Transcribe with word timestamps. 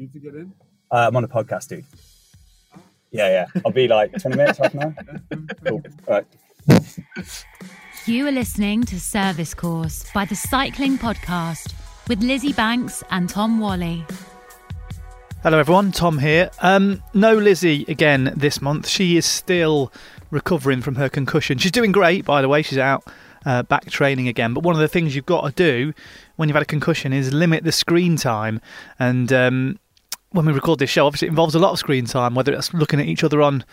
you 0.00 0.08
to 0.08 0.18
get 0.18 0.34
in? 0.34 0.52
Uh, 0.90 1.08
I'm 1.08 1.16
on 1.16 1.24
a 1.24 1.28
podcast, 1.28 1.68
dude. 1.68 1.84
Yeah, 3.10 3.28
yeah. 3.28 3.60
I'll 3.64 3.72
be 3.72 3.86
like 3.86 4.12
20 4.18 4.36
minutes, 4.36 4.58
half 4.58 4.72
an 4.72 4.82
hour. 4.82 4.94
Cool. 5.66 5.82
All 6.08 6.22
right. 7.08 7.44
You 8.06 8.26
are 8.26 8.32
listening 8.32 8.84
to 8.84 8.98
Service 8.98 9.52
Course 9.52 10.10
by 10.14 10.24
the 10.24 10.34
Cycling 10.34 10.96
Podcast 10.96 11.74
with 12.08 12.22
Lizzy 12.22 12.54
Banks 12.54 13.04
and 13.10 13.28
Tom 13.28 13.60
Whalley. 13.60 14.04
Hello, 15.42 15.58
everyone. 15.58 15.92
Tom 15.92 16.18
here. 16.18 16.50
Um, 16.60 17.02
no 17.12 17.34
Lizzy 17.34 17.84
again 17.86 18.32
this 18.34 18.62
month. 18.62 18.88
She 18.88 19.18
is 19.18 19.26
still 19.26 19.92
recovering 20.30 20.80
from 20.80 20.94
her 20.94 21.10
concussion. 21.10 21.58
She's 21.58 21.72
doing 21.72 21.92
great, 21.92 22.24
by 22.24 22.40
the 22.40 22.48
way. 22.48 22.62
She's 22.62 22.78
out 22.78 23.04
uh, 23.44 23.62
back 23.64 23.90
training 23.90 24.28
again. 24.28 24.54
But 24.54 24.62
one 24.62 24.74
of 24.74 24.80
the 24.80 24.88
things 24.88 25.14
you've 25.14 25.26
got 25.26 25.46
to 25.46 25.52
do 25.52 25.92
when 26.36 26.48
you've 26.48 26.56
had 26.56 26.62
a 26.62 26.66
concussion 26.66 27.12
is 27.12 27.32
limit 27.32 27.64
the 27.64 27.72
screen 27.72 28.16
time. 28.16 28.60
And 28.98 29.32
um, 29.32 29.78
when 30.32 30.46
we 30.46 30.52
record 30.52 30.78
this 30.78 30.90
show, 30.90 31.06
obviously 31.06 31.26
it 31.26 31.30
involves 31.30 31.54
a 31.54 31.58
lot 31.58 31.72
of 31.72 31.78
screen 31.78 32.04
time, 32.04 32.34
whether 32.34 32.52
it's 32.52 32.72
looking 32.72 33.00
at 33.00 33.06
each 33.06 33.24
other 33.24 33.42
on 33.42 33.64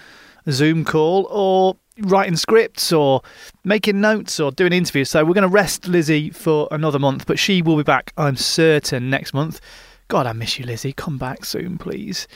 a 0.45 0.51
Zoom 0.51 0.83
call 0.83 1.27
or 1.29 1.77
writing 1.99 2.35
scripts 2.35 2.91
or 2.91 3.21
making 3.63 4.01
notes 4.01 4.39
or 4.39 4.51
doing 4.51 4.73
interviews. 4.73 5.09
So 5.09 5.23
we're 5.23 5.33
going 5.33 5.43
to 5.43 5.47
rest 5.47 5.87
Lizzy 5.87 6.29
for 6.31 6.67
another 6.71 6.99
month, 6.99 7.25
but 7.27 7.37
she 7.37 7.61
will 7.61 7.77
be 7.77 7.83
back, 7.83 8.13
I'm 8.17 8.35
certain, 8.35 9.09
next 9.09 9.33
month. 9.33 9.59
God, 10.07 10.25
I 10.25 10.33
miss 10.33 10.57
you, 10.57 10.65
Lizzy. 10.65 10.93
Come 10.93 11.17
back 11.17 11.45
soon, 11.45 11.77
please. 11.77 12.27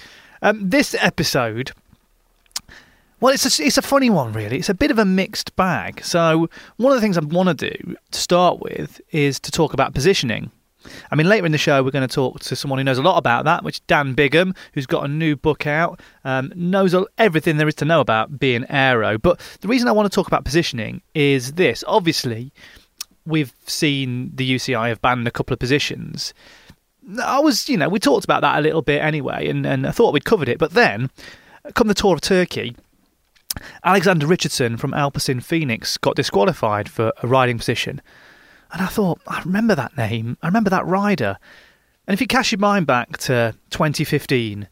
Um, 0.42 0.70
this 0.70 0.96
episode, 1.00 1.72
well, 3.22 3.34
it's 3.34 3.60
a, 3.60 3.64
it's 3.64 3.78
a 3.78 3.82
funny 3.82 4.10
one, 4.10 4.34
really. 4.34 4.58
It's 4.58 4.70
a 4.70 4.74
bit 4.74 4.92
of 4.92 5.00
a 5.00 5.06
mixed 5.06 5.56
bag. 5.56 6.04
So, 6.04 6.50
one 6.78 6.92
of 6.92 6.98
the 6.98 7.02
things 7.02 7.18
I 7.18 7.22
want 7.22 7.58
to 7.58 7.70
do 7.70 7.96
to 8.12 8.20
start 8.20 8.60
with 8.60 9.00
is 9.12 9.40
to 9.42 9.52
talk 9.52 9.74
about 9.74 9.94
positioning. 9.94 10.52
I 11.12 11.16
mean, 11.16 11.28
later 11.28 11.46
in 11.46 11.52
the 11.52 11.58
show, 11.58 11.84
we're 11.84 11.92
going 11.92 12.08
to 12.08 12.14
talk 12.14 12.40
to 12.42 12.56
someone 12.56 12.80
who 12.80 12.84
knows 12.84 12.98
a 12.98 13.04
lot 13.04 13.18
about 13.18 13.46
that, 13.46 13.64
which 13.64 13.86
Dan 13.88 14.14
Bigham, 14.14 14.56
who's 14.74 14.86
got 14.86 15.06
a 15.06 15.08
new 15.08 15.36
book 15.36 15.68
out, 15.68 16.00
um, 16.24 16.52
knows 16.56 16.96
everything 17.18 17.58
there 17.58 17.68
is 17.68 17.76
to 17.76 17.86
know 17.86 18.00
about 18.00 18.40
being 18.40 18.66
aero. 18.70 19.18
But 19.18 19.40
the 19.62 19.68
reason 19.68 19.88
I 19.88 19.92
want 19.92 20.12
to 20.12 20.16
talk 20.16 20.28
about 20.28 20.46
positioning 20.46 21.02
is 21.14 21.54
this. 21.54 21.84
Obviously, 21.88 22.52
we've 23.26 23.54
seen 23.66 24.32
the 24.36 24.56
UCI 24.56 24.90
have 24.90 25.02
banned 25.02 25.28
a 25.28 25.32
couple 25.32 25.54
of 25.54 25.60
positions. 25.60 26.34
I 27.22 27.40
was, 27.40 27.68
you 27.68 27.78
know, 27.78 27.90
we 27.90 28.00
talked 28.00 28.24
about 28.24 28.42
that 28.42 28.60
a 28.60 28.62
little 28.62 28.82
bit 28.82 29.02
anyway, 29.02 29.48
and, 29.48 29.66
and 29.66 29.88
I 29.88 29.92
thought 29.92 30.14
we'd 30.14 30.26
covered 30.26 30.50
it. 30.50 30.60
But 30.60 30.72
then, 30.72 31.10
come 31.74 31.88
the 31.88 31.94
Tour 31.94 32.14
of 32.14 32.22
Turkey, 32.22 32.76
Alexander 33.84 34.28
Richardson 34.28 34.78
from 34.78 34.92
Alpecin-Fenix 34.92 35.98
got 35.98 36.16
disqualified 36.16 36.90
for 36.90 37.12
a 37.22 37.28
riding 37.28 37.58
position. 37.58 38.02
And 38.72 38.82
I 38.82 38.88
thought, 38.88 39.22
I 39.28 39.42
remember 39.42 39.76
that 39.76 39.98
name. 39.98 40.38
I 40.42 40.48
remember 40.48 40.70
that 40.70 40.86
rider. 40.86 41.38
And 42.08 42.14
if 42.14 42.22
you 42.22 42.28
cast 42.28 42.52
your 42.52 42.60
mind 42.60 42.88
back 42.88 43.18
to 43.20 43.56
2015, 43.72 44.68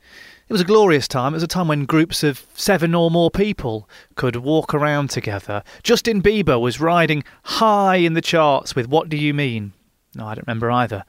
it 0.49 0.53
was 0.53 0.61
a 0.61 0.65
glorious 0.65 1.07
time. 1.07 1.33
It 1.33 1.37
was 1.37 1.43
a 1.43 1.47
time 1.47 1.67
when 1.67 1.85
groups 1.85 2.23
of 2.23 2.45
seven 2.55 2.95
or 2.95 3.11
more 3.11 3.29
people 3.29 3.87
could 4.15 4.37
walk 4.37 4.73
around 4.73 5.09
together. 5.09 5.63
Justin 5.83 6.21
Bieber 6.21 6.59
was 6.59 6.79
riding 6.79 7.23
high 7.43 7.97
in 7.97 8.13
the 8.13 8.21
charts 8.21 8.75
with 8.75 8.87
What 8.87 9.09
Do 9.09 9.17
You 9.17 9.33
Mean? 9.33 9.73
No, 10.15 10.25
I 10.25 10.33
don't 10.33 10.47
remember 10.47 10.71
either. 10.71 11.03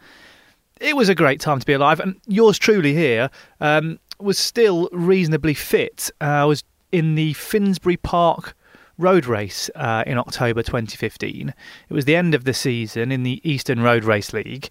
It 0.80 0.94
was 0.94 1.08
a 1.08 1.14
great 1.14 1.40
time 1.40 1.58
to 1.58 1.66
be 1.66 1.72
alive. 1.72 2.00
And 2.00 2.20
yours 2.26 2.58
truly 2.58 2.92
here 2.92 3.30
um, 3.60 3.98
was 4.18 4.38
still 4.38 4.88
reasonably 4.92 5.54
fit. 5.54 6.10
Uh, 6.20 6.24
I 6.24 6.44
was 6.44 6.64
in 6.92 7.14
the 7.14 7.32
Finsbury 7.34 7.96
Park 7.96 8.54
road 9.00 9.26
race 9.26 9.70
uh, 9.74 10.04
in 10.06 10.18
October 10.18 10.62
2015. 10.62 11.54
It 11.88 11.92
was 11.92 12.04
the 12.04 12.16
end 12.16 12.34
of 12.34 12.44
the 12.44 12.54
season 12.54 13.10
in 13.10 13.22
the 13.22 13.40
Eastern 13.48 13.80
Road 13.80 14.04
Race 14.04 14.32
League. 14.32 14.68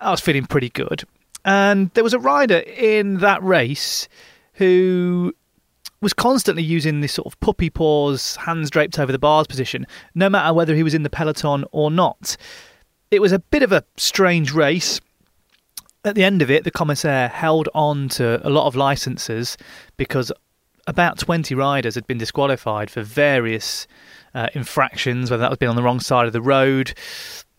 I 0.00 0.10
was 0.10 0.20
feeling 0.20 0.46
pretty 0.46 0.70
good. 0.70 1.04
And 1.44 1.90
there 1.94 2.04
was 2.04 2.14
a 2.14 2.18
rider 2.18 2.58
in 2.58 3.18
that 3.18 3.42
race 3.42 4.08
who 4.54 5.34
was 6.00 6.12
constantly 6.12 6.62
using 6.62 7.00
this 7.00 7.12
sort 7.12 7.26
of 7.26 7.38
puppy 7.40 7.70
paws, 7.70 8.36
hands 8.36 8.70
draped 8.70 8.98
over 8.98 9.10
the 9.10 9.18
bars 9.18 9.46
position, 9.46 9.86
no 10.14 10.28
matter 10.28 10.54
whether 10.54 10.74
he 10.74 10.82
was 10.82 10.94
in 10.94 11.02
the 11.02 11.10
peloton 11.10 11.64
or 11.72 11.90
not. 11.90 12.36
It 13.10 13.20
was 13.20 13.32
a 13.32 13.38
bit 13.38 13.62
of 13.62 13.72
a 13.72 13.84
strange 13.96 14.52
race. 14.52 15.00
At 16.04 16.14
the 16.14 16.24
end 16.24 16.42
of 16.42 16.50
it, 16.50 16.64
the 16.64 16.70
commissaire 16.70 17.28
held 17.28 17.68
on 17.74 18.08
to 18.10 18.46
a 18.46 18.50
lot 18.50 18.66
of 18.66 18.76
licenses 18.76 19.56
because 19.96 20.30
about 20.88 21.18
20 21.18 21.54
riders 21.54 21.94
had 21.94 22.06
been 22.06 22.16
disqualified 22.16 22.90
for 22.90 23.02
various 23.02 23.86
uh, 24.34 24.48
infractions, 24.54 25.30
whether 25.30 25.42
that 25.42 25.50
was 25.50 25.58
being 25.58 25.68
on 25.68 25.76
the 25.76 25.82
wrong 25.82 26.00
side 26.00 26.26
of 26.26 26.32
the 26.32 26.40
road 26.40 26.94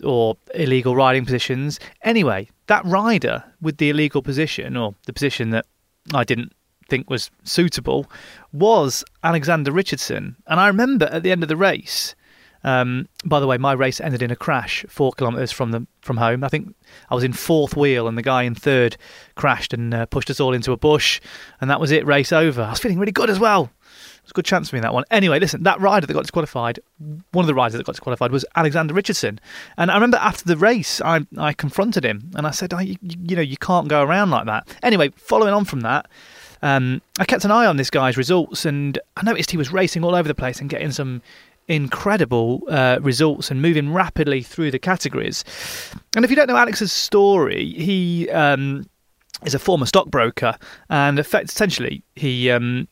or 0.03 0.35
illegal 0.56 0.95
riding 0.95 1.25
positions. 1.25 1.79
Anyway, 2.01 2.50
that 2.66 2.84
rider 2.85 3.44
with 3.62 3.78
the 3.78 3.91
illegal 3.91 4.23
position, 4.23 4.75
or 4.75 4.95
the 5.06 5.13
position 5.13 5.51
that 5.51 5.68
I 6.12 6.23
didn't 6.23 6.53
think 6.89 7.07
was 7.07 7.29
suitable, 7.44 8.09
was 8.51 9.03
Alexander 9.23 9.72
Richardson. 9.72 10.35
And 10.47 10.59
I 10.59 10.66
remember 10.66 11.06
at 11.12 11.22
the 11.22 11.31
end 11.31 11.44
of 11.44 11.50
the 11.50 11.56
race, 11.56 12.16
um, 12.64 13.08
by 13.25 13.40
the 13.40 13.47
way, 13.47 13.58
my 13.58 13.74
race 13.74 14.02
ended 14.02 14.22
in 14.22 14.31
a 14.31 14.36
crash 14.36 14.86
four 14.90 15.12
kilometres 15.14 15.52
from 15.52 15.72
the 15.72 15.86
from 16.02 16.18
home. 16.18 16.44
I 16.44 16.50
think 16.50 16.75
I 17.09 17.16
was 17.16 17.24
in 17.24 17.34
fourth 17.34 17.75
wheel, 17.75 18.08
and 18.08 18.18
the 18.18 18.22
guy 18.22 18.44
in 18.44 18.56
third 18.56 18.97
crashed 19.36 19.74
and 19.74 19.94
uh, 19.94 20.06
pushed 20.08 20.30
us 20.30 20.40
all 20.40 20.53
into 20.53 20.72
a 20.72 20.78
bush, 20.78 21.22
and 21.62 21.69
that 21.69 21.80
was 21.80 21.92
it. 21.92 22.06
Race 22.06 22.31
over. 22.31 22.62
I 22.62 22.72
was 22.72 22.80
feeling 22.80 23.00
really 23.00 23.12
good 23.12 23.30
as 23.30 23.40
well. 23.40 23.64
It 23.64 24.24
was 24.24 24.31
a 24.31 24.34
good 24.34 24.46
chance 24.46 24.69
for 24.69 24.75
me 24.75 24.80
in 24.80 24.84
that 24.84 24.94
one. 24.94 25.06
Anyway, 25.09 25.40
listen, 25.40 25.64
that 25.64 25.80
rider 25.80 26.06
that 26.06 26.14
got 26.14 26.22
disqualified, 26.22 26.80
one 27.31 27.44
of 27.44 27.48
the 27.48 27.56
riders 27.56 27.74
that 27.74 27.86
got 27.86 27.94
disqualified 27.94 28.31
was 28.31 28.46
Alexander 28.56 28.94
Richardson, 28.94 29.40
and 29.78 29.90
I 29.90 29.96
remember 29.96 30.18
after 30.18 30.46
the 30.46 30.58
race, 30.58 31.02
I 31.02 31.25
I 31.38 31.53
confronted 31.53 32.03
him 32.03 32.31
and 32.36 32.46
I 32.46 32.52
said, 32.52 32.74
you, 32.81 32.96
you 33.02 33.36
know, 33.36 33.42
you 33.42 33.58
can't 33.58 33.88
go 33.88 34.03
around 34.03 34.31
like 34.31 34.46
that. 34.46 34.68
Anyway, 34.84 35.09
following 35.16 35.53
on 35.53 35.66
from 35.66 35.81
that. 35.81 36.08
Um, 36.62 37.02
I 37.18 37.25
kept 37.25 37.46
an 37.46 37.52
eye 37.52 37.66
on 37.66 37.78
this 37.78 37.90
guy's 37.90 38.18
results, 38.18 38.66
and 38.66 39.00
I 39.16 39.24
noticed 39.24 39.52
he 39.52 39.58
was 39.58 39.72
racing 39.72 40.03
all 40.03 40.16
over 40.16 40.28
the 40.28 40.36
place 40.36 40.59
and 40.59 40.69
getting 40.69 40.92
some 40.92 41.22
incredible 41.69 42.63
uh, 42.68 43.00
results 43.02 43.52
and 43.52 43.62
moving 43.62 43.94
rapidly 43.94 44.41
through 44.41 44.72
the 44.72 44.80
categories. 44.80 45.46
And 46.16 46.25
if 46.25 46.31
you 46.31 46.35
don't 46.35 46.47
know 46.47 46.57
Alex's 46.57 46.91
story, 46.91 47.72
he 47.74 48.30
um, 48.31 48.90
is 49.46 49.53
a 49.53 49.59
former 49.59 49.85
stockbroker, 49.85 50.57
and 50.90 51.19
essentially 51.19 52.03
he 52.16 52.52
um, 52.52 52.88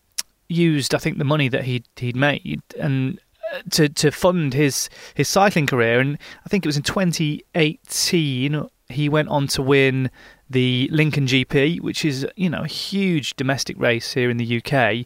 used, 0.47 0.93
I 0.93 0.99
think, 0.99 1.17
the 1.17 1.25
money 1.25 1.49
that 1.49 1.63
he'd 1.65 1.85
he'd 1.97 2.15
made 2.15 2.61
and 2.79 3.19
uh, 3.53 3.61
to 3.71 3.89
to 3.89 4.11
fund 4.11 4.53
his 4.53 4.89
his 5.15 5.27
cycling 5.27 5.65
career. 5.65 5.99
And 5.99 6.17
I 6.45 6.49
think 6.49 6.65
it 6.65 6.69
was 6.69 6.77
in 6.77 6.83
2018 6.83 8.69
he 8.89 9.09
went 9.09 9.29
on 9.29 9.47
to 9.47 9.61
win 9.61 10.09
the 10.49 10.87
Lincoln 10.91 11.25
GP, 11.25 11.81
which 11.81 12.05
is 12.05 12.25
you 12.35 12.49
know 12.49 12.61
a 12.61 12.67
huge 12.67 13.35
domestic 13.35 13.77
race 13.79 14.13
here 14.13 14.29
in 14.29 14.37
the 14.37 14.57
UK. 14.57 15.05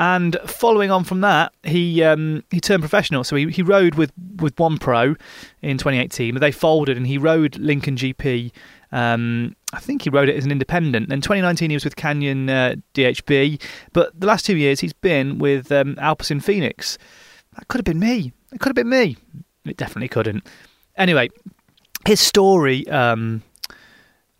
And 0.00 0.38
following 0.46 0.90
on 0.90 1.04
from 1.04 1.20
that, 1.20 1.52
he 1.62 2.02
um, 2.02 2.42
he 2.50 2.58
turned 2.58 2.80
professional. 2.80 3.22
So 3.22 3.36
he, 3.36 3.50
he 3.50 3.60
rode 3.60 3.96
with, 3.96 4.10
with 4.36 4.58
one 4.58 4.78
pro 4.78 5.14
in 5.60 5.76
2018, 5.76 6.32
but 6.32 6.40
they 6.40 6.50
folded 6.50 6.96
and 6.96 7.06
he 7.06 7.18
rode 7.18 7.58
Lincoln 7.58 7.96
GP. 7.96 8.50
Um, 8.92 9.54
I 9.74 9.78
think 9.78 10.00
he 10.00 10.10
rode 10.10 10.30
it 10.30 10.36
as 10.36 10.46
an 10.46 10.52
independent. 10.52 11.12
In 11.12 11.20
2019, 11.20 11.68
he 11.68 11.76
was 11.76 11.84
with 11.84 11.96
Canyon 11.96 12.48
uh, 12.48 12.76
DHB, 12.94 13.60
but 13.92 14.18
the 14.18 14.26
last 14.26 14.46
two 14.46 14.56
years 14.56 14.80
he's 14.80 14.94
been 14.94 15.38
with 15.38 15.70
um, 15.70 15.96
Alpecin-Fenix. 15.96 16.96
That 17.56 17.68
could 17.68 17.78
have 17.78 17.84
been 17.84 18.00
me. 18.00 18.32
It 18.52 18.58
could 18.58 18.70
have 18.70 18.74
been 18.74 18.88
me. 18.88 19.18
It 19.66 19.76
definitely 19.76 20.08
couldn't. 20.08 20.48
Anyway, 20.96 21.28
his 22.06 22.20
story 22.20 22.88
um, 22.88 23.42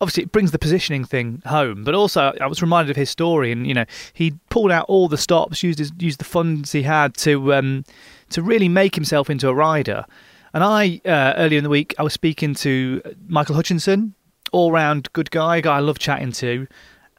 obviously 0.01 0.23
it 0.23 0.33
brings 0.33 0.51
the 0.51 0.59
positioning 0.59 1.05
thing 1.05 1.43
home, 1.47 1.85
but 1.85 1.95
also 1.95 2.33
I 2.41 2.47
was 2.47 2.63
reminded 2.63 2.91
of 2.91 2.97
his 2.97 3.11
story, 3.11 3.53
and 3.53 3.67
you 3.67 3.75
know 3.75 3.85
he 4.13 4.35
pulled 4.49 4.71
out 4.71 4.87
all 4.89 5.09
the 5.09 5.19
stops, 5.19 5.63
used 5.63 5.79
his, 5.79 5.93
used 5.99 6.21
the 6.21 6.25
funds 6.25 6.73
he 6.73 6.83
had 6.83 7.15
to 7.19 7.55
um, 7.55 7.85
to 8.31 8.43
really 8.43 8.69
make 8.69 8.95
himself 8.95 9.29
into 9.29 9.49
a 9.49 9.55
rider. 9.55 10.05
And 10.53 10.65
I 10.65 11.01
uh, 11.05 11.35
earlier 11.37 11.59
in 11.59 11.65
the 11.65 11.71
week 11.71 11.95
I 11.99 12.03
was 12.03 12.13
speaking 12.13 12.55
to 12.57 13.03
Michael 13.29 13.55
Hutchinson, 13.55 14.15
all 14.53 14.73
round 14.73 15.13
good 15.13 15.31
guy, 15.31 15.61
guy 15.61 15.77
I 15.77 15.81
love 15.81 15.99
chatting 15.99 16.33
to, 16.33 16.67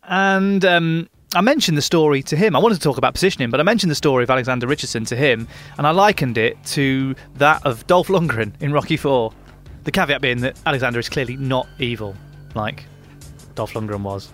and. 0.04 0.66
Um, 0.66 1.10
I 1.34 1.40
mentioned 1.40 1.78
the 1.78 1.82
story 1.82 2.22
to 2.24 2.36
him. 2.36 2.58
I 2.58 2.60
wanted 2.60 2.76
to 2.76 2.82
talk 2.82 2.98
about 2.98 3.14
positioning, 3.14 3.50
but 3.50 3.62
I 3.62 3.64
mentioned 3.64 3.90
the 3.90 3.96
story 3.96 4.26
of 4.26 4.30
Alexander 4.30 4.68
Richardson 4.68 5.06
to 5.06 5.16
him, 5.16 5.48
and 5.78 5.88
I 5.88 5.92
likened 5.92 6.38
it 6.38 6.62
to 6.66 7.16
that 7.36 7.66
of 7.66 7.88
Dolph 7.88 8.10
Lundgren 8.10 8.52
in 8.62 8.74
Rocky 8.74 8.98
Four. 8.98 9.32
The 9.86 9.92
caveat 9.92 10.20
being 10.20 10.42
that 10.42 10.60
Alexander 10.66 11.00
is 11.00 11.08
clearly 11.08 11.38
not 11.38 11.70
evil 11.80 12.18
like 12.56 12.86
Dolph 13.56 13.74
Lundgren 13.74 14.02
was. 14.02 14.32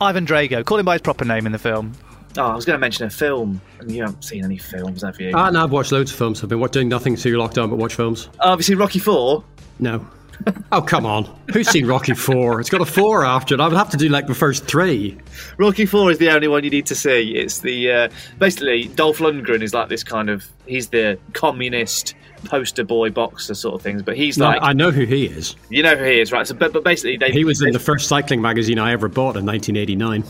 Ivan 0.00 0.26
Drago, 0.26 0.64
call 0.64 0.78
him 0.78 0.86
by 0.86 0.94
his 0.94 1.02
proper 1.02 1.24
name 1.24 1.46
in 1.46 1.52
the 1.52 1.58
film. 1.58 1.92
Oh, 2.38 2.46
I 2.46 2.54
was 2.54 2.64
going 2.64 2.76
to 2.76 2.80
mention 2.80 3.06
a 3.06 3.10
film, 3.10 3.60
and 3.80 3.90
you 3.90 4.02
haven't 4.02 4.22
seen 4.22 4.44
any 4.44 4.56
films, 4.56 5.02
have 5.02 5.20
you? 5.20 5.32
Ah, 5.34 5.50
no, 5.50 5.64
I've 5.64 5.72
watched 5.72 5.90
loads 5.90 6.12
of 6.12 6.16
films. 6.16 6.42
I've 6.42 6.48
been 6.48 6.60
doing 6.68 6.88
nothing 6.88 7.16
through 7.16 7.32
lockdown 7.32 7.68
but 7.70 7.76
watch 7.76 7.94
films. 7.94 8.28
Obviously, 8.38 8.76
Rocky 8.76 9.00
Four. 9.00 9.44
No. 9.78 10.06
oh, 10.72 10.82
come 10.82 11.06
on. 11.06 11.24
Who's 11.52 11.68
seen 11.68 11.86
Rocky 11.86 12.14
4? 12.14 12.60
It's 12.60 12.70
got 12.70 12.80
a 12.80 12.86
4 12.86 13.24
after 13.24 13.54
it. 13.54 13.60
I 13.60 13.68
would 13.68 13.76
have 13.76 13.90
to 13.90 13.96
do 13.96 14.08
like 14.08 14.26
the 14.26 14.34
first 14.34 14.64
three. 14.64 15.18
Rocky 15.58 15.86
4 15.86 16.12
is 16.12 16.18
the 16.18 16.30
only 16.30 16.48
one 16.48 16.64
you 16.64 16.70
need 16.70 16.86
to 16.86 16.94
see. 16.94 17.34
It's 17.36 17.60
the. 17.60 17.90
Uh, 17.90 18.08
basically, 18.38 18.88
Dolph 18.88 19.18
Lundgren 19.18 19.62
is 19.62 19.74
like 19.74 19.88
this 19.88 20.04
kind 20.04 20.30
of. 20.30 20.46
He's 20.66 20.88
the 20.88 21.18
communist 21.32 22.14
poster 22.44 22.84
boy 22.84 23.10
boxer 23.10 23.54
sort 23.54 23.74
of 23.74 23.82
things, 23.82 24.02
but 24.02 24.16
he's 24.16 24.38
No, 24.38 24.46
like 24.46 24.58
I 24.62 24.72
know 24.72 24.90
who 24.90 25.04
he 25.04 25.26
is. 25.26 25.56
you 25.68 25.82
know 25.82 25.96
who 25.96 26.04
he 26.04 26.20
is, 26.20 26.32
right? 26.32 26.46
So, 26.46 26.54
but, 26.54 26.72
but 26.72 26.84
basically, 26.84 27.16
they 27.16 27.30
He 27.30 27.44
was 27.44 27.62
in 27.62 27.72
the 27.72 27.78
first 27.78 28.08
cycling 28.08 28.40
magazine 28.42 28.78
I 28.78 28.92
ever 28.92 29.08
bought 29.08 29.36
in 29.36 29.46
1989. 29.46 30.24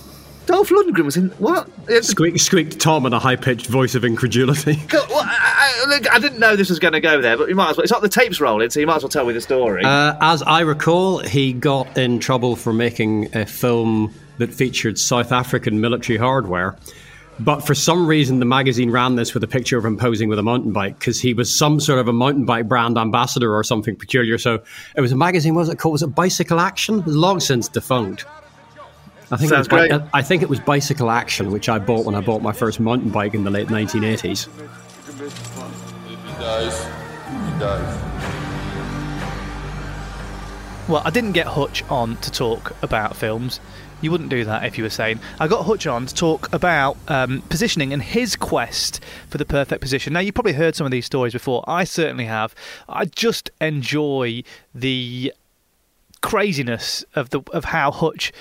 Dolph 0.47 0.71
Lundgren 0.71 1.05
was 1.05 1.17
in 1.17 1.29
what? 1.39 1.69
It's- 1.83 2.09
Squeak, 2.09 2.39
squeaked 2.41 2.81
Tom 2.81 3.07
in 3.07 3.13
a 3.13 3.19
high 3.21 3.37
pitched 3.37 3.67
voice 3.69 3.95
of 3.95 4.05
incredulity. 4.05 4.75
God, 4.89 5.09
well, 5.09 5.23
I, 5.25 6.01
I, 6.11 6.17
I 6.17 6.19
didn't 6.19 6.41
know 6.41 6.57
this 6.57 6.71
was 6.71 6.81
going 6.81 6.95
to 6.95 7.01
go 7.01 7.21
there, 7.21 7.37
but 7.37 7.49
you 7.49 7.55
might 7.55 7.71
as 7.71 7.77
well. 7.77 7.85
It's 7.85 7.93
not 7.93 8.03
the 8.03 8.09
tapes 8.09 8.41
rolling, 8.41 8.69
so 8.71 8.81
you 8.81 8.87
might 8.87 8.97
as 8.97 9.03
well 9.03 9.11
tell 9.11 9.27
me 9.27 9.33
the 9.33 9.41
story. 9.41 9.85
Uh, 9.85 10.17
as 10.21 10.43
I 10.43 10.61
recall, 10.61 11.19
he 11.21 11.53
got 11.53 11.97
in 11.97 12.19
trouble 12.19 12.57
for 12.57 12.73
making 12.73 13.37
a 13.37 13.47
film 13.47 14.13
that 14.39 14.53
featured 14.53 14.99
South 14.99 15.31
African 15.31 15.81
military 15.81 16.19
hardware. 16.19 16.75
But 17.41 17.61
for 17.61 17.75
some 17.75 18.07
reason, 18.07 18.39
the 18.39 18.45
magazine 18.45 18.91
ran 18.91 19.17
this 19.17 19.33
with 19.33 19.43
a 19.43 19.49
picture 19.49 19.79
of 19.79 19.85
him 19.85 19.97
posing 19.97 20.29
with 20.29 20.39
a 20.39 20.43
mountain 20.43 20.73
bike 20.73 20.99
because 20.99 21.21
he 21.21 21.33
was 21.33 21.55
some 21.55 21.81
sort 21.81 21.99
of 21.99 22.07
a 22.07 22.13
mountain 22.13 22.45
bike 22.45 22.69
brand 22.69 22.99
ambassador 22.99 23.55
or 23.55 23.65
something 23.65 23.97
peculiar. 23.97 24.37
So 24.37 24.63
it 24.95 25.01
was 25.01 25.11
a 25.11 25.17
magazine. 25.17 25.55
What 25.55 25.61
was 25.61 25.69
it 25.71 25.79
called? 25.79 25.93
Was 25.93 26.03
it 26.03 26.15
Bicycle 26.15 26.61
Action? 26.61 27.03
Long 27.07 27.41
since 27.41 27.67
defunct. 27.67 28.27
I 29.33 29.37
think, 29.37 29.53
it 29.53 29.57
was, 29.57 29.67
Sounds 29.67 29.69
great. 29.69 29.93
I 30.13 30.23
think 30.23 30.43
it 30.43 30.49
was 30.49 30.61
Bicycle 30.61 31.11
Action, 31.11 31.51
which 31.51 31.69
I 31.69 31.79
bought 31.79 32.05
when 32.05 32.15
I 32.15 32.21
bought 32.21 32.43
my 32.43 32.53
first 32.53 32.79
mountain 32.79 33.11
bike 33.11 33.33
in 33.33 33.45
the 33.45 33.51
late 33.51 33.69
1980s. 33.69 34.49
If 35.09 36.25
he 36.27 36.33
dies, 36.43 36.85
he 36.85 37.59
dies. 37.59 38.11
Well, 40.89 41.03
I 41.05 41.11
didn't 41.11 41.33
get 41.33 41.47
Hutch 41.47 41.85
on 41.89 42.17
to 42.17 42.33
talk 42.33 42.75
about 42.83 43.17
films. 43.17 43.61
You 44.01 44.11
wouldn't 44.11 44.31
do 44.31 44.45
that 44.45 44.65
if 44.65 44.79
you 44.79 44.85
were 44.85 44.91
saying. 44.91 45.21
I 45.39 45.49
got 45.49 45.67
Hutch 45.67 45.87
on 45.87 46.07
to 46.07 46.15
talk 46.15 46.53
about 46.53 46.97
um, 47.09 47.43
positioning 47.43 47.93
and 47.93 48.03
his 48.03 48.37
quest 48.37 49.03
for 49.29 49.39
the 49.39 49.45
perfect 49.45 49.81
position. 49.83 50.13
Now, 50.13 50.21
you've 50.21 50.35
probably 50.35 50.55
heard 50.55 50.75
some 50.75 50.87
of 50.87 50.91
these 50.91 51.07
stories 51.07 51.33
before. 51.33 51.65
I 51.67 51.85
certainly 51.85 52.25
have. 52.25 52.55
I 52.89 53.05
just 53.05 53.51
enjoy 53.61 54.43
the 54.75 55.33
craziness 56.23 57.05
of 57.15 57.31
the 57.31 57.41
of 57.53 57.65
how 57.65 57.91
Hutch 57.91 58.33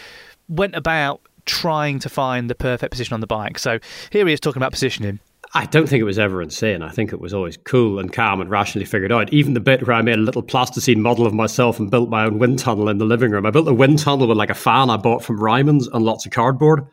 went 0.47 0.75
about 0.75 1.21
trying 1.45 1.99
to 1.99 2.09
find 2.09 2.49
the 2.49 2.55
perfect 2.55 2.91
position 2.91 3.13
on 3.13 3.21
the 3.21 3.27
bike. 3.27 3.57
So 3.57 3.79
here 4.11 4.27
he 4.27 4.33
is 4.33 4.39
talking 4.39 4.61
about 4.61 4.71
positioning. 4.71 5.19
I 5.53 5.65
don't 5.65 5.89
think 5.89 5.99
it 6.01 6.05
was 6.05 6.19
ever 6.19 6.43
insane. 6.43 6.83
I 6.83 6.89
think 6.89 7.11
it 7.11 7.19
was 7.19 7.33
always 7.33 7.57
cool 7.57 7.97
and 7.97 8.13
calm 8.13 8.39
and 8.39 8.51
rationally 8.51 8.85
figured 8.85 9.11
out. 9.11 9.33
Even 9.33 9.55
the 9.55 9.59
bit 9.59 9.85
where 9.85 9.95
I 9.95 10.03
made 10.03 10.19
a 10.19 10.21
little 10.21 10.43
plasticine 10.43 11.01
model 11.01 11.25
of 11.25 11.33
myself 11.33 11.79
and 11.79 11.89
built 11.89 12.09
my 12.09 12.25
own 12.25 12.37
wind 12.37 12.59
tunnel 12.59 12.87
in 12.87 12.99
the 12.99 13.05
living 13.05 13.31
room. 13.31 13.47
I 13.47 13.51
built 13.51 13.67
a 13.67 13.73
wind 13.73 13.97
tunnel 13.97 14.27
with 14.27 14.37
like 14.37 14.51
a 14.51 14.55
fan 14.55 14.91
I 14.91 14.97
bought 14.97 15.23
from 15.23 15.39
Ryman's 15.39 15.87
and 15.87 16.05
lots 16.05 16.27
of 16.27 16.31
cardboard. 16.31 16.85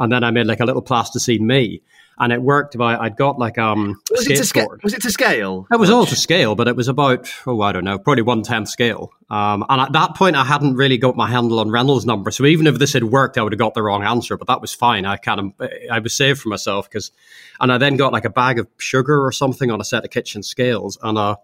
And 0.00 0.10
then 0.10 0.24
I 0.24 0.32
made 0.32 0.46
like 0.46 0.58
a 0.58 0.64
little 0.64 0.82
plasticine 0.82 1.46
me. 1.46 1.80
And 2.22 2.32
it 2.32 2.40
worked 2.40 2.78
by, 2.78 2.96
I'd 2.96 3.16
got 3.16 3.40
like 3.40 3.58
um, 3.58 4.00
a 4.10 4.14
was, 4.14 4.28
it 4.28 4.36
to 4.36 4.44
sca- 4.44 4.68
was 4.84 4.94
it 4.94 5.02
to 5.02 5.10
scale? 5.10 5.66
It 5.72 5.80
was 5.80 5.90
all 5.90 6.06
to 6.06 6.14
scale, 6.14 6.54
but 6.54 6.68
it 6.68 6.76
was 6.76 6.86
about, 6.86 7.28
oh, 7.48 7.60
I 7.62 7.72
don't 7.72 7.82
know, 7.82 7.98
probably 7.98 8.22
one 8.22 8.42
tenth 8.42 8.68
scale. 8.68 9.12
Um, 9.28 9.66
and 9.68 9.80
at 9.80 9.92
that 9.94 10.14
point, 10.14 10.36
I 10.36 10.44
hadn't 10.44 10.76
really 10.76 10.98
got 10.98 11.16
my 11.16 11.28
handle 11.28 11.58
on 11.58 11.72
Reynolds 11.72 12.06
number. 12.06 12.30
So 12.30 12.46
even 12.46 12.68
if 12.68 12.78
this 12.78 12.92
had 12.92 13.02
worked, 13.02 13.38
I 13.38 13.42
would 13.42 13.52
have 13.52 13.58
got 13.58 13.74
the 13.74 13.82
wrong 13.82 14.04
answer, 14.04 14.36
but 14.36 14.46
that 14.46 14.60
was 14.60 14.72
fine. 14.72 15.04
I 15.04 15.16
kind 15.16 15.40
of, 15.40 15.70
I 15.90 15.98
was 15.98 16.14
saved 16.14 16.40
for 16.40 16.48
myself 16.48 16.88
because, 16.88 17.10
and 17.58 17.72
I 17.72 17.78
then 17.78 17.96
got 17.96 18.12
like 18.12 18.24
a 18.24 18.30
bag 18.30 18.60
of 18.60 18.68
sugar 18.78 19.20
or 19.20 19.32
something 19.32 19.72
on 19.72 19.80
a 19.80 19.84
set 19.84 20.04
of 20.04 20.10
kitchen 20.10 20.44
scales 20.44 20.96
and 21.02 21.18
a, 21.18 21.38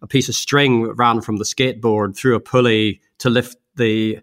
a 0.00 0.06
piece 0.06 0.28
of 0.28 0.36
string 0.36 0.84
ran 0.92 1.22
from 1.22 1.38
the 1.38 1.44
skateboard 1.44 2.16
through 2.16 2.36
a 2.36 2.40
pulley 2.40 3.00
to 3.18 3.30
lift 3.30 3.56
the 3.74 4.20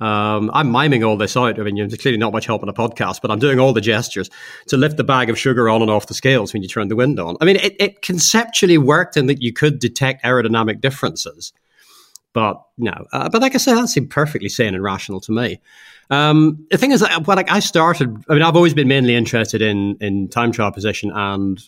um, 0.00 0.50
I'm 0.54 0.72
miming 0.72 1.04
all 1.04 1.16
this 1.16 1.36
out. 1.36 1.60
I 1.60 1.62
mean, 1.62 1.76
there's 1.76 1.96
clearly 1.96 2.18
not 2.18 2.32
much 2.32 2.46
help 2.46 2.62
on 2.62 2.68
a 2.68 2.72
podcast, 2.72 3.20
but 3.20 3.30
I'm 3.30 3.38
doing 3.38 3.60
all 3.60 3.72
the 3.72 3.80
gestures 3.80 4.30
to 4.68 4.76
lift 4.76 4.96
the 4.96 5.04
bag 5.04 5.28
of 5.28 5.38
sugar 5.38 5.68
on 5.68 5.82
and 5.82 5.90
off 5.90 6.06
the 6.06 6.14
scales 6.14 6.52
when 6.52 6.62
you 6.62 6.68
turn 6.68 6.88
the 6.88 6.96
wind 6.96 7.20
on. 7.20 7.36
I 7.40 7.44
mean, 7.44 7.56
it, 7.56 7.76
it 7.78 8.02
conceptually 8.02 8.78
worked 8.78 9.16
in 9.16 9.26
that 9.26 9.42
you 9.42 9.52
could 9.52 9.78
detect 9.78 10.24
aerodynamic 10.24 10.80
differences, 10.80 11.52
but 12.32 12.62
no. 12.78 13.06
Uh, 13.12 13.28
but 13.28 13.42
like 13.42 13.54
I 13.54 13.58
said, 13.58 13.74
that 13.74 13.88
seemed 13.88 14.10
perfectly 14.10 14.48
sane 14.48 14.74
and 14.74 14.82
rational 14.82 15.20
to 15.20 15.32
me. 15.32 15.60
Um, 16.08 16.66
the 16.70 16.78
thing 16.78 16.92
is, 16.92 17.00
that 17.00 17.26
when 17.26 17.36
like, 17.36 17.50
I 17.50 17.60
started, 17.60 18.24
I 18.28 18.34
mean, 18.34 18.42
I've 18.42 18.56
always 18.56 18.74
been 18.74 18.88
mainly 18.88 19.14
interested 19.14 19.62
in 19.62 19.96
in 20.00 20.28
time 20.28 20.50
trial 20.50 20.72
position 20.72 21.12
and 21.14 21.62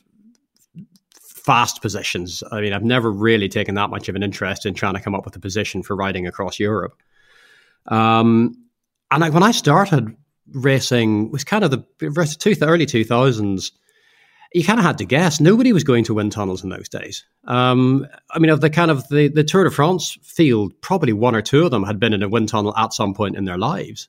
fast 1.21 1.83
positions. 1.83 2.43
I 2.51 2.61
mean, 2.61 2.73
I've 2.73 2.85
never 2.85 3.11
really 3.11 3.49
taken 3.49 3.75
that 3.75 3.91
much 3.91 4.09
of 4.09 4.17
an 4.17 4.23
interest 4.23 4.65
in 4.65 4.75
trying 4.75 4.95
to 4.95 5.01
come 5.01 5.15
up 5.15 5.25
with 5.25 5.37
a 5.37 5.41
position 5.41 5.83
for 5.83 5.97
riding 5.97 6.27
across 6.27 6.59
Europe. 6.59 7.03
Um, 7.87 8.57
and 9.11 9.21
like 9.21 9.33
when 9.33 9.43
I 9.43 9.51
started 9.51 10.17
racing, 10.53 11.27
it 11.27 11.33
was 11.33 11.45
kind 11.45 11.65
of 11.65 11.71
the 11.71 11.85
early 12.63 12.87
two 12.87 13.05
thousands. 13.05 13.73
You 14.55 14.65
kind 14.65 14.79
of 14.79 14.85
had 14.85 14.99
to 14.99 15.07
guess. 15.07 15.41
Nobody 15.41 15.73
was 15.73 15.83
going 15.83 16.05
to 16.05 16.15
wind 16.15 16.33
tunnels 16.33 16.63
in 16.63 16.69
those 16.69 16.89
days. 16.89 17.25
Um, 17.47 18.07
I 18.31 18.39
mean, 18.39 18.51
of 18.51 18.61
the 18.61 18.69
kind 18.69 18.91
of 18.91 19.09
the, 19.09 19.29
the 19.29 19.45
Tour 19.45 19.65
de 19.65 19.71
France 19.71 20.19
field, 20.23 20.79
probably 20.83 21.15
one 21.15 21.35
or 21.35 21.41
two 21.41 21.65
of 21.65 21.71
them 21.71 21.85
had 21.85 21.99
been 21.99 22.13
in 22.13 22.23
a 22.23 22.29
wind 22.29 22.51
tunnel 22.51 22.77
at 22.77 22.93
some 22.93 23.15
point 23.15 23.37
in 23.37 23.47
their 23.47 23.57
lives. 23.57 24.09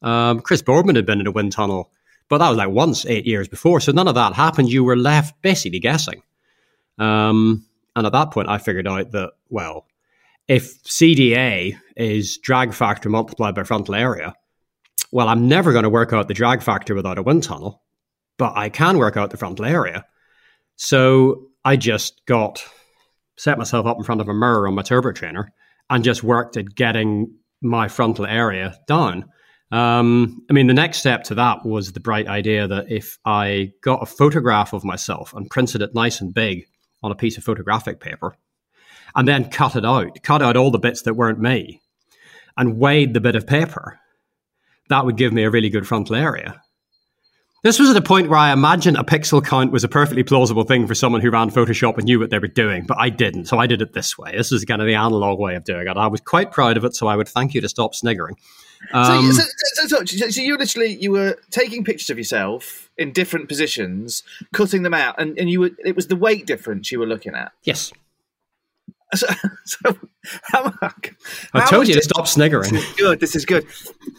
Um, 0.00 0.40
Chris 0.40 0.62
Boardman 0.62 0.94
had 0.94 1.06
been 1.06 1.20
in 1.20 1.26
a 1.26 1.32
wind 1.32 1.50
tunnel, 1.52 1.90
but 2.28 2.38
that 2.38 2.48
was 2.48 2.58
like 2.58 2.68
once 2.68 3.04
eight 3.06 3.26
years 3.26 3.48
before. 3.48 3.80
So 3.80 3.90
none 3.90 4.06
of 4.06 4.14
that 4.14 4.34
happened. 4.34 4.70
You 4.70 4.84
were 4.84 4.96
left 4.96 5.40
basically 5.42 5.80
guessing. 5.80 6.22
Um, 6.98 7.66
and 7.96 8.06
at 8.06 8.12
that 8.12 8.30
point, 8.30 8.48
I 8.48 8.58
figured 8.58 8.86
out 8.86 9.10
that, 9.12 9.32
well, 9.48 9.86
if 10.46 10.82
CDA 10.84 11.78
is 11.96 12.38
drag 12.38 12.72
factor 12.74 13.08
multiplied 13.08 13.54
by 13.54 13.64
frontal 13.64 13.94
area, 13.94 14.34
well, 15.12 15.28
I'm 15.28 15.48
never 15.48 15.72
going 15.72 15.84
to 15.84 15.90
work 15.90 16.12
out 16.12 16.28
the 16.28 16.34
drag 16.34 16.62
factor 16.62 16.94
without 16.94 17.18
a 17.18 17.22
wind 17.22 17.44
tunnel, 17.44 17.82
but 18.36 18.56
I 18.56 18.68
can 18.68 18.98
work 18.98 19.16
out 19.16 19.30
the 19.30 19.36
frontal 19.36 19.64
area. 19.64 20.04
So 20.76 21.46
I 21.64 21.76
just 21.76 22.20
got 22.26 22.64
set 23.36 23.58
myself 23.58 23.86
up 23.86 23.96
in 23.96 24.04
front 24.04 24.20
of 24.20 24.28
a 24.28 24.34
mirror 24.34 24.66
on 24.66 24.74
my 24.74 24.82
turbo 24.82 25.12
trainer 25.12 25.52
and 25.90 26.04
just 26.04 26.22
worked 26.22 26.56
at 26.56 26.74
getting 26.74 27.34
my 27.62 27.88
frontal 27.88 28.26
area 28.26 28.76
down. 28.86 29.26
Um, 29.70 30.42
I 30.50 30.52
mean, 30.52 30.66
the 30.66 30.74
next 30.74 30.98
step 30.98 31.24
to 31.24 31.34
that 31.36 31.64
was 31.64 31.92
the 31.92 32.00
bright 32.00 32.28
idea 32.28 32.68
that 32.68 32.90
if 32.90 33.18
I 33.24 33.72
got 33.82 34.02
a 34.02 34.06
photograph 34.06 34.72
of 34.72 34.84
myself 34.84 35.32
and 35.34 35.50
printed 35.50 35.82
it 35.82 35.94
nice 35.94 36.20
and 36.20 36.34
big 36.34 36.66
on 37.02 37.10
a 37.10 37.16
piece 37.16 37.36
of 37.36 37.44
photographic 37.44 38.00
paper, 38.00 38.36
and 39.16 39.28
then 39.28 39.48
cut 39.50 39.76
it 39.76 39.84
out, 39.84 40.22
cut 40.22 40.42
out 40.42 40.56
all 40.56 40.70
the 40.70 40.78
bits 40.78 41.02
that 41.02 41.14
weren't 41.14 41.40
me, 41.40 41.80
and 42.56 42.78
weighed 42.78 43.14
the 43.14 43.20
bit 43.20 43.36
of 43.36 43.46
paper, 43.46 43.98
that 44.88 45.04
would 45.04 45.16
give 45.16 45.32
me 45.32 45.42
a 45.44 45.50
really 45.50 45.70
good 45.70 45.86
frontal 45.86 46.16
area. 46.16 46.60
This 47.64 47.78
was 47.78 47.88
at 47.88 47.96
a 47.96 48.02
point 48.02 48.28
where 48.28 48.38
I 48.38 48.52
imagined 48.52 48.98
a 48.98 49.02
pixel 49.02 49.42
count 49.42 49.72
was 49.72 49.84
a 49.84 49.88
perfectly 49.88 50.22
plausible 50.22 50.64
thing 50.64 50.86
for 50.86 50.94
someone 50.94 51.22
who 51.22 51.30
ran 51.30 51.50
Photoshop 51.50 51.96
and 51.96 52.04
knew 52.04 52.20
what 52.20 52.28
they 52.28 52.38
were 52.38 52.46
doing, 52.46 52.84
but 52.84 52.98
I 53.00 53.08
didn't. 53.08 53.46
So 53.46 53.58
I 53.58 53.66
did 53.66 53.80
it 53.80 53.94
this 53.94 54.18
way. 54.18 54.36
This 54.36 54.52
is 54.52 54.66
kind 54.66 54.82
of 54.82 54.86
the 54.86 54.96
analog 54.96 55.38
way 55.38 55.54
of 55.54 55.64
doing 55.64 55.88
it. 55.88 55.96
I 55.96 56.06
was 56.08 56.20
quite 56.20 56.52
proud 56.52 56.76
of 56.76 56.84
it, 56.84 56.94
so 56.94 57.06
I 57.06 57.16
would 57.16 57.26
thank 57.26 57.54
you 57.54 57.62
to 57.62 57.68
stop 57.70 57.94
sniggering. 57.94 58.36
Um, 58.92 59.32
so, 59.32 59.42
so, 59.42 59.86
so, 59.86 60.04
so, 60.04 60.28
so 60.28 60.42
you 60.42 60.58
literally 60.58 60.94
you 61.00 61.10
were 61.10 61.38
taking 61.50 61.84
pictures 61.84 62.10
of 62.10 62.18
yourself 62.18 62.90
in 62.98 63.12
different 63.12 63.48
positions, 63.48 64.22
cutting 64.52 64.82
them 64.82 64.92
out, 64.92 65.14
and, 65.18 65.38
and 65.38 65.48
you 65.48 65.60
were 65.60 65.70
it 65.78 65.96
was 65.96 66.08
the 66.08 66.16
weight 66.16 66.46
difference 66.46 66.92
you 66.92 66.98
were 66.98 67.06
looking 67.06 67.34
at. 67.34 67.52
yes. 67.62 67.92
So, 69.14 69.26
so 69.64 69.96
how, 70.42 70.72
I 70.82 70.90
how 71.60 71.66
told 71.66 71.80
much 71.82 71.88
you 71.88 71.94
to 71.94 72.00
did- 72.00 72.04
stop 72.04 72.26
sniggering. 72.26 72.72
This 72.72 72.84
is 72.84 72.94
good. 72.96 73.20
This 73.20 73.36
is 73.36 73.44
good. 73.46 73.66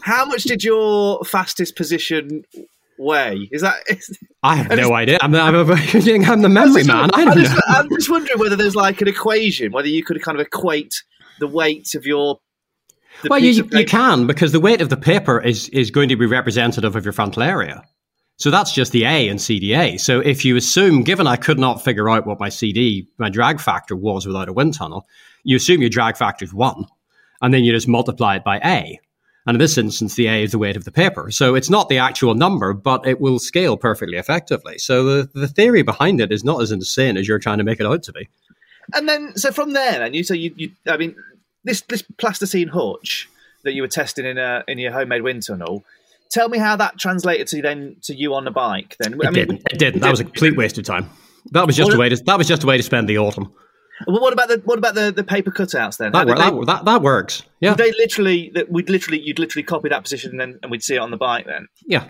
How 0.02 0.24
much 0.24 0.44
did 0.44 0.64
your 0.64 1.22
fastest 1.24 1.76
position 1.76 2.44
weigh? 2.98 3.48
Is 3.52 3.60
that? 3.62 3.76
Is, 3.88 4.16
I 4.42 4.56
have 4.56 4.70
I 4.70 4.76
no 4.76 4.82
just- 4.82 4.92
idea. 4.92 5.18
I'm, 5.20 5.34
I'm, 5.34 5.54
I'm 5.54 6.42
the 6.42 6.48
memory 6.48 6.84
man. 6.84 7.10
I 7.12 7.20
I'm 7.22 7.24
don't 7.26 7.38
just, 7.38 7.52
know. 7.54 7.60
I'm 7.68 7.88
just 7.90 8.10
wondering 8.10 8.38
whether 8.38 8.56
there's 8.56 8.76
like 8.76 9.00
an 9.02 9.08
equation, 9.08 9.72
whether 9.72 9.88
you 9.88 10.02
could 10.02 10.22
kind 10.22 10.38
of 10.40 10.46
equate 10.46 11.02
the 11.40 11.46
weight 11.48 11.94
of 11.94 12.06
your. 12.06 12.38
Well, 13.28 13.38
you, 13.38 13.68
you 13.72 13.84
can 13.86 14.26
because 14.26 14.52
the 14.52 14.60
weight 14.60 14.80
of 14.80 14.88
the 14.88 14.96
paper 14.96 15.40
is 15.40 15.68
is 15.70 15.90
going 15.90 16.08
to 16.10 16.16
be 16.16 16.26
representative 16.26 16.96
of 16.96 17.04
your 17.04 17.12
frontal 17.12 17.42
area. 17.42 17.82
So 18.38 18.50
that's 18.50 18.72
just 18.72 18.92
the 18.92 19.04
A 19.04 19.28
in 19.28 19.38
CDA. 19.38 19.98
So 19.98 20.20
if 20.20 20.44
you 20.44 20.56
assume, 20.56 21.02
given 21.02 21.26
I 21.26 21.36
could 21.36 21.58
not 21.58 21.82
figure 21.82 22.08
out 22.10 22.26
what 22.26 22.38
my 22.38 22.50
CD, 22.50 23.08
my 23.18 23.30
drag 23.30 23.60
factor 23.60 23.96
was 23.96 24.26
without 24.26 24.48
a 24.48 24.52
wind 24.52 24.74
tunnel, 24.74 25.06
you 25.42 25.56
assume 25.56 25.80
your 25.80 25.90
drag 25.90 26.16
factor 26.16 26.44
is 26.44 26.52
one, 26.52 26.84
and 27.40 27.54
then 27.54 27.64
you 27.64 27.72
just 27.72 27.88
multiply 27.88 28.36
it 28.36 28.44
by 28.44 28.58
A. 28.58 29.00
And 29.46 29.54
in 29.54 29.60
this 29.60 29.78
instance, 29.78 30.16
the 30.16 30.26
A 30.26 30.42
is 30.42 30.50
the 30.50 30.58
weight 30.58 30.76
of 30.76 30.84
the 30.84 30.92
paper. 30.92 31.30
So 31.30 31.54
it's 31.54 31.70
not 31.70 31.88
the 31.88 31.98
actual 31.98 32.34
number, 32.34 32.74
but 32.74 33.06
it 33.06 33.20
will 33.20 33.38
scale 33.38 33.76
perfectly 33.76 34.18
effectively. 34.18 34.78
So 34.78 35.04
the, 35.04 35.30
the 35.32 35.48
theory 35.48 35.82
behind 35.82 36.20
it 36.20 36.32
is 36.32 36.44
not 36.44 36.60
as 36.60 36.72
insane 36.72 37.16
as 37.16 37.28
you're 37.28 37.38
trying 37.38 37.58
to 37.58 37.64
make 37.64 37.78
it 37.78 37.86
out 37.86 38.02
to 38.04 38.12
be. 38.12 38.28
And 38.92 39.08
then, 39.08 39.36
so 39.36 39.52
from 39.52 39.72
there, 39.72 40.00
then 40.00 40.14
you 40.14 40.24
so 40.24 40.34
you, 40.34 40.52
you 40.56 40.70
I 40.86 40.96
mean, 40.96 41.14
this 41.64 41.80
this 41.82 42.02
plasticine 42.02 42.68
hutch 42.68 43.28
that 43.62 43.72
you 43.72 43.82
were 43.82 43.88
testing 43.88 44.24
in 44.26 44.38
a 44.38 44.64
in 44.68 44.78
your 44.78 44.92
homemade 44.92 45.22
wind 45.22 45.44
tunnel. 45.44 45.84
Tell 46.30 46.48
me 46.48 46.58
how 46.58 46.76
that 46.76 46.98
translated 46.98 47.46
to 47.48 47.62
then 47.62 47.96
to 48.04 48.14
you 48.14 48.34
on 48.34 48.44
the 48.44 48.50
bike. 48.50 48.96
Then 49.00 49.14
It 49.20 49.34
didn't. 49.34 49.62
It 49.70 49.78
didn't. 49.78 50.00
That 50.00 50.10
was 50.10 50.20
a 50.20 50.24
complete 50.24 50.56
waste 50.62 50.78
of 50.78 50.84
time. 50.84 51.08
That 51.52 51.66
was 51.66 51.76
just 51.76 51.92
a 51.92 51.96
way 51.96 52.08
to. 52.08 52.16
That 52.16 52.38
was 52.38 52.48
just 52.48 52.64
a 52.64 52.66
way 52.66 52.76
to 52.76 52.82
spend 52.82 53.08
the 53.08 53.18
autumn. 53.18 53.52
Well, 54.06 54.20
what 54.20 54.32
about 54.32 54.48
the 54.48 54.60
what 54.64 54.78
about 54.78 54.94
the, 54.94 55.10
the 55.10 55.24
paper 55.24 55.50
cutouts 55.50 55.96
then? 55.96 56.12
That, 56.12 56.26
did 56.26 56.36
wor- 56.36 56.64
they- 56.64 56.72
that, 56.72 56.84
that, 56.84 57.02
works. 57.02 57.42
Yeah. 57.60 57.74
They 57.74 57.92
literally 57.92 58.50
that 58.54 58.70
we'd 58.70 58.90
literally 58.90 59.20
you'd 59.20 59.38
literally 59.38 59.62
copy 59.62 59.88
that 59.88 60.02
position 60.02 60.32
and 60.32 60.40
then 60.40 60.58
and 60.62 60.70
we'd 60.70 60.82
see 60.82 60.96
it 60.96 60.98
on 60.98 61.10
the 61.10 61.16
bike 61.16 61.46
then. 61.46 61.68
Yeah, 61.86 62.08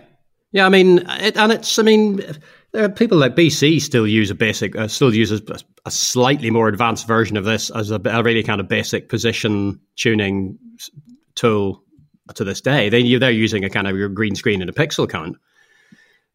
yeah. 0.51 0.65
I 0.65 0.69
mean, 0.69 0.99
it, 1.07 1.37
and 1.37 1.51
it's. 1.51 1.79
I 1.79 1.83
mean, 1.83 2.21
Uh, 2.73 2.89
people 2.89 3.17
like 3.17 3.35
BC 3.35 3.81
still 3.81 4.05
use 4.05 4.29
a 4.29 4.35
basic, 4.35 4.75
uh, 4.75 4.87
still 4.87 5.13
uses 5.15 5.41
a, 5.49 5.57
a, 5.85 5.91
slightly 5.91 6.51
more 6.51 6.67
advanced 6.67 7.07
version 7.07 7.37
of 7.37 7.45
this 7.45 7.69
as 7.69 7.91
a, 7.91 8.01
a, 8.05 8.21
really 8.21 8.43
kind 8.43 8.59
of 8.59 8.67
basic 8.67 9.07
position 9.07 9.79
tuning 9.95 10.59
tool 11.35 11.81
to 12.35 12.43
this 12.43 12.61
day. 12.61 12.89
They 12.89 13.15
they're 13.15 13.31
using 13.31 13.63
a 13.63 13.69
kind 13.69 13.87
of 13.87 14.15
green 14.15 14.35
screen 14.35 14.61
and 14.61 14.69
a 14.69 14.73
pixel 14.73 15.09
count, 15.09 15.37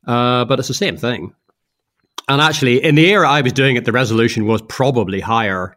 uh, 0.06 0.44
but 0.44 0.58
it's 0.58 0.68
the 0.68 0.74
same 0.74 0.96
thing. 0.96 1.34
And 2.28 2.40
actually, 2.40 2.82
in 2.82 2.94
the 2.94 3.06
era 3.06 3.28
I 3.28 3.40
was 3.40 3.52
doing 3.52 3.76
it, 3.76 3.84
the 3.84 3.92
resolution 3.92 4.46
was 4.46 4.62
probably 4.62 5.20
higher 5.20 5.76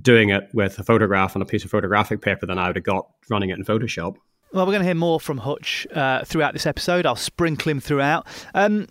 doing 0.00 0.30
it 0.30 0.48
with 0.52 0.78
a 0.78 0.82
photograph 0.82 1.36
on 1.36 1.42
a 1.42 1.46
piece 1.46 1.64
of 1.64 1.70
photographic 1.70 2.20
paper 2.20 2.46
than 2.46 2.58
I 2.58 2.68
would 2.68 2.76
have 2.76 2.84
got 2.84 3.08
running 3.30 3.50
it 3.50 3.58
in 3.58 3.64
Photoshop. 3.64 4.16
Well, 4.52 4.66
we're 4.66 4.72
going 4.72 4.82
to 4.82 4.86
hear 4.86 4.94
more 4.94 5.20
from 5.20 5.38
Hutch 5.38 5.86
uh, 5.92 6.24
throughout 6.24 6.52
this 6.52 6.66
episode. 6.66 7.06
I'll 7.06 7.16
sprinkle 7.16 7.70
him 7.70 7.80
throughout. 7.80 8.26
Um, 8.54 8.88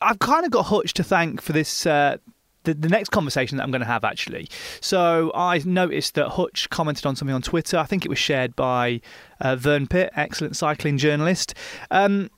I've 0.00 0.18
kind 0.18 0.44
of 0.44 0.50
got 0.50 0.64
Hutch 0.64 0.94
to 0.94 1.04
thank 1.04 1.42
for 1.42 1.52
this. 1.52 1.86
Uh, 1.86 2.18
the, 2.64 2.74
the, 2.74 2.88
next 2.88 3.10
conversation 3.10 3.56
that 3.56 3.64
I'm 3.64 3.70
going 3.70 3.80
to 3.80 3.86
have 3.86 4.04
actually. 4.04 4.48
So 4.80 5.32
I 5.34 5.60
noticed 5.64 6.14
that 6.14 6.30
Hutch 6.30 6.68
commented 6.70 7.06
on 7.06 7.16
something 7.16 7.34
on 7.34 7.42
Twitter. 7.42 7.78
I 7.78 7.84
think 7.84 8.04
it 8.04 8.08
was 8.08 8.18
shared 8.18 8.54
by 8.56 9.00
uh, 9.40 9.56
Vern 9.56 9.86
Pitt, 9.86 10.10
excellent 10.14 10.56
cycling 10.56 10.98
journalist. 10.98 11.54
Um, 11.90 12.30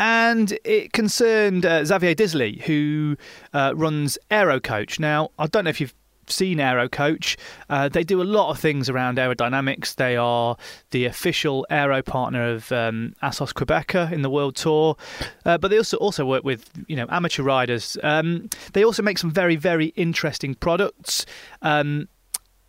and 0.00 0.56
it 0.64 0.92
concerned 0.92 1.66
uh, 1.66 1.84
Xavier 1.84 2.14
Disley, 2.14 2.62
who 2.62 3.16
uh, 3.52 3.72
runs 3.74 4.16
Aero 4.30 4.60
Coach. 4.60 5.00
Now, 5.00 5.30
I 5.38 5.48
don't 5.48 5.64
know 5.64 5.70
if 5.70 5.80
you've 5.80 5.94
seen 6.30 6.60
Aero 6.60 6.88
Coach. 6.88 7.36
Uh, 7.68 7.88
they 7.88 8.04
do 8.04 8.22
a 8.22 8.24
lot 8.24 8.50
of 8.50 8.58
things 8.58 8.88
around 8.88 9.18
aerodynamics. 9.18 9.96
They 9.96 10.16
are 10.16 10.56
the 10.90 11.04
official 11.04 11.66
aero 11.70 12.02
partner 12.02 12.50
of 12.50 12.70
um, 12.72 13.14
Assos 13.22 13.52
Qhubeka 13.52 14.12
in 14.12 14.22
the 14.22 14.30
World 14.30 14.56
Tour, 14.56 14.96
uh, 15.44 15.58
but 15.58 15.68
they 15.68 15.78
also 15.78 15.96
also 15.98 16.24
work 16.24 16.44
with 16.44 16.70
you 16.86 16.96
know 16.96 17.06
amateur 17.10 17.42
riders. 17.42 17.96
Um, 18.02 18.48
they 18.72 18.84
also 18.84 19.02
make 19.02 19.18
some 19.18 19.30
very 19.30 19.56
very 19.56 19.86
interesting 19.96 20.54
products. 20.54 21.26
Um, 21.62 22.08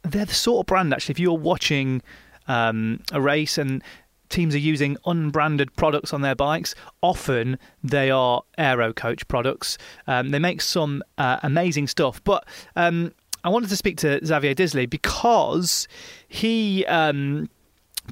they're 0.03 0.25
the 0.25 0.33
sort 0.33 0.63
of 0.63 0.67
brand 0.67 0.93
actually. 0.93 1.13
If 1.13 1.19
you're 1.19 1.33
watching 1.33 2.01
um, 2.47 3.01
a 3.11 3.21
race 3.21 3.57
and 3.57 3.83
teams 4.29 4.53
are 4.55 4.59
using 4.59 4.97
unbranded 5.05 5.75
products 5.75 6.13
on 6.13 6.21
their 6.21 6.35
bikes. 6.35 6.75
Often 7.01 7.57
they 7.83 8.11
are 8.11 8.43
Aero 8.57 8.93
Coach 8.93 9.27
products. 9.27 9.77
Um, 10.07 10.29
they 10.29 10.39
make 10.39 10.61
some 10.61 11.03
uh, 11.17 11.39
amazing 11.43 11.87
stuff, 11.87 12.23
but 12.23 12.47
um, 12.75 13.13
I 13.43 13.49
wanted 13.49 13.69
to 13.69 13.75
speak 13.75 13.97
to 13.97 14.23
Xavier 14.25 14.53
Disley 14.53 14.89
because 14.89 15.87
he 16.27 16.85
um, 16.85 17.49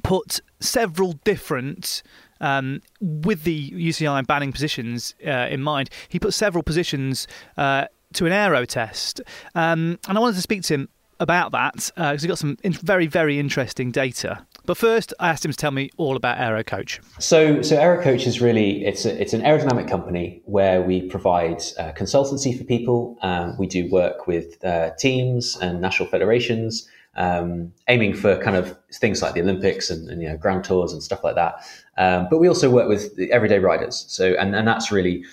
put 0.02 0.40
several 0.60 1.12
different. 1.24 2.02
Um, 2.40 2.82
with 3.00 3.42
the 3.42 3.70
UCI 3.72 4.24
banning 4.24 4.52
positions 4.52 5.12
uh, 5.26 5.48
in 5.50 5.60
mind, 5.60 5.90
he 6.08 6.20
put 6.20 6.32
several 6.32 6.62
positions 6.62 7.26
uh, 7.56 7.86
to 8.12 8.26
an 8.26 8.32
aero 8.32 8.64
test, 8.64 9.20
um, 9.56 9.98
and 10.08 10.16
I 10.16 10.20
wanted 10.20 10.36
to 10.36 10.42
speak 10.42 10.62
to 10.62 10.74
him 10.74 10.88
about 11.20 11.50
that 11.50 11.90
because 11.96 11.96
uh, 11.96 12.16
he 12.20 12.28
got 12.28 12.38
some 12.38 12.56
in- 12.62 12.74
very, 12.74 13.08
very 13.08 13.40
interesting 13.40 13.90
data. 13.90 14.46
But 14.68 14.76
first, 14.76 15.14
I 15.18 15.30
asked 15.30 15.46
him 15.46 15.50
to 15.50 15.56
tell 15.56 15.70
me 15.70 15.88
all 15.96 16.14
about 16.14 16.38
Aero 16.38 16.62
Coach. 16.62 17.00
So, 17.18 17.62
so 17.62 17.74
Aero 17.74 18.02
Coach 18.02 18.26
is 18.26 18.42
really 18.42 18.84
it's 18.84 19.06
a, 19.06 19.18
it's 19.18 19.32
an 19.32 19.40
aerodynamic 19.40 19.88
company 19.88 20.42
where 20.44 20.82
we 20.82 21.00
provide 21.08 21.62
uh, 21.78 21.92
consultancy 21.92 22.56
for 22.56 22.64
people. 22.64 23.16
Um, 23.22 23.56
we 23.56 23.66
do 23.66 23.90
work 23.90 24.26
with 24.26 24.62
uh, 24.62 24.90
teams 24.98 25.56
and 25.56 25.80
national 25.80 26.10
federations, 26.10 26.86
um, 27.16 27.72
aiming 27.88 28.12
for 28.12 28.36
kind 28.42 28.56
of 28.56 28.76
things 28.92 29.22
like 29.22 29.32
the 29.32 29.40
Olympics 29.40 29.88
and, 29.88 30.10
and, 30.10 30.20
you 30.20 30.28
know 30.28 30.36
Grand 30.36 30.64
Tours 30.64 30.92
and 30.92 31.02
stuff 31.02 31.24
like 31.24 31.36
that. 31.36 31.66
Um, 31.96 32.26
but 32.30 32.36
we 32.36 32.46
also 32.46 32.68
work 32.68 32.90
with 32.90 33.18
everyday 33.30 33.60
riders. 33.60 34.04
So, 34.08 34.34
and 34.34 34.54
and 34.54 34.68
that's 34.68 34.92
really 34.92 35.24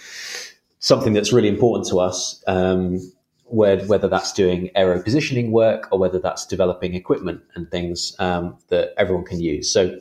something 0.80 1.12
that's 1.12 1.34
really 1.34 1.50
important 1.50 1.90
to 1.90 2.00
us. 2.00 2.42
Um, 2.48 3.02
whether 3.46 4.08
that's 4.08 4.34
doing 4.34 4.70
aero 4.76 5.02
positioning 5.02 5.52
work 5.52 5.88
or 5.92 6.00
whether 6.00 6.20
that's 6.20 6.46
developing 6.46 6.96
equipment 6.96 7.42
and 7.54 7.70
things 7.70 8.16
um, 8.20 8.58
that 8.70 8.94
everyone 8.98 9.24
can 9.24 9.40
use. 9.40 9.72
So 9.72 10.00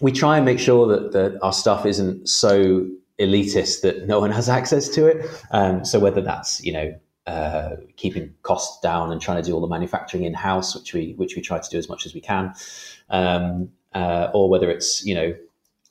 we 0.00 0.12
try 0.12 0.36
and 0.36 0.44
make 0.44 0.58
sure 0.58 0.86
that, 0.86 1.12
that 1.12 1.38
our 1.42 1.52
stuff 1.52 1.86
isn't 1.86 2.28
so 2.28 2.86
elitist 3.18 3.82
that 3.82 4.06
no 4.06 4.18
one 4.20 4.30
has 4.30 4.48
access 4.60 4.88
to 4.90 5.06
it. 5.06 5.26
Um, 5.50 5.84
so 5.84 5.98
whether 5.98 6.20
that's 6.20 6.62
you 6.64 6.72
know 6.72 6.94
uh, 7.26 7.76
keeping 7.96 8.34
costs 8.42 8.80
down 8.80 9.12
and 9.12 9.20
trying 9.20 9.42
to 9.42 9.48
do 9.48 9.54
all 9.54 9.60
the 9.60 9.68
manufacturing 9.68 10.24
in 10.24 10.34
house, 10.34 10.74
which 10.74 10.92
we 10.92 11.14
which 11.16 11.36
we 11.36 11.42
try 11.42 11.58
to 11.58 11.70
do 11.70 11.78
as 11.78 11.88
much 11.88 12.06
as 12.06 12.14
we 12.14 12.20
can, 12.20 12.52
um, 13.10 13.70
uh, 13.94 14.30
or 14.34 14.48
whether 14.48 14.70
it's 14.70 15.04
you 15.04 15.14
know 15.14 15.34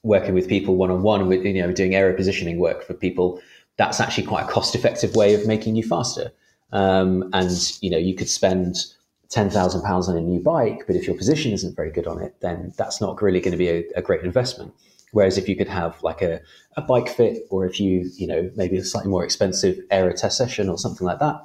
working 0.03 0.33
with 0.33 0.47
people 0.47 0.75
one 0.75 0.91
on 0.91 1.03
one, 1.03 1.31
you 1.31 1.61
know 1.61 1.71
doing 1.71 1.95
aero 1.95 2.13
positioning 2.13 2.59
work 2.59 2.83
for 2.83 2.93
people. 2.93 3.41
That's 3.77 4.01
actually 4.01 4.27
quite 4.27 4.43
a 4.43 4.47
cost 4.47 4.75
effective 4.75 5.15
way 5.15 5.33
of 5.33 5.47
making 5.47 5.77
you 5.77 5.83
faster. 5.83 6.31
Um, 6.71 7.29
and 7.33 7.49
you 7.81 7.89
know, 7.89 7.97
you 7.97 8.15
could 8.15 8.29
spend 8.29 8.75
ten 9.29 9.49
thousand 9.49 9.81
pounds 9.83 10.09
on 10.09 10.17
a 10.17 10.21
new 10.21 10.39
bike, 10.39 10.83
but 10.87 10.95
if 10.95 11.05
your 11.07 11.15
position 11.15 11.51
isn't 11.51 11.75
very 11.75 11.91
good 11.91 12.07
on 12.07 12.21
it, 12.21 12.35
then 12.41 12.73
that's 12.77 12.99
not 12.99 13.21
really 13.21 13.39
going 13.39 13.51
to 13.51 13.57
be 13.57 13.69
a, 13.69 13.83
a 13.95 14.01
great 14.01 14.21
investment. 14.21 14.73
Whereas 15.11 15.37
if 15.37 15.49
you 15.49 15.55
could 15.55 15.67
have 15.67 16.01
like 16.03 16.21
a, 16.21 16.39
a 16.77 16.81
bike 16.81 17.09
fit, 17.09 17.47
or 17.49 17.65
if 17.65 17.79
you 17.79 18.09
you 18.15 18.27
know 18.27 18.51
maybe 18.55 18.77
a 18.77 18.83
slightly 18.83 19.09
more 19.09 19.23
expensive 19.23 19.79
aero 19.89 20.13
test 20.13 20.37
session 20.37 20.69
or 20.69 20.77
something 20.77 21.05
like 21.05 21.19
that, 21.19 21.41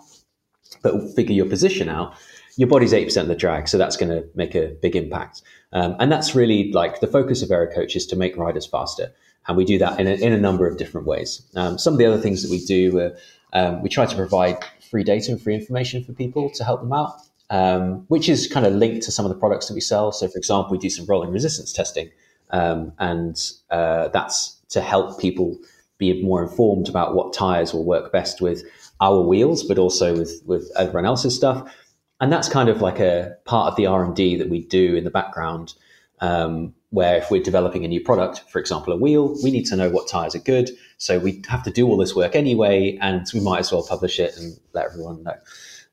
but 0.83 0.93
figure 1.15 1.35
your 1.35 1.49
position 1.49 1.89
out, 1.89 2.15
your 2.57 2.69
body's 2.69 2.93
eight 2.93 3.07
percent 3.07 3.25
of 3.25 3.29
the 3.29 3.37
drag, 3.37 3.69
so 3.69 3.79
that's 3.79 3.97
going 3.97 4.11
to 4.11 4.27
make 4.35 4.55
a 4.55 4.77
big 4.83 4.97
impact. 4.97 5.43
Um, 5.73 5.97
and 5.99 6.13
that's 6.13 6.35
really 6.35 6.71
like 6.73 7.01
the 7.01 7.07
focus 7.07 7.43
of 7.43 7.51
Aero 7.51 7.73
Coach 7.73 7.97
is 7.97 8.07
to 8.07 8.17
make 8.17 8.37
riders 8.37 8.67
faster, 8.67 9.13
and 9.49 9.57
we 9.57 9.65
do 9.65 9.79
that 9.79 9.99
in 9.99 10.07
a, 10.07 10.13
in 10.13 10.33
a 10.33 10.39
number 10.39 10.67
of 10.67 10.77
different 10.77 11.07
ways. 11.07 11.43
Um, 11.57 11.79
some 11.79 11.95
of 11.95 11.99
the 11.99 12.07
other 12.07 12.21
things 12.21 12.43
that 12.43 12.51
we 12.51 12.65
do, 12.65 13.01
uh, 13.01 13.11
um, 13.55 13.83
we 13.83 13.89
try 13.89 14.07
to 14.07 14.17
provide 14.17 14.59
free 14.95 15.03
data 15.03 15.33
and 15.33 15.43
free 15.43 15.57
information 15.57 16.05
for 16.05 16.13
people 16.13 16.49
to 16.49 16.63
help 16.63 16.81
them 16.81 16.93
out, 16.93 17.21
um, 17.51 18.05
which 18.07 18.29
is 18.29 18.47
kind 18.47 18.65
of 18.65 18.73
linked 18.75 19.05
to 19.05 19.11
some 19.11 19.25
of 19.25 19.29
the 19.29 19.37
products 19.37 19.67
that 19.67 19.75
we 19.75 19.81
sell. 19.81 20.13
So, 20.13 20.29
for 20.29 20.39
example, 20.39 20.71
we 20.71 20.79
do 20.79 20.89
some 20.89 21.05
rolling 21.07 21.33
resistance 21.33 21.73
testing, 21.73 22.11
um, 22.51 22.93
and 23.01 23.37
uh, 23.73 24.07
that's 24.09 24.61
to 24.69 24.81
help 24.81 25.19
people 25.19 25.59
be 25.99 26.23
more 26.23 26.45
informed 26.45 26.89
about 26.89 27.17
what 27.17 27.33
tires 27.33 27.75
will 27.75 27.85
work 27.85 28.13
best 28.13 28.41
with 28.41 28.63
our 29.01 29.21
wheels, 29.21 29.65
but 29.65 29.79
also 29.79 30.17
with 30.17 30.41
with 30.47 30.71
everyone 30.77 31.07
else's 31.07 31.35
stuff. 31.35 31.75
And 32.21 32.33
that's 32.33 32.49
kind 32.49 32.69
of 32.69 32.81
like 32.81 33.01
a 33.01 33.37
part 33.47 33.73
of 33.73 33.77
the 33.77 33.87
R 33.87 34.05
and 34.05 34.15
D 34.15 34.37
that 34.37 34.49
we 34.49 34.61
do 34.65 34.95
in 34.95 35.03
the 35.03 35.11
background. 35.11 35.75
Um, 36.21 36.73
where 36.91 37.17
if 37.17 37.29
we're 37.33 37.43
developing 37.43 37.85
a 37.85 37.89
new 37.89 38.01
product, 38.01 38.49
for 38.49 38.61
example, 38.61 38.93
a 38.93 38.97
wheel, 38.97 39.37
we 39.43 39.51
need 39.51 39.67
to 39.67 39.75
know 39.75 39.91
what 39.91 40.07
tires 40.07 40.37
are 40.37 40.39
good. 40.53 40.71
So 40.99 41.19
we 41.19 41.43
have 41.49 41.63
to 41.65 41.71
do 41.71 41.87
all 41.89 41.97
this 41.97 42.15
work 42.15 42.35
anyway, 42.35 42.99
and 43.01 43.27
we 43.33 43.41
might 43.41 43.61
as 43.61 43.73
well 43.73 43.85
publish 43.87 44.19
it 44.19 44.37
and 44.37 44.59
let 44.73 44.87
everyone 44.87 45.23
know. 45.23 45.37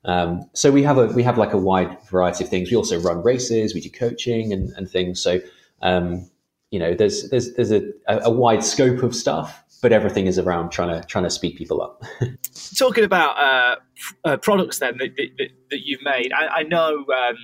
Um, 0.04 0.50
so 0.52 0.72
we 0.72 0.82
have 0.82 0.98
a 0.98 1.06
we 1.06 1.22
have 1.22 1.38
like 1.38 1.52
a 1.52 1.58
wide 1.58 1.96
variety 2.10 2.44
of 2.44 2.50
things. 2.50 2.70
We 2.70 2.76
also 2.76 3.00
run 3.00 3.22
races, 3.22 3.74
we 3.74 3.80
do 3.80 3.90
coaching 3.90 4.52
and, 4.52 4.70
and 4.76 4.90
things. 4.90 5.20
So 5.20 5.40
um, 5.80 6.28
you 6.70 6.78
know, 6.78 6.94
there's 6.94 7.28
there's 7.28 7.54
there's 7.54 7.70
a, 7.70 7.82
a 8.08 8.30
wide 8.30 8.64
scope 8.64 9.02
of 9.02 9.14
stuff, 9.14 9.62
but 9.82 9.92
everything 9.92 10.26
is 10.26 10.38
around 10.38 10.70
trying 10.70 10.88
to 10.88 11.06
trying 11.06 11.24
to 11.24 11.30
speed 11.30 11.56
people 11.56 11.82
up. 11.82 12.02
Talking 12.76 13.04
about 13.04 13.36
uh, 13.38 13.76
uh, 14.24 14.36
products 14.38 14.78
then 14.78 14.96
that, 14.98 15.14
that, 15.16 15.50
that, 15.70 15.80
you've 15.84 16.02
made, 16.02 16.32
I, 16.32 16.46
I 16.46 16.62
know. 16.62 16.98
Um, 16.98 17.36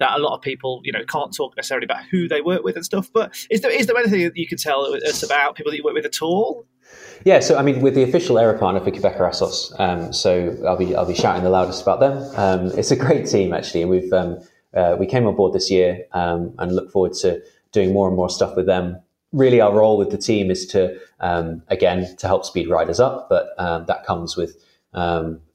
that 0.00 0.18
a 0.18 0.18
lot 0.18 0.34
of 0.34 0.42
people, 0.42 0.80
you 0.82 0.90
know, 0.90 1.04
can't 1.04 1.34
talk 1.34 1.56
necessarily 1.56 1.84
about 1.84 2.04
who 2.10 2.26
they 2.26 2.40
work 2.40 2.64
with 2.64 2.74
and 2.74 2.84
stuff. 2.84 3.10
But 3.12 3.46
is 3.50 3.60
there 3.60 3.70
is 3.70 3.86
there 3.86 3.96
anything 3.96 4.22
that 4.22 4.36
you 4.36 4.48
can 4.48 4.58
tell 4.58 4.92
us 4.94 5.22
about 5.22 5.54
people 5.54 5.70
that 5.70 5.78
you 5.78 5.84
work 5.84 5.94
with 5.94 6.06
at 6.06 6.20
all? 6.20 6.66
Yeah, 7.24 7.40
so 7.40 7.56
I 7.56 7.62
mean, 7.62 7.80
with 7.82 7.94
the 7.94 8.02
official 8.02 8.38
aero 8.38 8.58
partner 8.58 8.80
for 8.80 8.90
Qhubeka 8.90 9.20
Assos, 9.20 9.72
um, 9.78 10.12
so 10.12 10.56
I'll 10.66 10.76
be 10.76 10.96
I'll 10.96 11.06
be 11.06 11.14
shouting 11.14 11.44
the 11.44 11.50
loudest 11.50 11.82
about 11.82 12.00
them. 12.00 12.18
Um, 12.36 12.78
it's 12.78 12.90
a 12.90 12.96
great 12.96 13.26
team 13.26 13.52
actually, 13.52 13.82
and 13.82 13.90
we've 13.90 14.12
um, 14.12 14.38
uh, 14.74 14.96
we 14.98 15.06
came 15.06 15.26
on 15.26 15.36
board 15.36 15.52
this 15.52 15.70
year 15.70 16.04
um, 16.12 16.54
and 16.58 16.74
look 16.74 16.90
forward 16.90 17.12
to 17.14 17.42
doing 17.72 17.92
more 17.92 18.08
and 18.08 18.16
more 18.16 18.30
stuff 18.30 18.56
with 18.56 18.66
them. 18.66 18.98
Really, 19.32 19.60
our 19.60 19.72
role 19.72 19.96
with 19.96 20.10
the 20.10 20.18
team 20.18 20.50
is 20.50 20.66
to 20.68 20.98
um, 21.20 21.62
again 21.68 22.16
to 22.16 22.26
help 22.26 22.44
speed 22.44 22.68
riders 22.68 22.98
up, 22.98 23.28
but 23.28 23.50
um, 23.58 23.84
that 23.86 24.04
comes 24.04 24.36
with 24.36 24.56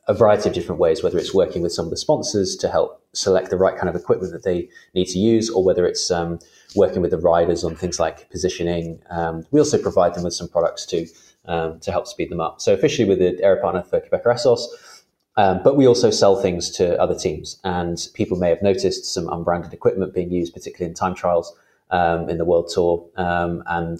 a 0.07 0.13
variety 0.13 0.49
of 0.49 0.55
different 0.55 0.79
ways, 0.79 1.01
whether 1.01 1.17
it's 1.17 1.33
working 1.33 1.61
with 1.61 1.71
some 1.71 1.85
of 1.85 1.91
the 1.91 1.97
sponsors 1.97 2.55
to 2.57 2.69
help 2.69 3.01
select 3.13 3.49
the 3.49 3.57
right 3.57 3.75
kind 3.75 3.89
of 3.89 3.95
equipment 3.95 4.31
that 4.33 4.43
they 4.43 4.69
need 4.93 5.05
to 5.05 5.17
use, 5.17 5.49
or 5.49 5.63
whether 5.63 5.85
it's 5.85 6.11
um, 6.11 6.39
working 6.75 7.01
with 7.01 7.11
the 7.11 7.17
riders 7.17 7.63
on 7.63 7.75
things 7.75 7.99
like 7.99 8.29
positioning. 8.29 9.01
Um, 9.09 9.45
we 9.51 9.59
also 9.59 9.81
provide 9.81 10.13
them 10.13 10.23
with 10.23 10.33
some 10.33 10.47
products 10.47 10.85
too 10.85 11.07
um, 11.45 11.79
to 11.79 11.91
help 11.91 12.07
speed 12.07 12.29
them 12.29 12.39
up. 12.39 12.61
So 12.61 12.73
officially 12.73 13.07
with 13.07 13.19
the 13.19 13.41
Aero 13.43 13.59
partner 13.59 13.81
for 13.81 13.99
Qhubeka 13.99 14.33
Assos, 14.33 15.03
um, 15.37 15.61
but 15.63 15.75
we 15.75 15.87
also 15.87 16.11
sell 16.11 16.39
things 16.41 16.69
to 16.71 16.99
other 17.01 17.15
teams. 17.15 17.59
And 17.63 18.07
people 18.13 18.37
may 18.37 18.49
have 18.49 18.61
noticed 18.61 19.05
some 19.05 19.27
unbranded 19.29 19.73
equipment 19.73 20.13
being 20.13 20.31
used, 20.31 20.53
particularly 20.53 20.89
in 20.89 20.95
time 20.95 21.15
trials 21.15 21.53
um, 21.89 22.29
in 22.29 22.37
the 22.37 22.45
World 22.45 22.69
Tour. 22.73 23.09
Um, 23.17 23.63
and, 23.65 23.99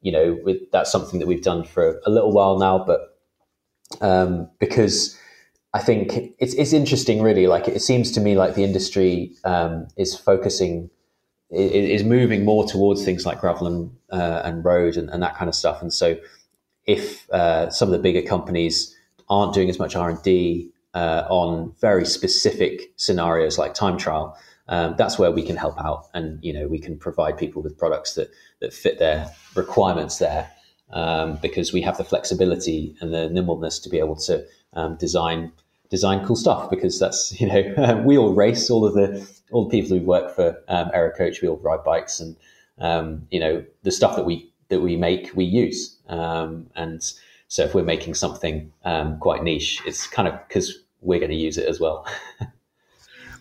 you 0.00 0.12
know, 0.12 0.38
with, 0.44 0.70
that's 0.70 0.92
something 0.92 1.18
that 1.18 1.26
we've 1.26 1.42
done 1.42 1.64
for 1.64 2.00
a 2.06 2.10
little 2.10 2.30
while 2.30 2.58
now, 2.58 2.78
but 2.78 3.18
because 4.58 5.18
I 5.72 5.80
think 5.80 6.34
it's 6.38 6.54
it's 6.54 6.72
interesting, 6.72 7.22
really. 7.22 7.46
Like 7.46 7.68
it 7.68 7.80
seems 7.80 8.10
to 8.12 8.20
me 8.20 8.34
like 8.34 8.54
the 8.54 8.64
industry 8.64 9.32
um, 9.44 9.86
is 9.96 10.16
focusing, 10.16 10.90
is 11.50 12.02
moving 12.02 12.44
more 12.44 12.66
towards 12.66 13.04
things 13.04 13.24
like 13.24 13.40
gravel 13.40 13.66
and 13.68 13.96
uh, 14.10 14.42
and 14.44 14.64
road 14.64 14.96
and, 14.96 15.08
and, 15.10 15.22
that 15.22 15.36
kind 15.36 15.48
of 15.48 15.54
stuff. 15.54 15.80
And 15.80 15.92
so, 15.92 16.18
if 16.86 17.30
uh, 17.30 17.70
some 17.70 17.86
of 17.86 17.92
the 17.92 18.00
bigger 18.00 18.22
companies 18.22 18.96
aren't 19.28 19.54
doing 19.54 19.70
as 19.70 19.78
much 19.78 19.94
R 19.94 20.10
and 20.10 20.20
D 20.24 20.70
uh, 20.94 21.24
on 21.28 21.72
very 21.80 22.04
specific 22.04 22.92
scenarios 22.96 23.56
like 23.56 23.72
time 23.72 23.96
trial, 23.96 24.36
um, 24.66 24.96
that's 24.98 25.20
where 25.20 25.30
we 25.30 25.44
can 25.44 25.56
help 25.56 25.78
out, 25.80 26.08
and 26.14 26.42
you 26.42 26.52
know 26.52 26.66
we 26.66 26.80
can 26.80 26.98
provide 26.98 27.38
people 27.38 27.62
with 27.62 27.78
products 27.78 28.14
that 28.14 28.28
that 28.60 28.72
fit 28.72 28.98
their 28.98 29.30
requirements 29.54 30.18
there, 30.18 30.50
um, 30.92 31.38
because 31.40 31.72
we 31.72 31.80
have 31.82 31.96
the 31.96 32.04
flexibility 32.04 32.96
and 33.00 33.14
the 33.14 33.30
nimbleness 33.30 33.78
to 33.78 33.88
be 33.88 34.00
able 34.00 34.16
to 34.16 34.44
um, 34.74 34.96
design 34.96 35.52
design 35.88 36.24
cool 36.24 36.36
stuff. 36.36 36.70
Because 36.70 36.98
that's 36.98 37.38
you 37.40 37.46
know 37.46 38.02
we 38.04 38.16
all 38.16 38.34
race, 38.34 38.70
all 38.70 38.86
of 38.86 38.94
the 38.94 39.28
all 39.52 39.68
the 39.68 39.70
people 39.70 39.96
who 39.96 40.04
work 40.04 40.34
for 40.34 40.56
um, 40.68 40.90
Aero 40.94 41.12
Coach, 41.12 41.42
we 41.42 41.48
all 41.48 41.58
ride 41.58 41.84
bikes, 41.84 42.20
and 42.20 42.36
um, 42.78 43.26
you 43.30 43.40
know 43.40 43.64
the 43.82 43.90
stuff 43.90 44.16
that 44.16 44.24
we 44.24 44.50
that 44.68 44.80
we 44.80 44.96
make, 44.96 45.32
we 45.34 45.44
use, 45.44 45.96
um, 46.08 46.66
and 46.76 47.12
so 47.48 47.64
if 47.64 47.74
we're 47.74 47.82
making 47.82 48.14
something 48.14 48.72
um, 48.84 49.18
quite 49.18 49.42
niche, 49.42 49.82
it's 49.84 50.06
kind 50.06 50.28
of 50.28 50.38
because 50.46 50.84
we're 51.00 51.18
going 51.18 51.32
to 51.32 51.36
use 51.36 51.58
it 51.58 51.68
as 51.68 51.80
well. 51.80 52.06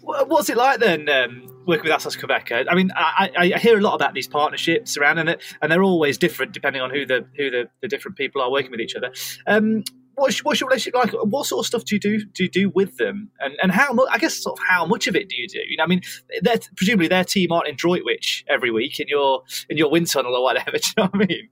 What's 0.02 0.50
it 0.50 0.58
like 0.58 0.80
then 0.80 1.08
um, 1.08 1.64
working 1.68 1.84
with 1.84 1.92
Assos 1.92 2.16
Qhubeka? 2.16 2.66
I 2.68 2.74
mean, 2.74 2.92
I, 2.96 3.30
I, 3.38 3.60
hear 3.60 3.78
a 3.78 3.82
lot 3.82 3.94
about 3.94 4.16
these 4.16 4.28
partnerships 4.28 4.98
around, 4.98 5.20
and, 5.20 5.38
and 5.62 5.72
they're 5.72 5.84
always 5.84 6.18
different 6.18 6.52
depending 6.52 6.82
on 6.82 6.90
who 6.90 7.06
the 7.06 7.28
who 7.38 7.52
the, 7.52 7.70
the 7.82 7.88
different 7.88 8.18
people 8.18 8.42
are 8.42 8.50
working 8.50 8.72
with 8.72 8.80
each 8.80 8.96
other. 8.96 9.12
What's, 10.20 10.44
what's, 10.44 10.60
your 10.60 10.70
relationship 10.70 10.96
like? 10.96 11.12
What 11.24 11.46
sort 11.46 11.64
of 11.64 11.66
stuff 11.66 11.86
do 11.86 11.96
you 11.96 12.00
do 12.00 12.26
do 12.26 12.44
you 12.44 12.50
do 12.50 12.70
with 12.70 12.98
them, 12.98 13.30
and 13.40 13.56
and 13.62 13.72
how 13.72 13.94
much? 13.94 14.08
I 14.12 14.18
guess 14.18 14.36
sort 14.36 14.60
of 14.60 14.66
how 14.66 14.86
much 14.86 15.08
of 15.08 15.16
it 15.16 15.30
do 15.30 15.36
you 15.36 15.48
do? 15.48 15.60
You 15.68 15.78
know, 15.78 15.84
I 15.84 15.88
mean, 15.88 16.02
they're, 16.42 16.60
presumably 16.76 17.08
their 17.08 17.24
team 17.24 17.52
aren't 17.52 17.68
in 17.68 17.76
Droitwich 17.76 18.46
every 18.48 18.72
week 18.72 19.00
in 19.00 19.08
your 19.08 19.44
in 19.70 19.78
your 19.78 19.90
wind 19.90 20.08
tunnel 20.08 20.36
or 20.36 20.44
whatever. 20.44 20.72
Do 20.78 20.78
you 20.78 21.04
know 21.04 21.10
what 21.12 21.24
I 21.24 21.26
mean? 21.26 21.50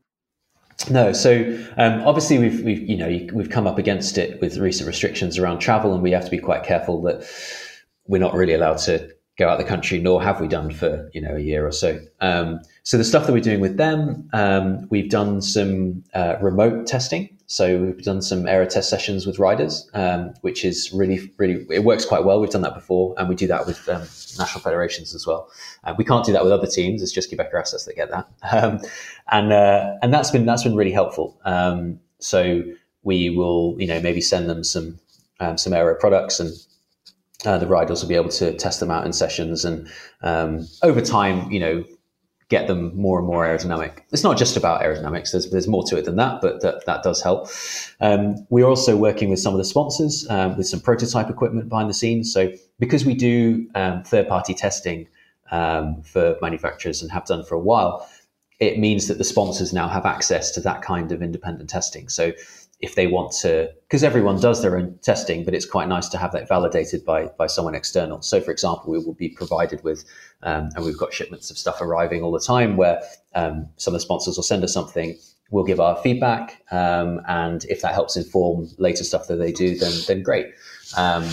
No, 0.91 1.11
so 1.11 1.59
um, 1.77 2.01
obviously 2.05 2.37
we've, 2.37 2.61
we've 2.61 2.89
you 2.89 2.97
know 2.97 3.27
we've 3.33 3.49
come 3.49 3.65
up 3.65 3.77
against 3.77 4.17
it 4.17 4.39
with 4.41 4.57
recent 4.57 4.87
restrictions 4.87 5.37
around 5.37 5.59
travel, 5.59 5.93
and 5.93 6.03
we 6.03 6.11
have 6.11 6.25
to 6.25 6.31
be 6.31 6.39
quite 6.39 6.63
careful 6.63 7.01
that 7.03 7.27
we're 8.05 8.19
not 8.19 8.33
really 8.33 8.53
allowed 8.53 8.77
to 8.79 9.09
go 9.37 9.47
out 9.47 9.59
the 9.59 9.63
country, 9.63 9.99
nor 9.99 10.21
have 10.21 10.41
we 10.41 10.47
done 10.47 10.71
for 10.71 11.09
you 11.13 11.21
know 11.21 11.35
a 11.35 11.39
year 11.39 11.65
or 11.65 11.71
so. 11.71 11.99
Um, 12.19 12.59
so 12.83 12.97
the 12.97 13.03
stuff 13.03 13.27
that 13.27 13.33
we're 13.33 13.39
doing 13.39 13.59
with 13.59 13.77
them, 13.77 14.29
um, 14.33 14.87
we've 14.89 15.09
done 15.09 15.41
some 15.41 16.03
uh, 16.13 16.35
remote 16.41 16.87
testing. 16.87 17.29
So 17.49 17.77
we've 17.77 18.03
done 18.03 18.21
some 18.21 18.45
aero 18.45 18.65
test 18.65 18.89
sessions 18.89 19.25
with 19.25 19.39
riders, 19.39 19.89
um, 19.93 20.33
which 20.41 20.65
is 20.65 20.91
really, 20.91 21.31
really 21.37 21.65
it 21.69 21.85
works 21.85 22.03
quite 22.03 22.25
well. 22.25 22.41
We've 22.41 22.49
done 22.49 22.63
that 22.63 22.75
before, 22.75 23.15
and 23.17 23.29
we 23.29 23.35
do 23.35 23.47
that 23.47 23.65
with 23.65 23.87
um, 23.87 24.01
national 24.37 24.61
federations 24.61 25.15
as 25.15 25.25
well. 25.25 25.49
Uh, 25.85 25.93
we 25.97 26.03
can't 26.03 26.25
do 26.25 26.33
that 26.33 26.43
with 26.43 26.51
other 26.51 26.67
teams; 26.67 27.01
it's 27.01 27.13
just 27.13 27.31
Qhubeka 27.31 27.53
Assos 27.53 27.85
that 27.85 27.95
get 27.95 28.09
that, 28.09 28.27
um, 28.51 28.81
and 29.31 29.53
uh, 29.53 29.93
and 30.01 30.13
that's 30.13 30.31
been 30.31 30.45
that's 30.45 30.63
been 30.63 30.75
really 30.75 30.91
helpful. 30.91 31.39
Um, 31.45 31.99
so 32.19 32.63
we 33.03 33.29
will, 33.29 33.75
you 33.79 33.87
know, 33.87 34.01
maybe 34.01 34.19
send 34.19 34.49
them 34.49 34.63
some 34.63 34.99
some 35.55 35.71
aero 35.71 35.95
products 35.95 36.39
and 36.39 36.51
uh, 37.45 37.57
the 37.57 37.67
riders 37.67 38.01
will 38.01 38.09
be 38.09 38.15
able 38.15 38.29
to 38.29 38.53
test 38.57 38.79
them 38.79 38.91
out 38.91 39.05
in 39.05 39.13
sessions 39.13 39.63
and 39.65 39.87
um, 40.21 40.67
over 40.83 41.01
time, 41.01 41.49
you 41.51 41.59
know, 41.59 41.83
get 42.49 42.67
them 42.67 42.95
more 42.95 43.19
and 43.19 43.27
more 43.27 43.45
aerodynamic. 43.45 43.99
It's 44.11 44.23
not 44.23 44.37
just 44.37 44.55
about 44.55 44.81
aerodynamics. 44.81 45.31
There's, 45.31 45.49
there's 45.49 45.67
more 45.67 45.83
to 45.83 45.97
it 45.97 46.05
than 46.05 46.15
that, 46.15 46.39
but 46.41 46.61
that, 46.61 46.85
that 46.85 47.03
does 47.03 47.21
help. 47.21 47.49
Um, 47.99 48.47
we're 48.49 48.65
also 48.65 48.95
working 48.95 49.29
with 49.29 49.39
some 49.39 49.53
of 49.53 49.57
the 49.57 49.65
sponsors 49.65 50.25
um, 50.29 50.55
with 50.55 50.65
some 50.67 50.79
prototype 50.79 51.29
equipment 51.29 51.67
behind 51.67 51.89
the 51.89 51.93
scenes. 51.93 52.31
So 52.31 52.51
because 52.79 53.05
we 53.05 53.15
do 53.15 53.69
um, 53.75 54.03
third 54.03 54.29
party 54.29 54.53
testing 54.53 55.07
um, 55.51 56.01
for 56.03 56.37
manufacturers 56.41 57.01
and 57.01 57.11
have 57.11 57.25
done 57.25 57.43
for 57.43 57.55
a 57.55 57.59
while, 57.59 58.09
it 58.59 58.79
means 58.79 59.07
that 59.07 59.17
the 59.17 59.23
sponsors 59.23 59.73
now 59.73 59.87
have 59.87 60.05
access 60.05 60.49
to 60.51 60.61
that 60.61 60.81
kind 60.81 61.11
of 61.11 61.21
independent 61.21 61.69
testing. 61.69 62.07
So 62.07 62.31
if 62.79 62.93
they 62.93 63.07
want 63.07 63.31
to, 63.31 63.69
because 63.83 64.03
everyone 64.03 64.39
does 64.39 64.61
their 64.61 64.77
own 64.77 64.99
testing, 65.01 65.43
but 65.43 65.55
it's 65.55 65.65
quite 65.65 65.87
nice 65.87 66.07
to 66.09 66.17
have 66.17 66.31
that 66.31 66.47
validated 66.47 67.03
by 67.03 67.25
by 67.37 67.47
someone 67.47 67.73
external. 67.73 68.21
So, 68.21 68.39
for 68.39 68.51
example, 68.51 68.91
we 68.91 68.99
will 68.99 69.15
be 69.15 69.29
provided 69.29 69.83
with, 69.83 70.05
um, 70.43 70.69
and 70.75 70.85
we've 70.85 70.97
got 70.97 71.13
shipments 71.13 71.49
of 71.49 71.57
stuff 71.57 71.81
arriving 71.81 72.21
all 72.21 72.31
the 72.31 72.39
time, 72.39 72.77
where 72.77 73.01
um, 73.33 73.67
some 73.77 73.93
of 73.93 73.99
the 73.99 74.03
sponsors 74.03 74.35
will 74.35 74.43
send 74.43 74.63
us 74.63 74.73
something, 74.73 75.17
we'll 75.49 75.63
give 75.63 75.79
our 75.79 75.95
feedback, 75.97 76.61
um, 76.71 77.19
and 77.27 77.65
if 77.65 77.81
that 77.81 77.93
helps 77.93 78.15
inform 78.15 78.67
later 78.77 79.03
stuff 79.03 79.27
that 79.27 79.37
they 79.37 79.51
do, 79.51 79.75
then 79.75 79.93
then 80.07 80.21
great. 80.21 80.47
Um, 80.95 81.25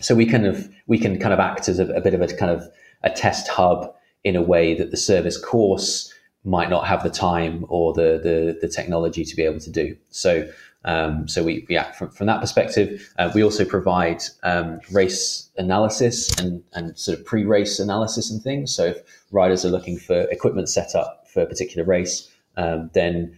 so 0.00 0.14
we 0.16 0.26
kind 0.26 0.46
of 0.46 0.68
we 0.88 0.98
can 0.98 1.18
kind 1.20 1.32
of 1.32 1.38
act 1.38 1.68
as 1.68 1.78
a, 1.78 1.86
a 1.94 2.00
bit 2.00 2.14
of 2.14 2.22
a 2.22 2.26
kind 2.34 2.50
of 2.50 2.68
a 3.04 3.10
test 3.10 3.46
hub 3.46 3.94
in 4.24 4.34
a 4.34 4.42
way 4.42 4.74
that 4.74 4.90
the 4.90 4.96
service 4.96 5.38
course 5.38 6.09
might 6.44 6.70
not 6.70 6.86
have 6.86 7.02
the 7.02 7.10
time 7.10 7.64
or 7.68 7.92
the 7.92 8.20
the, 8.22 8.58
the 8.60 8.68
technology 8.68 9.24
to 9.24 9.36
be 9.36 9.42
able 9.42 9.60
to 9.60 9.70
do. 9.70 9.96
So 10.10 10.48
um, 10.84 11.28
so 11.28 11.42
we, 11.42 11.66
act 11.76 11.96
from, 11.96 12.10
from 12.10 12.26
that 12.26 12.40
perspective. 12.40 13.12
Uh, 13.18 13.30
we 13.34 13.44
also 13.44 13.64
provide 13.64 14.22
um, 14.42 14.80
race 14.92 15.50
analysis 15.58 16.30
and, 16.38 16.62
and 16.72 16.98
sort 16.98 17.18
of 17.18 17.24
pre-race 17.26 17.78
analysis 17.78 18.30
and 18.30 18.42
things. 18.42 18.74
So 18.74 18.86
if 18.86 19.02
riders 19.30 19.64
are 19.64 19.68
looking 19.68 19.98
for 19.98 20.22
equipment 20.30 20.68
setup 20.68 21.28
for 21.28 21.42
a 21.42 21.46
particular 21.46 21.86
race, 21.86 22.30
um, 22.56 22.90
then 22.94 23.36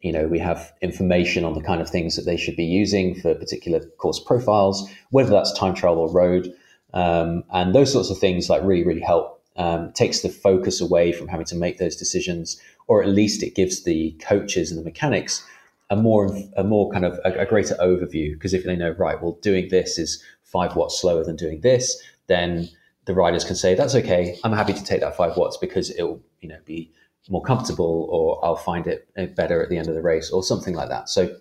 you 0.00 0.12
know 0.12 0.26
we 0.26 0.38
have 0.38 0.72
information 0.80 1.44
on 1.44 1.54
the 1.54 1.62
kind 1.62 1.80
of 1.80 1.88
things 1.88 2.16
that 2.16 2.24
they 2.24 2.36
should 2.36 2.56
be 2.56 2.64
using 2.64 3.14
for 3.14 3.34
particular 3.34 3.80
course 3.98 4.18
profiles, 4.18 4.90
whether 5.10 5.30
that's 5.30 5.52
time 5.52 5.74
trial 5.74 5.98
or 5.98 6.10
road, 6.10 6.52
um, 6.92 7.44
and 7.52 7.74
those 7.74 7.92
sorts 7.92 8.10
of 8.10 8.18
things 8.18 8.50
like 8.50 8.62
really 8.62 8.84
really 8.84 9.00
help 9.00 9.39
um, 9.56 9.92
takes 9.92 10.20
the 10.20 10.28
focus 10.28 10.80
away 10.80 11.12
from 11.12 11.28
having 11.28 11.46
to 11.46 11.56
make 11.56 11.78
those 11.78 11.96
decisions, 11.96 12.60
or 12.86 13.02
at 13.02 13.08
least 13.08 13.42
it 13.42 13.54
gives 13.54 13.82
the 13.82 14.12
coaches 14.20 14.70
and 14.70 14.78
the 14.78 14.84
mechanics 14.84 15.44
a 15.90 15.96
more 15.96 16.36
a 16.56 16.64
more 16.64 16.90
kind 16.90 17.04
of 17.04 17.18
a, 17.24 17.40
a 17.40 17.46
greater 17.46 17.74
overview. 17.76 18.32
Because 18.32 18.54
if 18.54 18.64
they 18.64 18.76
know, 18.76 18.90
right, 18.90 19.20
well, 19.20 19.38
doing 19.42 19.68
this 19.68 19.98
is 19.98 20.22
five 20.42 20.76
watts 20.76 21.00
slower 21.00 21.24
than 21.24 21.36
doing 21.36 21.60
this, 21.60 22.00
then 22.26 22.68
the 23.06 23.14
riders 23.14 23.44
can 23.44 23.56
say, 23.56 23.74
that's 23.74 23.94
okay. 23.94 24.38
I'm 24.44 24.52
happy 24.52 24.72
to 24.72 24.84
take 24.84 25.00
that 25.00 25.16
five 25.16 25.36
watts 25.36 25.56
because 25.56 25.90
it'll 25.90 26.22
you 26.40 26.48
know 26.48 26.58
be 26.64 26.92
more 27.28 27.42
comfortable, 27.42 28.08
or 28.10 28.44
I'll 28.44 28.56
find 28.56 28.86
it 28.86 29.08
uh, 29.16 29.26
better 29.26 29.62
at 29.62 29.68
the 29.68 29.76
end 29.76 29.88
of 29.88 29.94
the 29.94 30.02
race, 30.02 30.30
or 30.30 30.42
something 30.42 30.74
like 30.74 30.88
that. 30.88 31.08
So. 31.08 31.36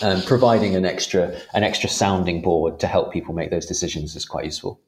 Um, 0.00 0.22
providing 0.22 0.74
an 0.74 0.86
extra 0.86 1.38
an 1.52 1.64
extra 1.64 1.86
sounding 1.86 2.40
board 2.40 2.80
to 2.80 2.86
help 2.86 3.12
people 3.12 3.34
make 3.34 3.50
those 3.50 3.66
decisions 3.66 4.16
is 4.16 4.24
quite 4.24 4.46
useful 4.46 4.80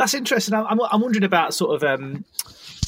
that's 0.00 0.14
interesting. 0.14 0.54
I'm, 0.54 0.80
I'm 0.80 1.00
wondering 1.02 1.24
about 1.24 1.52
sort 1.52 1.76
of 1.76 1.84
um, 1.84 2.24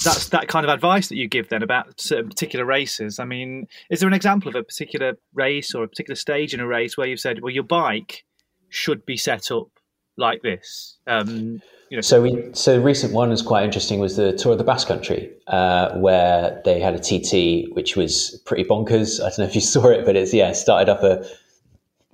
that's 0.03 0.31
that 0.31 0.49
kind 0.49 0.65
of 0.65 0.73
advice 0.73 1.09
that 1.09 1.17
you 1.17 1.29
give 1.29 1.51
then 1.51 1.63
about 1.63 2.01
certain 2.01 2.31
particular 2.31 2.65
races. 2.65 3.19
I 3.19 3.27
mean, 3.27 3.67
is 3.91 4.01
there 4.01 4.09
an 4.09 4.15
example 4.15 4.49
of 4.49 4.55
a 4.55 4.63
particular 4.63 5.19
race 5.35 5.75
or 5.75 5.85
a 5.85 5.89
particular 5.89 6.17
stage 6.17 6.55
in 6.55 6.61
a 6.61 6.67
race 6.67 6.97
where 6.97 7.07
you've 7.07 7.21
said, 7.21 7.43
well, 7.43 7.53
your 7.53 7.65
bike 7.65 8.25
should 8.71 9.05
be 9.05 9.19
set 9.19 9.51
up 9.51 9.69
like 10.17 10.41
this? 10.41 10.97
Um, 11.07 11.61
you 11.91 11.99
know, 11.99 12.01
so 12.01 12.23
we 12.23 12.49
so 12.55 12.81
recent 12.81 13.13
one 13.13 13.29
was 13.29 13.43
quite 13.43 13.65
interesting 13.65 14.01
was 14.01 14.17
the 14.17 14.33
tour 14.33 14.53
of 14.53 14.59
the 14.59 14.65
Basque 14.65 14.89
Country 14.89 15.31
uh, 15.49 15.93
where 15.99 16.63
they 16.65 16.81
had 16.81 16.95
a 16.95 16.99
TT 16.99 17.75
which 17.75 17.95
was 17.95 18.41
pretty 18.47 18.65
bonkers. 18.65 19.21
I 19.21 19.29
don't 19.29 19.41
know 19.41 19.45
if 19.45 19.55
you 19.55 19.61
saw 19.75 19.89
it, 19.89 20.07
but 20.07 20.17
it's 20.17 20.33
yeah 20.33 20.53
started 20.53 20.91
up 20.91 21.03
a 21.03 21.27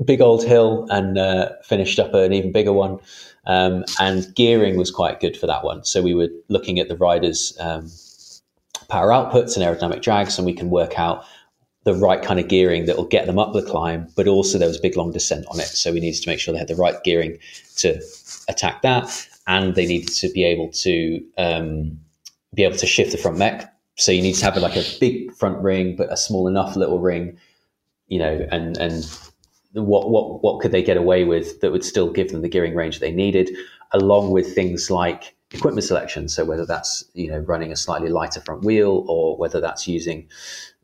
big 0.05 0.21
old 0.21 0.45
hill 0.45 0.87
and 0.91 1.19
uh, 1.19 1.51
finished 1.63 1.99
up 1.99 2.15
an 2.15 2.33
even 2.33 2.53
bigger 2.53 2.73
one. 2.73 2.99
Um, 3.47 3.85
and 3.99 4.33
gearing 4.35 4.77
was 4.77 4.91
quite 4.91 5.21
good 5.21 5.37
for 5.37 5.47
that 5.47 5.65
one. 5.65 5.85
So 5.85 6.03
we 6.03 6.15
were 6.15 6.29
looking 6.49 6.79
at 6.79 6.89
the 6.89 6.97
riders' 6.97 7.57
um, 7.59 7.91
power 8.89 9.09
outputs 9.09 9.57
and 9.57 9.65
aerodynamic 9.65 10.03
drags, 10.03 10.39
and 10.39 10.47
we 10.47 10.53
can 10.53 10.71
work 10.71 10.99
out 10.99 11.25
the 11.85 11.95
right 11.95 12.23
kind 12.23 12.39
of 12.39 12.49
gearing 12.49 12.85
that 12.85 12.97
will 12.97 13.07
get 13.07 13.27
them 13.27 13.39
up 13.39 13.55
the 13.55 13.63
climb. 13.63 14.07
But 14.17 14.29
also, 14.29 14.59
there 14.59 14.69
was 14.69 14.79
a 14.79 14.83
big 14.83 14.97
long 14.97 15.13
descent 15.13 15.47
on 15.49 15.61
it, 15.61 15.67
so 15.67 15.93
we 15.93 16.01
needed 16.01 16.23
to 16.23 16.29
make 16.29 16.41
sure 16.41 16.53
they 16.53 16.59
had 16.59 16.69
the 16.69 16.77
right 16.77 17.03
gearing 17.05 17.39
to 17.77 18.01
attack 18.49 18.83
that, 18.83 19.27
and 19.47 19.75
they 19.75 19.87
needed 19.87 20.13
to 20.15 20.29
be 20.31 20.45
able 20.45 20.69
to 20.73 21.25
um, 21.39 21.99
be 22.55 22.65
able 22.65 22.77
to 22.77 22.87
shift 22.87 23.13
the 23.13 23.19
front 23.19 23.39
mech. 23.39 23.73
So 23.97 24.13
you 24.13 24.21
need 24.21 24.35
to 24.35 24.45
have 24.45 24.57
like 24.59 24.77
a 24.77 24.85
big 25.01 25.33
front 25.33 25.59
ring, 25.59 25.97
but 25.97 26.13
a 26.13 26.17
small 26.17 26.47
enough 26.47 26.77
little 26.77 26.99
ring, 26.99 27.39
you 28.09 28.19
know, 28.19 28.47
and 28.51 28.77
and 28.77 29.09
what 29.73 30.11
what 30.11 30.43
what 30.43 30.61
could 30.61 30.73
they 30.73 30.83
get 30.83 30.97
away 30.97 31.25
with 31.25 31.61
that 31.61 31.73
would 31.73 31.85
still 31.85 32.11
give 32.11 32.31
them 32.31 32.43
the 32.43 32.49
gearing 32.49 32.75
range 32.75 33.01
they 33.01 33.13
needed, 33.13 33.51
along 33.93 34.31
with 34.31 34.55
things 34.55 34.91
like 34.91 35.35
equipment 35.53 35.85
selection. 35.85 36.29
So 36.29 36.45
whether 36.45 36.67
that's 36.67 37.05
you 37.15 37.31
know 37.31 37.39
running 37.39 37.73
a 37.73 37.77
slightly 37.77 38.09
lighter 38.09 38.41
front 38.41 38.65
wheel 38.65 39.05
or 39.09 39.37
whether 39.37 39.61
that's 39.61 39.87
using 39.87 40.29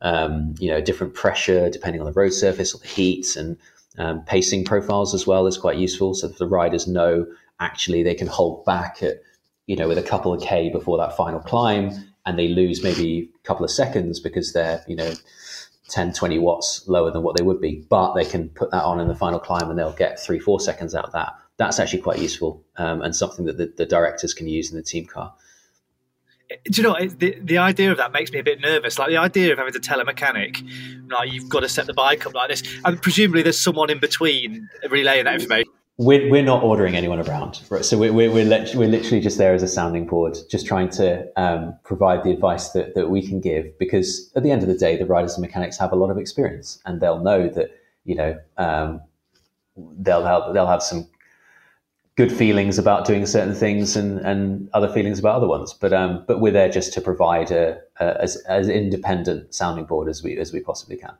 um, 0.02 0.54
you 0.58 0.70
know 0.70 0.80
different 0.80 1.14
pressure 1.14 1.70
depending 1.70 2.00
on 2.00 2.06
the 2.06 2.12
road 2.12 2.32
surface 2.32 2.74
or 2.74 2.78
the 2.78 2.88
heat 2.88 3.36
and 3.36 3.56
um, 3.98 4.22
pacing 4.24 4.64
profiles 4.64 5.14
as 5.14 5.26
well 5.26 5.46
is 5.46 5.56
quite 5.56 5.78
useful. 5.78 6.14
So 6.14 6.28
that 6.28 6.38
the 6.38 6.48
riders 6.48 6.86
know 6.86 7.26
actually 7.60 8.02
they 8.02 8.14
can 8.14 8.26
hold 8.26 8.64
back 8.64 9.02
at 9.02 9.22
you 9.66 9.76
know 9.76 9.88
with 9.88 9.98
a 9.98 10.02
couple 10.02 10.32
of 10.32 10.42
k 10.42 10.68
before 10.68 10.98
that 10.98 11.16
final 11.16 11.40
climb 11.40 11.90
and 12.26 12.38
they 12.38 12.48
lose 12.48 12.82
maybe 12.82 13.30
a 13.34 13.46
couple 13.46 13.64
of 13.64 13.70
seconds 13.70 14.20
because 14.20 14.52
they're 14.52 14.82
you 14.88 14.96
know 14.96 15.12
10, 15.88 16.12
20 16.12 16.38
watts 16.38 16.86
lower 16.88 17.10
than 17.10 17.22
what 17.22 17.36
they 17.36 17.42
would 17.42 17.60
be, 17.60 17.84
but 17.88 18.14
they 18.14 18.24
can 18.24 18.48
put 18.48 18.70
that 18.70 18.82
on 18.84 19.00
in 19.00 19.08
the 19.08 19.14
final 19.14 19.38
climb 19.38 19.68
and 19.68 19.78
they'll 19.78 19.92
get 19.92 20.18
three, 20.18 20.38
four 20.38 20.60
seconds 20.60 20.94
out 20.94 21.04
of 21.04 21.12
that. 21.12 21.34
That's 21.56 21.78
actually 21.78 22.00
quite 22.00 22.18
useful 22.18 22.64
um, 22.76 23.02
and 23.02 23.14
something 23.14 23.44
that 23.44 23.58
the, 23.58 23.72
the, 23.76 23.86
directors 23.86 24.34
can 24.34 24.48
use 24.48 24.70
in 24.70 24.76
the 24.76 24.82
team 24.82 25.06
car. 25.06 25.34
do 26.64 26.82
you 26.82 26.82
know 26.82 26.96
the 27.06 27.38
the 27.40 27.58
idea 27.58 27.92
of 27.92 27.98
that 27.98 28.12
makes 28.12 28.32
me 28.32 28.40
a 28.40 28.42
bit 28.42 28.60
nervous? 28.60 28.98
Like 28.98 29.08
the 29.08 29.18
idea 29.18 29.52
of 29.52 29.58
having 29.58 29.72
to 29.72 29.78
tell 29.78 30.00
a 30.00 30.04
mechanic, 30.04 30.60
like 31.10 31.32
you've 31.32 31.48
got 31.48 31.60
to 31.60 31.68
set 31.68 31.86
the 31.86 31.94
bike 31.94 32.26
up 32.26 32.34
like 32.34 32.48
this, 32.48 32.62
and 32.84 33.00
presumably 33.00 33.42
there's 33.42 33.60
someone 33.60 33.88
in 33.88 34.00
between 34.00 34.68
relaying 34.90 35.26
that 35.26 35.34
information. 35.34 35.72
We're, 35.96 36.28
we're 36.28 36.42
not 36.42 36.64
ordering 36.64 36.96
anyone 36.96 37.20
around, 37.20 37.62
right? 37.70 37.84
So 37.84 37.96
we're, 37.96 38.12
we're, 38.12 38.32
we're, 38.32 38.48
we're 38.74 38.88
literally 38.88 39.20
just 39.20 39.38
there 39.38 39.54
as 39.54 39.62
a 39.62 39.68
sounding 39.68 40.06
board, 40.06 40.36
just 40.50 40.66
trying 40.66 40.88
to 40.90 41.26
um, 41.40 41.78
provide 41.84 42.24
the 42.24 42.32
advice 42.32 42.70
that, 42.70 42.96
that 42.96 43.10
we 43.10 43.24
can 43.24 43.40
give. 43.40 43.78
Because 43.78 44.32
at 44.34 44.42
the 44.42 44.50
end 44.50 44.62
of 44.62 44.68
the 44.68 44.76
day, 44.76 44.96
the 44.96 45.06
riders 45.06 45.34
and 45.34 45.42
mechanics 45.42 45.78
have 45.78 45.92
a 45.92 45.96
lot 45.96 46.10
of 46.10 46.18
experience, 46.18 46.80
and 46.84 47.00
they'll 47.00 47.20
know 47.20 47.48
that 47.48 47.70
you 48.04 48.16
know 48.16 48.36
um, 48.56 49.00
they'll 49.76 50.24
have 50.24 50.52
they'll 50.52 50.66
have 50.66 50.82
some 50.82 51.06
good 52.16 52.32
feelings 52.32 52.78
about 52.78 53.04
doing 53.04 53.26
certain 53.26 53.54
things 53.54 53.96
and, 53.96 54.18
and 54.20 54.68
other 54.72 54.88
feelings 54.92 55.18
about 55.18 55.36
other 55.36 55.48
ones. 55.48 55.72
But 55.72 55.92
um, 55.92 56.24
but 56.26 56.40
we're 56.40 56.52
there 56.52 56.68
just 56.68 56.92
to 56.94 57.00
provide 57.00 57.52
a, 57.52 57.80
a, 58.00 58.20
as 58.20 58.36
as 58.48 58.68
independent 58.68 59.54
sounding 59.54 59.84
board 59.84 60.08
as 60.08 60.24
we 60.24 60.38
as 60.38 60.52
we 60.52 60.58
possibly 60.60 60.96
can. 60.96 61.14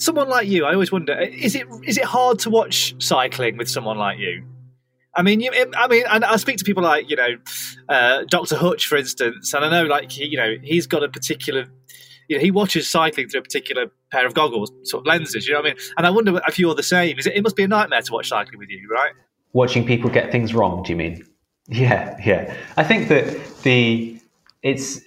Someone 0.00 0.28
like 0.28 0.48
you, 0.48 0.64
I 0.64 0.72
always 0.72 0.90
wonder: 0.90 1.18
is 1.18 1.54
it 1.54 1.66
is 1.84 1.96
it 1.98 2.04
hard 2.04 2.38
to 2.40 2.50
watch 2.50 2.94
cycling 3.02 3.56
with 3.56 3.68
someone 3.68 3.98
like 3.98 4.18
you? 4.18 4.44
I 5.14 5.22
mean, 5.22 5.40
you, 5.40 5.50
I 5.76 5.88
mean, 5.88 6.04
and 6.08 6.24
I 6.24 6.36
speak 6.36 6.56
to 6.58 6.64
people 6.64 6.82
like 6.82 7.10
you 7.10 7.16
know, 7.16 7.36
uh, 7.88 8.24
Doctor 8.28 8.56
Hutch, 8.56 8.86
for 8.86 8.96
instance, 8.96 9.52
and 9.54 9.64
I 9.64 9.70
know 9.70 9.84
like 9.86 10.10
he, 10.10 10.26
you 10.26 10.36
know 10.36 10.56
he's 10.62 10.86
got 10.86 11.02
a 11.02 11.08
particular, 11.08 11.66
you 12.28 12.36
know, 12.36 12.42
he 12.42 12.50
watches 12.50 12.88
cycling 12.88 13.28
through 13.28 13.40
a 13.40 13.42
particular 13.42 13.86
pair 14.10 14.26
of 14.26 14.34
goggles, 14.34 14.72
sort 14.84 15.02
of 15.02 15.06
lenses. 15.06 15.46
You 15.46 15.54
know 15.54 15.60
what 15.60 15.66
I 15.66 15.74
mean? 15.74 15.82
And 15.96 16.06
I 16.06 16.10
wonder 16.10 16.40
if 16.48 16.58
you're 16.58 16.74
the 16.74 16.82
same. 16.82 17.18
Is 17.18 17.26
it? 17.26 17.36
It 17.36 17.42
must 17.42 17.56
be 17.56 17.62
a 17.64 17.68
nightmare 17.68 18.02
to 18.02 18.12
watch 18.12 18.28
cycling 18.28 18.58
with 18.58 18.70
you, 18.70 18.88
right? 18.90 19.12
watching 19.52 19.84
people 19.84 20.10
get 20.10 20.30
things 20.30 20.54
wrong. 20.54 20.82
Do 20.82 20.92
you 20.92 20.96
mean? 20.96 21.26
Yeah, 21.68 22.18
yeah. 22.24 22.54
I 22.76 22.84
think 22.84 23.08
that 23.08 23.62
the 23.62 24.20
it's 24.62 25.00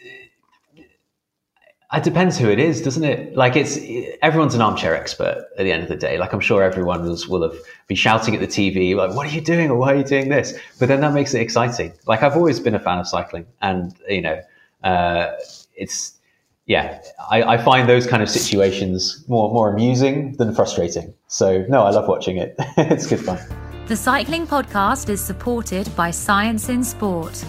it 1.94 2.04
depends 2.04 2.38
who 2.38 2.50
it 2.50 2.60
is, 2.60 2.82
doesn't 2.82 3.04
it? 3.04 3.36
Like 3.36 3.56
it's 3.56 3.78
everyone's 4.22 4.56
an 4.56 4.62
armchair 4.62 4.96
expert 4.96 5.48
at 5.58 5.64
the 5.64 5.72
end 5.72 5.84
of 5.84 5.90
the 5.90 5.96
day. 5.96 6.18
Like 6.18 6.34
I'm 6.34 6.40
sure 6.40 6.64
everyone 6.64 7.04
will, 7.04 7.18
will 7.30 7.44
have 7.44 7.60
be 7.88 7.96
shouting 7.96 8.34
at 8.34 8.42
the 8.42 8.48
TV 8.48 8.96
like, 8.96 9.16
"What 9.16 9.28
are 9.28 9.30
you 9.30 9.42
doing?" 9.42 9.70
or 9.70 9.78
"Why 9.78 9.94
are 9.94 9.98
you 9.98 10.04
doing 10.04 10.30
this?" 10.30 10.58
But 10.80 10.88
then 10.88 11.02
that 11.02 11.14
makes 11.14 11.34
it 11.34 11.42
exciting. 11.42 11.94
Like 12.08 12.24
I've 12.24 12.36
always 12.36 12.60
been 12.60 12.74
a 12.74 12.80
fan 12.80 12.98
of 12.98 13.08
cycling, 13.08 13.46
and 13.62 13.94
you 14.10 14.22
know, 14.22 14.42
uh, 14.84 15.34
it's 15.76 16.18
yeah, 16.66 17.02
I, 17.30 17.44
I, 17.44 17.58
find 17.58 17.90
those 17.90 18.08
kind 18.08 18.24
of 18.24 18.30
situations 18.30 19.24
more 19.28 19.54
more 19.54 19.72
amusing 19.72 20.36
than 20.38 20.56
frustrating. 20.56 21.14
So 21.28 21.66
no, 21.70 21.84
I 21.84 21.92
love 21.92 22.08
watching 22.08 22.38
it. 22.38 22.56
it's 22.78 23.06
good 23.06 23.20
fun. 23.20 23.40
The 23.88 23.98
Cycling 23.98 24.48
Podcast 24.48 25.10
is 25.10 25.22
supported 25.22 25.94
by 25.96 26.10
Science 26.10 26.70
in 26.70 26.84
Sport. 26.84 27.44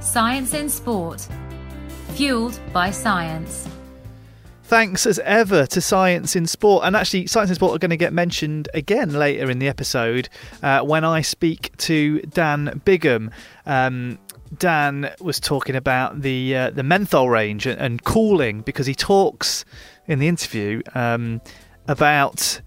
Science 0.00 0.54
in 0.54 0.68
Sport, 0.70 1.28
fueled 2.16 2.58
by 2.72 2.90
science. 2.90 3.68
Thanks 4.64 5.06
as 5.06 5.18
ever 5.20 5.66
to 5.66 5.80
Science 5.80 6.34
in 6.34 6.46
Sport. 6.46 6.84
And 6.84 6.96
actually, 6.96 7.26
Science 7.26 7.50
in 7.50 7.56
Sport 7.56 7.76
are 7.76 7.78
going 7.78 7.90
to 7.90 7.96
get 7.96 8.12
mentioned 8.12 8.68
again 8.74 9.12
later 9.12 9.50
in 9.50 9.58
the 9.58 9.68
episode 9.68 10.28
uh, 10.62 10.80
when 10.80 11.04
I 11.04 11.20
speak 11.20 11.76
to 11.78 12.20
Dan 12.22 12.80
Bigham. 12.84 13.30
Um, 13.66 14.18
Dan 14.56 15.12
was 15.20 15.38
talking 15.38 15.76
about 15.76 16.22
the 16.22 16.56
uh, 16.56 16.70
the 16.70 16.82
menthol 16.82 17.28
range 17.28 17.66
and, 17.66 17.78
and, 17.80 18.02
cooling 18.04 18.60
because 18.62 18.86
he 18.86 18.94
talks 18.94 19.64
in 20.06 20.18
the 20.20 20.28
interview 20.28 20.82
um, 20.94 21.40
about 21.86 22.60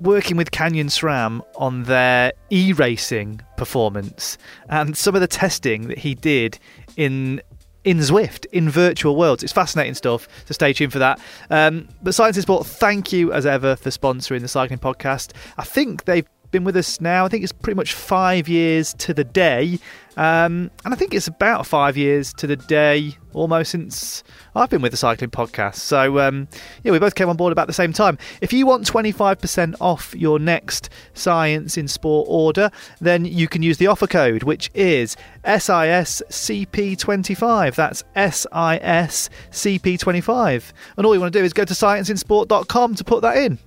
working 0.00 0.36
with 0.36 0.50
Canyon 0.50 0.88
SRAM 0.88 1.40
on 1.56 1.84
their 1.84 2.32
e 2.50 2.72
racing 2.72 3.40
performance 3.56 4.38
and 4.68 4.96
some 4.96 5.14
of 5.14 5.20
the 5.20 5.28
testing 5.28 5.86
that 5.86 5.98
he 5.98 6.16
did 6.16 6.58
in 6.96 7.40
in 7.84 7.98
Zwift, 7.98 8.46
in 8.52 8.68
virtual 8.70 9.16
worlds. 9.16 9.42
It's 9.42 9.52
fascinating 9.52 9.94
stuff, 9.94 10.28
so 10.46 10.52
stay 10.52 10.72
tuned 10.72 10.92
for 10.92 10.98
that. 11.00 11.20
Um, 11.50 11.88
but 12.02 12.14
Science 12.14 12.36
in 12.36 12.42
Sport, 12.42 12.66
thank 12.66 13.12
you 13.12 13.32
as 13.32 13.46
ever 13.46 13.76
for 13.76 13.90
sponsoring 13.90 14.40
the 14.40 14.48
cycling 14.48 14.78
podcast. 14.78 15.32
I 15.58 15.64
think 15.64 16.04
they've 16.04 16.26
been 16.52 16.64
with 16.64 16.76
us 16.76 17.00
now. 17.00 17.24
I 17.24 17.28
think 17.28 17.42
it's 17.42 17.52
pretty 17.52 17.76
much 17.76 17.94
five 17.94 18.48
years 18.48 18.94
to 18.94 19.14
the 19.14 19.24
day. 19.24 19.78
Um, 20.16 20.70
and 20.84 20.92
I 20.92 20.96
think 20.96 21.14
it's 21.14 21.26
about 21.26 21.66
five 21.66 21.96
years 21.96 22.32
to 22.34 22.46
the 22.46 22.56
day 22.56 23.16
almost 23.32 23.72
since 23.72 24.22
I've 24.54 24.68
been 24.68 24.82
with 24.82 24.92
the 24.92 24.98
cycling 24.98 25.30
podcast. 25.30 25.76
So, 25.76 26.18
um, 26.18 26.46
yeah, 26.82 26.92
we 26.92 26.98
both 26.98 27.14
came 27.14 27.30
on 27.30 27.36
board 27.36 27.52
about 27.52 27.68
the 27.68 27.72
same 27.72 27.92
time. 27.92 28.18
If 28.40 28.52
you 28.52 28.66
want 28.66 28.84
25% 28.86 29.76
off 29.80 30.14
your 30.14 30.38
next 30.38 30.90
Science 31.14 31.78
in 31.78 31.88
Sport 31.88 32.26
order, 32.28 32.70
then 33.00 33.24
you 33.24 33.48
can 33.48 33.62
use 33.62 33.78
the 33.78 33.86
offer 33.86 34.06
code, 34.06 34.42
which 34.42 34.70
is 34.74 35.16
SISCP25. 35.44 37.74
That's 37.74 38.02
SISCP25. 38.14 40.72
And 40.96 41.06
all 41.06 41.14
you 41.14 41.20
want 41.20 41.32
to 41.32 41.38
do 41.38 41.44
is 41.44 41.54
go 41.54 41.64
to 41.64 41.74
scienceinsport.com 41.74 42.94
to 42.94 43.04
put 43.04 43.22
that 43.22 43.38
in. 43.38 43.58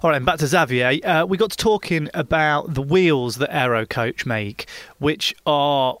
All 0.00 0.10
right, 0.10 0.16
and 0.16 0.24
back 0.24 0.38
to 0.38 0.46
Xavier. 0.46 1.00
Uh, 1.04 1.24
we 1.24 1.36
got 1.36 1.50
to 1.50 1.56
talking 1.56 2.08
about 2.14 2.74
the 2.74 2.82
wheels 2.82 3.34
that 3.36 3.52
Aero 3.52 3.84
Coach 3.84 4.26
make, 4.26 4.68
which 4.98 5.34
are 5.44 5.98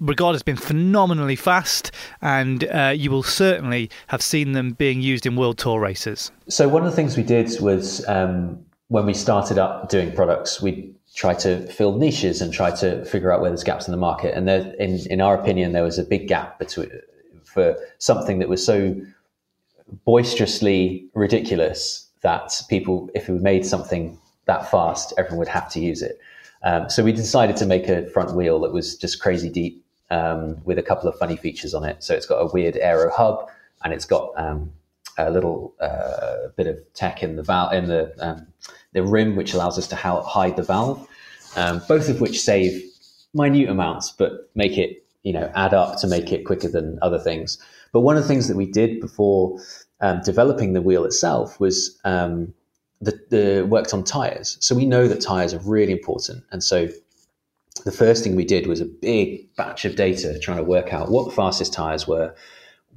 regarded 0.00 0.36
has 0.36 0.42
been 0.42 0.56
phenomenally 0.56 1.36
fast, 1.36 1.92
and 2.22 2.64
uh, 2.64 2.92
you 2.96 3.10
will 3.10 3.22
certainly 3.22 3.90
have 4.08 4.22
seen 4.22 4.52
them 4.52 4.72
being 4.72 5.00
used 5.00 5.26
in 5.26 5.36
World 5.36 5.58
Tour 5.58 5.80
races. 5.80 6.32
So 6.48 6.68
one 6.68 6.82
of 6.84 6.90
the 6.90 6.96
things 6.96 7.16
we 7.16 7.22
did 7.22 7.50
was 7.60 8.06
um, 8.08 8.64
when 8.88 9.06
we 9.06 9.14
started 9.14 9.58
up 9.58 9.88
doing 9.88 10.12
products, 10.12 10.60
we 10.60 10.92
tried 11.14 11.38
to 11.40 11.66
fill 11.66 11.96
niches 11.96 12.40
and 12.40 12.52
try 12.52 12.70
to 12.70 13.04
figure 13.04 13.32
out 13.32 13.40
where 13.40 13.50
there's 13.50 13.64
gaps 13.64 13.86
in 13.86 13.92
the 13.92 13.98
market. 13.98 14.34
And 14.34 14.48
there, 14.48 14.74
in 14.78 14.98
in 15.10 15.20
our 15.20 15.38
opinion, 15.40 15.72
there 15.72 15.84
was 15.84 15.98
a 15.98 16.04
big 16.04 16.28
gap 16.28 16.58
between 16.58 16.90
for 17.44 17.76
something 17.98 18.38
that 18.38 18.48
was 18.48 18.64
so 18.64 19.00
boisterously 20.04 21.08
ridiculous 21.14 22.08
that 22.22 22.62
people, 22.68 23.10
if 23.14 23.28
we 23.28 23.38
made 23.38 23.66
something 23.66 24.18
that 24.44 24.70
fast, 24.70 25.12
everyone 25.18 25.38
would 25.38 25.48
have 25.48 25.68
to 25.70 25.80
use 25.80 26.02
it. 26.02 26.18
Um, 26.62 26.88
so 26.90 27.02
we 27.02 27.12
decided 27.12 27.56
to 27.56 27.66
make 27.66 27.88
a 27.88 28.06
front 28.10 28.34
wheel 28.34 28.60
that 28.60 28.72
was 28.72 28.96
just 28.96 29.20
crazy 29.20 29.48
deep 29.48 29.82
um, 30.10 30.60
with 30.64 30.78
a 30.78 30.82
couple 30.82 31.08
of 31.08 31.16
funny 31.18 31.36
features 31.36 31.74
on 31.74 31.84
it. 31.84 32.02
So 32.02 32.14
it's 32.14 32.26
got 32.26 32.38
a 32.38 32.46
weird 32.52 32.76
aero 32.76 33.10
hub 33.10 33.48
and 33.84 33.92
it's 33.92 34.04
got 34.04 34.32
um, 34.36 34.72
a 35.18 35.30
little 35.30 35.74
uh, 35.80 36.48
bit 36.56 36.66
of 36.66 36.78
tech 36.94 37.22
in 37.22 37.36
the 37.36 37.42
valve 37.42 37.72
in 37.72 37.86
the 37.86 38.12
um, 38.18 38.46
the 38.92 39.02
rim, 39.02 39.36
which 39.36 39.54
allows 39.54 39.78
us 39.78 39.86
to 39.88 39.96
ha- 39.96 40.22
hide 40.22 40.56
the 40.56 40.62
valve. 40.62 41.06
Um, 41.56 41.82
both 41.88 42.08
of 42.08 42.20
which 42.20 42.40
save 42.40 42.82
minute 43.34 43.68
amounts, 43.68 44.10
but 44.10 44.50
make 44.54 44.78
it 44.78 45.04
you 45.22 45.32
know 45.32 45.50
add 45.54 45.74
up 45.74 45.98
to 46.00 46.06
make 46.06 46.32
it 46.32 46.44
quicker 46.44 46.68
than 46.68 46.98
other 47.02 47.18
things. 47.18 47.58
But 47.92 48.00
one 48.00 48.16
of 48.16 48.22
the 48.22 48.28
things 48.28 48.48
that 48.48 48.56
we 48.56 48.66
did 48.66 49.00
before 49.00 49.58
um, 50.00 50.20
developing 50.24 50.72
the 50.72 50.82
wheel 50.82 51.04
itself 51.04 51.58
was 51.58 51.98
um, 52.04 52.54
the, 53.00 53.18
the 53.30 53.66
worked 53.68 53.92
on 53.92 54.04
tires. 54.04 54.56
So 54.60 54.74
we 54.74 54.86
know 54.86 55.08
that 55.08 55.20
tires 55.20 55.52
are 55.54 55.58
really 55.58 55.92
important, 55.92 56.44
and 56.52 56.62
so 56.62 56.88
the 57.84 57.92
first 57.92 58.24
thing 58.24 58.36
we 58.36 58.44
did 58.44 58.66
was 58.66 58.80
a 58.80 58.86
big 58.86 59.54
batch 59.56 59.84
of 59.84 59.96
data 59.96 60.38
trying 60.38 60.58
to 60.58 60.64
work 60.64 60.92
out 60.92 61.10
what 61.10 61.24
the 61.26 61.30
fastest 61.30 61.72
tires 61.72 62.06
were, 62.06 62.34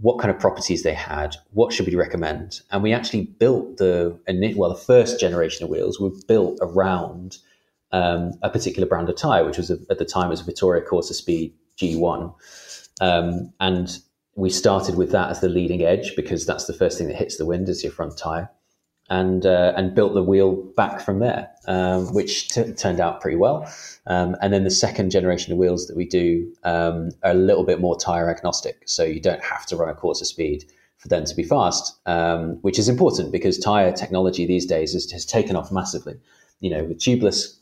what 0.01 0.19
kind 0.19 0.31
of 0.31 0.39
properties 0.39 0.83
they 0.83 0.93
had, 0.93 1.35
what 1.51 1.71
should 1.71 1.85
we 1.85 1.95
recommend, 1.95 2.61
and 2.71 2.81
we 2.81 2.93
actually 2.93 3.23
built 3.23 3.77
the 3.77 4.17
well 4.55 4.69
the 4.69 4.75
first 4.75 5.19
generation 5.19 5.63
of 5.63 5.69
wheels 5.69 5.99
were 5.99 6.11
built 6.27 6.57
around 6.61 7.37
um, 7.91 8.31
a 8.41 8.49
particular 8.49 8.87
brand 8.87 9.07
of 9.09 9.15
tire, 9.15 9.45
which 9.45 9.57
was 9.57 9.69
a, 9.69 9.77
at 9.89 9.99
the 9.99 10.05
time 10.05 10.29
was 10.29 10.41
a 10.41 10.43
Vittoria 10.43 10.81
Corsa 10.81 11.13
Speed 11.13 11.53
G1, 11.77 12.33
um, 13.01 13.53
and 13.59 13.99
we 14.35 14.49
started 14.49 14.95
with 14.95 15.11
that 15.11 15.29
as 15.29 15.41
the 15.41 15.49
leading 15.49 15.83
edge 15.83 16.15
because 16.15 16.45
that's 16.45 16.65
the 16.65 16.73
first 16.73 16.97
thing 16.97 17.07
that 17.07 17.15
hits 17.15 17.37
the 17.37 17.45
wind 17.45 17.69
is 17.69 17.83
your 17.83 17.93
front 17.93 18.17
tire, 18.17 18.49
and 19.13 19.45
uh, 19.45 19.73
and 19.77 19.93
built 19.93 20.15
the 20.15 20.23
wheel 20.23 20.53
back 20.75 20.99
from 20.99 21.19
there, 21.19 21.47
um, 21.67 22.11
which 22.15 22.49
t- 22.49 22.73
turned 22.73 22.99
out 22.99 23.21
pretty 23.21 23.37
well. 23.37 23.71
Um, 24.07 24.35
and 24.41 24.51
then 24.51 24.63
the 24.63 24.71
second 24.71 25.11
generation 25.11 25.53
of 25.53 25.59
wheels 25.59 25.85
that 25.87 25.95
we 25.95 26.05
do 26.05 26.51
um, 26.63 27.11
are 27.23 27.31
a 27.31 27.35
little 27.49 27.63
bit 27.63 27.79
more 27.79 27.95
tire 27.97 28.27
agnostic, 28.29 28.81
so 28.85 29.03
you 29.03 29.19
don't 29.19 29.43
have 29.43 29.67
to 29.67 29.75
run 29.75 29.89
a 29.89 29.93
Corsa 29.93 30.25
speed 30.25 30.65
for 30.97 31.09
them 31.09 31.25
to 31.25 31.35
be 31.35 31.43
fast, 31.43 31.95
um, 32.07 32.57
which 32.63 32.79
is 32.79 32.89
important 32.89 33.31
because 33.31 33.59
tire 33.59 33.91
technology 33.91 34.47
these 34.47 34.65
days 34.65 34.93
has, 34.93 35.11
has 35.11 35.25
taken 35.25 35.55
off 35.55 35.71
massively. 35.71 36.15
You 36.59 36.71
know, 36.71 36.83
with 36.85 36.97
tubeless, 36.97 37.59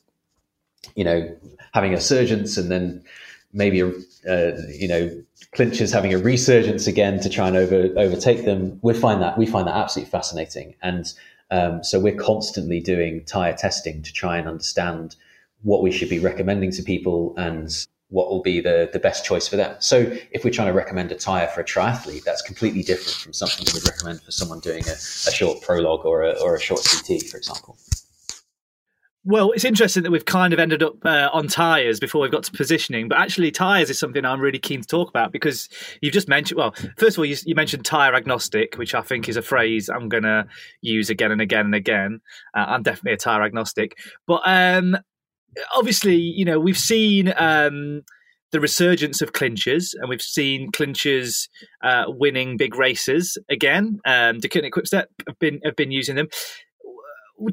you 0.95 1.03
know, 1.03 1.35
having 1.73 1.93
a 1.93 1.99
surgence 1.99 2.55
and 2.55 2.71
then 2.71 3.03
maybe 3.51 3.81
a, 3.81 3.89
uh, 4.29 4.57
you 4.69 4.87
know 4.87 5.23
clinchers 5.53 5.91
having 5.91 6.13
a 6.13 6.17
resurgence 6.17 6.87
again 6.87 7.19
to 7.19 7.29
try 7.29 7.47
and 7.47 7.57
over, 7.57 7.89
overtake 7.97 8.45
them. 8.45 8.79
We 8.81 8.93
find 8.93 9.21
that 9.21 9.37
we 9.37 9.45
find 9.45 9.67
that 9.67 9.75
absolutely 9.75 10.11
fascinating, 10.11 10.75
and 10.81 11.11
um, 11.51 11.83
so 11.83 11.99
we're 11.99 12.15
constantly 12.15 12.79
doing 12.79 13.23
tire 13.25 13.53
testing 13.53 14.01
to 14.01 14.13
try 14.13 14.37
and 14.37 14.47
understand 14.47 15.15
what 15.63 15.83
we 15.83 15.91
should 15.91 16.09
be 16.09 16.19
recommending 16.19 16.71
to 16.71 16.81
people 16.81 17.35
and 17.37 17.85
what 18.09 18.29
will 18.29 18.41
be 18.41 18.59
the, 18.59 18.89
the 18.91 18.99
best 18.99 19.23
choice 19.23 19.47
for 19.47 19.55
them. 19.55 19.75
So 19.79 20.11
if 20.31 20.43
we're 20.43 20.51
trying 20.51 20.67
to 20.67 20.73
recommend 20.73 21.11
a 21.11 21.15
tire 21.15 21.47
for 21.47 21.61
a 21.61 21.63
triathlete, 21.63 22.23
that's 22.23 22.41
completely 22.41 22.83
different 22.83 23.17
from 23.17 23.33
something 23.33 23.65
we 23.67 23.73
would 23.73 23.87
recommend 23.87 24.21
for 24.21 24.31
someone 24.31 24.59
doing 24.59 24.83
a, 24.87 24.93
a 24.93 25.31
short 25.31 25.61
prologue 25.61 26.05
or 26.05 26.23
a, 26.23 26.31
or 26.41 26.55
a 26.55 26.59
short 26.59 26.81
CT, 26.83 27.23
for 27.23 27.37
example. 27.37 27.77
Well, 29.23 29.51
it's 29.51 29.65
interesting 29.65 30.01
that 30.01 30.11
we've 30.11 30.25
kind 30.25 30.51
of 30.51 30.59
ended 30.59 30.81
up 30.81 30.95
uh, 31.05 31.29
on 31.31 31.47
tyres 31.47 31.99
before 31.99 32.21
we've 32.21 32.31
got 32.31 32.43
to 32.43 32.51
positioning, 32.51 33.07
but 33.07 33.19
actually, 33.19 33.51
tyres 33.51 33.91
is 33.91 33.99
something 33.99 34.25
I'm 34.25 34.39
really 34.39 34.57
keen 34.57 34.81
to 34.81 34.87
talk 34.87 35.09
about 35.09 35.31
because 35.31 35.69
you've 36.01 36.13
just 36.13 36.27
mentioned. 36.27 36.57
Well, 36.57 36.73
first 36.97 37.17
of 37.17 37.19
all, 37.19 37.25
you, 37.25 37.37
you 37.45 37.53
mentioned 37.53 37.85
tyre 37.85 38.15
agnostic, 38.15 38.79
which 38.79 38.95
I 38.95 39.01
think 39.01 39.29
is 39.29 39.37
a 39.37 39.43
phrase 39.43 39.89
I'm 39.89 40.09
going 40.09 40.23
to 40.23 40.47
use 40.81 41.11
again 41.11 41.31
and 41.31 41.39
again 41.39 41.65
and 41.65 41.75
again. 41.75 42.19
Uh, 42.55 42.65
I'm 42.69 42.81
definitely 42.81 43.13
a 43.13 43.17
tyre 43.17 43.43
agnostic, 43.43 43.95
but 44.25 44.41
um, 44.45 44.97
obviously, 45.75 46.15
you 46.15 46.45
know, 46.45 46.59
we've 46.59 46.77
seen. 46.77 47.33
Um, 47.37 48.01
the 48.51 48.59
resurgence 48.59 49.21
of 49.21 49.31
clinchers, 49.31 49.93
and 49.97 50.09
we've 50.09 50.21
seen 50.21 50.73
clinchers 50.73 51.47
uh, 51.85 52.03
winning 52.07 52.57
big 52.57 52.75
races 52.75 53.37
again. 53.49 54.01
Um, 54.05 54.41
Deceuninck 54.41 54.71
Quickstep 54.71 55.05
have 55.25 55.39
been 55.39 55.61
have 55.63 55.77
been 55.77 55.89
using 55.89 56.17
them 56.17 56.27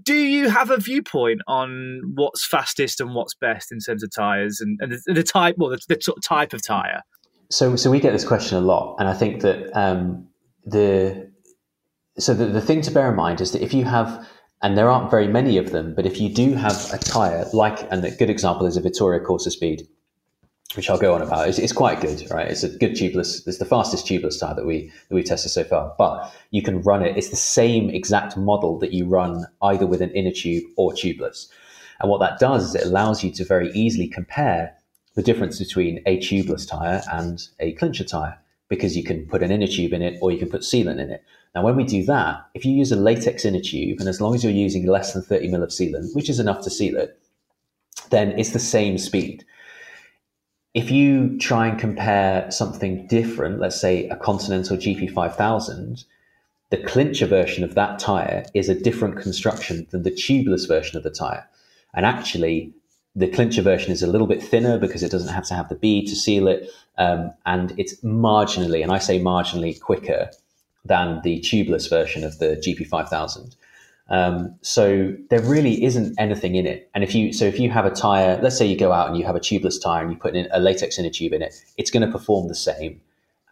do 0.03 0.15
you 0.15 0.49
have 0.49 0.71
a 0.71 0.77
viewpoint 0.77 1.41
on 1.47 2.03
what's 2.15 2.47
fastest 2.47 3.01
and 3.01 3.15
what's 3.15 3.35
best 3.35 3.73
in 3.73 3.79
terms 3.79 4.03
of 4.03 4.11
tires 4.15 4.61
and, 4.61 4.79
and 4.81 4.93
the, 4.93 5.15
the, 5.15 5.23
type, 5.23 5.57
well, 5.59 5.71
the, 5.71 5.81
the, 5.89 6.15
type 6.23 6.53
of 6.53 6.63
tire? 6.63 7.03
So, 7.51 7.77
so 7.77 7.91
we 7.91 8.01
get 8.01 8.13
this 8.13 8.27
question 8.27 8.59
a 8.59 8.61
lot, 8.61 8.97
and 8.99 9.09
I 9.09 9.15
think 9.15 9.41
that 9.43 9.75
um, 9.77 10.29
the 10.67 11.31
so 12.19 12.35
the, 12.35 12.47
the 12.47 12.61
thing 12.61 12.83
to 12.83 12.91
bear 12.91 13.11
in 13.11 13.17
mind 13.17 13.41
is 13.41 13.53
that 13.53 13.63
if 13.63 13.73
you 13.73 13.85
have, 13.85 14.27
and 14.61 14.77
there 14.77 14.91
aren't 14.91 15.11
very 15.11 15.29
many 15.29 15.57
of 15.57 15.71
them, 15.71 15.95
but 15.95 16.05
if 16.05 16.21
you 16.21 16.29
do 16.29 16.55
have 16.55 16.93
a 16.93 16.99
tire 16.99 17.47
like, 17.53 17.91
and 17.93 18.05
a 18.05 18.11
good 18.11 18.29
example 18.29 18.67
is 18.67 18.77
a 18.77 18.81
Vittoria 18.81 19.21
Corsa 19.21 19.51
Speed, 19.51 19.87
which 20.75 20.91
I'll 20.91 20.99
go 20.99 21.15
on 21.15 21.23
about. 21.23 21.49
It's, 21.49 21.59
it's, 21.59 21.73
quite 21.73 22.01
good, 22.01 22.27
right? 22.31 22.47
It's 22.47 22.63
a 22.63 22.69
good 22.69 22.93
tubeless. 22.93 23.47
It's 23.47 23.59
the 23.59 23.65
fastest 23.65 24.07
tubeless 24.07 24.39
tire 24.39 24.55
that 24.55 24.67
we 24.67 24.93
that 25.09 25.15
we've 25.15 25.25
tested 25.25 25.51
so 25.51 25.65
far. 25.65 25.95
But 25.97 26.33
you 26.51 26.63
can 26.63 26.83
run 26.83 27.03
it. 27.03 27.17
It's 27.17 27.31
the 27.31 27.37
same 27.37 27.89
exact 27.89 28.37
model 28.37 28.79
that 28.81 28.93
you 28.93 29.07
run 29.07 29.47
either 29.63 29.87
with 29.87 30.03
an 30.03 30.11
inner 30.11 30.31
tube 30.31 30.65
or 30.77 30.93
tubeless. 30.93 31.49
And 32.01 32.11
what 32.11 32.21
that 32.21 32.39
does 32.39 32.69
is 32.69 32.75
it 32.75 32.87
allows 32.87 33.25
you 33.25 33.31
to 33.33 33.45
very 33.45 33.73
easily 33.73 34.07
compare 34.09 34.75
the 35.15 35.23
difference 35.23 35.59
between 35.59 36.03
a 36.07 36.19
tubeless 36.19 36.69
tire 36.69 37.03
and 37.11 37.49
a 37.59 37.73
clincher 37.73 38.05
tire 38.05 38.39
because 38.69 38.97
you 38.97 39.03
can 39.03 39.27
put 39.27 39.43
an 39.43 39.51
inner 39.51 39.67
tube 39.67 39.95
in 39.95 40.03
it 40.03 40.19
or 40.21 40.31
you 40.31 40.39
can 40.39 40.51
put 40.51 40.61
sealant 40.61 41.01
in 41.01 41.11
it. 41.11 41.25
Now, 41.55 41.63
when 41.63 41.77
we 41.77 41.85
do 41.85 42.05
that, 42.05 42.47
if 42.55 42.67
you 42.67 42.73
use 42.73 42.93
a 42.93 42.97
latex 42.97 43.47
inner 43.47 43.61
tube, 43.61 43.99
and 44.01 44.09
as 44.09 44.21
long 44.21 44.35
as 44.35 44.45
you're 44.45 44.53
using 44.53 44.87
less 44.87 45.15
than 45.15 45.23
30 45.23 45.49
mil 45.49 45.63
of 45.63 45.71
sealant, 45.71 46.15
which 46.15 46.29
is 46.29 46.39
enough 46.39 46.61
to 46.65 46.71
seal 46.71 46.97
it, 46.97 47.19
then 48.11 48.39
it's 48.39 48.51
the 48.51 48.59
same 48.59 48.99
speed 48.99 49.45
if 50.75 50.91
you 50.91 51.39
try 51.39 51.67
and 51.67 51.79
compare 51.79 52.51
something 52.51 53.07
different, 53.07 53.61
let's 53.61 53.81
say 53.81 54.09
a 54.09 54.17
Continental 54.17 54.77
GP5000, 54.77 56.05
the 56.71 56.77
clincher 56.77 57.27
version 57.27 57.65
of 57.65 57.75
that 57.75 57.99
tire 57.99 58.45
is 58.55 58.69
a 58.69 58.79
different 58.79 59.19
construction 59.19 59.87
than 59.91 60.03
the 60.03 60.11
tubeless 60.11 60.69
version 60.69 60.97
of 60.97 61.03
the 61.03 61.11
tire. 61.11 61.49
And 61.95 62.05
actually, 62.05 62.75
the 63.17 63.29
clincher 63.29 63.63
version 63.63 63.91
is 63.91 64.03
a 64.03 64.07
little 64.07 64.27
bit 64.27 64.43
thinner 64.43 64.79
because 64.79 65.03
it 65.03 65.11
doesn't 65.11 65.33
have 65.33 65.47
to 65.47 65.55
have 65.55 65.69
the 65.69 65.75
bead 65.75 66.07
to 66.09 66.15
seal 66.15 66.47
it. 66.47 66.71
Um, 66.99 67.33
and 67.47 67.73
it's 67.79 67.97
marginally, 68.03 68.83
and 68.83 68.93
I 68.93 68.99
say 68.99 69.19
marginally 69.19 69.81
quicker 69.81 70.31
than 70.85 71.21
the 71.23 71.41
tubeless 71.41 71.89
version 71.89 72.25
of 72.25 72.39
the 72.39 72.63
GP5000. 72.65 73.57
Um, 74.11 74.57
so 74.63 75.15
there 75.29 75.43
really 75.43 75.85
isn't 75.85 76.19
anything 76.19 76.55
in 76.55 76.67
it. 76.67 76.91
And 76.95 77.05
if 77.05 77.15
you 77.15 77.33
so 77.33 77.45
if 77.45 77.61
you 77.61 77.71
have 77.71 77.85
a 77.85 77.91
tire, 77.91 78.41
let's 78.43 78.57
say 78.57 78.67
you 78.67 78.77
go 78.77 78.93
out 78.93 79.09
and 79.09 79.17
you 79.17 79.25
have 79.25 79.37
a 79.37 79.41
tubeless 79.41 79.81
tire 79.81 80.03
and 80.03 80.11
you 80.11 80.19
put 80.19 80.35
in 80.35 80.49
a 80.51 80.61
latex 80.61 80.99
inner 80.99 81.11
tube 81.11 81.33
in 81.33 81.43
it, 81.43 81.55
it's 81.77 81.91
going 81.91 82.07
to 82.07 82.11
perform 82.11 82.49
the 82.49 82.55
same 82.55 83.01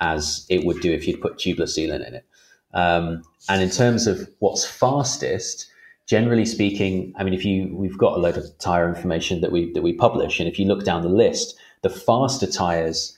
as 0.00 0.46
it 0.48 0.64
would 0.64 0.80
do 0.80 0.92
if 0.92 1.06
you'd 1.06 1.20
put 1.20 1.36
tubeless 1.36 1.76
sealant 1.76 2.06
in 2.06 2.14
it. 2.14 2.26
Um, 2.72 3.22
and 3.48 3.62
in 3.62 3.70
terms 3.70 4.06
of 4.06 4.28
what's 4.38 4.66
fastest, 4.66 5.70
generally 6.06 6.46
speaking, 6.46 7.12
I 7.16 7.24
mean, 7.24 7.34
if 7.34 7.44
you 7.44 7.74
we've 7.74 7.98
got 7.98 8.16
a 8.16 8.20
load 8.20 8.36
of 8.36 8.46
tire 8.58 8.88
information 8.88 9.42
that 9.42 9.52
we 9.52 9.72
that 9.72 9.82
we 9.82 9.92
publish, 9.92 10.40
and 10.40 10.48
if 10.48 10.58
you 10.58 10.66
look 10.66 10.84
down 10.84 11.02
the 11.02 11.08
list, 11.08 11.56
the 11.82 11.90
faster 11.90 12.46
tires 12.46 13.16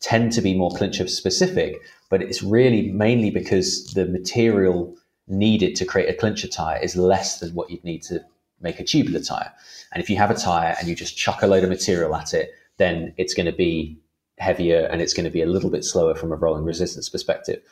tend 0.00 0.32
to 0.32 0.40
be 0.40 0.54
more 0.54 0.70
clincher 0.70 1.08
specific, 1.08 1.76
but 2.08 2.22
it's 2.22 2.42
really 2.42 2.92
mainly 2.92 3.30
because 3.30 3.86
the 3.94 4.06
material 4.06 4.96
needed 5.30 5.76
to 5.76 5.84
create 5.84 6.08
a 6.08 6.14
clincher 6.14 6.48
tire 6.48 6.80
is 6.82 6.96
less 6.96 7.40
than 7.40 7.54
what 7.54 7.70
you'd 7.70 7.84
need 7.84 8.02
to 8.04 8.24
make 8.60 8.80
a 8.80 8.84
tubular 8.84 9.20
tire. 9.20 9.52
And 9.92 10.02
if 10.02 10.10
you 10.10 10.16
have 10.16 10.30
a 10.30 10.34
tire 10.34 10.74
and 10.78 10.88
you 10.88 10.94
just 10.94 11.16
chuck 11.16 11.42
a 11.42 11.46
load 11.46 11.64
of 11.64 11.70
material 11.70 12.14
at 12.14 12.34
it, 12.34 12.52
then 12.76 13.12
it's 13.16 13.34
going 13.34 13.46
to 13.46 13.52
be 13.52 13.98
heavier 14.38 14.88
and 14.90 15.00
it's 15.00 15.14
going 15.14 15.24
to 15.24 15.30
be 15.30 15.42
a 15.42 15.46
little 15.46 15.70
bit 15.70 15.84
slower 15.84 16.14
from 16.14 16.32
a 16.32 16.36
rolling 16.36 16.64
resistance 16.64 17.08
perspective. 17.08 17.62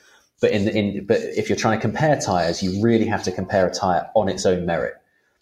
But 0.40 0.50
in, 0.50 0.68
in 0.68 1.06
but 1.06 1.20
if 1.20 1.48
you're 1.48 1.56
trying 1.56 1.78
to 1.78 1.80
compare 1.80 2.18
tires, 2.20 2.62
you 2.62 2.82
really 2.82 3.06
have 3.06 3.22
to 3.24 3.32
compare 3.32 3.66
a 3.66 3.72
tire 3.72 4.08
on 4.14 4.28
its 4.28 4.44
own 4.44 4.66
merit. 4.66 4.94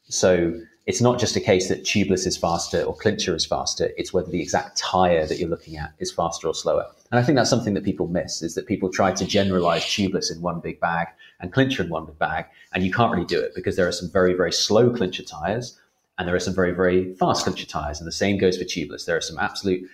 So 0.08 0.60
it's 0.86 1.00
not 1.00 1.18
just 1.18 1.34
a 1.34 1.40
case 1.40 1.68
that 1.68 1.84
tubeless 1.84 2.26
is 2.26 2.36
faster 2.36 2.82
or 2.82 2.94
clincher 2.94 3.34
is 3.34 3.46
faster. 3.46 3.90
It's 3.96 4.12
whether 4.12 4.30
the 4.30 4.40
exact 4.40 4.76
tire 4.76 5.26
that 5.26 5.38
you're 5.38 5.48
looking 5.48 5.76
at 5.78 5.94
is 5.98 6.12
faster 6.12 6.46
or 6.46 6.54
slower. 6.54 6.86
And 7.10 7.18
I 7.18 7.22
think 7.22 7.36
that's 7.36 7.50
something 7.50 7.74
that 7.74 7.84
people 7.84 8.06
miss 8.06 8.42
is 8.42 8.54
that 8.54 8.66
people 8.66 8.90
try 8.90 9.12
to 9.12 9.24
generalize 9.24 9.82
tubeless 9.82 10.30
in 10.30 10.42
one 10.42 10.60
big 10.60 10.78
bag 10.80 11.08
and 11.44 11.52
clincher 11.52 11.82
in 11.82 11.90
one 11.90 12.06
big 12.06 12.18
bag. 12.18 12.46
And 12.72 12.82
you 12.82 12.90
can't 12.90 13.12
really 13.12 13.26
do 13.26 13.38
it 13.38 13.54
because 13.54 13.76
there 13.76 13.86
are 13.86 13.92
some 13.92 14.10
very, 14.10 14.32
very 14.32 14.52
slow 14.52 14.90
clincher 14.90 15.22
tires 15.22 15.78
and 16.18 16.26
there 16.26 16.34
are 16.34 16.40
some 16.40 16.54
very, 16.54 16.72
very 16.72 17.14
fast 17.14 17.44
clincher 17.44 17.66
tires. 17.66 18.00
And 18.00 18.08
the 18.08 18.12
same 18.12 18.38
goes 18.38 18.56
for 18.56 18.64
tubeless. 18.64 19.04
There 19.04 19.16
are 19.16 19.20
some 19.20 19.38
absolute 19.38 19.88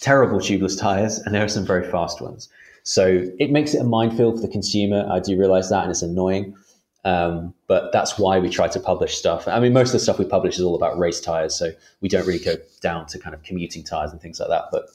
terrible 0.00 0.38
tubeless 0.38 0.78
tires 0.78 1.18
and 1.18 1.34
there 1.34 1.44
are 1.44 1.48
some 1.48 1.66
very 1.66 1.88
fast 1.88 2.20
ones. 2.20 2.48
So 2.82 3.26
it 3.38 3.50
makes 3.50 3.74
it 3.74 3.80
a 3.80 3.84
minefield 3.84 4.36
for 4.36 4.46
the 4.46 4.52
consumer. 4.52 5.06
I 5.10 5.20
do 5.20 5.38
realize 5.38 5.68
that 5.70 5.82
and 5.82 5.90
it's 5.90 6.02
annoying. 6.02 6.56
Um, 7.04 7.54
but 7.68 7.92
that's 7.92 8.18
why 8.18 8.38
we 8.40 8.48
try 8.48 8.66
to 8.66 8.80
publish 8.80 9.16
stuff. 9.16 9.46
I 9.46 9.60
mean, 9.60 9.72
most 9.72 9.88
of 9.88 9.92
the 9.92 10.00
stuff 10.00 10.18
we 10.18 10.24
publish 10.24 10.56
is 10.56 10.62
all 10.62 10.74
about 10.74 10.98
race 10.98 11.20
tires, 11.20 11.54
so 11.54 11.70
we 12.00 12.08
don't 12.08 12.26
really 12.26 12.44
go 12.44 12.56
down 12.80 13.06
to 13.06 13.18
kind 13.20 13.32
of 13.32 13.44
commuting 13.44 13.84
tires 13.84 14.10
and 14.10 14.20
things 14.20 14.40
like 14.40 14.48
that. 14.48 14.64
But 14.72 14.88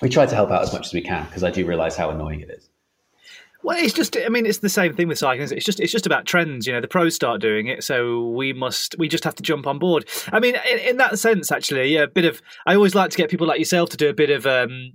we 0.00 0.08
try 0.08 0.24
to 0.24 0.34
help 0.36 0.52
out 0.52 0.62
as 0.62 0.72
much 0.72 0.86
as 0.86 0.92
we 0.92 1.00
can 1.00 1.24
because 1.26 1.42
I 1.42 1.50
do 1.50 1.66
realize 1.66 1.96
how 1.96 2.10
annoying 2.10 2.42
it 2.42 2.50
is. 2.50 2.68
Well, 3.64 3.78
it's 3.78 3.94
just, 3.94 4.16
I 4.16 4.28
mean, 4.28 4.44
it's 4.44 4.58
the 4.58 4.68
same 4.68 4.94
thing 4.94 5.08
with 5.08 5.18
cycling. 5.18 5.48
It's 5.52 5.64
just, 5.64 5.78
it's 5.78 5.92
just 5.92 6.06
about 6.06 6.26
trends. 6.26 6.66
You 6.66 6.72
know, 6.72 6.80
the 6.80 6.88
pros 6.88 7.14
start 7.14 7.40
doing 7.40 7.68
it, 7.68 7.84
so 7.84 8.28
we 8.30 8.52
must, 8.52 8.96
we 8.98 9.08
just 9.08 9.24
have 9.24 9.36
to 9.36 9.42
jump 9.42 9.66
on 9.66 9.78
board. 9.78 10.08
I 10.32 10.40
mean, 10.40 10.56
in, 10.70 10.78
in 10.78 10.96
that 10.96 11.18
sense, 11.18 11.52
actually, 11.52 11.94
yeah, 11.94 12.02
a 12.02 12.08
bit 12.08 12.24
of, 12.24 12.42
I 12.66 12.74
always 12.74 12.94
like 12.94 13.10
to 13.10 13.16
get 13.16 13.30
people 13.30 13.46
like 13.46 13.58
yourself 13.58 13.90
to 13.90 13.96
do 13.96 14.08
a 14.08 14.14
bit 14.14 14.30
of, 14.30 14.46
um, 14.46 14.92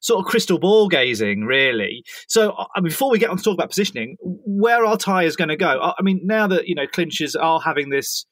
sort 0.00 0.24
of 0.24 0.30
crystal 0.30 0.58
ball 0.58 0.88
gazing, 0.88 1.44
really. 1.44 2.04
So, 2.26 2.56
mean, 2.76 2.84
before 2.84 3.10
we 3.10 3.18
get 3.18 3.30
on 3.30 3.36
to 3.36 3.42
talk 3.42 3.54
about 3.54 3.68
positioning, 3.68 4.16
where 4.20 4.84
are 4.84 4.96
tyres 4.96 5.36
going 5.36 5.48
to 5.48 5.56
go? 5.56 5.94
I 5.98 6.02
mean, 6.02 6.20
now 6.24 6.46
that 6.46 6.66
you 6.66 6.74
know 6.74 6.86
clinchers 6.86 7.36
are 7.40 7.60
having 7.60 7.90
this 7.90 8.26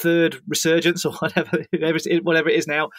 third 0.00 0.40
resurgence 0.48 1.04
or 1.04 1.12
whatever, 1.18 1.64
whatever 2.22 2.48
it 2.48 2.56
is 2.56 2.66
now, 2.66 2.90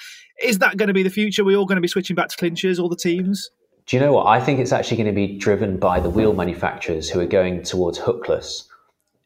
is 0.41 0.59
that 0.59 0.77
going 0.77 0.87
to 0.87 0.93
be 0.93 1.03
the 1.03 1.09
future? 1.09 1.43
We're 1.43 1.57
all 1.57 1.65
going 1.65 1.77
to 1.77 1.81
be 1.81 1.87
switching 1.87 2.15
back 2.15 2.29
to 2.29 2.37
clinchers, 2.37 2.79
all 2.79 2.89
the 2.89 2.95
teams. 2.95 3.49
Do 3.87 3.95
you 3.95 4.01
know 4.01 4.13
what? 4.13 4.27
I 4.27 4.39
think 4.39 4.59
it's 4.59 4.71
actually 4.71 4.97
going 4.97 5.07
to 5.07 5.13
be 5.13 5.37
driven 5.37 5.77
by 5.77 5.99
the 5.99 6.09
wheel 6.09 6.33
manufacturers 6.33 7.09
who 7.09 7.19
are 7.19 7.25
going 7.25 7.63
towards 7.63 7.97
hookless. 7.97 8.65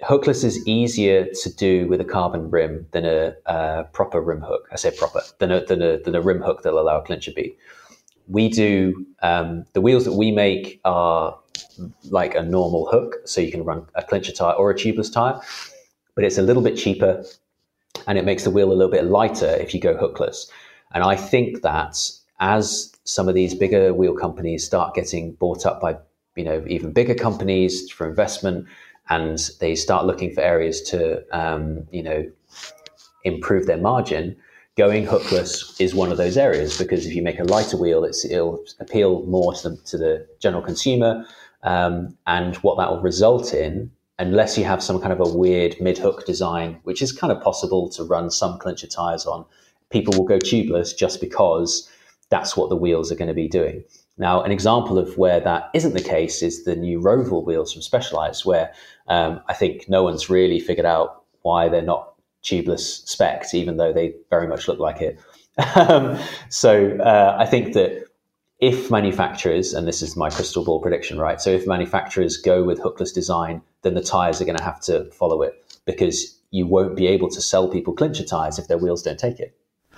Hookless 0.04 0.43
is 0.43 0.65
easier 0.67 1.26
to 1.26 1.56
do 1.56 1.88
with 1.88 2.00
a 2.00 2.06
carbon 2.06 2.50
rim 2.50 2.88
than 2.91 3.06
a, 3.06 3.34
a 3.45 3.84
proper 3.91 4.21
rim 4.21 4.41
hook. 4.41 4.67
I 4.71 4.76
say 4.76 4.91
proper 4.91 5.21
than 5.39 5.52
a, 5.52 5.65
than 5.65 5.82
a, 5.82 5.97
than 6.00 6.15
a 6.15 6.21
rim 6.21 6.41
hook 6.41 6.63
that'll 6.63 6.80
allow 6.80 7.00
a 7.00 7.04
clincher 7.04 7.32
bead 7.36 7.56
we 8.32 8.50
do 8.50 9.06
um, 9.21 9.65
the 9.74 9.82
wheels 9.82 10.06
that 10.06 10.13
we 10.13 10.32
make 10.32 10.80
are 10.86 11.38
like 12.10 12.34
a 12.36 12.41
normal 12.41 12.88
hook, 12.89 13.17
so 13.26 13.41
you 13.41 13.52
can 13.52 13.63
run 13.63 13.86
a 13.95 14.04
clincher 14.04 14.32
tire 14.32 14.54
or 14.54 14.71
a 14.71 14.76
tubeless 14.76 15.12
tire, 15.12 15.39
but 16.15 16.24
it's 16.24 16.38
a 16.38 16.41
little 16.41 16.63
bit 16.63 16.78
cheaper 16.78 17.24
and 18.08 18.17
it 18.17 18.26
makes 18.26 18.43
the 18.43 18.50
wheel 18.50 18.71
a 18.71 18.74
little 18.74 18.91
bit 18.91 19.06
lighter 19.06 19.54
if 19.56 19.74
you 19.74 19.80
go 19.80 19.95
hookless. 19.95 20.50
And 20.93 21.04
I 21.04 21.15
think 21.15 21.62
that 21.62 22.10
as 22.39 22.90
some 23.03 23.27
of 23.27 23.35
these 23.35 23.55
bigger 23.55 23.93
wheel 23.93 24.15
companies 24.15 24.65
start 24.65 24.93
getting 24.93 25.33
bought 25.33 25.65
up 25.65 25.81
by 25.81 25.97
you 26.35 26.43
know 26.43 26.63
even 26.67 26.91
bigger 26.91 27.15
companies 27.15 27.89
for 27.91 28.07
investment, 28.07 28.67
and 29.09 29.39
they 29.59 29.75
start 29.75 30.05
looking 30.05 30.33
for 30.33 30.41
areas 30.41 30.81
to 30.89 31.23
um, 31.37 31.87
you 31.91 32.03
know 32.03 32.29
improve 33.23 33.65
their 33.67 33.77
margin, 33.77 34.35
going 34.77 35.05
hookless 35.05 35.79
is 35.79 35.93
one 35.93 36.11
of 36.11 36.17
those 36.17 36.37
areas 36.37 36.77
because 36.77 37.05
if 37.05 37.13
you 37.13 37.21
make 37.21 37.39
a 37.39 37.43
lighter 37.43 37.77
wheel, 37.77 38.03
it'll 38.03 38.63
appeal 38.79 39.23
more 39.25 39.53
to 39.53 39.69
the, 39.69 39.77
to 39.77 39.97
the 39.97 40.27
general 40.39 40.63
consumer. 40.63 41.25
Um, 41.63 42.17
and 42.25 42.55
what 42.57 42.77
that 42.77 42.89
will 42.89 43.01
result 43.01 43.53
in, 43.53 43.91
unless 44.17 44.57
you 44.57 44.63
have 44.63 44.81
some 44.81 44.99
kind 44.99 45.13
of 45.13 45.19
a 45.19 45.37
weird 45.37 45.75
mid 45.79 45.97
hook 45.97 46.25
design, 46.25 46.79
which 46.83 47.01
is 47.01 47.11
kind 47.11 47.31
of 47.31 47.41
possible 47.43 47.89
to 47.89 48.03
run 48.03 48.31
some 48.31 48.57
clincher 48.57 48.87
tires 48.87 49.25
on, 49.25 49.45
people 49.91 50.17
will 50.17 50.25
go 50.25 50.39
tubeless 50.39 50.97
just 50.97 51.21
because 51.21 51.89
that's 52.32 52.58
what 52.58 52.70
the 52.70 52.76
wheels 52.76 53.12
are 53.12 53.15
going 53.15 53.28
to 53.28 53.34
be 53.36 53.48
doing. 53.48 53.84
Now, 54.17 54.41
an 54.41 54.52
example 54.52 54.98
of 54.98 55.17
where 55.17 55.39
that 55.41 55.70
isn't 55.74 55.94
the 55.94 56.02
case 56.02 56.41
is 56.41 56.63
the 56.63 56.76
new 56.76 57.00
Roval 57.00 57.46
wheels 57.46 57.74
from 57.74 57.82
Specialized, 57.82 58.46
where 58.46 58.74
um, 59.08 59.41
I 59.48 59.54
think 59.54 59.88
no 59.88 60.04
one's 60.04 60.30
really 60.30 60.60
figured 60.60 60.86
out 60.86 61.24
why 61.44 61.70
they're 61.70 61.82
not 61.82 62.13
tubeless 62.44 63.08
specs, 63.08 63.54
even 63.54 63.78
though 63.78 63.94
they 63.94 64.15
very 64.30 64.48
much 64.48 64.67
look 64.67 64.80
like 64.80 65.02
it. 65.02 65.20
um, 65.76 66.17
so 66.50 66.98
uh, 66.98 67.36
I 67.39 67.46
think 67.46 67.74
that 67.74 68.06
if 68.60 68.89
manufacturers, 68.89 69.74
and 69.74 69.88
this 69.88 70.02
is 70.02 70.15
my 70.15 70.30
crystal 70.30 70.63
ball 70.63 70.82
prediction, 70.82 71.20
right? 71.20 71.41
So 71.41 71.50
if 71.50 71.67
manufacturers 71.67 72.38
go 72.38 72.63
with 72.63 72.80
hookless 72.80 73.13
design, 73.13 73.62
then 73.82 73.96
the 73.96 74.04
tires 74.04 74.39
are 74.39 74.46
going 74.46 74.58
to 74.58 74.63
have 74.63 74.82
to 74.82 75.06
follow 75.12 75.41
it. 75.41 75.54
because 75.86 76.38
you 76.52 76.67
won't 76.67 76.96
be 76.96 77.08
able 77.08 77.30
to 77.30 77.41
sell 77.41 77.67
people 77.67 77.94
clincher 77.94 78.26
tires 78.26 78.60
if 78.60 78.67
their 78.67 78.78
wheels 78.78 79.02
don't 79.02 79.20
take 79.20 79.39
it. 79.39 79.56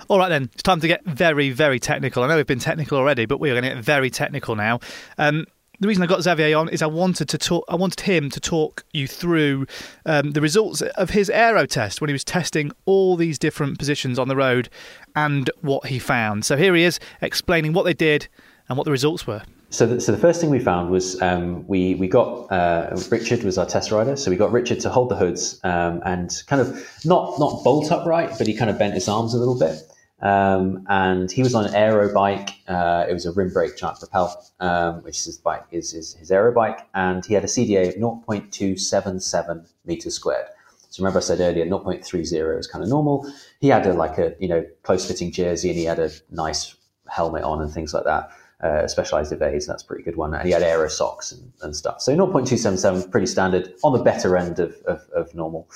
All 0.08 0.18
right, 0.18 0.28
then. 0.28 0.50
It's 0.52 0.62
time 0.62 0.80
to 0.80 0.88
get 0.88 1.04
very, 1.04 1.50
very 1.50 1.78
technical. 1.78 2.22
I 2.22 2.28
know 2.28 2.36
we've 2.36 2.46
been 2.46 2.58
technical 2.58 2.98
already, 2.98 3.26
but 3.26 3.40
we're 3.40 3.54
going 3.54 3.64
to 3.64 3.74
get 3.74 3.84
very 3.84 4.10
technical 4.10 4.56
now. 4.56 4.80
Um, 5.18 5.46
the 5.80 5.88
reason 5.88 6.02
I 6.02 6.06
got 6.06 6.22
Xavier 6.22 6.56
on 6.56 6.68
is 6.68 6.82
I 6.82 6.86
wanted 6.86 7.28
to 7.30 7.38
talk. 7.38 7.64
I 7.68 7.74
wanted 7.74 8.00
him 8.00 8.30
to 8.30 8.40
talk 8.40 8.84
you 8.92 9.08
through 9.08 9.66
um, 10.06 10.30
the 10.30 10.40
results 10.40 10.82
of 10.82 11.10
his 11.10 11.28
aero 11.30 11.66
test 11.66 12.00
when 12.00 12.08
he 12.08 12.12
was 12.12 12.24
testing 12.24 12.70
all 12.84 13.16
these 13.16 13.38
different 13.38 13.78
positions 13.78 14.18
on 14.18 14.28
the 14.28 14.36
road 14.36 14.68
and 15.16 15.50
what 15.62 15.86
he 15.86 15.98
found. 15.98 16.44
So 16.44 16.56
here 16.56 16.74
he 16.74 16.84
is 16.84 17.00
explaining 17.20 17.72
what 17.72 17.84
they 17.84 17.94
did 17.94 18.28
and 18.68 18.78
what 18.78 18.84
the 18.84 18.92
results 18.92 19.26
were. 19.26 19.42
So, 19.74 19.86
the, 19.86 20.00
so 20.00 20.12
the 20.12 20.18
first 20.18 20.40
thing 20.40 20.50
we 20.50 20.60
found 20.60 20.90
was 20.90 21.20
um, 21.20 21.66
we 21.66 21.96
we 21.96 22.06
got 22.06 22.46
uh, 22.52 22.96
Richard 23.10 23.42
was 23.42 23.58
our 23.58 23.66
test 23.66 23.90
rider. 23.90 24.14
So 24.14 24.30
we 24.30 24.36
got 24.36 24.52
Richard 24.52 24.78
to 24.80 24.88
hold 24.88 25.08
the 25.08 25.16
hoods 25.16 25.58
um, 25.64 26.00
and 26.04 26.30
kind 26.46 26.62
of 26.62 26.68
not 27.04 27.40
not 27.40 27.64
bolt 27.64 27.90
upright, 27.90 28.38
but 28.38 28.46
he 28.46 28.54
kind 28.54 28.70
of 28.70 28.78
bent 28.78 28.94
his 28.94 29.08
arms 29.08 29.34
a 29.34 29.38
little 29.38 29.58
bit. 29.58 29.82
Um, 30.22 30.86
and 30.88 31.28
he 31.28 31.42
was 31.42 31.56
on 31.56 31.66
an 31.66 31.74
aero 31.74 32.14
bike. 32.14 32.50
Uh, 32.68 33.04
it 33.08 33.12
was 33.12 33.26
a 33.26 33.32
rim 33.32 33.52
brake 33.52 33.76
giant 33.76 33.98
propel, 33.98 34.46
um, 34.60 35.02
which 35.02 35.16
is 35.16 35.24
his 35.24 35.38
bike 35.38 35.64
is, 35.72 35.92
is 35.92 36.14
his 36.14 36.30
aero 36.30 36.54
bike, 36.54 36.86
and 36.94 37.26
he 37.26 37.34
had 37.34 37.42
a 37.42 37.48
CDA 37.48 37.88
of 37.88 37.94
0.277 37.96 39.66
meters 39.84 40.14
squared. 40.14 40.46
So 40.88 41.02
remember 41.02 41.18
I 41.18 41.22
said 41.22 41.40
earlier 41.40 41.66
0.30 41.66 42.60
is 42.60 42.68
kind 42.68 42.84
of 42.84 42.88
normal. 42.88 43.28
He 43.60 43.68
had 43.70 43.84
a, 43.86 43.92
like 43.92 44.18
a 44.18 44.36
you 44.38 44.46
know 44.46 44.64
close 44.84 45.04
fitting 45.04 45.32
jersey, 45.32 45.70
and 45.70 45.76
he 45.76 45.84
had 45.84 45.98
a 45.98 46.10
nice 46.30 46.76
helmet 47.08 47.42
on 47.42 47.60
and 47.60 47.72
things 47.72 47.92
like 47.92 48.04
that. 48.04 48.30
Uh, 48.64 48.88
specialized 48.88 49.30
evades, 49.30 49.66
that's 49.66 49.82
a 49.82 49.86
pretty 49.86 50.02
good 50.02 50.16
one. 50.16 50.32
And 50.32 50.46
he 50.46 50.52
had 50.52 50.62
aero 50.62 50.88
socks 50.88 51.32
and, 51.32 51.52
and 51.60 51.76
stuff. 51.76 52.00
So 52.00 52.16
0.277, 52.16 53.10
pretty 53.10 53.26
standard, 53.26 53.74
on 53.84 53.92
the 53.92 54.02
better 54.02 54.38
end 54.38 54.58
of, 54.58 54.74
of, 54.86 55.02
of 55.14 55.34
normal. 55.34 55.68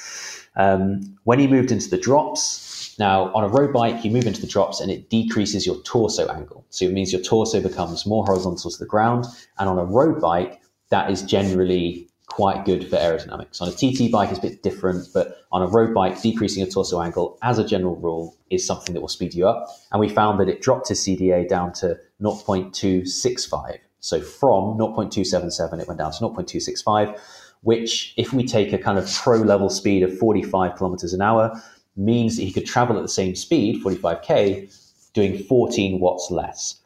Um, 0.56 1.18
when 1.24 1.38
he 1.38 1.46
moved 1.46 1.70
into 1.70 1.90
the 1.90 1.98
drops, 1.98 2.96
now, 2.98 3.32
on 3.32 3.44
a 3.44 3.48
road 3.48 3.72
bike, 3.72 4.04
you 4.04 4.10
move 4.10 4.26
into 4.26 4.40
the 4.40 4.46
drops 4.46 4.80
and 4.80 4.90
it 4.90 5.08
decreases 5.08 5.64
your 5.64 5.76
torso 5.82 6.26
angle. 6.28 6.64
So 6.70 6.84
it 6.86 6.92
means 6.92 7.12
your 7.12 7.22
torso 7.22 7.62
becomes 7.62 8.04
more 8.06 8.24
horizontal 8.24 8.70
to 8.70 8.78
the 8.78 8.86
ground. 8.86 9.26
And 9.58 9.68
on 9.68 9.78
a 9.78 9.84
road 9.84 10.20
bike, 10.20 10.60
that 10.90 11.10
is 11.10 11.22
generally 11.22 12.07
quite 12.38 12.64
good 12.64 12.88
for 12.88 12.94
aerodynamics. 12.94 13.60
On 13.60 13.66
a 13.66 13.72
TT 13.72 14.12
bike, 14.12 14.28
it's 14.30 14.38
a 14.38 14.42
bit 14.42 14.62
different, 14.62 15.08
but 15.12 15.38
on 15.50 15.60
a 15.60 15.66
road 15.66 15.92
bike, 15.92 16.22
decreasing 16.22 16.62
your 16.62 16.70
torso 16.70 17.02
angle, 17.02 17.36
as 17.42 17.58
a 17.58 17.66
general 17.66 17.96
rule, 17.96 18.36
is 18.48 18.64
something 18.64 18.94
that 18.94 19.00
will 19.00 19.08
speed 19.08 19.34
you 19.34 19.48
up. 19.48 19.66
And 19.90 19.98
we 19.98 20.08
found 20.08 20.38
that 20.38 20.48
it 20.48 20.62
dropped 20.62 20.86
his 20.86 21.00
CDA 21.00 21.48
down 21.48 21.72
to 21.80 21.98
0.265. 22.22 23.78
So 23.98 24.20
from 24.20 24.78
0.277, 24.78 25.80
it 25.80 25.88
went 25.88 25.98
down 25.98 26.12
to 26.12 26.18
0.265, 26.20 27.18
which, 27.62 28.14
if 28.16 28.32
we 28.32 28.46
take 28.46 28.72
a 28.72 28.78
kind 28.78 29.00
of 29.00 29.12
pro 29.12 29.38
level 29.38 29.68
speed 29.68 30.04
of 30.04 30.16
45 30.16 30.76
kilometers 30.76 31.12
an 31.12 31.20
hour, 31.20 31.60
means 31.96 32.36
that 32.36 32.44
he 32.44 32.52
could 32.52 32.66
travel 32.66 32.96
at 32.96 33.02
the 33.02 33.08
same 33.08 33.34
speed, 33.34 33.82
45k, 33.82 35.10
doing 35.12 35.42
14 35.42 35.98
watts 35.98 36.30
less. 36.30 36.76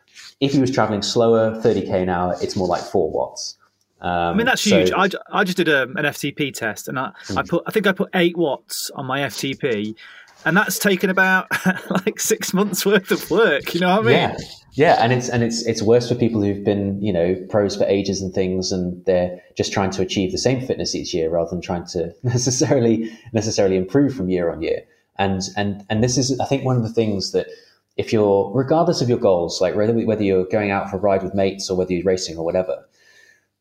If 0.41 0.53
he 0.55 0.61
was 0.61 0.71
traveling 0.71 1.03
slower, 1.03 1.61
30k 1.61 2.05
an 2.05 2.09
hour, 2.09 2.39
it's 2.41 2.57
more 2.57 2.69
like 2.69 2.85
4 2.85 3.11
watts. 3.11 3.59
Um, 4.03 4.11
I 4.11 4.35
mean 4.35 4.47
that's 4.47 4.63
so, 4.63 4.79
huge. 4.79 4.93
I, 4.93 5.09
I 5.33 5.45
just 5.45 5.57
did 5.57 5.69
a, 5.69 5.83
an 5.83 5.95
FTP 5.95 6.53
test, 6.53 6.89
and 6.89 6.99
I, 6.99 7.13
I 7.31 7.43
hmm. 7.43 7.49
put 7.49 7.63
I 7.67 7.71
think 7.71 7.87
I 7.87 7.93
put 7.93 8.11
eight 8.15 8.37
watts 8.37 8.91
on 8.97 9.07
my 9.07 9.21
FTP, 9.21 9.95
and 10.45 10.57
that's 10.57 10.79
taken 10.81 11.09
about 11.09 11.47
like 11.91 12.19
six 12.19 12.53
months 12.53 12.85
worth 12.85 13.13
of 13.13 13.31
work. 13.31 13.75
You 13.75 13.81
know 13.81 13.97
what 13.97 14.07
I 14.07 14.09
mean? 14.09 14.15
Yeah, 14.15 14.37
yeah, 14.73 14.97
and 14.99 15.13
it's 15.13 15.29
and 15.29 15.45
it's 15.45 15.65
it's 15.67 15.83
worse 15.83 16.09
for 16.09 16.17
people 16.17 16.43
who've 16.43 16.65
been 16.65 17.01
you 17.01 17.13
know 17.13 17.37
pros 17.49 17.77
for 17.77 17.85
ages 17.85 18.21
and 18.21 18.35
things, 18.35 18.73
and 18.73 19.05
they're 19.05 19.41
just 19.57 19.73
trying 19.73 19.91
to 19.91 20.03
achieve 20.03 20.33
the 20.33 20.39
same 20.39 20.67
fitness 20.67 20.97
each 20.97 21.15
year 21.15 21.31
rather 21.31 21.51
than 21.51 21.61
trying 21.61 21.87
to 21.87 22.13
necessarily 22.25 23.17
necessarily 23.33 23.77
improve 23.77 24.15
from 24.15 24.29
year 24.29 24.51
on 24.51 24.63
year. 24.63 24.83
And 25.17 25.43
and 25.57 25.85
and 25.89 26.03
this 26.03 26.19
is 26.19 26.41
I 26.41 26.47
think 26.47 26.65
one 26.65 26.77
of 26.77 26.83
the 26.83 26.93
things 26.93 27.31
that 27.31 27.47
if 27.97 28.13
you're 28.13 28.51
regardless 28.53 29.01
of 29.01 29.09
your 29.09 29.19
goals, 29.19 29.61
like 29.61 29.77
whether 29.77 29.93
whether 29.93 30.25
you're 30.25 30.47
going 30.47 30.73
out 30.73 30.91
for 30.91 30.97
a 30.97 31.01
ride 31.01 31.23
with 31.23 31.35
mates 31.35 31.71
or 31.71 31.77
whether 31.77 31.93
you're 31.93 32.05
racing 32.05 32.37
or 32.37 32.45
whatever, 32.45 32.85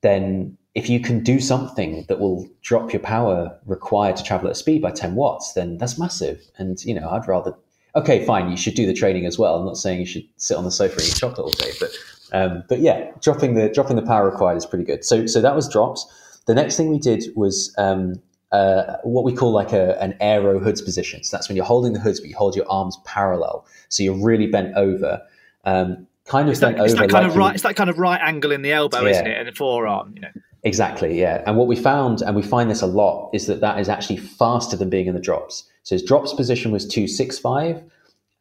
then 0.01 0.57
if 0.73 0.89
you 0.89 0.99
can 0.99 1.23
do 1.23 1.39
something 1.39 2.05
that 2.07 2.19
will 2.19 2.49
drop 2.61 2.93
your 2.93 3.01
power 3.01 3.57
required 3.65 4.15
to 4.15 4.23
travel 4.23 4.49
at 4.49 4.57
speed 4.57 4.81
by 4.81 4.91
10 4.91 5.15
watts, 5.15 5.53
then 5.53 5.77
that's 5.77 5.99
massive. 5.99 6.41
And 6.57 6.83
you 6.83 6.93
know, 6.93 7.09
I'd 7.09 7.27
rather 7.27 7.55
okay, 7.95 8.25
fine, 8.25 8.49
you 8.49 8.57
should 8.57 8.75
do 8.75 8.85
the 8.85 8.93
training 8.93 9.25
as 9.25 9.37
well. 9.37 9.57
I'm 9.57 9.65
not 9.65 9.77
saying 9.77 9.99
you 9.99 10.05
should 10.05 10.23
sit 10.37 10.55
on 10.55 10.63
the 10.63 10.71
sofa 10.71 10.95
and 10.95 11.03
eat 11.03 11.15
chocolate 11.15 11.45
all 11.45 11.51
day, 11.51 11.71
but 11.79 11.91
um, 12.33 12.63
but 12.69 12.79
yeah, 12.79 13.11
dropping 13.21 13.55
the 13.55 13.69
dropping 13.69 13.97
the 13.97 14.01
power 14.01 14.29
required 14.29 14.57
is 14.57 14.65
pretty 14.65 14.85
good. 14.85 15.03
So 15.03 15.25
so 15.25 15.41
that 15.41 15.55
was 15.55 15.67
drops. 15.67 16.05
The 16.45 16.55
next 16.55 16.77
thing 16.77 16.89
we 16.89 16.99
did 16.99 17.25
was 17.35 17.73
um, 17.77 18.15
uh, 18.51 18.97
what 19.03 19.23
we 19.23 19.33
call 19.33 19.51
like 19.51 19.73
a, 19.73 20.01
an 20.01 20.15
aero 20.19 20.59
hoods 20.59 20.81
position. 20.81 21.23
So 21.23 21.35
that's 21.37 21.47
when 21.47 21.55
you're 21.55 21.65
holding 21.65 21.93
the 21.93 21.99
hoods, 21.99 22.19
but 22.19 22.29
you 22.29 22.35
hold 22.35 22.55
your 22.55 22.69
arms 22.69 22.97
parallel. 23.05 23.65
So 23.89 24.03
you're 24.03 24.21
really 24.21 24.47
bent 24.47 24.75
over. 24.75 25.21
Um, 25.65 26.07
kind 26.31 26.47
of 26.47 26.51
it's 26.51 26.61
that. 26.61 26.79
It's 26.79 26.93
that 26.93 27.09
kind 27.09 27.13
like 27.13 27.27
of 27.27 27.35
right. 27.35 27.53
It's 27.53 27.63
that 27.63 27.75
kind 27.75 27.89
of 27.89 27.99
right 27.99 28.19
angle 28.21 28.51
in 28.51 28.61
the 28.61 28.71
elbow, 28.71 29.01
yeah. 29.01 29.09
isn't 29.09 29.27
it, 29.27 29.37
and 29.37 29.47
the 29.47 29.51
forearm? 29.51 30.13
You 30.15 30.21
know. 30.21 30.29
Exactly. 30.63 31.19
Yeah. 31.19 31.43
And 31.45 31.57
what 31.57 31.67
we 31.67 31.75
found, 31.75 32.21
and 32.21 32.35
we 32.35 32.43
find 32.43 32.69
this 32.69 32.81
a 32.81 32.87
lot, 32.87 33.31
is 33.33 33.47
that 33.47 33.61
that 33.61 33.79
is 33.79 33.89
actually 33.89 34.17
faster 34.17 34.77
than 34.77 34.89
being 34.89 35.07
in 35.07 35.13
the 35.13 35.19
drops. 35.21 35.63
So 35.83 35.95
his 35.95 36.03
drops 36.03 36.33
position 36.33 36.71
was 36.71 36.87
two 36.87 37.07
six 37.07 37.37
five. 37.37 37.83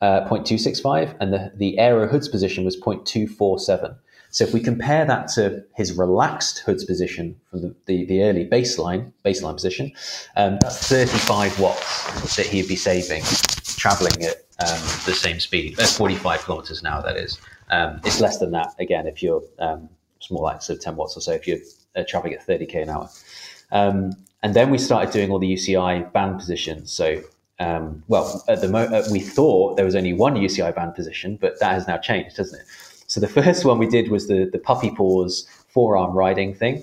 Uh, 0.03 0.27
0.265 0.31 1.15
and 1.21 1.31
the, 1.31 1.53
the 1.57 1.79
aero 1.79 2.07
hoods 2.07 2.27
position 2.27 2.65
was 2.65 2.75
0.247 2.75 3.99
so 4.31 4.45
if 4.45 4.55
we 4.55 4.61
compare 4.61 5.05
that 5.05 5.29
to 5.35 5.65
his 5.75 5.93
relaxed 5.93 6.61
hoods 6.61 6.85
position 6.85 7.39
from 7.51 7.63
the, 7.63 7.75
the, 7.87 8.05
the 8.05 8.23
early 8.23 8.47
baseline 8.47 9.13
baseline 9.25 9.55
position, 9.55 9.93
um, 10.37 10.59
that's 10.61 10.89
35 10.89 11.59
watts 11.59 12.37
that 12.37 12.47
he'd 12.47 12.69
be 12.69 12.77
saving 12.77 13.23
traveling 13.77 14.23
at 14.23 14.37
um, 14.61 14.81
the 15.07 15.15
same 15.15 15.41
speed, 15.41 15.79
at 15.81 15.89
45 15.89 16.45
kilometers 16.45 16.81
an 16.81 16.87
hour, 16.87 17.03
that 17.03 17.17
is. 17.17 17.39
Um, 17.71 18.01
it's 18.05 18.21
less 18.21 18.39
than 18.39 18.51
that, 18.53 18.75
again, 18.79 19.07
if 19.07 19.23
you're, 19.23 19.43
um, 19.59 19.89
more 20.31 20.43
like 20.43 20.61
sort 20.61 20.79
of 20.79 20.85
10 20.85 20.97
watts 20.97 21.17
or 21.17 21.21
so 21.21 21.33
if 21.33 21.47
you're 21.49 21.59
uh, 21.97 22.05
traveling 22.07 22.35
at 22.35 22.47
30k 22.47 22.83
an 22.83 22.91
hour. 22.91 23.09
Um, 23.73 24.13
and 24.43 24.55
then 24.55 24.71
we 24.71 24.79
started 24.79 25.13
doing 25.13 25.31
all 25.31 25.39
the 25.39 25.53
UCI 25.53 26.13
banned 26.13 26.39
positions. 26.39 26.93
So 26.93 27.23
um, 27.61 28.03
well, 28.09 28.43
at 28.49 28.63
the 28.63 28.69
mo- 28.69 28.87
uh, 28.87 29.07
we 29.13 29.21
thought 29.21 29.77
there 29.77 29.85
was 29.85 29.95
only 29.95 30.15
one 30.15 30.35
UCI 30.35 30.75
banned 30.75 30.95
position, 30.95 31.37
but 31.41 31.61
that 31.61 31.73
has 31.73 31.87
now 31.87 31.99
changed, 31.99 32.39
hasn't 32.39 32.63
it? 32.63 32.67
So 33.07 33.21
the 33.21 33.29
first 33.29 33.65
one 33.65 33.79
we 33.79 33.87
did 33.87 34.11
was 34.11 34.29
the, 34.29 34.49
the 34.51 34.59
puppy 34.59 34.91
paws 34.91 35.47
forearm 35.69 36.13
riding 36.13 36.55
thing. 36.55 36.83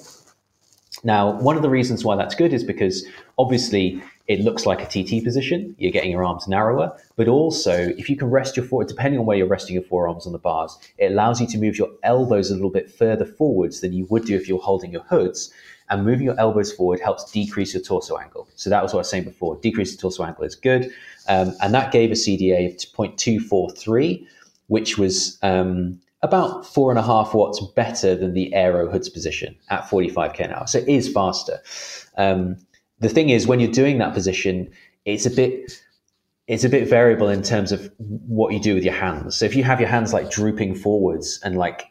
Now, 1.03 1.31
one 1.39 1.55
of 1.55 1.63
the 1.63 1.69
reasons 1.69 2.05
why 2.05 2.15
that's 2.15 2.35
good 2.35 2.53
is 2.53 2.63
because 2.63 3.05
obviously 3.37 4.01
it 4.27 4.41
looks 4.41 4.65
like 4.65 4.81
a 4.81 4.85
TT 4.85 5.23
position. 5.23 5.73
You're 5.77 5.91
getting 5.91 6.11
your 6.11 6.25
arms 6.25 6.47
narrower, 6.47 6.97
but 7.15 7.27
also 7.27 7.93
if 7.97 8.09
you 8.09 8.17
can 8.17 8.29
rest 8.29 8.57
your 8.57 8.65
forward, 8.65 8.87
depending 8.87 9.19
on 9.19 9.25
where 9.25 9.37
you're 9.37 9.47
resting 9.47 9.73
your 9.73 9.83
forearms 9.83 10.25
on 10.25 10.33
the 10.33 10.37
bars, 10.37 10.77
it 10.97 11.11
allows 11.11 11.39
you 11.39 11.47
to 11.47 11.57
move 11.57 11.77
your 11.77 11.89
elbows 12.03 12.51
a 12.51 12.55
little 12.55 12.69
bit 12.69 12.91
further 12.91 13.25
forwards 13.25 13.79
than 13.81 13.93
you 13.93 14.05
would 14.09 14.25
do 14.25 14.35
if 14.35 14.47
you're 14.47 14.59
holding 14.59 14.91
your 14.91 15.03
hoods. 15.03 15.51
And 15.89 16.03
moving 16.03 16.25
your 16.25 16.37
elbows 16.37 16.73
forward 16.73 16.99
helps 16.99 17.31
decrease 17.31 17.73
your 17.73 17.81
torso 17.81 18.17
angle. 18.17 18.49
So 18.55 18.69
that 18.69 18.83
was 18.83 18.93
what 18.93 18.99
I 18.99 19.01
was 19.01 19.09
saying 19.09 19.23
before. 19.23 19.55
Decrease 19.61 19.95
the 19.95 20.01
torso 20.01 20.25
angle 20.25 20.43
is 20.43 20.55
good, 20.55 20.91
um, 21.29 21.53
and 21.61 21.73
that 21.73 21.93
gave 21.93 22.11
a 22.11 22.15
CDA 22.15 22.67
of 22.67 22.73
0.243, 22.75 24.27
which 24.67 24.97
was 24.97 25.37
um, 25.43 25.97
about 26.23 26.65
four 26.65 26.89
and 26.91 26.99
a 26.99 27.03
half 27.03 27.33
watts 27.33 27.65
better 27.75 28.15
than 28.15 28.33
the 28.33 28.53
Aero 28.53 28.91
Hoods 28.91 29.07
position 29.07 29.55
at 29.69 29.83
45k 29.83 30.41
an 30.41 30.51
hour. 30.51 30.67
So 30.67 30.79
it 30.79 30.89
is 30.89 31.07
faster. 31.09 31.61
Um, 32.17 32.57
the 32.99 33.09
thing 33.09 33.29
is, 33.29 33.47
when 33.47 33.59
you're 33.59 33.71
doing 33.71 33.97
that 33.99 34.13
position, 34.13 34.69
it's 35.05 35.25
a 35.25 35.31
bit 35.31 35.81
it's 36.47 36.63
a 36.63 36.69
bit 36.69 36.87
variable 36.87 37.27
in 37.27 37.43
terms 37.43 37.73
of 37.73 37.91
what 37.97 38.53
you 38.53 38.59
do 38.59 38.73
with 38.73 38.83
your 38.83 38.93
hands. 38.93 39.35
So 39.35 39.45
if 39.45 39.53
you 39.53 39.65
have 39.65 39.81
your 39.81 39.89
hands 39.89 40.13
like 40.13 40.31
drooping 40.31 40.75
forwards 40.75 41.41
and 41.43 41.57
like 41.57 41.87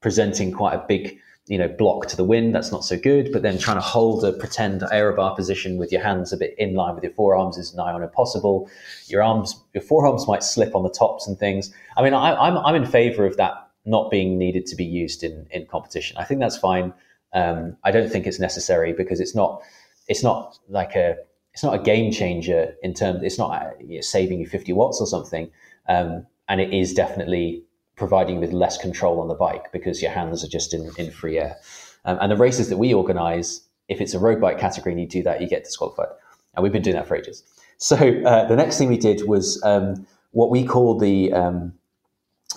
presenting 0.00 0.50
quite 0.50 0.74
a 0.74 0.84
big 0.88 1.18
you 1.46 1.58
know 1.58 1.68
block 1.68 2.06
to 2.06 2.14
the 2.14 2.24
wind 2.24 2.54
that's 2.54 2.70
not 2.70 2.84
so 2.84 2.94
good 2.98 3.32
but 3.32 3.40
then 3.40 3.56
trying 3.58 3.78
to 3.78 3.82
hold 3.82 4.22
a 4.22 4.32
pretend 4.34 4.82
aerobar 4.82 5.34
position 5.34 5.78
with 5.78 5.90
your 5.90 6.02
hands 6.02 6.30
a 6.30 6.36
bit 6.36 6.54
in 6.58 6.74
line 6.74 6.94
with 6.94 7.02
your 7.02 7.12
forearms 7.14 7.56
is 7.56 7.74
nigh 7.74 7.90
on 7.90 8.02
impossible 8.02 8.68
your 9.06 9.22
arms 9.22 9.58
your 9.72 9.80
forearms 9.82 10.28
might 10.28 10.42
slip 10.42 10.76
on 10.76 10.82
the 10.82 10.90
tops 10.90 11.26
and 11.26 11.38
things 11.38 11.72
i 11.96 12.02
mean 12.02 12.12
I, 12.12 12.34
I'm, 12.34 12.58
I'm 12.58 12.74
in 12.74 12.84
favor 12.84 13.24
of 13.24 13.38
that 13.38 13.68
not 13.88 14.10
being 14.10 14.38
needed 14.38 14.66
to 14.66 14.76
be 14.76 14.84
used 14.84 15.24
in 15.24 15.46
in 15.50 15.66
competition. 15.66 16.16
I 16.18 16.24
think 16.24 16.40
that's 16.40 16.58
fine. 16.58 16.92
Um, 17.32 17.76
I 17.84 17.90
don't 17.90 18.10
think 18.10 18.26
it's 18.26 18.38
necessary 18.38 18.92
because 18.92 19.20
it's 19.20 19.34
not 19.34 19.62
it's 20.08 20.22
not 20.22 20.58
like 20.68 20.94
a 20.94 21.16
it's 21.54 21.62
not 21.62 21.74
a 21.74 21.82
game 21.82 22.12
changer 22.12 22.74
in 22.82 22.94
terms. 22.94 23.22
It's 23.22 23.38
not 23.38 23.50
uh, 23.50 24.02
saving 24.02 24.40
you 24.40 24.46
fifty 24.46 24.72
watts 24.72 25.00
or 25.00 25.06
something, 25.06 25.50
um, 25.88 26.26
and 26.48 26.60
it 26.60 26.72
is 26.72 26.94
definitely 26.94 27.64
providing 27.96 28.40
with 28.40 28.52
less 28.52 28.78
control 28.78 29.20
on 29.20 29.28
the 29.28 29.34
bike 29.34 29.72
because 29.72 30.00
your 30.00 30.12
hands 30.12 30.44
are 30.44 30.48
just 30.48 30.74
in 30.74 30.90
in 30.98 31.10
free 31.10 31.38
air. 31.38 31.56
Um, 32.04 32.18
and 32.20 32.32
the 32.32 32.36
races 32.36 32.68
that 32.68 32.78
we 32.78 32.94
organise, 32.94 33.60
if 33.88 34.00
it's 34.00 34.14
a 34.14 34.18
road 34.18 34.40
bike 34.40 34.58
category 34.58 34.92
and 34.92 35.00
you 35.00 35.06
do 35.06 35.22
that, 35.24 35.40
you 35.40 35.48
get 35.48 35.64
disqualified. 35.64 36.08
And 36.54 36.62
we've 36.62 36.72
been 36.72 36.82
doing 36.82 36.96
that 36.96 37.06
for 37.06 37.16
ages. 37.16 37.42
So 37.80 37.94
uh, 37.96 38.44
the 38.48 38.56
next 38.56 38.76
thing 38.76 38.88
we 38.88 38.96
did 38.96 39.28
was 39.28 39.62
um, 39.62 40.04
what 40.32 40.50
we 40.50 40.64
call 40.64 40.98
the 40.98 41.32
um, 41.32 41.72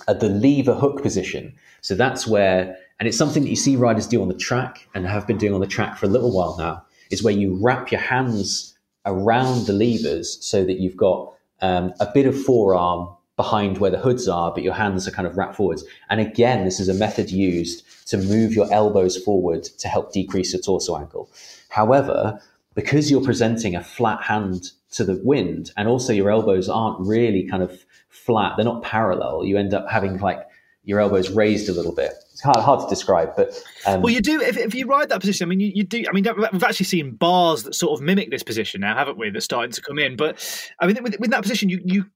at 0.08 0.18
the 0.18 0.28
lever 0.28 0.74
hook 0.74 1.02
position. 1.02 1.54
So 1.80 1.94
that's 1.94 2.26
where, 2.26 2.76
and 2.98 3.08
it's 3.08 3.16
something 3.16 3.42
that 3.44 3.48
you 3.48 3.56
see 3.56 3.76
riders 3.76 4.06
do 4.06 4.20
on 4.22 4.26
the 4.26 4.34
track 4.34 4.88
and 4.94 5.06
have 5.06 5.26
been 5.26 5.38
doing 5.38 5.54
on 5.54 5.60
the 5.60 5.66
track 5.66 5.96
for 5.96 6.06
a 6.06 6.08
little 6.08 6.32
while 6.32 6.56
now, 6.58 6.84
is 7.12 7.22
where 7.22 7.34
you 7.34 7.54
wrap 7.60 7.92
your 7.92 8.00
hands 8.00 8.76
around 9.06 9.66
the 9.66 9.72
levers 9.72 10.44
so 10.44 10.64
that 10.64 10.80
you've 10.80 10.96
got 10.96 11.32
um, 11.60 11.92
a 12.00 12.08
bit 12.12 12.26
of 12.26 12.40
forearm 12.40 13.08
behind 13.36 13.78
where 13.78 13.90
the 13.90 13.98
hoods 13.98 14.28
are, 14.28 14.52
but 14.52 14.62
your 14.62 14.74
hands 14.74 15.06
are 15.06 15.10
kind 15.10 15.26
of 15.26 15.36
wrapped 15.36 15.56
forwards. 15.56 15.84
And 16.10 16.20
again, 16.20 16.64
this 16.64 16.80
is 16.80 16.88
a 16.88 16.94
method 16.94 17.30
used 17.30 17.84
to 18.08 18.16
move 18.16 18.52
your 18.52 18.72
elbows 18.72 19.16
forward 19.16 19.64
to 19.64 19.88
help 19.88 20.12
decrease 20.12 20.52
your 20.52 20.62
torso 20.62 20.96
angle. 20.96 21.30
However, 21.68 22.40
because 22.74 23.10
you're 23.10 23.22
presenting 23.22 23.74
a 23.74 23.82
flat 23.82 24.22
hand 24.22 24.70
to 24.92 25.04
the 25.04 25.20
wind, 25.24 25.72
and 25.76 25.88
also 25.88 26.12
your 26.12 26.30
elbows 26.30 26.68
aren't 26.68 27.00
really 27.00 27.48
kind 27.48 27.62
of 27.62 27.84
flat, 28.08 28.56
they're 28.56 28.64
not 28.64 28.82
parallel, 28.82 29.44
you 29.44 29.56
end 29.56 29.74
up 29.74 29.88
having 29.88 30.18
like 30.18 30.46
your 30.84 31.00
elbows 31.00 31.30
raised 31.30 31.68
a 31.68 31.72
little 31.72 31.94
bit. 31.94 32.12
It's 32.32 32.42
hard, 32.42 32.58
hard 32.58 32.80
to 32.80 32.86
describe, 32.88 33.36
but 33.36 33.62
um, 33.86 34.02
well, 34.02 34.12
you 34.12 34.20
do 34.20 34.40
if, 34.40 34.56
if 34.56 34.74
you 34.74 34.86
ride 34.86 35.08
that 35.10 35.20
position. 35.20 35.46
I 35.46 35.48
mean, 35.48 35.60
you, 35.60 35.72
you, 35.74 35.84
do. 35.84 36.04
I 36.08 36.12
mean, 36.12 36.26
we've 36.52 36.64
actually 36.64 36.86
seen 36.86 37.14
bars 37.14 37.62
that 37.64 37.74
sort 37.74 37.98
of 37.98 38.04
mimic 38.04 38.30
this 38.30 38.42
position 38.42 38.80
now, 38.80 38.96
haven't 38.96 39.18
we? 39.18 39.30
That's 39.30 39.44
starting 39.44 39.72
to 39.72 39.80
come 39.80 39.98
in. 39.98 40.16
But 40.16 40.70
I 40.80 40.86
mean, 40.86 41.02
with, 41.02 41.18
with 41.20 41.30
that 41.30 41.42
position, 41.42 41.68
you 41.68 41.80
you 41.84 42.06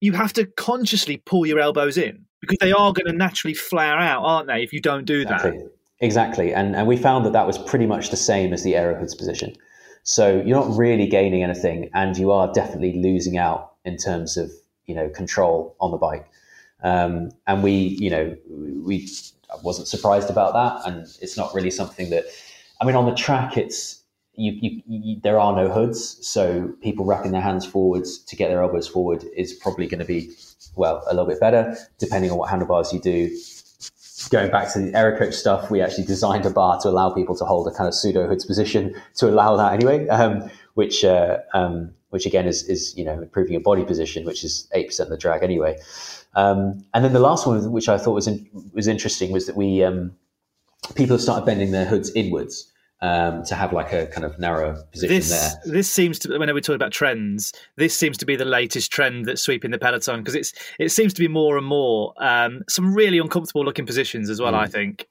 you 0.00 0.12
have 0.14 0.32
to 0.34 0.46
consciously 0.46 1.18
pull 1.18 1.46
your 1.46 1.60
elbows 1.60 1.96
in 1.96 2.24
because 2.40 2.58
they 2.60 2.72
are 2.72 2.92
going 2.92 3.06
to 3.06 3.12
naturally 3.12 3.54
flare 3.54 3.98
out, 3.98 4.22
aren't 4.24 4.48
they? 4.48 4.62
If 4.62 4.72
you 4.72 4.80
don't 4.80 5.04
do 5.04 5.20
exactly. 5.20 5.50
that, 5.52 5.70
exactly. 6.00 6.54
And 6.54 6.74
and 6.74 6.88
we 6.88 6.96
found 6.96 7.24
that 7.26 7.32
that 7.32 7.46
was 7.46 7.58
pretty 7.58 7.86
much 7.86 8.10
the 8.10 8.16
same 8.16 8.52
as 8.52 8.64
the 8.64 8.76
aero 8.76 8.98
hoods 8.98 9.14
position. 9.14 9.54
So 10.02 10.42
you're 10.44 10.58
not 10.58 10.76
really 10.76 11.06
gaining 11.06 11.42
anything, 11.42 11.90
and 11.94 12.16
you 12.16 12.32
are 12.32 12.52
definitely 12.52 13.00
losing 13.00 13.36
out 13.36 13.74
in 13.84 13.96
terms 13.96 14.36
of 14.36 14.50
you 14.86 14.94
know 14.94 15.08
control 15.10 15.76
on 15.80 15.90
the 15.90 15.98
bike. 15.98 16.26
Um, 16.82 17.30
and 17.46 17.62
we, 17.62 17.72
you 17.72 18.10
know, 18.10 18.36
we 18.48 19.08
I 19.52 19.56
wasn't 19.62 19.88
surprised 19.88 20.30
about 20.30 20.52
that, 20.54 20.90
and 20.90 21.06
it's 21.20 21.36
not 21.36 21.54
really 21.54 21.70
something 21.70 22.10
that. 22.10 22.24
I 22.80 22.86
mean, 22.86 22.96
on 22.96 23.04
the 23.04 23.14
track, 23.14 23.58
it's 23.58 24.02
you, 24.34 24.52
you, 24.52 24.82
you, 24.86 25.20
there 25.22 25.38
are 25.38 25.54
no 25.54 25.70
hoods, 25.70 26.26
so 26.26 26.72
people 26.82 27.04
wrapping 27.04 27.32
their 27.32 27.42
hands 27.42 27.66
forwards 27.66 28.18
to 28.20 28.36
get 28.36 28.48
their 28.48 28.62
elbows 28.62 28.88
forward 28.88 29.24
is 29.36 29.52
probably 29.52 29.86
going 29.86 29.98
to 29.98 30.06
be 30.06 30.30
well 30.76 31.02
a 31.06 31.14
little 31.14 31.26
bit 31.28 31.40
better, 31.40 31.76
depending 31.98 32.30
on 32.30 32.38
what 32.38 32.48
handlebars 32.48 32.92
you 32.92 33.00
do. 33.00 33.36
Going 34.30 34.50
back 34.50 34.72
to 34.74 34.78
the 34.78 34.92
Aerocoach 34.92 35.34
stuff, 35.34 35.70
we 35.70 35.80
actually 35.80 36.04
designed 36.04 36.46
a 36.46 36.50
bar 36.50 36.78
to 36.80 36.88
allow 36.88 37.10
people 37.10 37.34
to 37.36 37.44
hold 37.44 37.66
a 37.68 37.70
kind 37.70 37.88
of 37.88 37.94
pseudo 37.94 38.28
hoods 38.28 38.44
position 38.44 38.94
to 39.16 39.28
allow 39.28 39.56
that 39.56 39.72
anyway, 39.72 40.08
um, 40.08 40.50
which 40.74 41.04
uh, 41.04 41.38
um, 41.54 41.92
which 42.10 42.26
again 42.26 42.46
is 42.46 42.68
is 42.68 42.96
you 42.96 43.04
know 43.04 43.20
improving 43.20 43.52
your 43.52 43.62
body 43.62 43.84
position, 43.84 44.24
which 44.24 44.44
is 44.44 44.68
eight 44.72 44.88
percent 44.88 45.08
of 45.08 45.10
the 45.10 45.18
drag 45.18 45.42
anyway. 45.42 45.78
Um, 46.34 46.84
and 46.94 47.04
then 47.04 47.12
the 47.12 47.20
last 47.20 47.46
one, 47.46 47.72
which 47.72 47.88
I 47.88 47.98
thought 47.98 48.12
was 48.12 48.28
in, 48.28 48.48
was 48.72 48.86
interesting, 48.86 49.32
was 49.32 49.46
that 49.46 49.56
we 49.56 49.82
um, 49.82 50.12
people 50.94 51.14
have 51.14 51.22
started 51.22 51.44
bending 51.46 51.72
their 51.72 51.86
hoods 51.86 52.10
inwards 52.10 52.70
um, 53.02 53.44
to 53.44 53.54
have 53.54 53.72
like 53.72 53.92
a 53.92 54.06
kind 54.06 54.24
of 54.24 54.38
narrow 54.38 54.82
position 54.92 55.16
this, 55.16 55.30
there. 55.30 55.60
This 55.64 55.90
seems 55.90 56.18
to, 56.20 56.38
whenever 56.38 56.54
we 56.54 56.60
talk 56.60 56.76
about 56.76 56.92
trends, 56.92 57.52
this 57.76 57.96
seems 57.96 58.18
to 58.18 58.26
be 58.26 58.36
the 58.36 58.44
latest 58.44 58.92
trend 58.92 59.26
that's 59.26 59.40
sweeping 59.40 59.70
the 59.70 59.78
peloton 59.78 60.20
because 60.20 60.34
it's 60.34 60.52
it 60.78 60.90
seems 60.90 61.14
to 61.14 61.20
be 61.20 61.28
more 61.28 61.56
and 61.56 61.66
more 61.66 62.14
um, 62.18 62.62
some 62.68 62.94
really 62.94 63.18
uncomfortable 63.18 63.64
looking 63.64 63.86
positions 63.86 64.28
as 64.30 64.40
well. 64.40 64.52
Mm. 64.52 64.58
I 64.58 64.66
think. 64.66 65.06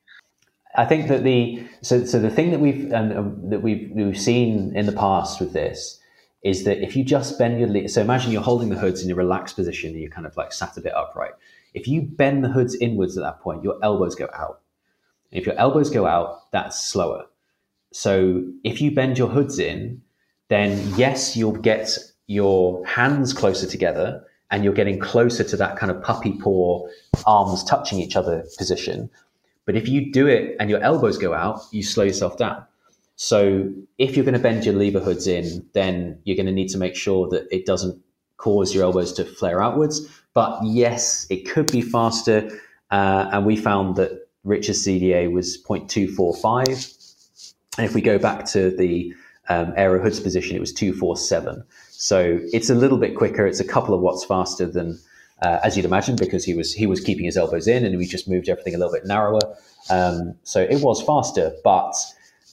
I 0.76 0.86
think 0.86 1.08
that 1.08 1.24
the 1.24 1.68
so 1.82 2.06
so 2.06 2.20
the 2.20 2.30
thing 2.30 2.52
that 2.52 2.60
we've 2.60 2.92
um, 2.94 3.50
that 3.50 3.62
we've 3.62 3.90
we've 3.94 4.20
seen 4.20 4.76
in 4.76 4.86
the 4.86 4.92
past 4.92 5.40
with 5.40 5.54
this 5.54 6.00
is 6.44 6.64
that 6.64 6.82
if 6.84 6.96
you 6.96 7.04
just 7.04 7.38
bend 7.38 7.60
your 7.60 7.88
so 7.88 8.02
imagine 8.02 8.32
you're 8.32 8.42
holding 8.42 8.70
the 8.70 8.78
hoods 8.78 9.04
in 9.04 9.12
a 9.12 9.16
relaxed 9.16 9.56
position 9.56 9.92
and 9.92 10.00
you're 10.00 10.12
kind 10.12 10.28
of 10.28 10.38
like 10.38 10.54
sat 10.54 10.78
a 10.78 10.82
bit 10.82 10.94
upright. 10.94 11.34
If 11.74 11.88
you 11.88 12.02
bend 12.02 12.44
the 12.44 12.50
hoods 12.50 12.76
inwards 12.76 13.18
at 13.18 13.24
that 13.24 13.42
point, 13.42 13.64
your 13.64 13.78
elbows 13.84 14.16
go 14.16 14.28
out. 14.34 14.62
If 15.32 15.46
your 15.46 15.56
elbows 15.56 15.90
go 15.90 16.06
out, 16.06 16.52
that's 16.52 16.84
slower. 16.84 17.26
So 17.92 18.44
if 18.64 18.82
you 18.82 18.92
bend 18.92 19.18
your 19.18 19.28
hoods 19.28 19.60
in, 19.60 20.02
then 20.50 20.94
yes, 20.96 21.36
you'll 21.36 21.52
get 21.52 21.98
your 22.28 22.86
hands 22.86 23.34
closer 23.34 23.68
together 23.68 24.24
and 24.52 24.64
you're 24.64 24.74
getting 24.74 25.00
closer 25.00 25.44
to 25.44 25.58
that 25.58 25.78
kind 25.78 25.92
of 25.92 26.02
puppy 26.02 26.34
paw, 26.40 26.88
arms 27.26 27.64
touching 27.64 28.00
each 28.00 28.16
other 28.16 28.46
position. 28.58 29.10
But 29.70 29.76
if 29.76 29.88
you 29.88 30.12
do 30.12 30.26
it 30.26 30.56
and 30.60 30.68
your 30.68 30.82
elbows 30.82 31.20
go 31.20 31.36
out, 31.36 31.62
you 31.72 31.84
slow 31.84 32.04
yourself 32.04 32.40
down. 32.40 32.66
So 33.18 33.72
if 34.00 34.16
you're 34.16 34.26
going 34.26 34.34
to 34.34 34.42
bend 34.42 34.66
your 34.66 34.74
lever 34.74 35.00
hoods 35.00 35.28
in, 35.28 35.64
then 35.76 36.18
you're 36.24 36.36
going 36.36 36.48
to 36.48 36.52
need 36.52 36.70
to 36.70 36.80
make 36.80 36.96
sure 36.96 37.30
that 37.30 37.48
it 37.56 37.68
doesn't 37.68 38.02
cause 38.38 38.74
your 38.74 38.84
elbows 38.84 39.14
to 39.14 39.26
flare 39.26 39.62
outwards. 39.62 40.10
But 40.34 40.60
yes, 40.64 41.28
it 41.30 41.48
could 41.48 41.72
be 41.72 41.84
faster. 41.84 42.50
Uh, 42.90 43.30
and 43.32 43.46
we 43.46 43.56
found 43.56 43.96
that 43.98 44.28
Rich's 44.44 44.84
CDA 44.84 45.32
was 45.32 45.64
0.245. 45.64 47.54
And 47.78 47.86
if 47.86 47.94
we 47.94 48.02
go 48.02 48.18
back 48.18 48.46
to 48.46 48.72
the 48.72 49.14
um, 49.50 49.72
Aero 49.78 50.02
Hoods 50.02 50.20
position, 50.20 50.56
it 50.56 50.62
was 50.62 50.74
247. 50.74 51.64
So 51.92 52.40
it's 52.52 52.72
a 52.72 52.76
little 52.76 52.98
bit 52.98 53.16
quicker. 53.16 53.46
It's 53.46 53.60
a 53.60 53.68
couple 53.68 53.94
of 53.94 54.02
watts 54.02 54.26
faster 54.26 54.66
than, 54.66 54.98
uh, 55.42 55.60
as 55.64 55.76
you'd 55.76 55.86
imagine, 55.86 56.16
because 56.16 56.44
he 56.46 56.54
was 56.54 56.74
he 56.74 56.86
was 56.86 57.00
keeping 57.00 57.26
his 57.26 57.38
elbows 57.38 57.68
in, 57.68 57.86
and 57.86 57.98
we 57.98 58.06
just 58.06 58.28
moved 58.28 58.50
everything 58.50 58.76
a 58.76 58.78
little 58.78 58.94
bit 58.94 59.06
narrower. 59.06 59.40
Um, 59.90 60.36
so 60.44 60.62
it 60.62 60.82
was 60.82 61.02
faster, 61.02 61.54
but 61.64 61.96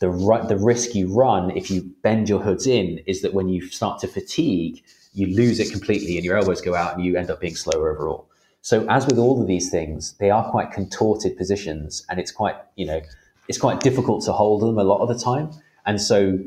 the 0.00 0.08
the 0.48 0.56
risk 0.56 0.94
you 0.94 1.08
run 1.08 1.56
if 1.56 1.70
you 1.70 1.82
bend 2.02 2.28
your 2.28 2.40
hoods 2.40 2.66
in 2.66 2.98
is 3.06 3.22
that 3.22 3.34
when 3.34 3.48
you 3.48 3.66
start 3.68 4.00
to 4.00 4.08
fatigue, 4.08 4.82
you 5.14 5.26
lose 5.34 5.58
it 5.58 5.70
completely 5.70 6.16
and 6.16 6.24
your 6.24 6.36
elbows 6.36 6.60
go 6.60 6.74
out 6.74 6.94
and 6.94 7.04
you 7.04 7.16
end 7.16 7.30
up 7.30 7.40
being 7.40 7.56
slower 7.56 7.90
overall. 7.90 8.28
So 8.60 8.86
as 8.88 9.06
with 9.06 9.18
all 9.18 9.40
of 9.40 9.46
these 9.46 9.70
things, 9.70 10.14
they 10.18 10.30
are 10.30 10.50
quite 10.50 10.72
contorted 10.72 11.36
positions 11.36 12.04
and 12.10 12.20
it's 12.20 12.32
quite, 12.32 12.56
you 12.74 12.84
know, 12.84 13.00
it's 13.48 13.58
quite 13.58 13.80
difficult 13.80 14.24
to 14.24 14.32
hold 14.32 14.60
them 14.60 14.78
a 14.78 14.84
lot 14.84 15.00
of 15.00 15.08
the 15.08 15.18
time. 15.18 15.50
And 15.86 16.00
so 16.00 16.38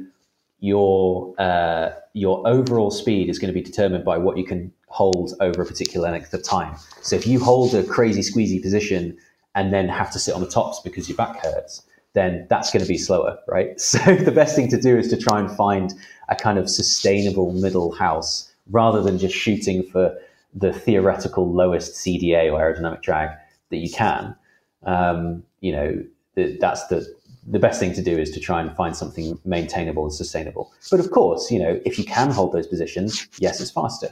your 0.59 1.33
uh, 1.39 1.91
your 2.13 2.45
overall 2.47 2.91
speed 2.91 3.29
is 3.29 3.39
going 3.39 3.53
to 3.53 3.53
be 3.53 3.61
determined 3.61 4.03
by 4.03 4.17
what 4.17 4.37
you 4.37 4.45
can 4.45 4.71
hold 4.89 5.33
over 5.39 5.61
a 5.61 5.65
particular 5.65 6.11
length 6.11 6.33
of 6.33 6.43
time. 6.43 6.75
So 7.01 7.15
if 7.15 7.25
you 7.25 7.39
hold 7.39 7.73
a 7.73 7.83
crazy 7.83 8.21
squeezy 8.21 8.61
position 8.61 9.17
and 9.55 9.73
then 9.73 9.87
have 9.87 10.11
to 10.11 10.19
sit 10.19 10.33
on 10.33 10.41
the 10.41 10.49
tops 10.49 10.79
because 10.81 11.07
your 11.07 11.15
back 11.15 11.43
hurts, 11.43 11.83
then 12.13 12.47
that's 12.49 12.71
going 12.71 12.83
to 12.83 12.87
be 12.87 12.97
slower, 12.97 13.37
right? 13.47 13.79
So 13.79 14.15
the 14.15 14.31
best 14.31 14.55
thing 14.55 14.67
to 14.69 14.81
do 14.81 14.97
is 14.97 15.09
to 15.09 15.17
try 15.17 15.39
and 15.39 15.49
find 15.51 15.93
a 16.27 16.35
kind 16.35 16.57
of 16.57 16.69
sustainable 16.69 17.53
middle 17.53 17.91
house 17.91 18.51
rather 18.71 19.01
than 19.01 19.17
just 19.17 19.35
shooting 19.35 19.83
for 19.83 20.15
the 20.53 20.73
theoretical 20.73 21.51
lowest 21.51 21.93
CDA 21.93 22.51
or 22.51 22.59
aerodynamic 22.59 23.01
drag 23.01 23.29
that 23.69 23.77
you 23.77 23.91
can. 23.91 24.35
Um, 24.83 25.43
you 25.61 25.71
know, 25.71 26.03
that's 26.35 26.87
the 26.87 27.05
the 27.47 27.59
best 27.59 27.79
thing 27.79 27.93
to 27.93 28.01
do 28.01 28.17
is 28.17 28.29
to 28.31 28.39
try 28.39 28.61
and 28.61 28.75
find 28.75 28.95
something 28.95 29.39
maintainable 29.43 30.03
and 30.03 30.13
sustainable. 30.13 30.71
But 30.91 30.99
of 30.99 31.09
course, 31.09 31.49
you 31.49 31.57
know, 31.57 31.79
if 31.83 31.97
you 31.97 32.05
can 32.05 32.29
hold 32.29 32.53
those 32.53 32.67
positions, 32.67 33.27
yes, 33.39 33.59
it's 33.59 33.71
faster. 33.71 34.09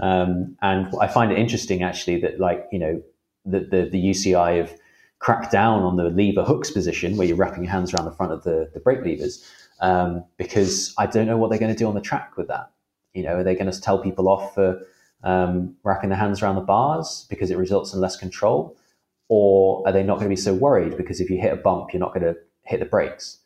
Um, 0.00 0.56
and 0.62 0.92
I 1.00 1.08
find 1.08 1.32
it 1.32 1.38
interesting 1.38 1.82
actually 1.82 2.20
that 2.20 2.38
like 2.38 2.66
you 2.72 2.78
know 2.78 3.02
the 3.44 3.60
the, 3.60 3.88
the 3.90 4.02
UCI 4.02 4.58
have 4.58 4.74
cracked 5.18 5.50
down 5.50 5.82
on 5.82 5.96
the 5.96 6.04
lever 6.04 6.44
hooks 6.44 6.70
position 6.70 7.16
where 7.16 7.26
you're 7.26 7.36
wrapping 7.36 7.64
your 7.64 7.72
hands 7.72 7.92
around 7.92 8.04
the 8.04 8.12
front 8.12 8.32
of 8.32 8.44
the, 8.44 8.70
the 8.72 8.80
brake 8.80 9.04
levers 9.04 9.44
um, 9.80 10.24
because 10.36 10.94
I 10.98 11.06
don't 11.06 11.26
know 11.26 11.36
what 11.36 11.50
they're 11.50 11.58
going 11.58 11.72
to 11.72 11.78
do 11.78 11.88
on 11.88 11.94
the 11.94 12.00
track 12.00 12.36
with 12.36 12.48
that. 12.48 12.70
You 13.14 13.24
know, 13.24 13.36
are 13.36 13.42
they 13.42 13.54
going 13.54 13.70
to 13.70 13.80
tell 13.80 13.98
people 13.98 14.28
off 14.28 14.54
for 14.54 14.80
um, 15.24 15.74
wrapping 15.82 16.10
their 16.10 16.18
hands 16.18 16.42
around 16.42 16.56
the 16.56 16.60
bars 16.60 17.26
because 17.28 17.50
it 17.50 17.58
results 17.58 17.92
in 17.92 18.00
less 18.00 18.16
control? 18.16 18.76
Or 19.28 19.86
are 19.86 19.92
they 19.92 20.02
not 20.02 20.14
going 20.14 20.26
to 20.26 20.34
be 20.34 20.40
so 20.40 20.54
worried 20.54 20.96
because 20.96 21.20
if 21.20 21.28
you 21.28 21.38
hit 21.38 21.52
a 21.52 21.56
bump, 21.56 21.92
you're 21.92 22.00
not 22.00 22.14
going 22.14 22.26
to 22.26 22.36
hit 22.62 22.80
the 22.80 22.86
brakes? 22.86 23.38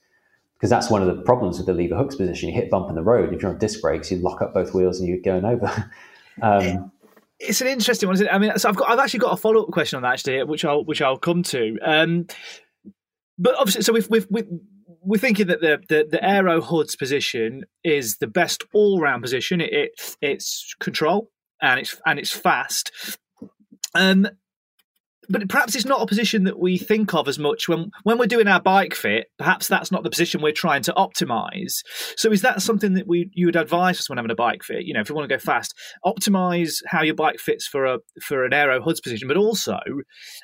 Because 0.54 0.70
that's 0.70 0.90
one 0.90 1.02
of 1.02 1.08
the 1.08 1.22
problems 1.22 1.58
with 1.58 1.66
the 1.66 1.74
lever 1.74 1.96
hooks 1.96 2.14
position. 2.14 2.48
You 2.48 2.54
hit 2.54 2.70
bump 2.70 2.88
in 2.88 2.94
the 2.94 3.02
road. 3.02 3.34
If 3.34 3.42
you're 3.42 3.50
on 3.50 3.58
disc 3.58 3.80
brakes, 3.80 4.10
you 4.10 4.18
lock 4.18 4.40
up 4.42 4.54
both 4.54 4.74
wheels 4.74 5.00
and 5.00 5.08
you're 5.08 5.18
going 5.18 5.44
over. 5.44 5.90
um, 6.40 6.92
it's 7.38 7.60
an 7.60 7.66
interesting 7.66 8.08
one. 8.08 8.14
Isn't 8.14 8.26
it? 8.26 8.32
I 8.32 8.38
mean, 8.38 8.56
so 8.58 8.68
I've 8.68 8.76
got 8.76 8.88
I've 8.88 8.98
actually 8.98 9.20
got 9.20 9.32
a 9.32 9.36
follow 9.36 9.64
up 9.64 9.70
question 9.70 9.96
on 9.96 10.02
that 10.02 10.12
actually, 10.14 10.42
which 10.44 10.64
I'll 10.64 10.84
which 10.84 11.02
I'll 11.02 11.18
come 11.18 11.42
to. 11.44 11.78
Um, 11.84 12.26
but 13.38 13.56
obviously, 13.58 13.82
so 13.82 13.92
we've 13.92 14.08
we've, 14.08 14.26
we've 14.30 14.48
we're 15.04 15.18
thinking 15.18 15.48
that 15.48 15.60
the, 15.60 15.80
the, 15.88 16.06
the 16.08 16.24
aero 16.24 16.60
hoods 16.60 16.94
position 16.94 17.64
is 17.82 18.18
the 18.18 18.26
best 18.26 18.64
all 18.72 19.00
round 19.00 19.22
position. 19.22 19.60
It, 19.60 19.72
it, 19.72 20.16
it's 20.20 20.74
control 20.78 21.30
and 21.60 21.80
it's 21.80 22.00
and 22.06 22.18
it's 22.18 22.30
fast. 22.30 22.92
Um, 23.94 24.28
but 25.28 25.48
perhaps 25.48 25.74
it's 25.76 25.84
not 25.84 26.02
a 26.02 26.06
position 26.06 26.44
that 26.44 26.58
we 26.58 26.78
think 26.78 27.14
of 27.14 27.28
as 27.28 27.38
much 27.38 27.68
when 27.68 27.90
when 28.02 28.18
we're 28.18 28.26
doing 28.26 28.48
our 28.48 28.60
bike 28.60 28.94
fit. 28.94 29.26
Perhaps 29.38 29.68
that's 29.68 29.92
not 29.92 30.02
the 30.02 30.10
position 30.10 30.42
we're 30.42 30.52
trying 30.52 30.82
to 30.82 30.92
optimize. 30.92 31.80
So 32.16 32.30
is 32.32 32.42
that 32.42 32.62
something 32.62 32.94
that 32.94 33.06
we 33.06 33.30
you 33.32 33.46
would 33.46 33.56
advise 33.56 33.98
us 33.98 34.08
when 34.08 34.18
having 34.18 34.30
a 34.30 34.36
bike 34.36 34.62
fit? 34.62 34.84
You 34.84 34.94
know, 34.94 35.00
if 35.00 35.08
you 35.08 35.14
want 35.14 35.28
to 35.28 35.34
go 35.34 35.38
fast, 35.38 35.74
optimize 36.04 36.78
how 36.86 37.02
your 37.02 37.14
bike 37.14 37.38
fits 37.38 37.66
for 37.66 37.84
a 37.84 37.98
for 38.22 38.44
an 38.44 38.52
aero 38.52 38.80
hoods 38.80 39.00
position, 39.00 39.28
but 39.28 39.36
also 39.36 39.78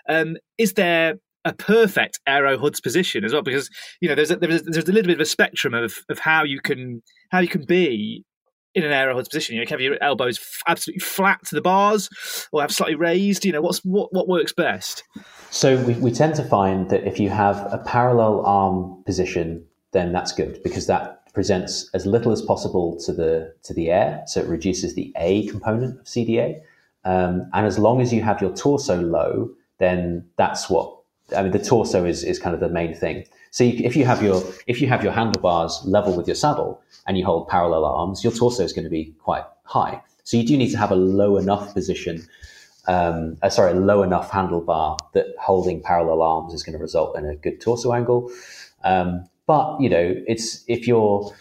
um, 0.08 0.36
is 0.58 0.74
there 0.74 1.16
a 1.44 1.52
perfect 1.52 2.20
aero 2.26 2.58
hoods 2.58 2.80
position 2.80 3.24
as 3.24 3.32
well 3.32 3.42
because 3.42 3.70
you 4.00 4.08
know 4.08 4.14
there's 4.14 4.30
a, 4.30 4.36
there's 4.36 4.60
a, 4.60 4.64
there's 4.64 4.88
a 4.88 4.92
little 4.92 5.06
bit 5.06 5.16
of 5.16 5.20
a 5.20 5.26
spectrum 5.26 5.72
of 5.72 5.94
of 6.08 6.18
how 6.18 6.44
you 6.44 6.60
can 6.60 7.02
how 7.30 7.38
you 7.38 7.48
can 7.48 7.64
be 7.64 8.24
in 8.74 8.84
an 8.84 8.92
aero 8.92 9.14
hoods 9.14 9.28
position. 9.28 9.56
You 9.56 9.64
know, 9.64 9.70
have 9.70 9.80
your 9.80 10.02
elbows 10.02 10.38
absolutely 10.66 11.00
flat 11.00 11.44
to 11.46 11.54
the 11.54 11.60
bars 11.60 12.08
or 12.52 12.60
have 12.60 12.72
slightly 12.72 12.94
raised. 12.94 13.44
You 13.44 13.52
know, 13.52 13.60
what's 13.60 13.78
what 13.84 14.12
what 14.12 14.28
works 14.28 14.52
best? 14.52 15.02
So 15.50 15.76
we, 15.84 15.94
we 15.94 16.10
tend 16.10 16.34
to 16.36 16.44
find 16.44 16.90
that 16.90 17.06
if 17.06 17.18
you 17.18 17.30
have 17.30 17.56
a 17.72 17.78
parallel 17.78 18.44
arm 18.44 19.02
position, 19.04 19.64
then 19.92 20.12
that's 20.12 20.32
good 20.32 20.62
because 20.62 20.86
that 20.86 21.18
presents 21.32 21.88
as 21.94 22.04
little 22.04 22.32
as 22.32 22.42
possible 22.42 22.98
to 23.00 23.12
the 23.12 23.54
to 23.62 23.74
the 23.74 23.90
air, 23.90 24.22
so 24.26 24.40
it 24.40 24.48
reduces 24.48 24.94
the 24.94 25.12
A 25.16 25.46
component 25.46 26.00
of 26.00 26.06
CDA. 26.06 26.60
Um, 27.04 27.48
and 27.52 27.66
as 27.66 27.78
long 27.78 28.00
as 28.00 28.12
you 28.12 28.22
have 28.22 28.42
your 28.42 28.54
torso 28.54 29.00
low, 29.00 29.50
then 29.78 30.26
that's 30.36 30.68
what 30.68 30.94
I 31.36 31.42
mean. 31.42 31.52
The 31.52 31.58
torso 31.58 32.04
is 32.04 32.24
is 32.24 32.38
kind 32.38 32.54
of 32.54 32.60
the 32.60 32.68
main 32.68 32.94
thing. 32.94 33.24
So 33.50 33.64
you, 33.64 33.84
if 33.84 33.96
you 33.96 34.04
have 34.04 34.22
your 34.22 34.42
if 34.66 34.80
you 34.80 34.88
have 34.88 35.02
your 35.02 35.12
handlebars 35.12 35.80
level 35.84 36.16
with 36.16 36.26
your 36.26 36.36
saddle 36.36 36.82
and 37.06 37.16
you 37.16 37.24
hold 37.24 37.48
parallel 37.48 37.84
arms, 37.84 38.22
your 38.22 38.32
torso 38.32 38.62
is 38.62 38.72
going 38.72 38.84
to 38.84 38.90
be 38.90 39.14
quite 39.18 39.44
high. 39.64 40.00
So 40.24 40.36
you 40.36 40.46
do 40.46 40.56
need 40.56 40.70
to 40.70 40.78
have 40.78 40.90
a 40.90 40.96
low 40.96 41.36
enough 41.36 41.72
position. 41.72 42.26
Um, 42.86 43.36
uh, 43.42 43.50
sorry, 43.50 43.72
a 43.72 43.74
low 43.74 44.02
enough 44.02 44.30
handlebar 44.30 44.98
that 45.12 45.26
holding 45.40 45.82
parallel 45.82 46.22
arms 46.22 46.54
is 46.54 46.62
going 46.62 46.74
to 46.74 46.78
result 46.78 47.16
in 47.18 47.24
a 47.26 47.36
good 47.36 47.60
torso 47.60 47.92
angle. 47.92 48.30
Um, 48.84 49.28
but 49.46 49.80
you 49.80 49.88
know, 49.88 50.14
it's 50.26 50.64
if 50.68 50.86
you're, 50.86 51.34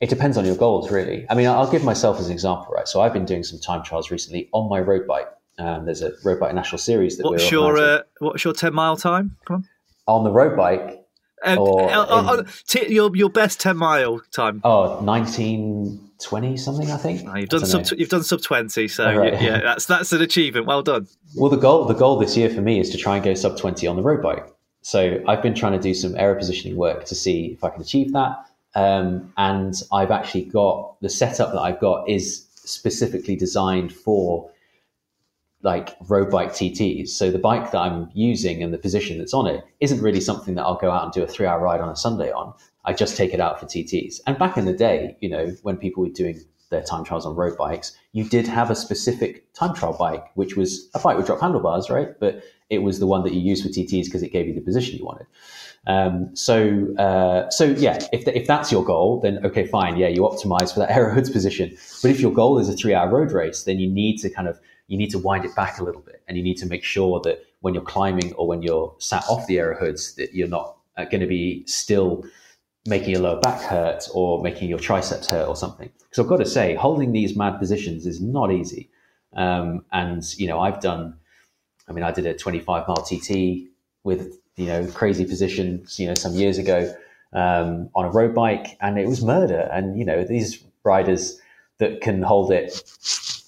it 0.00 0.08
depends 0.08 0.36
on 0.36 0.44
your 0.46 0.56
goals 0.56 0.90
really. 0.90 1.26
I 1.28 1.34
mean, 1.34 1.46
I'll 1.46 1.70
give 1.70 1.84
myself 1.84 2.18
as 2.18 2.26
an 2.26 2.32
example, 2.32 2.72
right? 2.74 2.88
So 2.88 3.02
I've 3.02 3.12
been 3.12 3.26
doing 3.26 3.42
some 3.42 3.58
time 3.58 3.82
trials 3.82 4.10
recently 4.10 4.48
on 4.52 4.68
my 4.68 4.80
road 4.80 5.06
bike. 5.06 5.28
Um, 5.58 5.84
there's 5.84 6.00
a 6.00 6.12
road 6.24 6.40
bike 6.40 6.54
national 6.54 6.78
series 6.78 7.18
that 7.18 7.24
what's 7.24 7.44
we're 7.44 7.58
your 7.58 7.76
uh, 7.76 8.02
what's 8.20 8.44
your 8.44 8.54
ten 8.54 8.72
mile 8.72 8.96
time? 8.96 9.36
Come 9.44 9.56
on. 9.56 9.68
On 10.06 10.24
the 10.24 10.30
road 10.30 10.56
bike, 10.56 10.99
uh, 11.44 11.56
uh, 11.56 12.04
uh, 12.08 12.42
t- 12.66 12.92
your 12.92 13.14
your 13.16 13.30
best 13.30 13.60
ten 13.60 13.76
mile 13.76 14.20
time. 14.32 14.60
Oh, 14.64 15.00
1920 15.02 16.56
something, 16.56 16.90
I 16.90 16.96
think. 16.96 17.22
You've 17.36 17.48
done 17.48 17.66
sub 17.66 17.86
you've 17.98 18.08
done 18.08 18.24
sub 18.24 18.42
twenty, 18.42 18.88
so 18.88 19.14
right. 19.14 19.40
yeah, 19.40 19.60
that's 19.60 19.86
that's 19.86 20.12
an 20.12 20.22
achievement. 20.22 20.66
Well 20.66 20.82
done. 20.82 21.06
Well, 21.34 21.50
the 21.50 21.56
goal 21.56 21.84
the 21.86 21.94
goal 21.94 22.18
this 22.18 22.36
year 22.36 22.50
for 22.50 22.60
me 22.60 22.78
is 22.80 22.90
to 22.90 22.98
try 22.98 23.16
and 23.16 23.24
go 23.24 23.34
sub 23.34 23.58
twenty 23.58 23.86
on 23.86 23.96
the 23.96 24.02
road 24.02 24.22
bike. 24.22 24.46
So 24.82 25.22
I've 25.28 25.42
been 25.42 25.54
trying 25.54 25.72
to 25.72 25.78
do 25.78 25.94
some 25.94 26.16
aero 26.16 26.36
positioning 26.36 26.76
work 26.76 27.04
to 27.06 27.14
see 27.14 27.46
if 27.46 27.64
I 27.64 27.70
can 27.70 27.82
achieve 27.82 28.12
that. 28.12 28.46
Um, 28.74 29.32
and 29.36 29.74
I've 29.92 30.10
actually 30.10 30.44
got 30.44 31.00
the 31.00 31.08
setup 31.08 31.52
that 31.52 31.60
I've 31.60 31.80
got 31.80 32.08
is 32.08 32.46
specifically 32.54 33.36
designed 33.36 33.92
for 33.92 34.50
like 35.62 35.96
road 36.08 36.30
bike 36.30 36.50
TTs. 36.50 37.08
So 37.08 37.30
the 37.30 37.38
bike 37.38 37.70
that 37.72 37.78
I'm 37.78 38.10
using 38.14 38.62
and 38.62 38.72
the 38.72 38.78
position 38.78 39.18
that's 39.18 39.34
on 39.34 39.46
it 39.46 39.64
isn't 39.80 40.00
really 40.00 40.20
something 40.20 40.54
that 40.54 40.62
I'll 40.62 40.78
go 40.78 40.90
out 40.90 41.04
and 41.04 41.12
do 41.12 41.22
a 41.22 41.26
three 41.26 41.46
hour 41.46 41.60
ride 41.60 41.80
on 41.80 41.88
a 41.88 41.96
Sunday 41.96 42.32
on. 42.32 42.54
I 42.84 42.94
just 42.94 43.16
take 43.16 43.34
it 43.34 43.40
out 43.40 43.60
for 43.60 43.66
TTs. 43.66 44.20
And 44.26 44.38
back 44.38 44.56
in 44.56 44.64
the 44.64 44.72
day, 44.72 45.16
you 45.20 45.28
know, 45.28 45.48
when 45.62 45.76
people 45.76 46.02
were 46.02 46.10
doing 46.10 46.40
their 46.70 46.82
time 46.82 47.04
trials 47.04 47.26
on 47.26 47.36
road 47.36 47.58
bikes, 47.58 47.96
you 48.12 48.24
did 48.24 48.46
have 48.46 48.70
a 48.70 48.74
specific 48.74 49.52
time 49.52 49.74
trial 49.74 49.96
bike, 49.96 50.24
which 50.34 50.56
was 50.56 50.88
a 50.94 50.98
bike 50.98 51.16
with 51.16 51.26
drop 51.26 51.40
handlebars, 51.40 51.90
right? 51.90 52.18
But 52.18 52.42
it 52.70 52.78
was 52.78 53.00
the 53.00 53.06
one 53.06 53.22
that 53.24 53.34
you 53.34 53.40
used 53.40 53.62
for 53.62 53.68
TTs 53.68 54.04
because 54.04 54.22
it 54.22 54.32
gave 54.32 54.46
you 54.46 54.54
the 54.54 54.60
position 54.60 54.96
you 54.96 55.04
wanted. 55.04 55.26
Um, 55.86 56.34
so, 56.36 56.94
uh, 56.96 57.50
so 57.50 57.64
yeah, 57.64 57.98
if, 58.12 58.26
if 58.28 58.46
that's 58.46 58.70
your 58.70 58.84
goal, 58.84 59.20
then 59.20 59.44
okay, 59.44 59.66
fine. 59.66 59.96
Yeah, 59.96 60.08
you 60.08 60.20
optimize 60.20 60.72
for 60.72 60.80
that 60.80 60.90
aero 60.96 61.12
hoods 61.12 61.30
position. 61.30 61.76
But 62.02 62.12
if 62.12 62.20
your 62.20 62.32
goal 62.32 62.58
is 62.58 62.68
a 62.68 62.74
three 62.74 62.94
hour 62.94 63.10
road 63.10 63.32
race, 63.32 63.64
then 63.64 63.78
you 63.78 63.90
need 63.90 64.18
to 64.18 64.30
kind 64.30 64.48
of, 64.48 64.60
you 64.90 64.98
need 64.98 65.10
to 65.10 65.18
wind 65.18 65.44
it 65.44 65.54
back 65.54 65.78
a 65.78 65.84
little 65.84 66.00
bit 66.00 66.20
and 66.26 66.36
you 66.36 66.42
need 66.42 66.56
to 66.56 66.66
make 66.66 66.82
sure 66.82 67.20
that 67.20 67.46
when 67.60 67.72
you're 67.74 67.82
climbing 67.82 68.32
or 68.32 68.48
when 68.48 68.60
you're 68.60 68.92
sat 68.98 69.24
off 69.28 69.46
the 69.46 69.56
aero 69.56 69.76
hoods, 69.78 70.16
that 70.16 70.34
you're 70.34 70.48
not 70.48 70.76
uh, 70.96 71.04
going 71.04 71.20
to 71.20 71.28
be 71.28 71.64
still 71.66 72.24
making 72.86 73.10
your 73.10 73.20
lower 73.20 73.40
back 73.40 73.60
hurt 73.62 74.08
or 74.12 74.42
making 74.42 74.68
your 74.68 74.80
triceps 74.80 75.30
hurt 75.30 75.46
or 75.46 75.54
something. 75.54 75.88
Because 76.00 76.18
I've 76.18 76.28
got 76.28 76.38
to 76.38 76.46
say, 76.46 76.74
holding 76.74 77.12
these 77.12 77.36
mad 77.36 77.60
positions 77.60 78.04
is 78.04 78.20
not 78.20 78.50
easy. 78.50 78.90
Um, 79.36 79.84
and, 79.92 80.24
you 80.36 80.48
know, 80.48 80.58
I've 80.58 80.80
done, 80.80 81.14
I 81.88 81.92
mean, 81.92 82.02
I 82.02 82.10
did 82.10 82.26
a 82.26 82.34
25 82.34 82.88
mile 82.88 82.96
TT 82.96 83.68
with, 84.02 84.40
you 84.56 84.66
know, 84.66 84.88
crazy 84.88 85.24
positions, 85.24 86.00
you 86.00 86.08
know, 86.08 86.14
some 86.14 86.34
years 86.34 86.58
ago 86.58 86.92
um, 87.32 87.90
on 87.94 88.06
a 88.06 88.10
road 88.10 88.34
bike, 88.34 88.76
and 88.80 88.98
it 88.98 89.06
was 89.06 89.22
murder. 89.22 89.68
And, 89.72 89.96
you 89.96 90.04
know, 90.04 90.24
these 90.24 90.64
riders 90.82 91.40
that 91.78 92.00
can 92.00 92.22
hold 92.22 92.50
it 92.50 92.82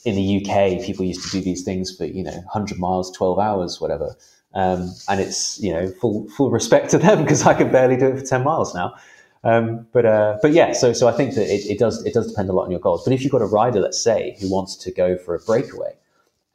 in 0.04 0.14
the 0.16 0.38
UK, 0.38 0.84
people 0.84 1.04
used 1.04 1.24
to 1.24 1.30
do 1.30 1.40
these 1.40 1.62
things 1.62 1.96
for, 1.96 2.04
you 2.04 2.22
know, 2.22 2.32
100 2.32 2.78
miles, 2.78 3.10
12 3.16 3.38
hours, 3.38 3.80
whatever. 3.80 4.16
Um, 4.54 4.92
and 5.08 5.20
it's, 5.20 5.60
you 5.60 5.72
know, 5.72 5.88
full, 5.88 6.28
full 6.30 6.50
respect 6.50 6.90
to 6.90 6.98
them 6.98 7.22
because 7.22 7.46
I 7.46 7.54
can 7.54 7.70
barely 7.70 7.96
do 7.96 8.08
it 8.08 8.18
for 8.18 8.24
10 8.24 8.44
miles 8.44 8.74
now. 8.74 8.94
Um, 9.44 9.86
but 9.92 10.06
uh, 10.06 10.38
but 10.40 10.52
yeah, 10.52 10.72
so 10.72 10.92
so 10.92 11.08
I 11.08 11.12
think 11.12 11.34
that 11.34 11.52
it, 11.52 11.68
it, 11.68 11.78
does 11.78 12.04
it 12.04 12.14
does 12.14 12.28
depend 12.28 12.48
a 12.48 12.52
lot 12.52 12.64
on 12.64 12.70
your 12.70 12.78
goals. 12.78 13.02
But 13.02 13.12
if 13.12 13.22
you've 13.22 13.32
got 13.32 13.42
a 13.42 13.46
rider, 13.46 13.80
let's 13.80 14.00
say, 14.00 14.36
who 14.40 14.48
wants 14.48 14.76
to 14.76 14.92
go 14.92 15.18
for 15.18 15.34
a 15.34 15.40
breakaway, 15.40 15.96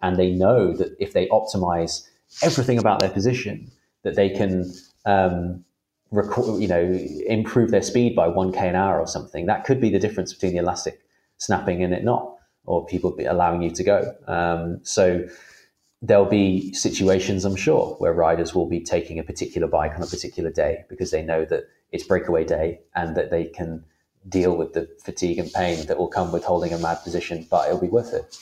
and 0.02 0.16
they 0.16 0.32
know 0.32 0.74
that 0.74 0.96
if 0.98 1.12
they 1.12 1.28
optimize 1.28 2.08
everything 2.42 2.78
about 2.78 3.02
their 3.02 3.10
position, 3.10 3.70
that 4.04 4.16
they 4.16 4.30
can, 4.30 4.74
um, 5.06 5.66
record, 6.12 6.62
you 6.62 6.68
know, 6.68 6.82
improve 7.28 7.72
their 7.72 7.82
speed 7.82 8.16
by 8.16 8.28
one 8.28 8.54
k 8.54 8.70
an 8.70 8.76
hour 8.76 9.00
or 9.00 9.08
something. 9.08 9.48
That 9.48 9.66
could 9.66 9.82
be 9.82 9.90
the 9.90 10.00
difference 10.00 10.34
between 10.34 10.54
the 10.54 10.60
elastic 10.60 11.02
snapping 11.38 11.84
and 11.84 11.94
it 11.94 12.06
not, 12.06 12.37
or 12.68 12.86
people 12.86 13.16
allowing 13.28 13.64
you 13.64 13.72
to 13.72 13.84
go. 13.84 14.14
Um, 14.28 14.80
so 14.84 15.28
there'll 16.02 16.26
be 16.26 16.72
situations, 16.74 17.44
I'm 17.46 17.56
sure, 17.56 17.96
where 17.98 18.14
riders 18.14 18.54
will 18.54 18.68
be 18.68 18.82
taking 18.82 19.18
a 19.18 19.24
particular 19.24 19.68
bike 19.68 19.94
on 19.96 20.04
a 20.04 20.08
particular 20.08 20.52
day 20.52 20.86
because 20.90 21.10
they 21.10 21.24
know 21.24 21.44
that 21.46 21.64
it's 21.92 22.04
breakaway 22.04 22.44
day 22.44 22.82
and 22.96 23.16
that 23.16 23.32
they 23.32 23.46
can 23.46 23.84
deal 24.30 24.56
with 24.56 24.74
the 24.74 24.88
fatigue 25.04 25.40
and 25.40 25.52
pain 25.54 25.88
that 25.88 25.98
will 25.98 26.10
come 26.10 26.32
with 26.32 26.44
holding 26.44 26.74
a 26.74 26.78
mad 26.78 27.00
position, 27.04 27.48
but 27.50 27.68
it'll 27.68 27.82
be 27.82 27.88
worth 27.88 28.14
it. 28.14 28.36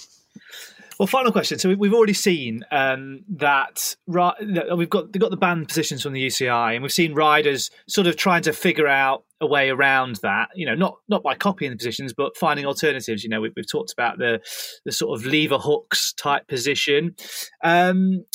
Well, 1.00 1.08
final 1.08 1.32
question. 1.32 1.60
So 1.60 1.74
we've 1.74 1.94
already 1.94 2.14
seen 2.14 2.64
um, 2.72 3.26
that 3.28 3.96
we've 4.08 4.90
got 4.90 5.12
we've 5.12 5.20
got 5.20 5.30
the 5.30 5.38
banned 5.38 5.68
positions 5.68 6.02
from 6.02 6.14
the 6.14 6.26
UCI, 6.26 6.74
and 6.74 6.84
we've 6.84 6.94
seen 6.94 7.14
riders 7.14 7.70
sort 7.88 8.08
of 8.08 8.16
trying 8.16 8.44
to 8.44 8.54
figure 8.54 8.88
out 8.88 9.25
a 9.42 9.48
way 9.48 9.70
around 9.70 10.20
that. 10.22 10.50
You 10.56 10.66
know, 10.66 10.76
not 10.76 10.98
not 11.08 11.24
by 11.24 11.36
copying 11.36 11.72
the 11.72 11.78
positions, 11.78 12.14
but 12.16 12.38
finding 12.38 12.66
alternatives. 12.66 13.24
You 13.24 13.30
know, 13.30 13.42
we, 13.42 13.52
have 13.56 13.68
talked 13.72 13.94
about 13.94 14.18
the 14.18 14.42
the 14.86 14.92
sort 14.92 15.20
of 15.20 15.26
lever 15.26 15.58
hooks 15.58 16.14
type 16.14 16.48
position. 16.48 17.16
Um, 17.64 18.26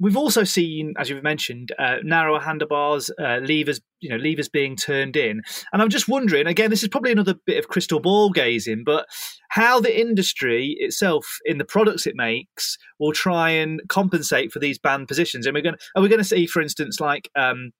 We've 0.00 0.16
also 0.16 0.42
seen, 0.42 0.92
as 0.98 1.08
you've 1.08 1.22
mentioned, 1.22 1.70
uh, 1.78 1.96
narrower 2.02 2.40
handlebars, 2.40 3.10
uh, 3.18 3.38
levers, 3.42 3.80
you 4.00 4.10
know, 4.10 4.16
levers 4.16 4.48
being 4.48 4.74
turned 4.74 5.16
in. 5.16 5.40
And 5.72 5.80
I'm 5.80 5.88
just 5.88 6.08
wondering, 6.08 6.48
again, 6.48 6.68
this 6.70 6.82
is 6.82 6.88
probably 6.88 7.12
another 7.12 7.34
bit 7.46 7.58
of 7.58 7.68
crystal 7.68 8.00
ball 8.00 8.30
gazing, 8.30 8.82
but 8.84 9.06
how 9.50 9.78
the 9.78 9.98
industry 9.98 10.74
itself, 10.80 11.38
in 11.44 11.58
the 11.58 11.64
products 11.64 12.08
it 12.08 12.16
makes, 12.16 12.76
will 12.98 13.12
try 13.12 13.50
and 13.50 13.80
compensate 13.88 14.52
for 14.52 14.58
these 14.58 14.80
banned 14.80 15.06
positions. 15.06 15.46
And 15.46 15.54
we're 15.54 15.62
going, 15.62 15.76
are 15.94 16.02
we 16.02 16.08
going 16.08 16.18
to 16.18 16.24
see, 16.24 16.46
for 16.46 16.60
instance, 16.60 16.98
like 16.98 17.30
um, 17.36 17.70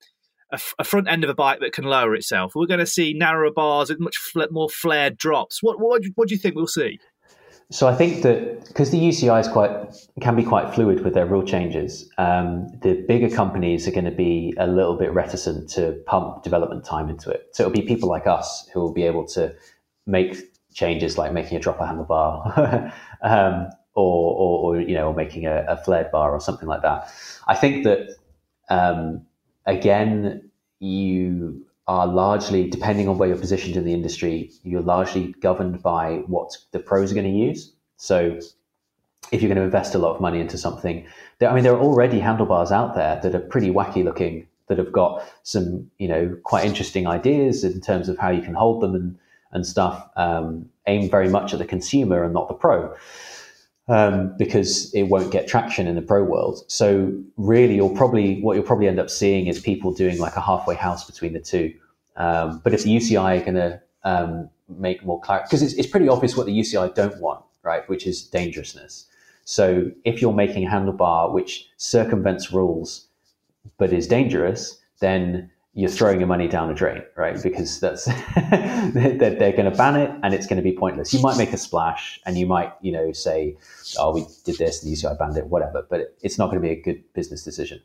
a, 0.55 0.59
a, 0.79 0.85
front 0.85 1.09
end 1.09 1.25
of 1.25 1.31
a 1.31 1.35
bike 1.35 1.61
that 1.61 1.73
can 1.73 1.85
lower 1.85 2.15
itself? 2.15 2.53
We're 2.55 2.67
going 2.67 2.81
to 2.81 2.87
see 2.87 3.13
narrower 3.13 3.51
bars 3.51 3.91
with 3.91 4.01
much 4.01 4.17
fl- 4.17 4.43
more 4.51 4.69
flared 4.69 5.17
drops. 5.17 5.63
What, 5.63 5.81
what, 5.81 6.03
what 6.15 6.29
do 6.29 6.35
you 6.35 6.41
think 6.41 6.55
we'll 6.55 6.67
see? 6.67 6.99
So 7.71 7.89
I 7.89 7.95
think 7.95 8.23
that 8.23 8.67
because 8.69 8.91
the 8.91 8.99
UCI 8.99 9.41
is 9.41 9.49
quite 9.49 9.71
can 10.21 10.37
be 10.37 10.45
quite 10.45 10.75
fluid 10.75 11.03
with 11.03 11.15
their 11.15 11.27
rule 11.27 11.43
changes, 11.43 12.09
um, 12.19 12.69
the 12.83 13.05
bigger 13.09 13.35
companies 13.35 13.89
are 13.89 13.91
going 13.91 14.05
to 14.05 14.11
be 14.11 14.55
a 14.59 14.67
little 14.67 14.97
bit 14.97 15.13
reticent 15.13 15.71
to 15.71 15.93
pump 16.07 16.43
development 16.43 16.85
time 16.85 17.09
into 17.09 17.31
it. 17.31 17.49
So 17.53 17.65
it'll 17.65 17.73
be 17.73 17.83
people 17.83 18.09
like 18.09 18.27
us 18.27 18.69
who 18.73 18.81
will 18.81 18.93
be 18.93 19.05
able 19.05 19.27
to 19.29 19.55
make 20.07 20.37
changes 20.75 21.17
like 21.17 21.33
making 21.33 21.57
a 21.57 21.61
dropper 21.61 21.85
handlebar, 21.85 22.93
um, 23.23 23.71
or, 23.95 24.35
or, 24.35 24.77
or, 24.77 24.81
you 24.81 24.95
know, 24.95 25.09
or 25.09 25.15
making 25.15 25.47
a, 25.47 25.65
a, 25.69 25.77
flared 25.77 26.11
bar 26.11 26.33
or 26.33 26.41
something 26.41 26.69
like 26.69 26.83
that. 26.83 27.09
I 27.47 27.55
think 27.55 27.85
that 27.85 28.17
um, 28.69 29.25
again, 29.67 30.51
you 30.81 31.65
are 31.87 32.07
largely, 32.07 32.69
depending 32.69 33.09
on 33.09 33.19
where 33.19 33.29
you're 33.29 33.39
positioned 33.39 33.77
in 33.77 33.85
the 33.85 33.93
industry, 33.93 34.51
you're 34.63 34.81
largely 34.83 35.35
governed 35.41 35.83
by 35.83 36.23
what 36.27 36.57
the 36.73 36.79
pros 36.79 37.13
are 37.13 37.15
going 37.15 37.31
to 37.31 37.39
use. 37.39 37.73
So 37.97 38.39
if 39.33 39.43
you're 39.43 39.49
going 39.49 39.59
to 39.59 39.63
invest 39.63 39.95
a 39.95 39.99
lot 39.99 40.15
of 40.15 40.21
money 40.21 40.41
into 40.41 40.57
something, 40.57 41.07
there, 41.39 41.51
I 41.51 41.55
mean, 41.55 41.65
there 41.65 41.75
are 41.75 41.81
already 41.81 42.21
handlebars 42.21 42.73
out 42.73 42.95
there 42.95 43.21
that 43.23 43.35
are 43.35 43.41
pretty 43.41 43.71
wacky 43.71 44.05
looking, 44.05 44.47
that 44.69 44.79
have 44.79 44.93
got 44.93 45.23
some, 45.43 45.91
you 45.99 46.09
know, 46.09 46.37
quite 46.43 46.65
interesting 46.65 47.07
ideas 47.07 47.65
in 47.65 47.81
terms 47.81 48.09
of 48.09 48.17
how 48.17 48.31
you 48.31 48.41
can 48.41 48.55
hold 48.55 48.83
them 48.83 48.95
and, 48.95 49.19
and 49.53 49.67
stuff, 49.67 50.09
um, 50.17 50.71
aimed 50.87 51.11
very 51.11 51.29
much 51.29 51.53
at 51.53 51.59
the 51.59 51.67
consumer 51.67 52.25
and 52.25 52.33
not 52.33 52.49
the 52.49 52.55
pro 52.55 52.95
um, 53.89 54.35
because 54.39 54.93
it 54.95 55.05
won't 55.05 55.31
get 55.31 55.47
traction 55.47 55.87
in 55.87 55.95
the 55.95 56.03
pro 56.03 56.25
world. 56.25 56.65
So 56.69 57.13
really, 57.37 57.77
you'll 57.77 57.95
probably 57.95 58.41
what 58.41 58.55
you'll 58.55 58.65
probably 58.65 58.89
end 58.89 58.99
up 58.99 59.11
seeing 59.11 59.47
is 59.47 59.61
people 59.61 59.93
doing 59.93 60.19
like 60.19 60.37
a 60.37 60.41
halfway 60.41 60.75
house 60.75 61.05
between 61.05 61.33
the 61.33 61.41
two. 61.41 61.75
Um, 62.17 62.61
but 62.63 62.73
if 62.73 62.85
the 62.85 62.91
UCI 62.97 63.41
are 63.41 63.45
going 63.45 63.55
to 63.55 63.81
um, 64.05 64.49
make 64.69 65.05
more 65.05 65.21
clarity, 65.21 65.47
because 65.49 65.63
it's, 65.63 65.75
it's 65.75 65.89
pretty 65.89 66.09
obvious 66.09 66.37
what 66.37 66.47
the 66.47 66.59
UCI 66.59 66.95
don't 66.95 67.21
want, 67.21 67.45
right? 67.63 67.89
Which 67.89 68.07
is 68.07 68.23
dangerousness. 68.23 69.07
So 69.45 69.91
if 70.05 70.23
you're 70.23 70.33
making 70.33 70.67
a 70.67 70.71
handlebar 70.71 71.33
which 71.33 71.69
circumvents 71.77 72.53
rules 72.53 73.09
but 73.77 73.93
is 73.93 74.07
dangerous, 74.07 74.79
then 75.01 75.51
you're 75.75 75.91
throwing 75.91 76.21
your 76.21 76.29
money 76.29 76.47
down 76.47 76.69
the 76.69 76.75
drain, 76.75 77.03
right? 77.17 77.43
Because 77.43 77.81
that's 77.81 78.05
they're, 78.37 79.17
they're 79.17 79.53
going 79.53 79.71
to 79.71 79.77
ban 79.77 79.97
it, 79.97 80.11
and 80.23 80.33
it's 80.33 80.47
going 80.47 80.57
to 80.57 80.63
be 80.63 80.73
pointless. 80.77 81.13
You 81.13 81.21
might 81.21 81.37
make 81.37 81.53
a 81.53 81.57
splash, 81.57 82.21
and 82.27 82.39
you 82.39 82.47
might, 82.47 82.73
you 82.81 82.93
know, 82.93 83.13
say, 83.13 83.57
"Oh, 83.99 84.15
we 84.15 84.25
did 84.45 84.57
this, 84.59 84.83
and 84.83 84.93
the 84.93 84.97
UCI 84.97 85.19
banned 85.19 85.37
it, 85.37 85.49
whatever." 85.49 85.85
But 85.89 86.17
it's 86.23 86.39
not 86.39 86.47
going 86.47 86.63
to 86.63 86.67
be 86.67 86.73
a 86.73 86.81
good 86.81 87.03
business 87.13 87.43
decision. 87.43 87.81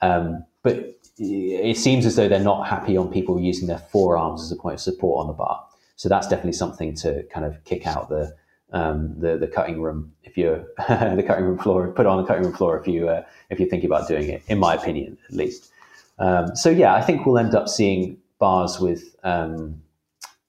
Um, 0.00 0.44
but 0.62 0.98
it 1.18 1.76
seems 1.76 2.06
as 2.06 2.16
though 2.16 2.28
they're 2.28 2.40
not 2.40 2.66
happy 2.68 2.96
on 2.96 3.10
people 3.10 3.40
using 3.40 3.66
their 3.66 3.78
forearms 3.78 4.42
as 4.42 4.52
a 4.52 4.56
point 4.56 4.74
of 4.74 4.80
support 4.80 5.20
on 5.22 5.26
the 5.26 5.32
bar. 5.32 5.64
So 5.96 6.08
that's 6.08 6.26
definitely 6.26 6.54
something 6.54 6.94
to 6.96 7.22
kind 7.24 7.44
of 7.44 7.62
kick 7.64 7.86
out 7.86 8.08
the 8.08 8.34
um, 8.72 9.18
the, 9.18 9.36
the 9.36 9.46
cutting 9.48 9.82
room 9.82 10.12
if 10.22 10.38
you're 10.38 10.58
the 10.88 11.24
cutting 11.26 11.44
room 11.44 11.58
floor. 11.58 11.88
Put 11.88 12.06
on 12.06 12.22
the 12.22 12.26
cutting 12.26 12.44
room 12.44 12.54
floor 12.54 12.78
if 12.78 12.86
you 12.86 13.08
uh, 13.08 13.24
if 13.50 13.58
you're 13.58 13.68
thinking 13.68 13.90
about 13.90 14.06
doing 14.06 14.28
it. 14.28 14.44
In 14.46 14.60
my 14.60 14.74
opinion, 14.74 15.18
at 15.28 15.34
least. 15.34 15.71
Um, 16.18 16.54
so 16.54 16.70
yeah, 16.70 16.94
I 16.94 17.02
think 17.02 17.26
we'll 17.26 17.38
end 17.38 17.54
up 17.54 17.68
seeing 17.68 18.18
bars 18.38 18.80
with 18.80 19.16
um, 19.24 19.82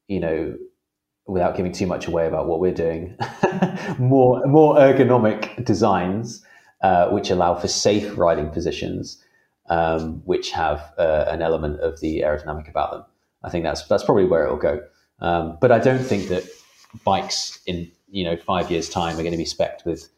you 0.07 0.19
know 0.19 0.57
without 1.25 1.55
giving 1.55 1.71
too 1.71 1.87
much 1.87 2.07
away 2.07 2.27
about 2.27 2.47
what 2.47 2.59
we're 2.59 2.73
doing, 2.73 3.17
more 3.97 4.45
more 4.45 4.75
ergonomic 4.75 5.63
designs 5.65 6.43
uh, 6.83 7.09
which 7.09 7.29
allow 7.29 7.55
for 7.55 7.69
safe 7.69 8.17
riding 8.17 8.49
positions, 8.49 9.23
um, 9.69 10.21
which 10.25 10.51
have 10.51 10.93
uh, 10.97 11.25
an 11.29 11.41
element 11.41 11.79
of 11.79 11.99
the 12.01 12.19
aerodynamic 12.19 12.69
about 12.69 12.91
them. 12.91 13.03
I 13.41 13.49
think 13.49 13.63
that's 13.63 13.87
that's 13.87 14.03
probably 14.03 14.25
where 14.25 14.45
it 14.45 14.49
will 14.49 14.57
go. 14.57 14.81
Um, 15.19 15.57
but 15.61 15.71
I 15.71 15.79
don't 15.79 16.03
think 16.03 16.27
that 16.27 16.43
bikes 17.05 17.59
in 17.65 17.89
you 18.09 18.25
know 18.25 18.35
five 18.35 18.69
years' 18.69 18.89
time 18.89 19.17
are 19.17 19.23
going 19.23 19.31
to 19.31 19.37
be 19.37 19.45
specced 19.45 19.85
with 19.85 20.09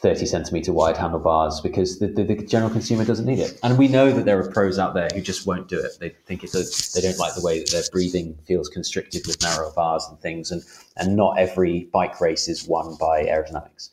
30 0.00 0.24
centimeter 0.24 0.72
wide 0.72 0.96
handlebars 0.96 1.60
because 1.60 1.98
the, 1.98 2.06
the, 2.06 2.24
the, 2.24 2.34
general 2.36 2.70
consumer 2.70 3.04
doesn't 3.04 3.26
need 3.26 3.38
it. 3.38 3.58
And 3.62 3.76
we 3.76 3.86
know 3.86 4.10
that 4.10 4.24
there 4.24 4.40
are 4.40 4.50
pros 4.50 4.78
out 4.78 4.94
there 4.94 5.08
who 5.14 5.20
just 5.20 5.46
won't 5.46 5.68
do 5.68 5.78
it. 5.78 5.92
They 6.00 6.08
think 6.24 6.42
it's 6.42 6.54
a, 6.54 6.64
they 6.94 7.06
don't 7.06 7.18
like 7.18 7.34
the 7.34 7.42
way 7.42 7.58
that 7.58 7.70
their 7.70 7.82
breathing 7.92 8.38
feels 8.46 8.70
constricted 8.70 9.26
with 9.26 9.42
narrow 9.42 9.70
bars 9.72 10.06
and 10.08 10.18
things. 10.18 10.50
And, 10.50 10.62
and 10.96 11.16
not 11.16 11.38
every 11.38 11.84
bike 11.92 12.18
race 12.18 12.48
is 12.48 12.66
won 12.66 12.96
by 12.98 13.24
aerodynamics. 13.24 13.90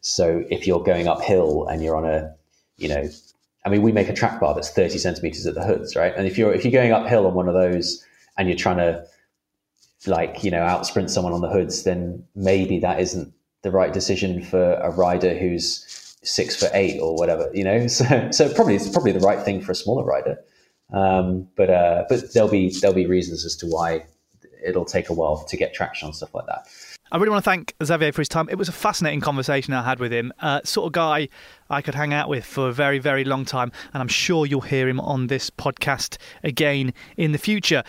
So 0.00 0.44
if 0.48 0.66
you're 0.66 0.82
going 0.82 1.08
uphill 1.08 1.66
and 1.66 1.84
you're 1.84 1.96
on 1.96 2.06
a, 2.06 2.34
you 2.78 2.88
know, 2.88 3.10
I 3.66 3.68
mean, 3.68 3.82
we 3.82 3.92
make 3.92 4.08
a 4.08 4.14
track 4.14 4.40
bar 4.40 4.54
that's 4.54 4.70
30 4.70 4.96
centimeters 4.96 5.46
at 5.46 5.54
the 5.54 5.62
hoods, 5.62 5.94
right? 5.94 6.14
And 6.16 6.26
if 6.26 6.38
you're, 6.38 6.54
if 6.54 6.64
you're 6.64 6.72
going 6.72 6.92
uphill 6.92 7.26
on 7.26 7.34
one 7.34 7.48
of 7.48 7.54
those 7.54 8.02
and 8.38 8.48
you're 8.48 8.56
trying 8.56 8.78
to 8.78 9.04
like, 10.06 10.42
you 10.42 10.50
know, 10.50 10.62
out 10.62 10.86
sprint 10.86 11.10
someone 11.10 11.34
on 11.34 11.42
the 11.42 11.50
hoods, 11.50 11.82
then 11.82 12.24
maybe 12.34 12.78
that 12.78 12.98
isn't 12.98 13.34
the 13.62 13.70
right 13.70 13.92
decision 13.92 14.42
for 14.42 14.74
a 14.74 14.90
rider 14.90 15.34
who's 15.34 16.16
six 16.22 16.56
for 16.56 16.68
eight 16.72 17.00
or 17.00 17.14
whatever, 17.14 17.50
you 17.54 17.64
know. 17.64 17.86
So, 17.88 18.30
so 18.30 18.52
probably 18.54 18.76
it's 18.76 18.88
probably 18.88 19.12
the 19.12 19.20
right 19.20 19.44
thing 19.44 19.60
for 19.60 19.72
a 19.72 19.74
smaller 19.74 20.04
rider. 20.04 20.38
Um, 20.92 21.48
but 21.56 21.70
uh, 21.70 22.04
but 22.08 22.32
there'll 22.34 22.48
be 22.48 22.74
there'll 22.80 22.94
be 22.94 23.06
reasons 23.06 23.44
as 23.44 23.56
to 23.56 23.66
why 23.66 24.06
it'll 24.64 24.84
take 24.84 25.08
a 25.08 25.12
while 25.12 25.44
to 25.44 25.56
get 25.56 25.72
traction 25.72 26.06
on 26.06 26.12
stuff 26.12 26.34
like 26.34 26.46
that. 26.46 26.66
I 27.12 27.16
really 27.16 27.30
want 27.30 27.44
to 27.44 27.50
thank 27.50 27.74
Xavier 27.82 28.12
for 28.12 28.20
his 28.20 28.28
time. 28.28 28.48
It 28.48 28.56
was 28.56 28.68
a 28.68 28.72
fascinating 28.72 29.20
conversation 29.20 29.74
I 29.74 29.82
had 29.82 29.98
with 29.98 30.12
him. 30.12 30.32
Uh, 30.38 30.60
sort 30.62 30.86
of 30.86 30.92
guy 30.92 31.28
I 31.68 31.82
could 31.82 31.96
hang 31.96 32.14
out 32.14 32.28
with 32.28 32.44
for 32.44 32.68
a 32.68 32.72
very, 32.72 33.00
very 33.00 33.24
long 33.24 33.44
time, 33.44 33.72
and 33.92 34.00
I'm 34.00 34.08
sure 34.08 34.46
you'll 34.46 34.60
hear 34.60 34.88
him 34.88 35.00
on 35.00 35.26
this 35.26 35.50
podcast 35.50 36.18
again 36.44 36.94
in 37.16 37.32
the 37.32 37.38
future. 37.38 37.82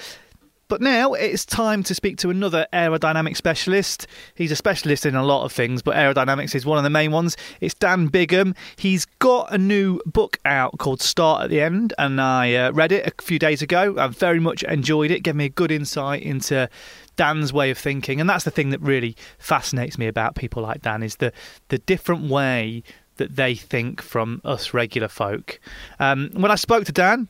But 0.71 0.79
now 0.79 1.11
it's 1.15 1.43
time 1.43 1.83
to 1.83 1.93
speak 1.93 2.15
to 2.19 2.29
another 2.29 2.65
aerodynamic 2.71 3.35
specialist. 3.35 4.07
He's 4.35 4.53
a 4.53 4.55
specialist 4.55 5.05
in 5.05 5.15
a 5.15 5.25
lot 5.25 5.43
of 5.43 5.51
things, 5.51 5.81
but 5.81 5.97
aerodynamics 5.97 6.55
is 6.55 6.65
one 6.65 6.77
of 6.77 6.85
the 6.85 6.89
main 6.89 7.11
ones. 7.11 7.35
It's 7.59 7.73
Dan 7.73 8.07
Bigham. 8.07 8.55
He's 8.77 9.03
got 9.19 9.53
a 9.53 9.57
new 9.57 9.99
book 10.05 10.39
out 10.45 10.77
called 10.77 11.01
Start 11.01 11.43
at 11.43 11.49
the 11.49 11.59
End, 11.59 11.93
and 11.97 12.21
I 12.21 12.53
uh, 12.55 12.71
read 12.71 12.93
it 12.93 13.05
a 13.05 13.21
few 13.21 13.37
days 13.37 13.61
ago. 13.61 13.95
I 13.97 14.07
very 14.07 14.39
much 14.39 14.63
enjoyed 14.63 15.11
it, 15.11 15.23
gave 15.23 15.35
me 15.35 15.43
a 15.43 15.49
good 15.49 15.71
insight 15.71 16.23
into 16.23 16.69
Dan's 17.17 17.51
way 17.51 17.69
of 17.69 17.77
thinking, 17.77 18.21
and 18.21 18.29
that's 18.29 18.45
the 18.45 18.49
thing 18.49 18.69
that 18.69 18.79
really 18.79 19.17
fascinates 19.39 19.97
me 19.97 20.07
about 20.07 20.35
people 20.35 20.63
like 20.63 20.83
Dan 20.83 21.03
is 21.03 21.17
the 21.17 21.33
the 21.67 21.79
different 21.79 22.29
way 22.29 22.81
that 23.17 23.35
they 23.35 23.55
think 23.55 24.01
from 24.01 24.39
us 24.45 24.73
regular 24.73 25.09
folk. 25.09 25.59
Um, 25.99 26.29
when 26.31 26.49
I 26.49 26.55
spoke 26.55 26.85
to 26.85 26.93
Dan, 26.93 27.27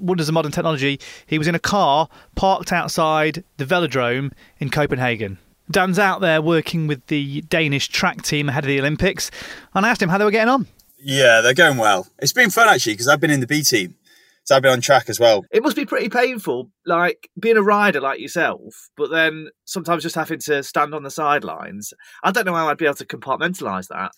wonders 0.00 0.28
of 0.28 0.34
modern 0.34 0.52
technology, 0.52 1.00
he 1.26 1.38
was 1.38 1.46
in 1.46 1.54
a 1.54 1.60
car 1.60 2.08
parked 2.34 2.72
outside 2.72 3.44
the 3.56 3.64
velodrome 3.64 4.32
in 4.58 4.70
Copenhagen. 4.70 5.38
Dan's 5.70 5.98
out 5.98 6.20
there 6.20 6.40
working 6.40 6.86
with 6.86 7.04
the 7.06 7.40
Danish 7.42 7.88
track 7.88 8.22
team 8.22 8.48
ahead 8.48 8.64
of 8.64 8.68
the 8.68 8.78
Olympics, 8.78 9.30
and 9.74 9.84
I 9.84 9.90
asked 9.90 10.02
him 10.02 10.08
how 10.08 10.18
they 10.18 10.24
were 10.24 10.30
getting 10.30 10.52
on. 10.52 10.66
Yeah, 10.98 11.40
they're 11.40 11.54
going 11.54 11.76
well. 11.76 12.06
It's 12.18 12.32
been 12.32 12.50
fun 12.50 12.68
actually 12.68 12.94
because 12.94 13.08
I've 13.08 13.20
been 13.20 13.30
in 13.30 13.40
the 13.40 13.46
B 13.46 13.62
team, 13.62 13.96
so 14.44 14.56
I've 14.56 14.62
been 14.62 14.72
on 14.72 14.80
track 14.80 15.08
as 15.08 15.18
well. 15.18 15.44
It 15.50 15.62
must 15.62 15.76
be 15.76 15.84
pretty 15.84 16.08
painful, 16.08 16.70
like 16.84 17.28
being 17.38 17.56
a 17.56 17.62
rider 17.62 18.00
like 18.00 18.20
yourself, 18.20 18.90
but 18.96 19.10
then 19.10 19.48
sometimes 19.64 20.02
just 20.04 20.14
having 20.14 20.38
to 20.40 20.62
stand 20.62 20.94
on 20.94 21.02
the 21.02 21.10
sidelines. 21.10 21.92
I 22.22 22.30
don't 22.30 22.46
know 22.46 22.54
how 22.54 22.68
I'd 22.68 22.78
be 22.78 22.86
able 22.86 22.94
to 22.96 23.04
compartmentalise 23.04 23.88
that. 23.88 24.12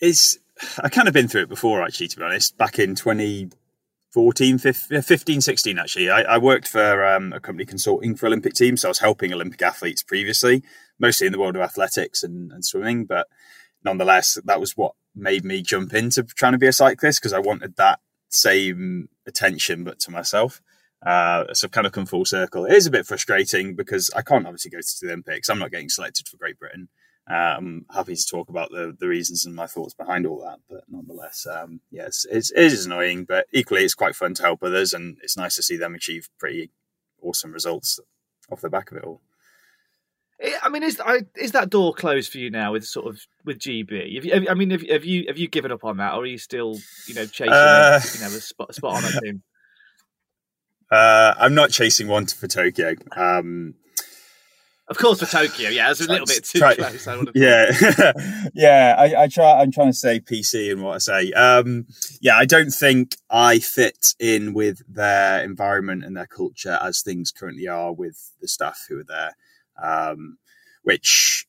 It's 0.00 0.38
I 0.82 0.88
kind 0.88 1.08
of 1.08 1.14
been 1.14 1.28
through 1.28 1.42
it 1.42 1.48
before 1.48 1.82
actually, 1.82 2.08
to 2.08 2.16
be 2.16 2.22
honest. 2.22 2.56
Back 2.56 2.78
in 2.78 2.94
20, 2.94 3.50
14, 4.12 4.58
15, 4.58 5.40
16 5.40 5.78
actually. 5.78 6.10
I, 6.10 6.22
I 6.22 6.38
worked 6.38 6.66
for 6.66 7.06
um, 7.06 7.32
a 7.32 7.40
company 7.40 7.64
consulting 7.64 8.16
for 8.16 8.26
Olympic 8.26 8.54
teams, 8.54 8.82
so 8.82 8.88
I 8.88 8.90
was 8.90 8.98
helping 8.98 9.32
Olympic 9.32 9.62
athletes 9.62 10.02
previously, 10.02 10.62
mostly 10.98 11.26
in 11.26 11.32
the 11.32 11.38
world 11.38 11.56
of 11.56 11.62
athletics 11.62 12.22
and, 12.22 12.50
and 12.50 12.64
swimming. 12.64 13.04
But 13.04 13.28
nonetheless, 13.84 14.38
that 14.44 14.60
was 14.60 14.76
what 14.76 14.94
made 15.14 15.44
me 15.44 15.62
jump 15.62 15.94
into 15.94 16.22
trying 16.24 16.52
to 16.52 16.58
be 16.58 16.66
a 16.66 16.72
cyclist 16.72 17.20
because 17.20 17.32
I 17.32 17.38
wanted 17.38 17.76
that 17.76 18.00
same 18.28 19.08
attention, 19.26 19.84
but 19.84 20.00
to 20.00 20.10
myself. 20.10 20.60
Uh, 21.04 21.52
so 21.54 21.66
I've 21.66 21.72
kind 21.72 21.86
of 21.86 21.92
come 21.92 22.06
full 22.06 22.24
circle. 22.24 22.66
It 22.66 22.74
is 22.74 22.86
a 22.86 22.90
bit 22.90 23.06
frustrating 23.06 23.74
because 23.74 24.10
I 24.14 24.22
can't 24.22 24.46
obviously 24.46 24.70
go 24.70 24.80
to 24.80 24.96
the 25.00 25.08
Olympics. 25.08 25.48
I'm 25.48 25.58
not 25.58 25.70
getting 25.70 25.88
selected 25.88 26.28
for 26.28 26.36
Great 26.36 26.58
Britain. 26.58 26.88
I'm 27.34 27.86
happy 27.94 28.16
to 28.16 28.26
talk 28.26 28.48
about 28.48 28.70
the, 28.70 28.96
the 28.98 29.08
reasons 29.08 29.44
and 29.44 29.54
my 29.54 29.66
thoughts 29.66 29.94
behind 29.94 30.26
all 30.26 30.40
that, 30.40 30.60
but 30.68 30.84
nonetheless, 30.88 31.46
um, 31.46 31.80
yes, 31.90 32.26
it's, 32.30 32.50
it 32.50 32.64
is 32.64 32.86
annoying, 32.86 33.24
but 33.24 33.46
equally 33.52 33.84
it's 33.84 33.94
quite 33.94 34.16
fun 34.16 34.34
to 34.34 34.42
help 34.42 34.62
others, 34.62 34.92
and 34.92 35.16
it's 35.22 35.36
nice 35.36 35.56
to 35.56 35.62
see 35.62 35.76
them 35.76 35.94
achieve 35.94 36.28
pretty 36.38 36.70
awesome 37.22 37.52
results 37.52 38.00
off 38.50 38.60
the 38.60 38.70
back 38.70 38.90
of 38.90 38.96
it 38.96 39.04
all. 39.04 39.20
I 40.62 40.70
mean, 40.70 40.82
is 40.82 41.00
is 41.36 41.52
that 41.52 41.68
door 41.68 41.92
closed 41.92 42.32
for 42.32 42.38
you 42.38 42.50
now 42.50 42.72
with 42.72 42.86
sort 42.86 43.06
of 43.06 43.20
with 43.44 43.58
GB? 43.58 44.14
Have 44.14 44.24
you, 44.24 44.48
I 44.48 44.54
mean, 44.54 44.70
have, 44.70 44.82
have 44.88 45.04
you 45.04 45.26
have 45.28 45.36
you 45.36 45.48
given 45.48 45.70
up 45.70 45.84
on 45.84 45.98
that, 45.98 46.14
or 46.14 46.22
are 46.22 46.26
you 46.26 46.38
still 46.38 46.78
you 47.06 47.14
know 47.14 47.26
chasing 47.26 47.52
uh, 47.52 48.00
a, 48.02 48.14
you 48.14 48.20
know 48.20 48.26
a 48.34 48.40
spot, 48.40 48.70
a 48.70 48.72
spot 48.72 48.96
on 48.96 49.02
that 49.02 49.20
team? 49.22 49.42
Uh, 50.90 51.34
I'm 51.38 51.54
not 51.54 51.70
chasing 51.70 52.08
one 52.08 52.26
for 52.26 52.46
Tokyo. 52.46 52.94
Um, 53.14 53.74
of 54.90 54.98
course, 54.98 55.20
for 55.20 55.26
Tokyo, 55.26 55.70
yeah, 55.70 55.92
it's 55.92 56.00
a 56.00 56.08
little 56.08 56.26
bit 56.26 56.44
too 56.44 56.58
try, 56.58 56.74
close. 56.74 57.06
yeah, 57.34 57.70
yeah. 58.54 58.96
I, 58.98 59.22
I, 59.22 59.28
try. 59.28 59.60
I'm 59.60 59.70
trying 59.70 59.86
to 59.86 59.96
say 59.96 60.18
PC 60.18 60.72
and 60.72 60.82
what 60.82 60.96
I 60.96 60.98
say. 60.98 61.32
Um, 61.32 61.86
yeah, 62.20 62.36
I 62.36 62.44
don't 62.44 62.72
think 62.72 63.14
I 63.30 63.60
fit 63.60 64.14
in 64.18 64.52
with 64.52 64.82
their 64.92 65.44
environment 65.44 66.04
and 66.04 66.16
their 66.16 66.26
culture 66.26 66.76
as 66.82 67.02
things 67.02 67.30
currently 67.30 67.68
are 67.68 67.92
with 67.92 68.32
the 68.40 68.48
staff 68.48 68.84
who 68.88 68.98
are 68.98 69.04
there. 69.04 69.36
Um, 69.80 70.38
which, 70.82 71.46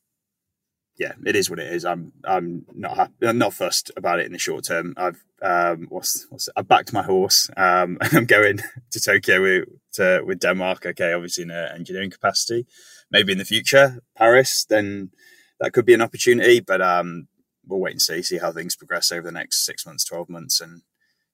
yeah, 1.01 1.13
it 1.25 1.35
is 1.35 1.49
what 1.49 1.59
it 1.59 1.73
is. 1.73 1.83
I'm 1.85 2.13
I'm 2.23 2.65
not 2.73 2.95
happy, 2.95 3.27
I'm 3.27 3.37
not 3.37 3.53
fussed 3.53 3.91
about 3.97 4.19
it 4.19 4.25
in 4.25 4.31
the 4.31 4.39
short 4.39 4.65
term. 4.65 4.93
I've 4.97 5.23
um, 5.41 5.87
what's, 5.89 6.27
what's 6.29 6.49
I 6.55 6.61
backed 6.61 6.93
my 6.93 7.01
horse. 7.01 7.49
Um, 7.57 7.97
I'm 8.01 8.25
going 8.25 8.59
to 8.91 8.99
Tokyo 8.99 9.41
with 9.41 9.69
to, 9.93 10.21
with 10.23 10.39
Denmark. 10.39 10.85
Okay, 10.85 11.13
obviously 11.13 11.43
in 11.43 11.51
an 11.51 11.75
engineering 11.75 12.11
capacity 12.11 12.67
maybe 13.11 13.33
in 13.33 13.37
the 13.37 13.45
future, 13.45 14.01
Paris, 14.15 14.65
then 14.67 15.11
that 15.59 15.73
could 15.73 15.85
be 15.85 15.93
an 15.93 16.01
opportunity. 16.01 16.59
But 16.59 16.81
um, 16.81 17.27
we'll 17.67 17.79
wait 17.79 17.91
and 17.91 18.01
see, 18.01 18.23
see 18.23 18.37
how 18.37 18.51
things 18.51 18.75
progress 18.75 19.11
over 19.11 19.23
the 19.23 19.31
next 19.31 19.65
six 19.65 19.85
months, 19.85 20.05
12 20.05 20.29
months, 20.29 20.61
and 20.61 20.81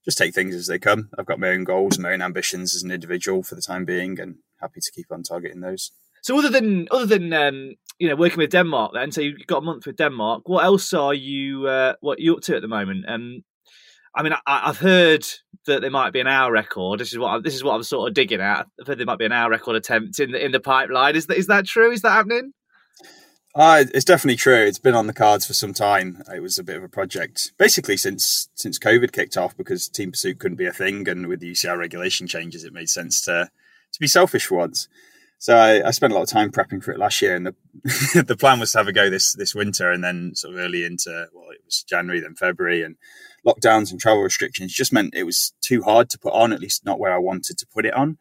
just 0.03 0.17
take 0.17 0.33
things 0.33 0.55
as 0.55 0.67
they 0.67 0.79
come. 0.79 1.09
I've 1.17 1.25
got 1.25 1.39
my 1.39 1.49
own 1.49 1.63
goals, 1.63 1.99
my 1.99 2.13
own 2.13 2.21
ambitions 2.21 2.75
as 2.75 2.83
an 2.83 2.91
individual 2.91 3.43
for 3.43 3.55
the 3.55 3.61
time 3.61 3.85
being, 3.85 4.19
and 4.19 4.37
happy 4.59 4.79
to 4.81 4.91
keep 4.91 5.07
on 5.11 5.23
targeting 5.23 5.61
those. 5.61 5.91
So, 6.21 6.37
other 6.37 6.49
than 6.49 6.87
other 6.91 7.05
than 7.05 7.33
um, 7.33 7.75
you 7.99 8.09
know 8.09 8.15
working 8.15 8.37
with 8.37 8.51
Denmark, 8.51 8.91
then 8.93 9.11
so 9.11 9.21
you've 9.21 9.47
got 9.47 9.59
a 9.59 9.65
month 9.65 9.85
with 9.85 9.97
Denmark. 9.97 10.43
What 10.45 10.65
else 10.65 10.93
are 10.93 11.13
you 11.13 11.67
uh, 11.67 11.93
what 12.01 12.19
you 12.19 12.35
up 12.35 12.41
to 12.43 12.55
at 12.55 12.61
the 12.61 12.67
moment? 12.67 13.05
Um, 13.07 13.43
I 14.15 14.23
mean, 14.23 14.33
I, 14.47 14.67
have 14.67 14.79
heard 14.79 15.27
that 15.67 15.81
there 15.81 15.91
might 15.91 16.11
be 16.11 16.19
an 16.19 16.27
hour 16.27 16.51
record. 16.51 16.99
This 16.99 17.11
is 17.11 17.19
what 17.19 17.27
I, 17.27 17.39
this 17.39 17.53
is 17.53 17.63
what 17.63 17.75
I'm 17.75 17.83
sort 17.83 18.07
of 18.07 18.15
digging 18.15 18.41
at. 18.41 18.65
I've 18.79 18.87
heard 18.87 18.97
there 18.97 19.05
might 19.05 19.19
be 19.19 19.25
an 19.25 19.31
hour 19.31 19.49
record 19.49 19.75
attempt 19.75 20.19
in 20.19 20.31
the 20.31 20.43
in 20.43 20.51
the 20.51 20.59
pipeline. 20.59 21.15
Is 21.15 21.27
that 21.27 21.37
is 21.37 21.47
that 21.47 21.65
true? 21.65 21.91
Is 21.91 22.01
that 22.01 22.11
happening? 22.11 22.53
Uh, 23.53 23.85
it's 23.93 24.05
definitely 24.05 24.35
true. 24.35 24.65
It's 24.65 24.77
been 24.77 24.93
on 24.93 25.07
the 25.07 25.13
cards 25.13 25.47
for 25.47 25.53
some 25.53 25.73
time. 25.73 26.21
It 26.33 26.41
was 26.41 26.59
a 26.59 26.63
bit 26.63 26.77
of 26.77 26.83
a 26.83 26.89
project, 26.89 27.53
basically 27.57 27.97
since 27.97 28.49
since 28.55 28.77
COVID 28.79 29.11
kicked 29.11 29.37
off, 29.37 29.55
because 29.55 29.87
team 29.87 30.11
pursuit 30.11 30.39
couldn't 30.39 30.57
be 30.57 30.67
a 30.67 30.73
thing, 30.73 31.07
and 31.07 31.27
with 31.27 31.39
the 31.39 31.51
UCI 31.51 31.77
regulation 31.77 32.27
changes, 32.27 32.63
it 32.63 32.73
made 32.73 32.89
sense 32.89 33.21
to 33.25 33.49
to 33.93 33.99
be 33.99 34.07
selfish 34.07 34.49
once. 34.51 34.87
So 35.39 35.55
I, 35.55 35.87
I 35.87 35.91
spent 35.91 36.13
a 36.13 36.15
lot 36.15 36.23
of 36.23 36.29
time 36.29 36.51
prepping 36.51 36.83
for 36.83 36.91
it 36.91 36.99
last 36.99 37.21
year, 37.21 37.35
and 37.35 37.45
the 37.47 38.23
the 38.27 38.37
plan 38.37 38.59
was 38.59 38.71
to 38.71 38.79
have 38.79 38.87
a 38.87 38.93
go 38.93 39.09
this 39.09 39.33
this 39.33 39.53
winter, 39.53 39.91
and 39.91 40.03
then 40.03 40.31
sort 40.33 40.55
of 40.55 40.59
early 40.59 40.83
into 40.83 41.27
well, 41.33 41.51
it 41.51 41.61
was 41.63 41.83
January, 41.83 42.19
then 42.19 42.35
February, 42.35 42.83
and 42.83 42.95
lockdowns 43.45 43.91
and 43.91 43.99
travel 43.99 44.23
restrictions 44.23 44.73
just 44.73 44.91
meant 44.91 45.13
it 45.15 45.25
was 45.25 45.53
too 45.61 45.83
hard 45.83 46.09
to 46.09 46.19
put 46.19 46.33
on, 46.33 46.53
at 46.53 46.59
least 46.59 46.85
not 46.85 46.99
where 46.99 47.13
I 47.13 47.19
wanted 47.19 47.57
to 47.59 47.67
put 47.67 47.85
it 47.85 47.93
on. 47.93 48.17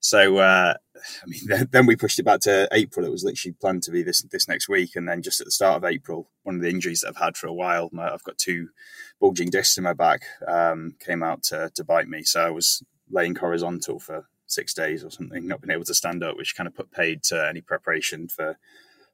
So 0.00 0.38
uh, 0.38 0.74
I 0.96 1.26
mean, 1.26 1.68
then 1.70 1.86
we 1.86 1.96
pushed 1.96 2.18
it 2.18 2.24
back 2.24 2.40
to 2.40 2.68
April. 2.72 3.06
It 3.06 3.12
was 3.12 3.24
literally 3.24 3.54
planned 3.60 3.82
to 3.84 3.90
be 3.90 4.02
this 4.02 4.22
this 4.22 4.48
next 4.48 4.68
week, 4.68 4.96
and 4.96 5.08
then 5.08 5.22
just 5.22 5.40
at 5.40 5.46
the 5.46 5.52
start 5.52 5.76
of 5.76 5.84
April, 5.84 6.30
one 6.42 6.56
of 6.56 6.62
the 6.62 6.70
injuries 6.70 7.00
that 7.00 7.10
I've 7.10 7.24
had 7.24 7.36
for 7.36 7.46
a 7.46 7.54
while, 7.54 7.90
my, 7.92 8.12
I've 8.12 8.24
got 8.24 8.38
two 8.38 8.68
bulging 9.20 9.50
discs 9.50 9.78
in 9.78 9.84
my 9.84 9.92
back, 9.92 10.22
um, 10.46 10.94
came 11.00 11.22
out 11.22 11.42
to, 11.44 11.70
to 11.74 11.84
bite 11.84 12.08
me. 12.08 12.22
So 12.22 12.40
I 12.40 12.50
was 12.50 12.82
laying 13.10 13.36
horizontal 13.36 13.98
for 13.98 14.26
six 14.46 14.74
days 14.74 15.04
or 15.04 15.10
something, 15.10 15.46
not 15.46 15.60
being 15.60 15.74
able 15.74 15.84
to 15.84 15.94
stand 15.94 16.22
up, 16.22 16.36
which 16.36 16.56
kind 16.56 16.66
of 16.66 16.74
put 16.74 16.90
paid 16.90 17.22
to 17.24 17.48
any 17.48 17.60
preparation 17.60 18.28
for 18.28 18.58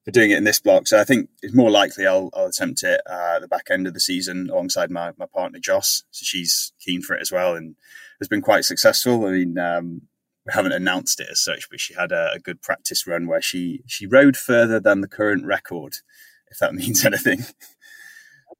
for 0.05 0.11
doing 0.11 0.33
it 0.33 0.39
in 0.39 0.45
this 0.45 0.61
block. 0.61 0.89
So 0.89 0.99
I 0.99 1.05
think 1.05 1.28
it's 1.43 1.55
more 1.55 1.70
likely 1.70 2.07
I'll, 2.07 2.30
I'll 2.35 2.47
attempt 2.47 2.83
it 2.83 3.01
uh, 3.09 3.35
at 3.37 3.41
the 3.41 3.49
back 3.49 3.68
end 3.70 3.87
of 3.87 3.95
the 3.95 4.01
season 4.01 4.49
alongside 4.51 4.91
my, 4.91 5.12
my 5.16 5.26
partner 5.26 5.59
Joss. 5.61 6.03
So 6.11 6.24
she's 6.24 6.72
keen 6.80 7.03
for 7.03 7.14
it 7.14 7.22
as 7.22 7.30
well 7.30 7.55
and 7.55 7.76
has 8.18 8.28
been 8.28 8.43
quite 8.43 8.64
successful. 8.64 9.26
I 9.26 9.30
mean, 9.30 9.59
um, 9.59 10.03
we 10.45 10.53
haven't 10.53 10.72
announced 10.72 11.20
it 11.20 11.28
as 11.30 11.43
such, 11.43 11.70
but 11.70 11.80
she 11.80 11.95
had 11.95 12.11
a, 12.11 12.33
a, 12.35 12.41
good 12.41 12.62
practice 12.62 13.07
run 13.07 13.28
where 13.28 13.41
she 13.41 13.83
she 13.87 14.07
rode 14.07 14.37
further 14.37 14.80
than 14.80 15.01
the 15.01 15.09
current 15.09 15.47
record, 15.47 15.95
if 16.51 16.59
that 16.59 16.74
means 16.74 17.05
anything. 17.05 17.45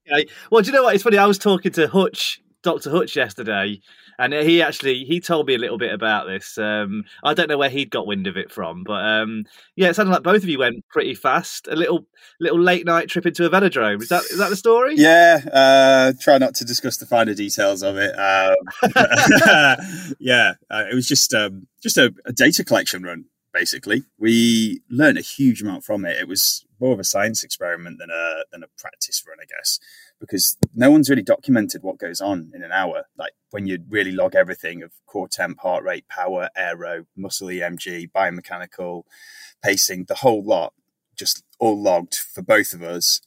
Okay. 0.07 0.27
Well, 0.51 0.63
do 0.63 0.69
you 0.69 0.73
know 0.73 0.85
what? 0.85 0.95
It's 0.95 1.03
funny. 1.03 1.19
I 1.19 1.27
was 1.27 1.39
talking 1.39 1.73
to 1.73 1.89
Hutch, 1.89 2.41
Doctor 2.63 2.91
Hutch, 2.91 3.17
yesterday, 3.17 3.81
and 4.19 4.33
he 4.33 4.63
actually 4.63 5.05
he 5.05 5.21
told 5.21 5.47
me 5.47 5.55
a 5.55 5.59
little 5.59 5.79
bit 5.79 5.93
about 5.93 6.27
this. 6.27 6.59
Um, 6.59 7.05
I 7.25 7.35
don't 7.35 7.49
know 7.49 7.59
where 7.59 7.71
he'd 7.71 7.91
got 7.91 8.07
wind 8.07 8.27
of 8.27 8.37
it 8.37 8.51
from, 8.51 8.85
but 8.85 9.05
um, 9.05 9.45
yeah, 9.77 9.89
it 9.89 9.97
sounded 9.97 10.13
like 10.13 10.23
both 10.23 10.43
of 10.43 10.49
you 10.49 10.59
went 10.59 10.87
pretty 10.89 11.15
fast. 11.15 11.69
A 11.69 11.77
little 11.77 12.07
little 12.41 12.61
late 12.61 12.87
night 12.87 13.09
trip 13.09 13.27
into 13.27 13.45
a 13.45 13.51
velodrome. 13.51 14.03
Is 14.03 14.09
that 14.09 14.23
is 14.25 14.39
that 14.39 14.51
the 14.51 14.57
story? 14.57 14.95
Yeah. 14.97 15.41
Uh, 15.53 16.13
try 16.21 16.39
not 16.39 16.55
to 16.57 16.65
discuss 16.65 16.97
the 16.97 17.07
finer 17.07 17.35
details 17.35 17.83
of 17.83 17.97
it. 17.97 18.13
Um, 18.19 18.55
yeah, 20.19 20.55
uh, 20.71 20.85
it 20.91 20.95
was 20.95 21.07
just 21.07 21.35
um, 21.35 21.67
just 21.83 21.97
a, 21.97 22.15
a 22.25 22.33
data 22.33 22.65
collection 22.65 23.03
run 23.03 23.25
basically. 23.53 24.05
We 24.19 24.83
learned 24.91 25.19
a 25.19 25.23
huge 25.23 25.63
amount 25.63 25.85
from 25.85 26.05
it. 26.05 26.19
It 26.19 26.29
was 26.29 26.65
more 26.81 26.93
of 26.93 26.99
a 27.01 27.05
science 27.05 27.45
experiment 27.45 27.99
than 27.99 28.11
a 28.11 28.45
than 28.51 28.63
a 28.63 28.69
practice 28.79 29.23
run, 29.27 29.39
I 29.41 29.45
guess, 29.45 29.79
because 30.21 30.57
no 30.75 30.91
one's 30.91 31.11
really 31.11 31.23
documented 31.23 31.83
what 31.83 31.99
goes 31.99 32.21
on 32.21 32.51
in 32.55 32.63
an 32.63 32.73
hour. 32.73 33.05
Like 33.17 33.33
when 33.51 33.67
you 33.67 33.79
really 33.89 34.13
log 34.13 34.35
everything 34.35 34.83
of 34.83 34.93
core 35.07 35.29
temp, 35.29 35.61
heart 35.61 35.85
rate, 35.85 36.09
power, 36.09 36.49
aero, 36.57 37.07
muscle 37.17 37.49
EMG, 37.49 38.11
biomechanical, 38.11 39.05
pacing, 39.63 40.05
the 40.05 40.17
whole 40.17 40.43
lot, 40.43 40.73
just 41.17 41.45
all 41.59 41.81
logged 41.81 42.17
for 42.17 42.43
both 42.43 42.73
of 42.73 42.83
us. 42.83 43.21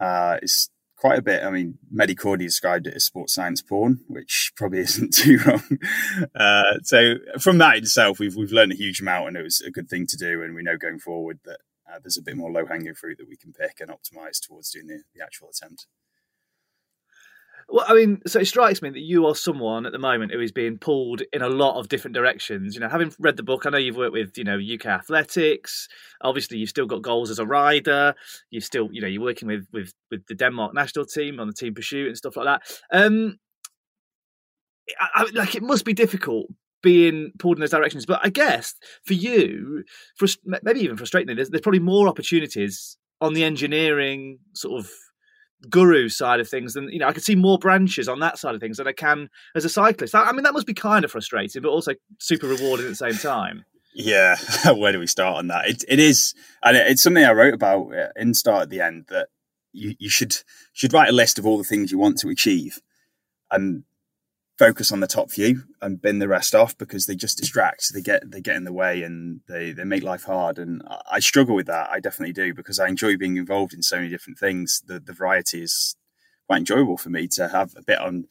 Uh, 0.00 0.38
is 0.42 0.70
quite 1.04 1.18
a 1.18 1.22
bit. 1.22 1.42
I 1.44 1.50
mean, 1.50 1.76
Mehdi 1.94 2.14
Kordi 2.14 2.38
described 2.38 2.86
it 2.86 2.94
as 2.94 3.04
sports 3.04 3.34
science 3.34 3.60
porn, 3.60 4.00
which 4.08 4.52
probably 4.56 4.78
isn't 4.88 5.12
too 5.12 5.36
wrong. 5.44 5.62
Uh, 6.34 6.78
so 6.82 7.16
from 7.38 7.58
that 7.58 7.76
itself, 7.76 8.18
we've 8.18 8.34
we've 8.34 8.52
learned 8.52 8.72
a 8.72 8.76
huge 8.76 9.02
amount, 9.02 9.28
and 9.28 9.36
it 9.36 9.42
was 9.42 9.60
a 9.60 9.70
good 9.70 9.90
thing 9.90 10.06
to 10.06 10.16
do. 10.16 10.42
And 10.42 10.54
we 10.54 10.62
know 10.62 10.78
going 10.78 10.98
forward 10.98 11.40
that 11.44 11.58
uh, 11.86 11.98
there's 12.02 12.16
a 12.16 12.22
bit 12.22 12.38
more 12.38 12.50
low 12.50 12.64
hanging 12.64 12.94
fruit 12.94 13.18
that 13.18 13.28
we 13.28 13.36
can 13.36 13.52
pick 13.52 13.80
and 13.80 13.90
optimize 13.90 14.40
towards 14.40 14.70
doing 14.70 14.86
the, 14.86 15.02
the 15.14 15.22
actual 15.22 15.50
attempt. 15.50 15.86
Well, 17.68 17.84
I 17.88 17.94
mean, 17.94 18.20
so 18.26 18.40
it 18.40 18.46
strikes 18.46 18.82
me 18.82 18.90
that 18.90 19.00
you 19.00 19.26
are 19.26 19.34
someone 19.34 19.86
at 19.86 19.92
the 19.92 19.98
moment 19.98 20.32
who 20.32 20.40
is 20.40 20.52
being 20.52 20.78
pulled 20.78 21.22
in 21.32 21.42
a 21.42 21.48
lot 21.48 21.78
of 21.78 21.88
different 21.88 22.14
directions. 22.14 22.74
You 22.74 22.80
know, 22.80 22.88
having 22.88 23.12
read 23.18 23.36
the 23.36 23.42
book, 23.42 23.64
I 23.64 23.70
know 23.70 23.78
you've 23.78 23.96
worked 23.96 24.12
with, 24.12 24.36
you 24.36 24.44
know, 24.44 24.58
UK 24.58 24.86
athletics. 24.86 25.88
Obviously, 26.20 26.58
you've 26.58 26.68
still 26.68 26.86
got 26.86 27.02
goals 27.02 27.30
as 27.30 27.38
a 27.38 27.46
rider. 27.46 28.14
You've 28.50 28.64
still, 28.64 28.88
you 28.92 29.00
know, 29.00 29.08
you're 29.08 29.22
working 29.22 29.48
with 29.48 29.66
with 29.72 29.92
with 30.10 30.26
the 30.26 30.34
Denmark 30.34 30.74
national 30.74 31.06
team 31.06 31.40
on 31.40 31.46
the 31.46 31.54
team 31.54 31.74
pursuit 31.74 32.08
and 32.08 32.16
stuff 32.16 32.36
like 32.36 32.46
that. 32.46 32.62
Um, 32.92 33.38
I, 35.00 35.08
I, 35.14 35.30
like 35.32 35.54
it 35.54 35.62
must 35.62 35.84
be 35.84 35.94
difficult 35.94 36.46
being 36.82 37.32
pulled 37.38 37.56
in 37.56 37.60
those 37.60 37.70
directions. 37.70 38.06
But 38.06 38.20
I 38.22 38.28
guess 38.28 38.74
for 39.04 39.14
you, 39.14 39.84
frust- 40.20 40.38
maybe 40.62 40.80
even 40.80 40.96
frustrating, 40.96 41.34
there's, 41.34 41.50
there's 41.50 41.62
probably 41.62 41.80
more 41.80 42.08
opportunities 42.08 42.96
on 43.20 43.32
the 43.32 43.42
engineering 43.42 44.38
sort 44.52 44.78
of 44.78 44.90
guru 45.64 46.08
side 46.08 46.40
of 46.40 46.48
things 46.48 46.74
than 46.74 46.88
you 46.90 46.98
know 46.98 47.08
i 47.08 47.12
could 47.12 47.24
see 47.24 47.34
more 47.34 47.58
branches 47.58 48.08
on 48.08 48.20
that 48.20 48.38
side 48.38 48.54
of 48.54 48.60
things 48.60 48.76
than 48.76 48.88
i 48.88 48.92
can 48.92 49.28
as 49.54 49.64
a 49.64 49.68
cyclist. 49.68 50.14
I, 50.14 50.24
I 50.24 50.32
mean 50.32 50.42
that 50.42 50.54
must 50.54 50.66
be 50.66 50.74
kind 50.74 51.04
of 51.04 51.10
frustrating 51.10 51.62
but 51.62 51.68
also 51.68 51.92
super 52.18 52.46
rewarding 52.46 52.86
at 52.86 52.90
the 52.90 52.96
same 52.96 53.14
time. 53.14 53.64
Yeah 53.94 54.36
where 54.72 54.92
do 54.92 54.98
we 54.98 55.06
start 55.06 55.36
on 55.36 55.48
that? 55.48 55.68
It, 55.68 55.84
it 55.88 55.98
is 55.98 56.34
and 56.62 56.76
it's 56.76 57.02
something 57.02 57.24
i 57.24 57.32
wrote 57.32 57.54
about 57.54 57.94
uh, 57.94 58.08
in 58.16 58.34
start 58.34 58.62
at 58.62 58.70
the 58.70 58.80
end 58.80 59.06
that 59.08 59.28
you, 59.74 59.94
you 59.98 60.08
should 60.08 60.36
should 60.72 60.92
write 60.92 61.10
a 61.10 61.12
list 61.12 61.38
of 61.38 61.46
all 61.46 61.58
the 61.58 61.64
things 61.64 61.92
you 61.92 61.98
want 61.98 62.18
to 62.18 62.28
achieve. 62.28 62.80
And 63.50 63.84
focus 64.58 64.92
on 64.92 65.00
the 65.00 65.06
top 65.06 65.30
few 65.30 65.62
and 65.82 66.00
bin 66.00 66.20
the 66.20 66.28
rest 66.28 66.54
off 66.54 66.78
because 66.78 67.06
they 67.06 67.16
just 67.16 67.38
distract 67.38 67.92
they 67.92 68.00
get 68.00 68.30
they 68.30 68.40
get 68.40 68.56
in 68.56 68.64
the 68.64 68.72
way 68.72 69.02
and 69.02 69.40
they 69.48 69.72
they 69.72 69.84
make 69.84 70.02
life 70.02 70.24
hard. 70.24 70.58
And 70.58 70.82
i 71.10 71.20
struggle 71.20 71.54
with 71.54 71.66
that. 71.66 71.90
I 71.90 72.00
definitely 72.00 72.32
do 72.32 72.54
because 72.54 72.78
i 72.78 72.88
enjoy 72.88 73.16
being 73.16 73.36
involved 73.36 73.74
in 73.74 73.82
so 73.82 73.96
many 73.96 74.08
different 74.08 74.38
things. 74.38 74.82
The 74.86 75.00
the 75.00 75.12
variety 75.12 75.62
is 75.62 75.96
quite 76.46 76.58
enjoyable 76.58 76.96
for 76.96 77.10
me 77.10 77.26
to 77.28 77.48
have 77.48 77.74
a 77.76 77.82
bit 77.82 77.98
on 77.98 78.26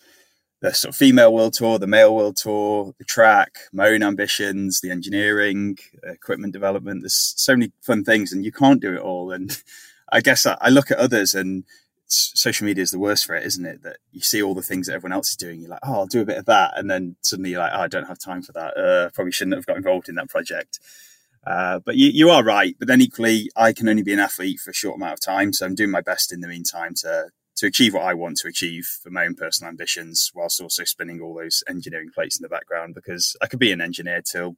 the 0.61 0.73
sort 0.73 0.93
of 0.93 0.95
female 0.95 1.33
world 1.33 1.53
tour 1.53 1.77
the 1.77 1.87
male 1.87 2.15
world 2.15 2.37
tour 2.37 2.93
the 2.97 3.03
track 3.03 3.57
my 3.73 3.89
own 3.89 4.01
ambitions 4.01 4.79
the 4.79 4.91
engineering 4.91 5.77
equipment 6.03 6.53
development. 6.53 7.01
There's 7.01 7.33
so 7.35 7.55
many 7.55 7.71
fun 7.81 8.03
things 8.03 8.31
and 8.31 8.45
you 8.45 8.51
can't 8.51 8.81
do 8.81 8.95
it 8.95 9.01
all. 9.01 9.31
And 9.31 9.61
i 10.11 10.21
guess 10.21 10.45
i, 10.45 10.57
I 10.61 10.69
look 10.69 10.89
at 10.91 10.97
others 10.97 11.33
and 11.33 11.65
social 12.07 12.65
media 12.65 12.81
is 12.81 12.91
the 12.91 12.99
worst 12.99 13.25
for 13.25 13.35
it, 13.35 13.45
isn't 13.45 13.65
it? 13.65 13.83
That 13.83 13.97
you 14.11 14.21
see 14.21 14.41
all 14.41 14.53
the 14.53 14.61
things 14.61 14.87
that 14.87 14.93
everyone 14.93 15.13
else 15.13 15.29
is 15.31 15.35
doing, 15.35 15.61
you're 15.61 15.69
like, 15.69 15.79
oh, 15.83 15.93
I'll 15.93 16.05
do 16.07 16.21
a 16.21 16.25
bit 16.25 16.37
of 16.37 16.45
that, 16.45 16.77
and 16.77 16.89
then 16.89 17.15
suddenly 17.21 17.51
you're 17.51 17.59
like, 17.59 17.71
oh, 17.73 17.81
I 17.81 17.87
don't 17.87 18.07
have 18.07 18.19
time 18.19 18.41
for 18.41 18.51
that. 18.53 18.77
Uh, 18.77 19.09
probably 19.13 19.31
shouldn't 19.31 19.55
have 19.55 19.65
got 19.65 19.77
involved 19.77 20.09
in 20.09 20.15
that 20.15 20.29
project. 20.29 20.79
Uh, 21.45 21.79
but 21.79 21.97
you, 21.97 22.09
you 22.09 22.29
are 22.29 22.43
right. 22.43 22.75
But 22.79 22.87
then 22.87 23.01
equally, 23.01 23.49
I 23.55 23.73
can 23.73 23.89
only 23.89 24.03
be 24.03 24.13
an 24.13 24.19
athlete 24.19 24.59
for 24.59 24.69
a 24.69 24.73
short 24.73 24.95
amount 24.95 25.13
of 25.13 25.21
time, 25.21 25.53
so 25.53 25.65
I'm 25.65 25.75
doing 25.75 25.91
my 25.91 26.01
best 26.01 26.31
in 26.31 26.41
the 26.41 26.47
meantime 26.47 26.93
to 26.97 27.29
to 27.55 27.67
achieve 27.67 27.93
what 27.93 28.03
I 28.03 28.15
want 28.15 28.37
to 28.37 28.47
achieve 28.47 28.85
for 29.03 29.11
my 29.11 29.25
own 29.25 29.35
personal 29.35 29.69
ambitions, 29.69 30.31
whilst 30.33 30.59
also 30.59 30.83
spinning 30.85 31.21
all 31.21 31.35
those 31.35 31.63
engineering 31.69 32.09
plates 32.13 32.37
in 32.37 32.41
the 32.41 32.49
background. 32.49 32.95
Because 32.95 33.35
I 33.41 33.47
could 33.47 33.59
be 33.59 33.71
an 33.71 33.81
engineer 33.81 34.21
till 34.21 34.55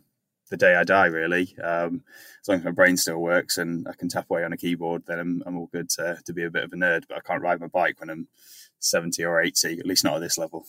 the 0.49 0.57
day 0.57 0.75
I 0.75 0.83
die, 0.83 1.07
really. 1.07 1.55
Um, 1.63 2.03
as 2.41 2.47
long 2.47 2.59
as 2.59 2.63
my 2.65 2.71
brain 2.71 2.97
still 2.97 3.19
works 3.19 3.57
and 3.57 3.87
I 3.87 3.93
can 3.93 4.09
tap 4.09 4.27
away 4.29 4.43
on 4.43 4.53
a 4.53 4.57
keyboard, 4.57 5.03
then 5.05 5.19
I'm, 5.19 5.43
I'm 5.45 5.57
all 5.57 5.69
good 5.71 5.89
to, 5.91 6.19
to 6.23 6.33
be 6.33 6.43
a 6.43 6.51
bit 6.51 6.63
of 6.63 6.73
a 6.73 6.75
nerd. 6.75 7.05
But 7.07 7.17
I 7.17 7.21
can't 7.21 7.41
ride 7.41 7.59
my 7.59 7.67
bike 7.67 7.99
when 7.99 8.09
I'm 8.09 8.27
70 8.79 9.23
or 9.25 9.41
80, 9.41 9.79
at 9.79 9.85
least 9.85 10.03
not 10.03 10.15
at 10.15 10.21
this 10.21 10.37
level. 10.37 10.65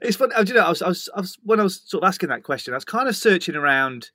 It's 0.00 0.16
funny, 0.16 0.32
you 0.46 0.54
know, 0.54 0.64
I 0.64 0.68
was, 0.68 0.82
I 0.82 0.88
was, 0.88 1.08
I 1.14 1.20
was, 1.20 1.38
when 1.42 1.60
I 1.60 1.64
was 1.64 1.82
sort 1.84 2.04
of 2.04 2.08
asking 2.08 2.30
that 2.30 2.44
question, 2.44 2.72
I 2.72 2.76
was 2.76 2.84
kind 2.84 3.08
of 3.08 3.16
searching 3.16 3.56
around. 3.56 4.10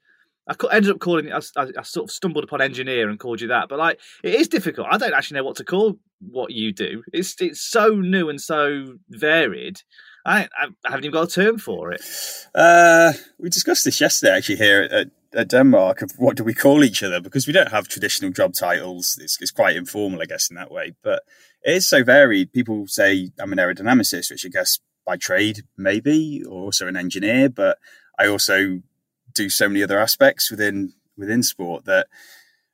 I 0.47 0.55
ended 0.71 0.91
up 0.91 0.99
calling. 0.99 1.31
I, 1.33 1.41
I, 1.57 1.81
sort 1.81 2.03
of 2.03 2.11
stumbled 2.11 2.43
upon 2.43 2.61
engineer 2.61 3.09
and 3.09 3.19
called 3.19 3.41
you 3.41 3.47
that, 3.47 3.67
but 3.67 3.79
like 3.79 3.99
it 4.23 4.35
is 4.35 4.47
difficult. 4.47 4.87
I 4.91 4.97
don't 4.97 5.13
actually 5.13 5.39
know 5.39 5.43
what 5.43 5.55
to 5.55 5.63
call 5.63 5.97
what 6.19 6.51
you 6.51 6.71
do. 6.71 7.03
It's 7.11 7.35
it's 7.41 7.61
so 7.61 7.95
new 7.95 8.29
and 8.29 8.39
so 8.39 8.97
varied. 9.09 9.81
I, 10.25 10.47
I 10.57 10.67
haven't 10.89 11.05
even 11.05 11.11
got 11.11 11.29
a 11.29 11.31
term 11.31 11.59
for 11.59 11.91
it. 11.91 12.01
Uh, 12.53 13.13
we 13.37 13.49
discussed 13.49 13.85
this 13.85 14.01
yesterday, 14.01 14.35
actually, 14.35 14.55
here 14.55 14.81
at, 14.91 15.07
at, 15.33 15.49
Denmark. 15.49 16.01
Of 16.01 16.11
what 16.17 16.35
do 16.35 16.43
we 16.43 16.55
call 16.55 16.83
each 16.83 17.03
other? 17.03 17.21
Because 17.21 17.45
we 17.45 17.53
don't 17.53 17.71
have 17.71 17.87
traditional 17.87 18.31
job 18.31 18.53
titles. 18.53 19.19
It's, 19.21 19.37
it's, 19.39 19.51
quite 19.51 19.75
informal, 19.75 20.21
I 20.21 20.25
guess, 20.25 20.49
in 20.49 20.55
that 20.55 20.71
way. 20.71 20.95
But 21.03 21.21
it 21.63 21.75
is 21.75 21.87
so 21.87 22.03
varied. 22.03 22.53
People 22.53 22.87
say 22.87 23.29
I'm 23.39 23.51
an 23.51 23.59
aerodynamicist, 23.59 24.31
which 24.31 24.45
I 24.45 24.49
guess 24.49 24.79
by 25.05 25.15
trade 25.15 25.61
maybe, 25.77 26.43
or 26.43 26.63
also 26.63 26.87
an 26.87 26.97
engineer. 26.97 27.47
But 27.49 27.77
I 28.17 28.27
also 28.27 28.81
do 29.35 29.49
so 29.49 29.67
many 29.69 29.83
other 29.83 29.99
aspects 29.99 30.49
within 30.49 30.93
within 31.17 31.43
sport 31.43 31.85
that 31.85 32.07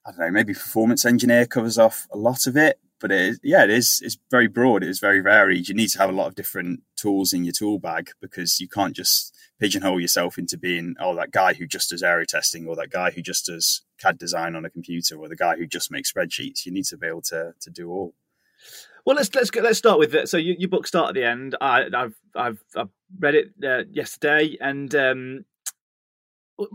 I 0.06 0.12
don't 0.12 0.20
know. 0.20 0.32
Maybe 0.32 0.54
performance 0.54 1.04
engineer 1.06 1.46
covers 1.46 1.78
off 1.78 2.08
a 2.12 2.18
lot 2.18 2.48
of 2.48 2.56
it, 2.56 2.80
but 3.02 3.12
it 3.12 3.20
is, 3.20 3.40
yeah, 3.44 3.64
it 3.64 3.72
is. 3.72 4.00
It's 4.04 4.18
very 4.30 4.48
broad. 4.48 4.84
It 4.84 4.90
is 4.90 5.00
very 5.00 5.20
varied. 5.20 5.68
You 5.68 5.76
need 5.76 5.90
to 5.90 5.98
have 5.98 6.10
a 6.10 6.14
lot 6.14 6.28
of 6.28 6.36
different 6.36 6.82
tools 6.96 7.34
in 7.34 7.44
your 7.44 7.54
tool 7.54 7.80
bag 7.80 8.12
because 8.22 8.62
you 8.62 8.68
can't 8.68 8.96
just 8.96 9.36
pigeonhole 9.60 10.00
yourself 10.00 10.38
into 10.38 10.58
being 10.58 10.96
oh 11.00 11.16
that 11.16 11.32
guy 11.32 11.54
who 11.54 11.68
just 11.68 11.90
does 11.90 12.04
aero 12.04 12.26
testing 12.26 12.68
or 12.68 12.76
that 12.76 12.90
guy 12.90 13.12
who 13.12 13.22
just 13.22 13.48
does 13.48 13.82
CAD 14.00 14.18
design 14.18 14.56
on 14.56 14.66
a 14.66 14.70
computer 14.70 15.18
or 15.18 15.28
the 15.28 15.36
guy 15.36 15.56
who 15.56 15.66
just 15.66 15.92
makes 15.92 16.12
spreadsheets. 16.12 16.66
You 16.66 16.72
need 16.72 16.86
to 16.86 16.98
be 16.98 17.08
able 17.08 17.24
to 17.24 17.54
to 17.60 17.70
do 17.70 17.90
all. 17.90 18.14
Well, 19.06 19.16
let's 19.16 19.34
let's 19.34 19.54
let's 19.56 19.80
start 19.80 20.00
with 20.00 20.14
it. 20.14 20.30
So 20.30 20.38
your, 20.38 20.56
your 20.58 20.70
book 20.70 20.86
start 20.86 21.10
at 21.10 21.16
the 21.16 21.24
end. 21.24 21.56
I, 21.60 21.88
have 21.92 22.14
I've 22.36 22.64
I've 22.76 22.90
read 23.20 23.36
it 23.36 23.52
uh, 23.64 23.84
yesterday, 23.92 24.58
and 24.62 24.94
um, 24.94 25.46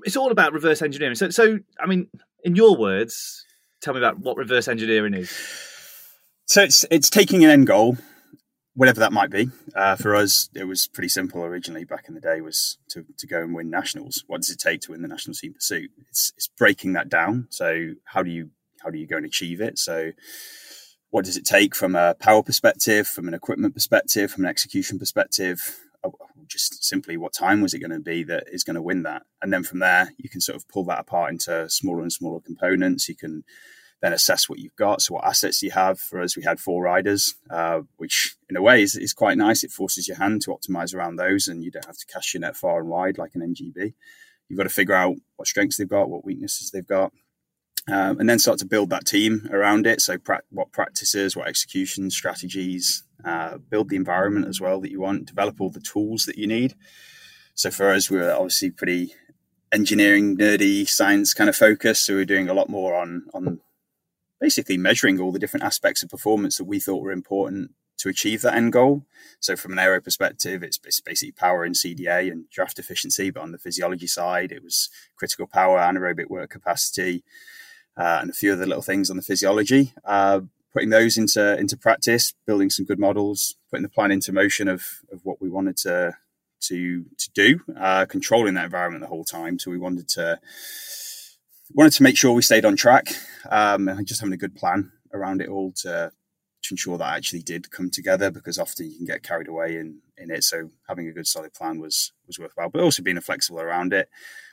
it's 0.05 0.17
all 0.17 0.33
about 0.33 0.53
reverse 0.53 0.83
engineering. 0.83 1.15
So 1.15 1.31
so 1.31 1.61
I 1.81 1.87
mean, 1.87 2.09
in 2.43 2.57
your 2.57 2.77
words, 2.77 3.47
tell 3.81 3.95
me 3.95 4.01
about 4.01 4.19
what 4.19 4.37
reverse 4.37 4.67
engineering 4.67 5.15
is. 5.15 5.33
So 6.47 6.63
it's 6.63 6.85
it's 6.91 7.11
taking 7.11 7.45
an 7.45 7.51
end 7.51 7.67
goal, 7.67 7.99
whatever 8.75 9.01
that 9.01 9.13
might 9.13 9.31
be. 9.31 9.51
Uh, 9.75 9.97
for 9.97 10.15
us, 10.15 10.49
it 10.55 10.65
was 10.65 10.87
pretty 10.87 11.09
simple 11.09 11.43
originally. 11.43 11.85
Back 11.85 12.05
in 12.09 12.15
the 12.15 12.21
day, 12.21 12.41
was 12.41 12.79
to, 12.91 13.05
to 13.19 13.27
go 13.27 13.43
and 13.43 13.53
win 13.53 13.69
nationals. 13.69 14.23
What 14.29 14.43
does 14.43 14.51
it 14.51 14.61
take 14.61 14.81
to 14.83 14.93
win 14.93 15.03
the 15.03 15.09
national 15.09 15.35
team 15.35 15.55
pursuit? 15.55 15.91
It's 16.09 16.33
it's 16.37 16.49
breaking 16.49 16.93
that 16.93 17.09
down. 17.09 17.49
So 17.51 17.95
how 18.05 18.23
do 18.23 18.31
you 18.31 18.51
how 18.81 18.91
do 18.91 18.99
you 18.99 19.09
go 19.09 19.17
and 19.17 19.27
achieve 19.27 19.61
it? 19.61 19.79
So 19.79 20.13
what 21.11 21.25
does 21.25 21.37
it 21.37 21.45
take 21.45 21.75
from 21.75 21.97
a 21.97 22.15
power 22.15 22.45
perspective, 22.45 23.09
from 23.09 23.27
an 23.27 23.35
equipment 23.35 23.75
perspective, 23.75 24.31
from 24.31 24.45
an 24.45 24.51
execution 24.51 24.99
perspective? 25.01 25.81
uh, 26.05 26.11
just 26.47 26.85
simply 26.85 27.17
what 27.17 27.33
time 27.33 27.61
was 27.61 27.75
it 27.75 27.81
going 27.81 27.91
to 27.91 27.99
be 27.99 28.23
that 28.23 28.45
is 28.53 28.63
going 28.63 28.77
to 28.77 28.83
win 28.83 29.03
that 29.03 29.23
and 29.43 29.53
then 29.53 29.65
from 29.65 29.81
there 29.81 30.13
you 30.17 30.29
can 30.29 30.41
sort 30.41 30.55
of 30.55 30.69
pull 30.69 30.85
that 30.85 31.01
apart 31.01 31.33
into 31.33 31.69
smaller 31.69 32.03
and 32.03 32.13
smaller 32.13 32.41
components 32.41 33.09
you 33.09 33.17
can 33.17 33.43
then 34.03 34.13
assess 34.13 34.49
what 34.49 34.59
you've 34.59 34.77
got 34.77 35.01
so 35.01 35.15
what 35.15 35.25
assets 35.25 35.63
you 35.63 35.71
have 35.71 35.99
for 35.99 36.21
us 36.21 36.37
we 36.37 36.43
had 36.43 36.61
four 36.61 36.83
riders 36.83 37.35
uh, 37.51 37.81
which 37.97 38.37
in 38.49 38.57
a 38.57 38.63
way 38.63 38.83
is, 38.83 38.95
is 38.95 39.13
quite 39.13 39.39
nice 39.39 39.65
it 39.65 39.71
forces 39.71 40.07
your 40.07 40.17
hand 40.17 40.43
to 40.43 40.51
optimize 40.51 40.95
around 40.95 41.17
those 41.17 41.49
and 41.49 41.65
you 41.65 41.71
don't 41.71 41.87
have 41.87 41.99
to 41.99 42.07
cast 42.07 42.33
your 42.35 42.41
net 42.41 42.57
far 42.57 42.81
and 42.81 42.89
wide 42.89 43.19
like 43.19 43.35
an 43.35 43.55
ngb 43.55 43.95
you've 44.49 44.57
got 44.59 44.65
to 44.65 44.69
figure 44.69 44.95
out 44.95 45.17
what 45.37 45.49
strengths 45.49 45.77
they've 45.77 45.89
got 45.89 46.11
what 46.11 46.25
weaknesses 46.25 46.71
they've 46.71 46.87
got 46.87 47.13
um, 47.89 48.19
and 48.19 48.29
then 48.29 48.39
start 48.39 48.59
to 48.59 48.67
build 48.67 48.91
that 48.91 49.07
team 49.07 49.49
around 49.53 49.87
it. 49.87 50.01
So, 50.01 50.19
pra- 50.19 50.43
what 50.51 50.73
practices, 50.73 51.37
what 51.37 51.47
execution 51.47 52.11
strategies, 52.11 53.05
uh, 53.25 53.59
build 53.59 53.91
the 53.91 53.97
environment 53.97 54.49
as 54.49 54.61
well 54.61 54.81
that 54.81 54.91
you 54.91 55.01
want, 55.01 55.27
develop 55.27 55.61
all 55.61 55.71
the 55.71 55.81
tools 55.81 56.25
that 56.25 56.37
you 56.37 56.47
need. 56.47 56.75
So, 57.55 57.71
for 57.71 57.91
us, 57.91 58.11
we 58.11 58.19
are 58.19 58.33
obviously 58.33 58.71
pretty 58.71 59.15
engineering, 59.73 60.37
nerdy, 60.37 60.89
science 60.89 61.33
kind 61.33 61.49
of 61.49 61.55
focused. 61.55 62.07
So, 62.07 62.15
we're 62.15 62.25
doing 62.25 62.49
a 62.49 62.55
lot 62.55 62.69
more 62.69 62.97
on 62.97 63.27
on 63.33 63.61
basically 64.41 64.77
measuring 64.77 65.21
all 65.21 65.33
the 65.33 65.39
different 65.39 65.65
aspects 65.65 66.03
of 66.03 66.11
performance 66.11 66.57
that 66.59 66.65
we 66.65 66.81
thought 66.81 67.03
were 67.03 67.13
important 67.13 67.73
to 67.99 68.09
achieve 68.09 68.43
that 68.43 68.55
end 68.55 68.73
goal. 68.73 69.07
So, 69.41 69.57
from 69.57 69.73
an 69.73 69.79
aero 69.79 70.01
perspective, 70.01 70.63
it's, 70.63 70.79
it's 70.85 71.01
basically 71.01 71.33
power 71.33 71.65
and 71.65 71.75
CDA 71.75 72.31
and 72.31 72.49
draft 72.51 72.79
efficiency. 72.79 73.31
But 73.31 73.43
on 73.43 73.53
the 73.53 73.59
physiology 73.59 74.07
side, 74.07 74.53
it 74.53 74.63
was 74.63 74.91
critical 75.17 75.47
power, 75.47 75.79
anaerobic 75.79 76.29
work 76.29 76.51
capacity 76.51 77.25
uh, 77.97 78.19
and 78.21 78.31
a 78.31 78.35
few 78.35 78.53
other 78.53 78.67
little 78.67 78.83
things 78.83 79.11
on 79.11 79.17
the 79.17 79.23
physiology. 79.23 79.93
Uh, 80.05 80.41
putting 80.73 80.91
those 80.91 81.17
into 81.17 81.59
into 81.59 81.77
practice, 81.77 82.35
building 82.47 82.69
some 82.69 82.85
good 82.85 82.99
models, 82.99 83.57
putting 83.71 83.83
the 83.83 83.89
plan 83.89 84.11
into 84.11 84.33
motion 84.33 84.69
of 84.69 85.01
of 85.11 85.25
what 85.25 85.41
we 85.41 85.49
wanted 85.49 85.77
to 85.79 86.17
to 86.61 87.05
to 87.17 87.31
do, 87.35 87.61
uh, 87.79 88.05
controlling 88.07 88.55
that 88.55 88.67
environment 88.67 89.03
the 89.03 89.09
whole 89.09 89.25
time. 89.25 89.59
So 89.59 89.71
we 89.71 89.79
wanted 89.79 90.09
to 90.11 90.39
wanted 91.73 91.93
to 91.95 92.03
make 92.03 92.17
sure 92.17 92.33
we 92.33 92.43
stayed 92.43 92.65
on 92.65 92.77
track, 92.77 93.09
um, 93.51 93.89
and 93.89 94.07
just 94.07 94.21
having 94.21 94.35
a 94.35 94.39
good 94.39 94.55
plan 94.55 94.93
around 95.13 95.41
it 95.41 95.49
all 95.49 95.73
to 95.83 96.13
to 96.63 96.73
ensure 96.73 96.99
that 96.99 97.17
actually 97.17 97.43
did 97.43 97.71
come 97.71 97.91
together 97.91 98.29
because 98.31 98.59
often 98.59 98.91
you 98.91 98.97
can 98.97 99.07
get 99.07 99.23
carried 99.23 99.49
away 99.49 99.77
in 99.77 100.01
in 100.17 100.31
it. 100.31 100.45
So 100.45 100.71
having 100.89 101.09
a 101.09 101.13
good 101.13 101.27
solid 101.27 101.55
plan 101.55 101.81
was 101.81 102.13
was 102.27 102.39
worthwhile, 102.39 102.71
but 102.71 102.83
also 102.83 103.03
being 103.03 103.21
flexible 103.21 103.61
around 103.61 103.93
it 103.93 104.09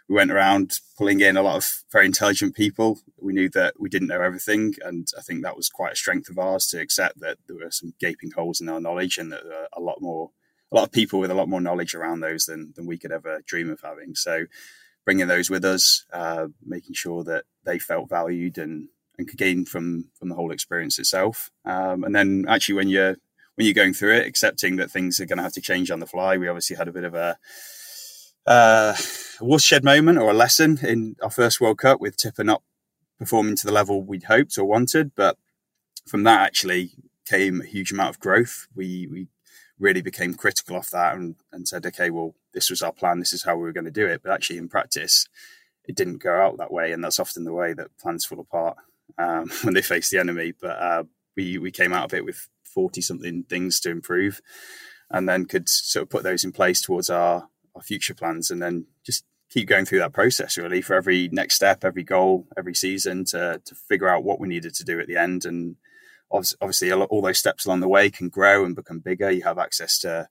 we 0.07 0.16
went 0.16 0.32
around 0.32 0.80
pulling 0.97 1.22
in 1.22 1.38
a 1.38 1.41
lot 1.41 1.55
of 1.55 1.84
very 1.91 2.05
intelligent 2.05 2.55
people. 2.55 2.99
We 3.18 3.34
knew 3.34 3.49
that 3.49 3.76
we 3.80 3.89
didn't 3.89 4.09
know 4.09 4.22
everything, 4.22 4.74
and 4.84 5.07
I 5.18 5.22
think 5.22 5.43
that 5.43 5.55
was 5.55 5.70
quite 5.70 5.93
a 5.93 5.97
strength 5.97 6.30
of 6.30 6.38
ours 6.38 6.68
to 6.68 6.82
accept 6.82 7.20
that 7.22 7.38
there 7.47 7.55
were 7.55 7.72
some 7.72 7.93
gaping 7.99 8.32
holes 8.32 8.59
in 8.59 8.70
our 8.70 8.82
knowledge, 8.82 9.18
and 9.18 9.32
that 9.32 9.43
a 9.76 9.80
lot 9.80 10.01
more, 10.01 10.32
a 10.72 10.76
lot 10.76 10.84
of 10.84 10.91
people 10.91 11.20
with 11.20 11.32
a 11.32 11.36
lot 11.36 11.47
more 11.47 11.61
knowledge 11.61 11.95
around 11.95 12.20
those 12.20 12.45
than 12.45 12.74
than 12.76 12.86
we 12.86 12.97
could 12.97 13.11
ever 13.11 13.41
dream 13.45 13.70
of 13.70 13.82
having. 13.82 14.16
So, 14.16 14.45
bringing 15.05 15.27
those 15.27 15.49
with 15.49 15.65
us, 15.65 16.05
uh, 16.13 16.47
making 16.65 16.93
sure 16.93 17.23
that 17.23 17.45
they 17.65 17.79
felt 17.79 18.09
valued 18.09 18.57
and 18.57 18.89
and 19.17 19.27
could 19.27 19.37
gain 19.37 19.65
from 19.65 20.09
from 20.17 20.29
the 20.29 20.35
whole 20.35 20.51
experience 20.51 20.97
itself, 20.97 21.51
um, 21.65 22.03
and 22.03 22.15
then 22.15 22.45
actually 22.47 22.75
when 22.75 22.87
you're 22.87 23.15
when 23.55 23.65
you're 23.65 23.73
going 23.73 23.93
through 23.93 24.13
it, 24.15 24.27
accepting 24.27 24.77
that 24.77 24.89
things 24.89 25.19
are 25.19 25.25
going 25.25 25.37
to 25.37 25.43
have 25.43 25.53
to 25.53 25.61
change 25.61 25.91
on 25.91 25.99
the 25.99 26.07
fly. 26.07 26.37
We 26.37 26.47
obviously 26.47 26.75
had 26.75 26.87
a 26.87 26.93
bit 26.93 27.03
of 27.03 27.13
a 27.13 27.37
uh, 28.45 28.95
watershed 29.39 29.83
moment 29.83 30.17
or 30.17 30.31
a 30.31 30.33
lesson 30.33 30.79
in 30.81 31.15
our 31.21 31.29
first 31.29 31.61
World 31.61 31.77
Cup 31.77 32.01
with 32.01 32.17
Tipper 32.17 32.43
not 32.43 32.63
performing 33.19 33.55
to 33.57 33.65
the 33.65 33.73
level 33.73 34.03
we'd 34.03 34.23
hoped 34.23 34.57
or 34.57 34.65
wanted. 34.65 35.11
But 35.15 35.37
from 36.07 36.23
that 36.23 36.41
actually 36.41 36.91
came 37.25 37.61
a 37.61 37.65
huge 37.65 37.91
amount 37.91 38.09
of 38.09 38.19
growth. 38.19 38.67
We 38.75 39.07
we 39.09 39.27
really 39.80 40.01
became 40.01 40.34
critical 40.34 40.78
of 40.78 40.89
that 40.91 41.15
and, 41.15 41.36
and 41.51 41.67
said, 41.67 41.86
okay, 41.86 42.09
well, 42.09 42.36
this 42.53 42.69
was 42.69 42.82
our 42.82 42.91
plan. 42.91 43.19
This 43.19 43.34
is 43.34 43.43
how 43.43 43.55
we 43.55 43.63
were 43.63 43.74
going 43.74 43.86
to 43.86 43.91
do 43.91 44.07
it. 44.07 44.21
But 44.24 44.32
actually, 44.32 44.57
in 44.57 44.69
practice, 44.69 45.28
it 45.86 45.95
didn't 45.95 46.24
go 46.24 46.34
out 46.34 46.57
that 46.57 46.71
way, 46.71 46.91
and 46.91 47.03
that's 47.03 47.19
often 47.19 47.43
the 47.43 47.53
way 47.53 47.74
that 47.74 47.97
plans 47.97 48.26
fall 48.26 48.39
apart 48.39 48.78
um, 49.17 49.49
when 49.63 49.74
they 49.74 49.82
face 49.82 50.09
the 50.09 50.19
enemy. 50.19 50.53
But 50.59 50.82
uh, 50.82 51.03
we 51.36 51.57
we 51.57 51.71
came 51.71 51.93
out 51.93 52.05
of 52.05 52.13
it 52.13 52.26
with 52.26 52.47
forty 52.63 53.01
something 53.01 53.43
things 53.43 53.80
to 53.82 53.89
improve, 53.89 54.41
and 55.09 55.28
then 55.28 55.45
could 55.45 55.67
sort 55.67 56.03
of 56.03 56.09
put 56.09 56.24
those 56.24 56.43
in 56.43 56.51
place 56.51 56.82
towards 56.82 57.09
our 57.09 57.49
our 57.76 57.82
future 57.82 58.13
plans, 58.13 58.49
and 58.49 58.61
then 58.61 58.86
just 59.05 59.26
keep 59.49 59.67
going 59.67 59.86
through 59.86 59.99
that 59.99 60.13
process 60.13 60.57
really 60.57 60.82
for 60.82 60.95
every 60.95 61.30
next 61.32 61.55
step, 61.55 61.84
every 61.84 62.03
goal, 62.03 62.47
every 62.57 62.74
season 62.74 63.26
to 63.26 63.61
to 63.65 63.76
figure 63.76 64.07
out 64.07 64.24
what 64.24 64.39
we 64.39 64.47
needed 64.47 64.74
to 64.76 64.84
do 64.84 64.99
at 64.99 65.07
the 65.07 65.17
end. 65.17 65.45
And 65.45 65.76
obviously, 66.34 66.91
all 66.91 67.21
those 67.21 67.39
steps 67.39 67.65
along 67.65 67.81
the 67.81 67.88
way 67.88 68.09
can 68.09 68.29
grow 68.29 68.65
and 68.65 68.75
become 68.75 68.99
bigger. 68.99 69.31
You 69.31 69.43
have 69.43 69.57
access 69.57 69.99
to 69.99 70.27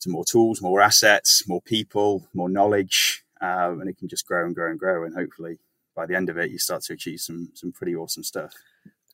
to 0.00 0.10
more 0.10 0.24
tools, 0.24 0.60
more 0.60 0.80
assets, 0.80 1.44
more 1.48 1.62
people, 1.62 2.28
more 2.34 2.48
knowledge, 2.48 3.24
uh, 3.40 3.72
and 3.72 3.88
it 3.88 3.96
can 3.96 4.08
just 4.08 4.26
grow 4.26 4.44
and 4.44 4.54
grow 4.54 4.70
and 4.70 4.78
grow. 4.78 5.04
And 5.04 5.14
hopefully, 5.14 5.58
by 5.94 6.06
the 6.06 6.14
end 6.14 6.28
of 6.28 6.36
it, 6.36 6.50
you 6.50 6.58
start 6.58 6.82
to 6.84 6.92
achieve 6.92 7.20
some 7.20 7.50
some 7.54 7.72
pretty 7.72 7.94
awesome 7.94 8.22
stuff. 8.22 8.52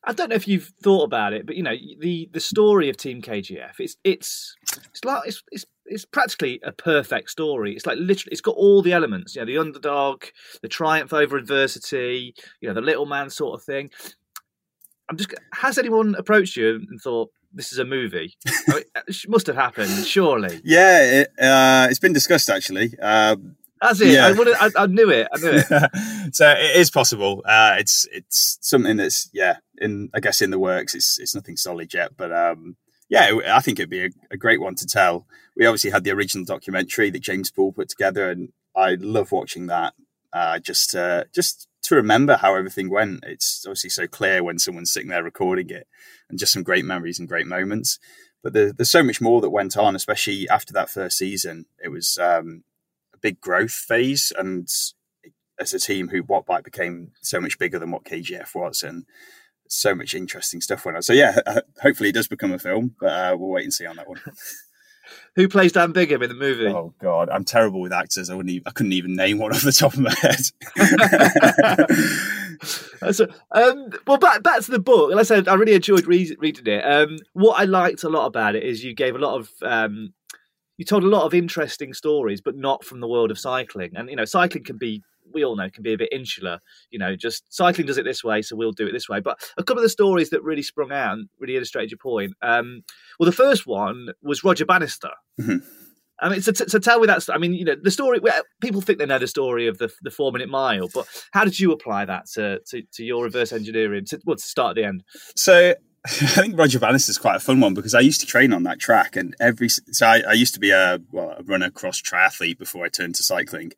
I 0.05 0.11
don't 0.11 0.29
know 0.29 0.35
if 0.35 0.47
you've 0.47 0.71
thought 0.81 1.05
about 1.05 1.33
it, 1.33 1.45
but 1.45 1.55
you 1.55 1.63
know 1.63 1.75
the 1.99 2.29
the 2.31 2.39
story 2.39 2.89
of 2.89 2.97
Team 2.97 3.21
KGF. 3.21 3.79
It's 3.79 3.95
it's 4.03 4.55
it's 4.89 5.05
like 5.05 5.27
it's, 5.27 5.41
it's 5.51 5.65
it's 5.85 6.05
practically 6.05 6.59
a 6.63 6.71
perfect 6.71 7.29
story. 7.29 7.73
It's 7.73 7.85
like 7.85 7.97
literally, 7.97 8.31
it's 8.31 8.41
got 8.41 8.55
all 8.55 8.81
the 8.81 8.93
elements. 8.93 9.35
You 9.35 9.41
know, 9.41 9.45
the 9.45 9.57
underdog, 9.57 10.25
the 10.61 10.67
triumph 10.67 11.13
over 11.13 11.37
adversity. 11.37 12.35
You 12.59 12.67
know, 12.67 12.73
the 12.73 12.81
little 12.81 13.05
man 13.05 13.29
sort 13.29 13.59
of 13.59 13.65
thing. 13.65 13.91
I'm 15.09 15.17
just. 15.17 15.33
Has 15.53 15.77
anyone 15.77 16.15
approached 16.17 16.55
you 16.55 16.75
and 16.89 16.99
thought 17.01 17.29
this 17.53 17.71
is 17.71 17.79
a 17.79 17.85
movie? 17.85 18.35
I 18.47 18.73
mean, 18.73 18.83
it 19.07 19.17
must 19.27 19.47
have 19.47 19.55
happened, 19.55 20.05
surely. 20.05 20.61
Yeah, 20.63 21.21
it, 21.21 21.27
uh, 21.39 21.87
it's 21.89 21.99
been 21.99 22.13
discussed 22.13 22.49
actually. 22.49 22.97
Um, 22.99 23.55
Has 23.81 24.01
it? 24.01 24.09
Yeah. 24.09 24.27
I, 24.27 24.31
wanted, 24.31 24.55
I, 24.59 24.69
I, 24.77 24.87
knew 24.87 25.09
it. 25.09 25.27
I 25.33 25.39
knew 25.39 25.51
it. 25.53 26.35
so 26.35 26.49
it 26.49 26.77
is 26.77 26.89
possible. 26.89 27.43
Uh, 27.45 27.75
it's 27.77 28.07
it's 28.11 28.57
something 28.61 28.97
that's 28.97 29.29
yeah, 29.33 29.57
in 29.77 30.09
I 30.13 30.19
guess 30.19 30.41
in 30.41 30.51
the 30.51 30.59
works. 30.59 30.95
It's 30.95 31.19
it's 31.19 31.35
nothing 31.35 31.57
solid 31.57 31.93
yet, 31.93 32.15
but 32.15 32.31
um, 32.31 32.77
yeah, 33.09 33.39
I 33.47 33.59
think 33.59 33.79
it'd 33.79 33.89
be 33.89 34.05
a, 34.05 34.09
a, 34.31 34.37
great 34.37 34.61
one 34.61 34.75
to 34.75 34.87
tell. 34.87 35.27
We 35.55 35.65
obviously 35.65 35.91
had 35.91 36.03
the 36.03 36.11
original 36.11 36.45
documentary 36.45 37.09
that 37.11 37.21
James 37.21 37.51
Poole 37.51 37.73
put 37.73 37.89
together, 37.89 38.29
and 38.31 38.49
I 38.75 38.95
love 38.95 39.31
watching 39.31 39.67
that. 39.67 39.93
Uh, 40.31 40.57
just 40.59 40.95
uh, 40.95 41.25
just 41.33 41.67
to 41.83 41.95
remember 41.95 42.37
how 42.37 42.55
everything 42.55 42.89
went. 42.89 43.23
It's 43.25 43.65
obviously 43.65 43.89
so 43.89 44.07
clear 44.07 44.43
when 44.43 44.57
someone's 44.59 44.91
sitting 44.91 45.09
there 45.09 45.23
recording 45.23 45.69
it, 45.69 45.87
and 46.29 46.39
just 46.39 46.53
some 46.53 46.63
great 46.63 46.85
memories 46.85 47.19
and 47.19 47.27
great 47.27 47.47
moments. 47.47 47.99
But 48.41 48.53
there, 48.53 48.73
there's 48.73 48.91
so 48.91 49.03
much 49.03 49.21
more 49.21 49.41
that 49.41 49.49
went 49.49 49.77
on, 49.77 49.95
especially 49.95 50.49
after 50.49 50.73
that 50.73 50.89
first 50.89 51.17
season. 51.17 51.65
It 51.83 51.89
was 51.89 52.17
um, 52.17 52.63
a 53.13 53.17
big 53.17 53.39
growth 53.39 53.71
phase, 53.71 54.31
and 54.37 54.67
as 55.59 55.73
a 55.73 55.79
team, 55.79 56.09
Huub 56.09 56.27
Wattbike 56.27 56.63
became 56.63 57.11
so 57.21 57.39
much 57.39 57.59
bigger 57.59 57.79
than 57.79 57.91
what 57.91 58.05
KGF 58.05 58.55
was, 58.55 58.83
and 58.83 59.05
so 59.67 59.95
much 59.95 60.13
interesting 60.13 60.61
stuff 60.61 60.85
went 60.85 60.97
on. 60.97 61.03
So 61.03 61.13
yeah, 61.13 61.37
hopefully 61.81 62.09
it 62.09 62.15
does 62.15 62.27
become 62.27 62.51
a 62.53 62.59
film, 62.59 62.95
but 62.99 63.11
uh, 63.11 63.35
we'll 63.37 63.49
wait 63.49 63.63
and 63.63 63.73
see 63.73 63.85
on 63.85 63.97
that 63.97 64.07
one. 64.07 64.21
Who 65.35 65.47
plays 65.47 65.71
Dan 65.71 65.91
Bigham 65.91 66.21
in 66.21 66.29
the 66.29 66.35
movie? 66.35 66.67
Oh 66.67 66.93
God, 66.99 67.29
I'm 67.29 67.43
terrible 67.43 67.81
with 67.81 67.93
actors. 67.93 68.29
I 68.29 68.35
wouldn't. 68.35 68.53
Even, 68.53 68.67
I 68.67 68.71
couldn't 68.71 68.93
even 68.93 69.15
name 69.15 69.39
one 69.39 69.51
off 69.51 69.61
the 69.61 69.71
top 69.71 69.93
of 69.93 69.99
my 69.99 70.13
head. 70.21 70.41
so, 73.15 73.27
um, 73.51 73.89
well, 74.07 74.17
back 74.17 74.43
back 74.43 74.61
to 74.61 74.71
the 74.71 74.79
book. 74.79 75.09
Like 75.11 75.19
I 75.19 75.23
said, 75.23 75.47
I 75.47 75.55
really 75.55 75.73
enjoyed 75.73 76.05
re- 76.05 76.35
reading 76.39 76.67
it. 76.67 76.81
Um, 76.81 77.17
what 77.33 77.59
I 77.59 77.65
liked 77.65 78.03
a 78.03 78.09
lot 78.09 78.25
about 78.25 78.55
it 78.55 78.63
is 78.63 78.83
you 78.83 78.93
gave 78.93 79.15
a 79.15 79.19
lot 79.19 79.39
of 79.39 79.49
um, 79.63 80.13
you 80.77 80.85
told 80.85 81.03
a 81.03 81.09
lot 81.09 81.23
of 81.25 81.33
interesting 81.33 81.93
stories, 81.93 82.41
but 82.41 82.55
not 82.55 82.83
from 82.83 82.99
the 82.99 83.07
world 83.07 83.31
of 83.31 83.39
cycling. 83.39 83.91
And 83.95 84.09
you 84.09 84.15
know, 84.15 84.25
cycling 84.25 84.63
can 84.63 84.77
be 84.77 85.03
we 85.33 85.43
all 85.43 85.55
know 85.55 85.69
can 85.69 85.83
be 85.83 85.93
a 85.93 85.97
bit 85.97 86.09
insular. 86.11 86.59
You 86.89 86.99
know, 86.99 87.15
just 87.15 87.43
cycling 87.53 87.87
does 87.87 87.97
it 87.97 88.05
this 88.05 88.23
way, 88.23 88.41
so 88.41 88.55
we'll 88.55 88.71
do 88.71 88.87
it 88.87 88.91
this 88.91 89.09
way. 89.09 89.19
But 89.19 89.39
a 89.57 89.63
couple 89.63 89.79
of 89.79 89.83
the 89.83 89.89
stories 89.89 90.29
that 90.29 90.43
really 90.43 90.63
sprung 90.63 90.91
out 90.91 91.13
and 91.13 91.29
really 91.39 91.55
illustrated 91.55 91.91
your 91.91 91.97
point. 91.97 92.33
Um, 92.41 92.83
well, 93.19 93.25
the 93.25 93.35
first 93.35 93.65
one 93.65 94.09
was 94.21 94.43
Roger 94.43 94.65
Bannister. 94.65 95.11
Mm-hmm. 95.39 95.57
I 96.19 96.29
mean, 96.29 96.41
so, 96.41 96.53
so 96.53 96.79
tell 96.79 96.99
me 96.99 97.07
that. 97.07 97.27
I 97.29 97.37
mean, 97.37 97.53
you 97.53 97.65
know, 97.65 97.75
the 97.81 97.91
story. 97.91 98.19
People 98.61 98.81
think 98.81 98.99
they 98.99 99.05
know 99.05 99.19
the 99.19 99.27
story 99.27 99.67
of 99.67 99.77
the 99.77 99.91
the 100.01 100.11
four 100.11 100.31
minute 100.31 100.49
mile, 100.49 100.87
but 100.93 101.07
how 101.31 101.43
did 101.43 101.59
you 101.59 101.71
apply 101.71 102.05
that 102.05 102.27
to 102.33 102.59
to, 102.67 102.83
to 102.93 103.03
your 103.03 103.23
reverse 103.23 103.51
engineering? 103.51 104.05
To, 104.05 104.19
well, 104.25 104.37
to 104.37 104.41
start 104.41 104.71
at 104.71 104.81
the 104.81 104.87
end. 104.87 105.03
So 105.35 105.75
I 106.05 106.09
think 106.09 106.57
Roger 106.57 106.79
Bannister 106.79 107.11
is 107.11 107.17
quite 107.17 107.37
a 107.37 107.39
fun 107.39 107.61
one 107.61 107.73
because 107.73 107.93
I 107.93 108.01
used 108.01 108.21
to 108.21 108.27
train 108.27 108.51
on 108.53 108.63
that 108.63 108.79
track, 108.79 109.15
and 109.15 109.35
every 109.39 109.69
so 109.69 110.05
I, 110.05 110.21
I 110.29 110.33
used 110.33 110.53
to 110.53 110.59
be 110.59 110.71
a 110.71 110.99
well 111.11 111.35
a 111.37 111.43
runner 111.43 111.69
cross 111.69 112.01
triathlete 112.01 112.57
before 112.57 112.85
I 112.85 112.89
turned 112.89 113.15
to 113.15 113.23
cycling, 113.23 113.71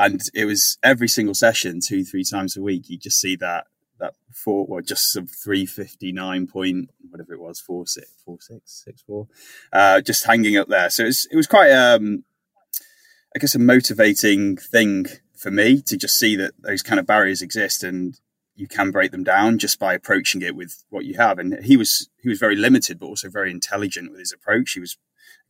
and 0.00 0.22
it 0.34 0.46
was 0.46 0.78
every 0.82 1.08
single 1.08 1.34
session, 1.34 1.80
two, 1.86 2.04
three 2.04 2.24
times 2.24 2.56
a 2.56 2.62
week. 2.62 2.88
You 2.88 2.96
just 2.96 3.20
see 3.20 3.36
that 3.36 3.66
that 3.98 4.14
four, 4.32 4.66
well, 4.66 4.80
just 4.80 5.12
some 5.12 5.26
three 5.26 5.66
fifty 5.66 6.10
nine 6.10 6.46
point 6.46 6.90
whatever 7.10 7.34
it 7.34 7.40
was, 7.40 7.60
four 7.60 7.86
six, 7.86 8.10
four 8.24 8.38
six, 8.40 8.82
six 8.84 9.02
four, 9.02 9.28
uh, 9.72 10.00
just 10.00 10.24
hanging 10.24 10.56
up 10.56 10.68
there. 10.68 10.88
So 10.90 11.04
it 11.04 11.06
was 11.06 11.28
it 11.30 11.36
was 11.36 11.46
quite, 11.46 11.70
um, 11.70 12.24
I 13.36 13.38
guess, 13.38 13.54
a 13.54 13.58
motivating 13.58 14.56
thing 14.56 15.06
for 15.36 15.50
me 15.50 15.82
to 15.82 15.96
just 15.96 16.18
see 16.18 16.34
that 16.36 16.52
those 16.58 16.82
kind 16.82 16.98
of 16.98 17.06
barriers 17.06 17.42
exist 17.42 17.84
and 17.84 18.18
you 18.54 18.68
can 18.68 18.90
break 18.90 19.10
them 19.10 19.24
down 19.24 19.58
just 19.58 19.78
by 19.78 19.94
approaching 19.94 20.42
it 20.42 20.54
with 20.54 20.84
what 20.90 21.04
you 21.04 21.16
have. 21.16 21.38
And 21.38 21.64
he 21.64 21.76
was 21.76 22.08
he 22.22 22.28
was 22.28 22.38
very 22.38 22.56
limited, 22.56 22.98
but 22.98 23.06
also 23.06 23.28
very 23.28 23.50
intelligent 23.50 24.10
with 24.10 24.20
his 24.20 24.32
approach. 24.32 24.72
He 24.72 24.80
was 24.80 24.96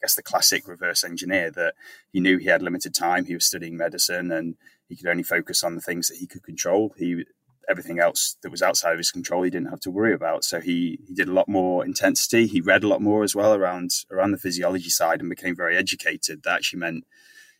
guess 0.00 0.14
the 0.14 0.22
classic 0.22 0.66
reverse 0.66 1.04
engineer 1.04 1.50
that 1.52 1.74
he 2.12 2.20
knew 2.20 2.38
he 2.38 2.46
had 2.46 2.62
limited 2.62 2.94
time. 2.94 3.24
He 3.24 3.34
was 3.34 3.46
studying 3.46 3.76
medicine 3.76 4.30
and 4.32 4.56
he 4.88 4.96
could 4.96 5.06
only 5.06 5.22
focus 5.22 5.62
on 5.62 5.74
the 5.74 5.80
things 5.80 6.08
that 6.08 6.18
he 6.18 6.26
could 6.26 6.42
control. 6.42 6.94
He 6.96 7.24
everything 7.68 8.00
else 8.00 8.36
that 8.42 8.50
was 8.50 8.62
outside 8.62 8.92
of 8.92 8.98
his 8.98 9.12
control 9.12 9.42
he 9.42 9.50
didn't 9.50 9.70
have 9.70 9.80
to 9.80 9.90
worry 9.90 10.12
about. 10.12 10.44
So 10.44 10.60
he 10.60 10.98
he 11.06 11.14
did 11.14 11.28
a 11.28 11.32
lot 11.32 11.48
more 11.48 11.84
intensity. 11.84 12.46
He 12.46 12.60
read 12.60 12.82
a 12.82 12.88
lot 12.88 13.00
more 13.00 13.22
as 13.22 13.34
well 13.34 13.54
around 13.54 13.92
around 14.10 14.32
the 14.32 14.38
physiology 14.38 14.90
side 14.90 15.20
and 15.20 15.30
became 15.30 15.54
very 15.54 15.76
educated. 15.76 16.42
That 16.42 16.56
actually 16.56 16.80
meant 16.80 17.04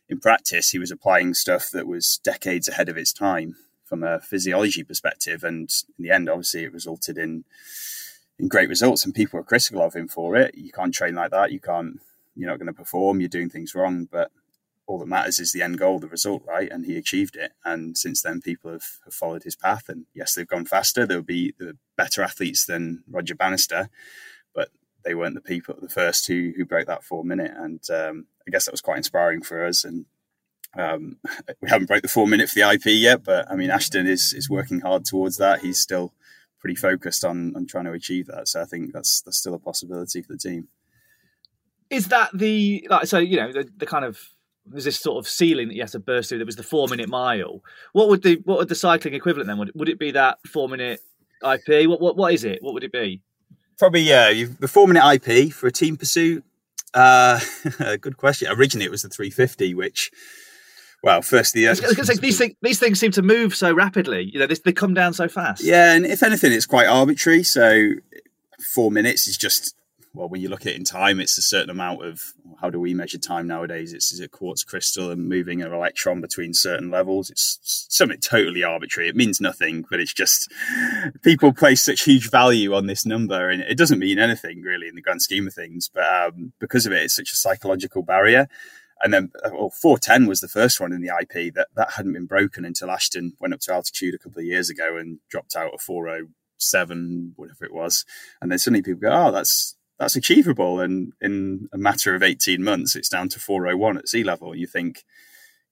in 0.09 0.19
practice 0.19 0.69
he 0.69 0.79
was 0.79 0.91
applying 0.91 1.33
stuff 1.33 1.69
that 1.71 1.87
was 1.87 2.19
decades 2.23 2.67
ahead 2.67 2.89
of 2.89 2.97
its 2.97 3.13
time 3.13 3.55
from 3.85 4.03
a 4.03 4.19
physiology 4.19 4.83
perspective. 4.83 5.43
And 5.43 5.69
in 5.97 6.03
the 6.03 6.11
end, 6.11 6.29
obviously, 6.29 6.63
it 6.63 6.73
resulted 6.73 7.17
in 7.17 7.45
in 8.37 8.47
great 8.47 8.69
results. 8.69 9.05
And 9.05 9.13
people 9.13 9.37
were 9.37 9.45
critical 9.45 9.81
of 9.81 9.95
him 9.95 10.07
for 10.07 10.35
it. 10.35 10.55
You 10.55 10.71
can't 10.71 10.93
train 10.93 11.15
like 11.15 11.31
that. 11.31 11.51
You 11.51 11.59
can't 11.59 12.01
you're 12.35 12.49
not 12.49 12.59
going 12.59 12.67
to 12.67 12.73
perform, 12.73 13.19
you're 13.19 13.29
doing 13.29 13.49
things 13.49 13.75
wrong. 13.75 14.07
But 14.11 14.31
all 14.87 14.99
that 14.99 15.07
matters 15.07 15.39
is 15.39 15.51
the 15.51 15.61
end 15.61 15.77
goal, 15.77 15.99
the 15.99 16.07
result, 16.07 16.43
right? 16.47 16.69
And 16.69 16.85
he 16.85 16.97
achieved 16.97 17.35
it. 17.35 17.53
And 17.63 17.97
since 17.97 18.21
then, 18.21 18.41
people 18.41 18.71
have, 18.71 18.85
have 19.05 19.13
followed 19.13 19.43
his 19.43 19.55
path. 19.55 19.87
And 19.87 20.05
yes, 20.13 20.33
they've 20.33 20.47
gone 20.47 20.65
faster. 20.65 21.05
They'll 21.05 21.21
be 21.21 21.53
the 21.57 21.77
better 21.95 22.21
athletes 22.21 22.65
than 22.65 23.03
Roger 23.09 23.35
Bannister, 23.35 23.89
but 24.53 24.69
they 25.05 25.15
weren't 25.15 25.35
the 25.35 25.41
people, 25.41 25.75
the 25.81 25.89
first 25.89 26.27
who 26.27 26.51
who 26.55 26.65
broke 26.65 26.87
that 26.87 27.03
four 27.03 27.23
minute. 27.23 27.51
And 27.55 27.81
um, 27.89 28.27
I 28.47 28.51
guess 28.51 28.65
that 28.65 28.73
was 28.73 28.81
quite 28.81 28.97
inspiring 28.97 29.41
for 29.41 29.65
us. 29.65 29.83
And 29.83 30.05
um, 30.77 31.17
we 31.61 31.69
haven't 31.69 31.87
broke 31.87 32.01
the 32.01 32.07
four 32.07 32.27
minute 32.27 32.49
for 32.49 32.59
the 32.59 32.69
IP 32.69 32.87
yet, 32.87 33.23
but 33.23 33.49
I 33.49 33.55
mean, 33.55 33.69
Ashton 33.69 34.07
is 34.07 34.33
is 34.33 34.49
working 34.49 34.81
hard 34.81 35.05
towards 35.05 35.37
that. 35.37 35.61
He's 35.61 35.79
still 35.79 36.13
pretty 36.59 36.75
focused 36.75 37.23
on 37.23 37.53
on 37.55 37.65
trying 37.65 37.85
to 37.85 37.93
achieve 37.93 38.27
that. 38.27 38.47
So 38.47 38.61
I 38.61 38.65
think 38.65 38.93
that's 38.93 39.21
that's 39.21 39.37
still 39.37 39.53
a 39.53 39.59
possibility 39.59 40.21
for 40.21 40.33
the 40.33 40.39
team 40.39 40.67
is 41.91 42.07
that 42.07 42.29
the 42.33 42.87
like 42.89 43.05
so 43.05 43.19
you 43.19 43.37
know 43.37 43.51
the, 43.51 43.69
the 43.77 43.85
kind 43.85 44.05
of 44.05 44.17
there's 44.65 44.85
this 44.85 44.99
sort 44.99 45.23
of 45.23 45.29
ceiling 45.29 45.67
that 45.67 45.75
you 45.75 45.81
have 45.81 45.91
to 45.91 45.99
burst 45.99 46.29
through 46.29 46.39
that 46.39 46.45
was 46.45 46.55
the 46.55 46.63
four 46.63 46.87
minute 46.87 47.09
mile 47.09 47.61
what 47.93 48.09
would 48.09 48.23
the 48.23 48.41
what 48.45 48.57
would 48.57 48.69
the 48.69 48.75
cycling 48.75 49.13
equivalent 49.13 49.47
then 49.47 49.57
would, 49.57 49.71
would 49.75 49.89
it 49.89 49.99
be 49.99 50.11
that 50.11 50.39
four 50.47 50.67
minute 50.67 51.01
ip 51.43 51.87
what, 51.87 52.01
what 52.01 52.15
what 52.15 52.33
is 52.33 52.43
it 52.43 52.59
what 52.61 52.73
would 52.73 52.83
it 52.83 52.91
be 52.91 53.21
probably 53.77 54.01
yeah 54.01 54.31
the 54.59 54.67
four 54.67 54.87
minute 54.87 55.03
ip 55.13 55.51
for 55.51 55.67
a 55.67 55.71
team 55.71 55.97
pursuit 55.97 56.43
uh 56.93 57.39
good 58.01 58.17
question 58.17 58.51
originally 58.51 58.85
it 58.85 58.91
was 58.91 59.01
the 59.03 59.09
350 59.09 59.73
which 59.75 60.11
well, 61.03 61.23
firstly, 61.23 61.67
uh, 61.67 61.73
say, 61.73 62.13
these 62.17 62.37
things 62.37 62.53
these 62.61 62.77
things 62.77 62.99
seem 62.99 63.09
to 63.13 63.23
move 63.23 63.55
so 63.55 63.73
rapidly. 63.73 64.29
You 64.31 64.39
know, 64.39 64.45
they, 64.45 64.53
they 64.63 64.71
come 64.71 64.93
down 64.93 65.13
so 65.13 65.27
fast. 65.27 65.63
Yeah, 65.63 65.95
and 65.95 66.05
if 66.05 66.21
anything, 66.21 66.51
it's 66.51 66.67
quite 66.67 66.85
arbitrary. 66.85 67.41
So 67.41 67.93
four 68.75 68.91
minutes 68.91 69.27
is 69.27 69.35
just 69.35 69.73
well, 70.13 70.27
when 70.27 70.41
you 70.41 70.49
look 70.49 70.61
at 70.61 70.73
it 70.73 70.75
in 70.75 70.83
time, 70.83 71.21
it's 71.21 71.37
a 71.37 71.41
certain 71.41 71.69
amount 71.69 72.03
of 72.03 72.33
how 72.59 72.69
do 72.69 72.79
we 72.79 72.93
measure 72.93 73.17
time 73.17 73.47
nowadays? 73.47 73.93
It's 73.93 74.11
is 74.11 74.19
a 74.19 74.27
quartz 74.27 74.63
crystal 74.63 75.09
and 75.09 75.29
moving 75.29 75.61
an 75.61 75.71
electron 75.71 76.19
between 76.19 76.53
certain 76.53 76.91
levels. 76.91 77.29
It's 77.29 77.87
something 77.89 78.19
totally 78.19 78.61
arbitrary. 78.61 79.07
It 79.07 79.15
means 79.15 79.39
nothing, 79.39 79.85
but 79.89 80.01
it's 80.01 80.13
just 80.13 80.51
people 81.21 81.53
place 81.53 81.81
such 81.81 82.03
huge 82.03 82.29
value 82.29 82.73
on 82.73 82.87
this 82.87 83.05
number, 83.05 83.49
and 83.49 83.61
it 83.61 83.77
doesn't 83.77 83.99
mean 83.99 84.19
anything 84.19 84.61
really 84.61 84.89
in 84.89 84.95
the 84.95 85.01
grand 85.01 85.21
scheme 85.21 85.47
of 85.47 85.53
things. 85.53 85.89
But 85.93 86.03
um, 86.03 86.51
because 86.59 86.85
of 86.85 86.91
it, 86.91 87.03
it's 87.03 87.15
such 87.15 87.31
a 87.31 87.37
psychological 87.37 88.03
barrier. 88.03 88.49
And 89.03 89.13
then, 89.13 89.31
well, 89.51 89.69
410 89.69 90.27
was 90.27 90.41
the 90.41 90.47
first 90.47 90.79
one 90.79 90.91
in 90.91 91.01
the 91.01 91.11
IP 91.21 91.53
that 91.55 91.69
that 91.75 91.93
hadn't 91.93 92.13
been 92.13 92.27
broken 92.27 92.65
until 92.65 92.91
Ashton 92.91 93.33
went 93.39 93.53
up 93.53 93.61
to 93.61 93.73
altitude 93.73 94.13
a 94.13 94.19
couple 94.19 94.39
of 94.39 94.45
years 94.45 94.69
ago 94.69 94.97
and 94.97 95.19
dropped 95.29 95.55
out 95.55 95.73
of 95.73 95.81
407, 95.81 97.33
whatever 97.37 97.65
it 97.65 97.73
was. 97.73 98.05
And 98.41 98.51
then 98.51 98.59
suddenly 98.59 98.83
people 98.83 99.01
go, 99.01 99.27
oh, 99.27 99.31
that's 99.31 99.75
that's 100.01 100.15
achievable. 100.15 100.79
And 100.79 101.13
in 101.21 101.69
a 101.71 101.77
matter 101.77 102.15
of 102.15 102.23
18 102.23 102.63
months, 102.63 102.95
it's 102.95 103.07
down 103.07 103.29
to 103.29 103.39
401 103.39 103.99
at 103.99 104.09
sea 104.09 104.23
level. 104.23 104.55
You 104.55 104.65
think 104.65 105.05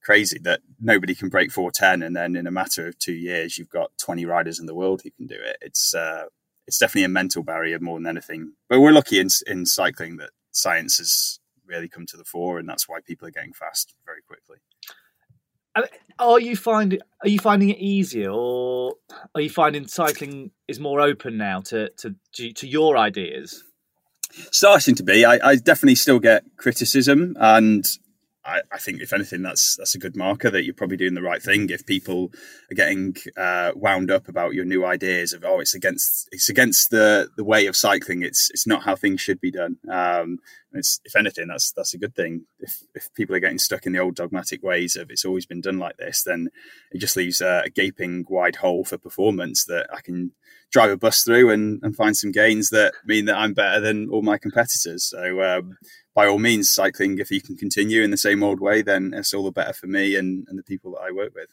crazy 0.04 0.38
that 0.44 0.62
nobody 0.80 1.16
can 1.16 1.30
break 1.30 1.52
410. 1.52 2.04
And 2.04 2.16
then 2.16 2.36
in 2.36 2.46
a 2.46 2.52
matter 2.52 2.88
of 2.88 3.00
two 3.00 3.14
years, 3.14 3.58
you've 3.58 3.72
got 3.72 3.92
20 3.98 4.28
riders 4.28 4.60
in 4.60 4.68
the 4.68 4.76
world 4.76 5.02
who 5.04 5.10
can 5.10 5.26
do 5.26 5.34
it. 5.34 5.58
It's, 5.62 5.96
uh, 5.96 6.26
it's 6.68 6.78
definitely 6.78 7.06
a 7.06 7.10
mental 7.10 7.42
barrier 7.42 7.80
more 7.80 7.98
than 7.98 8.06
anything. 8.06 8.54
But 8.70 8.82
we're 8.82 8.92
lucky 8.92 9.20
in, 9.20 9.30
in 9.48 9.66
cycling 9.66 10.18
that 10.18 10.30
science 10.52 11.00
has 11.00 11.40
really 11.66 11.90
come 11.90 12.06
to 12.06 12.18
the 12.18 12.24
fore, 12.24 12.60
and 12.60 12.70
that's 12.70 12.88
why 12.88 13.00
people 13.02 13.28
are 13.28 13.32
getting 13.32 13.54
fast 13.54 13.96
very 14.06 14.22
quickly. 14.22 14.58
Are 16.20 16.40
you 16.40 16.56
finding 16.56 17.00
are 17.24 17.30
you 17.30 17.40
finding 17.40 17.70
it 17.70 17.78
easier, 17.78 18.32
or 18.32 18.96
are 19.34 19.42
you 19.42 19.50
finding 19.50 19.88
cycling 19.88 20.52
is 20.68 20.80
more 20.80 21.00
open 21.00 21.38
now 21.38 21.62
to 21.62 21.90
to 21.90 22.16
to 22.54 22.68
your 22.68 22.98
ideas? 22.98 23.64
Starting 24.52 24.96
to 24.96 25.04
be. 25.04 25.26
I, 25.26 25.40
I 25.44 25.56
definitely 25.56 25.96
still 25.96 26.20
get 26.20 26.44
criticism, 26.58 27.36
and 27.40 27.86
I, 28.50 28.62
I, 28.72 28.78
think 28.78 29.02
if 29.02 29.14
anything, 29.14 29.42
that's 29.42 29.76
that's 29.78 29.96
a 29.96 30.00
good 30.00 30.16
marker 30.16 30.50
that 30.50 30.64
you're 30.64 30.74
probably 30.74 30.98
doing 30.98 31.14
the 31.14 31.22
right 31.22 31.42
thing. 31.42 31.70
If 31.70 31.86
people 31.86 32.32
are 32.72 32.76
getting 32.76 33.16
uh, 33.38 33.72
wound 33.76 34.12
up 34.12 34.28
about 34.28 34.54
your 34.54 34.66
new 34.66 34.86
ideas 34.86 35.34
of 35.34 35.46
oh, 35.46 35.60
it's 35.60 35.74
against 35.74 36.28
it's 36.32 36.50
against 36.50 36.92
the 36.92 37.30
the 37.38 37.44
way 37.44 37.68
of 37.68 37.76
cycling. 37.76 38.24
It's 38.24 38.50
it's 38.52 38.68
not 38.68 38.84
how 38.84 38.96
things 38.96 39.22
should 39.22 39.40
be 39.40 39.52
done. 39.52 39.78
Um, 39.90 40.40
it's 40.74 41.00
if 41.06 41.16
anything, 41.16 41.48
that's 41.48 41.72
that's 41.72 41.94
a 41.94 41.98
good 41.98 42.16
thing. 42.16 42.46
If 42.60 42.84
if 42.94 43.14
people 43.14 43.36
are 43.36 43.40
getting 43.40 43.60
stuck 43.60 43.86
in 43.86 43.94
the 43.94 44.00
old 44.00 44.16
dogmatic 44.16 44.64
ways 44.64 44.96
of 44.96 45.10
it's 45.10 45.26
always 45.26 45.46
been 45.46 45.62
done 45.62 45.80
like 45.80 45.98
this, 45.98 46.24
then 46.24 46.50
it 46.92 47.00
just 47.00 47.16
leaves 47.16 47.42
a, 47.42 47.64
a 47.66 47.70
gaping 47.70 48.26
wide 48.30 48.58
hole 48.58 48.84
for 48.84 48.98
performance 48.98 49.66
that 49.66 49.88
I 49.94 50.02
can 50.02 50.32
drive 50.72 50.92
a 50.92 50.98
bus 50.98 51.24
through 51.24 51.50
and, 51.50 51.80
and 51.82 51.96
find 51.96 52.16
some 52.16 52.32
gains 52.32 52.70
that 52.70 52.94
mean 53.06 53.26
that 53.26 53.38
I'm 53.38 53.54
better 53.54 53.80
than 53.80 54.10
all 54.10 54.22
my 54.22 54.38
competitors. 54.38 55.06
So 55.06 55.42
um, 55.42 55.78
by 56.20 56.28
all 56.28 56.38
means, 56.38 56.70
cycling, 56.70 57.18
if 57.18 57.32
you 57.32 57.40
can 57.40 57.56
continue 57.56 58.04
in 58.04 58.12
the 58.12 58.18
same 58.18 58.44
old 58.44 58.60
way, 58.60 58.82
then 58.82 59.14
it's 59.16 59.34
all 59.34 59.46
the 59.46 59.54
better 59.54 59.72
for 59.72 59.88
me 59.88 60.18
and, 60.18 60.46
and 60.50 60.60
the 60.60 60.64
people 60.64 60.92
that 60.92 61.00
I 61.00 61.12
work 61.12 61.34
with. 61.34 61.48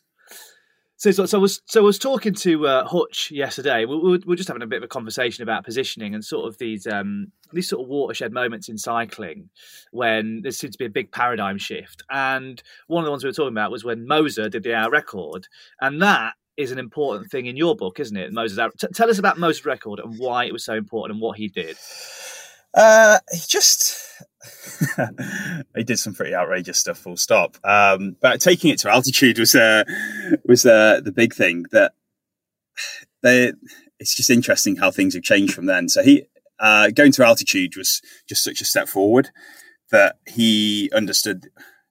So, 0.97 1.13
so, 1.13 1.25
so, 1.25 1.39
I 1.39 1.41
was 1.41 1.63
so 1.67 1.83
I 1.83 1.85
was 1.85 2.01
talking 2.01 2.35
to 2.35 2.67
uh, 2.67 2.85
Hutch 2.85 3.31
yesterday. 3.31 3.85
We, 3.85 3.97
we, 3.97 4.19
were 4.27 4.35
just 4.35 4.49
having 4.49 4.65
a 4.65 4.67
bit 4.67 4.79
of 4.79 4.83
a 4.83 4.89
conversation 4.89 5.45
about 5.45 5.65
positioning 5.65 6.17
and 6.17 6.25
sort 6.25 6.49
of 6.49 6.59
these 6.59 6.85
um, 6.89 7.31
these 7.53 7.69
sort 7.69 7.83
of 7.83 7.89
watershed 7.89 8.33
moments 8.33 8.69
in 8.69 8.77
cycling 8.77 9.51
when 9.93 10.43
there 10.43 10.51
seems 10.51 10.73
to 10.73 10.79
be 10.79 10.87
a 10.87 10.91
big 10.91 11.13
paradigm 11.13 11.59
shift. 11.59 12.03
And 12.11 12.61
one 12.89 13.05
of 13.05 13.05
the 13.05 13.13
ones 13.13 13.23
we 13.23 13.29
were 13.29 13.35
talking 13.35 13.55
about 13.55 13.71
was 13.71 13.85
when 13.85 14.05
Moser 14.05 14.49
did 14.49 14.65
the 14.65 14.75
hour 14.75 14.91
record, 14.91 15.47
and 15.81 16.03
that 16.03 16.33
is 16.57 16.73
an 16.73 16.81
important 16.81 17.31
thing 17.31 17.47
in 17.47 17.57
your 17.57 17.77
book, 17.77 18.01
isn't 18.01 18.17
it? 18.17 18.33
Moser's. 18.33 18.73
T- 18.81 18.89
tell 18.93 19.11
us 19.11 19.21
about 19.21 19.39
Moser's 19.39 19.65
record 19.65 20.01
and 20.01 20.19
why 20.19 20.45
it 20.45 20.53
was 20.53 20.65
so 20.65 20.75
important 20.75 21.15
and 21.15 21.23
what 21.23 21.37
he 21.37 21.47
did. 21.47 21.77
Uh, 22.77 23.19
he 23.33 23.41
just 23.49 24.07
he 25.77 25.85
did 25.85 25.99
some 25.99 26.15
pretty 26.15 26.35
outrageous 26.35 26.79
stuff. 26.79 26.99
Full 26.99 27.17
stop. 27.17 27.57
Um, 27.65 28.17
but 28.21 28.41
taking 28.41 28.71
it 28.71 28.79
to 28.81 28.91
altitude 28.91 29.39
was 29.39 29.55
uh, 29.55 29.85
was 30.45 30.67
uh, 30.67 31.01
the 31.03 31.13
big 31.13 31.35
thing 31.35 31.65
that 31.73 31.93
they. 33.23 33.53
It's 33.99 34.15
just 34.15 34.29
interesting 34.29 34.77
how 34.77 34.91
things 34.91 35.15
have 35.15 35.23
changed 35.23 35.55
from 35.55 35.67
then. 35.67 35.89
So 35.89 36.03
he 36.03 36.27
uh, 36.59 36.91
going 36.91 37.13
to 37.13 37.25
altitude 37.25 37.77
was 37.77 38.03
just 38.29 38.45
such 38.45 38.61
a 38.61 38.65
step 38.65 38.89
forward 38.89 39.31
that 39.91 40.19
he 40.27 40.91
understood 40.95 41.49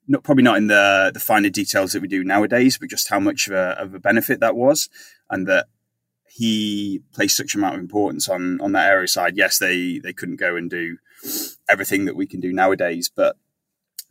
not 0.08 0.24
probably 0.24 0.44
not 0.44 0.58
in 0.58 0.68
the 0.68 1.12
the 1.14 1.20
finer 1.20 1.50
details 1.50 1.94
that 1.94 2.02
we 2.02 2.08
do 2.08 2.24
nowadays, 2.24 2.78
but 2.78 2.90
just 2.90 3.10
how 3.10 3.20
much 3.20 3.48
of 3.48 3.54
a, 3.54 3.80
of 3.80 3.94
a 3.94 4.00
benefit 4.00 4.40
that 4.40 4.56
was, 4.56 4.90
and 5.30 5.48
that 5.48 5.68
he 6.28 7.02
placed 7.14 7.38
such 7.38 7.56
amount 7.56 7.76
of 7.76 7.82
importance 7.82 8.30
on 8.30 8.60
on 8.62 8.74
that 8.74 8.90
area 8.90 9.08
side. 9.08 9.38
Yes, 9.38 9.58
they 9.58 10.00
they 10.00 10.14
couldn't 10.14 10.36
go 10.36 10.56
and 10.56 10.70
do 10.70 10.98
everything 11.70 12.06
that 12.06 12.16
we 12.16 12.28
can 12.28 12.40
do 12.40 12.54
nowadays, 12.54 13.10
but 13.14 13.38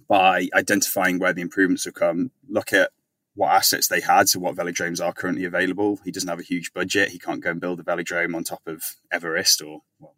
by 0.09 0.49
identifying 0.55 1.19
where 1.19 1.33
the 1.33 1.43
improvements 1.43 1.85
have 1.85 1.95
come, 1.95 2.31
look 2.49 2.73
at 2.73 2.91
what 3.35 3.51
assets 3.51 3.89
they 3.89 4.01
had, 4.01 4.29
so 4.29 4.39
what 4.39 4.55
velodromes 4.55 5.05
are 5.05 5.13
currently 5.13 5.45
available. 5.45 5.99
He 6.05 6.11
doesn't 6.11 6.29
have 6.29 6.39
a 6.39 6.45
huge 6.45 6.73
budget. 6.73 7.11
He 7.11 7.19
can't 7.19 7.43
go 7.43 7.51
and 7.51 7.61
build 7.61 7.81
a 7.81 7.83
velodrome 7.83 8.35
on 8.37 8.45
top 8.45 8.63
of 8.67 8.83
Everest 9.11 9.61
or 9.63 9.83
well, 9.99 10.15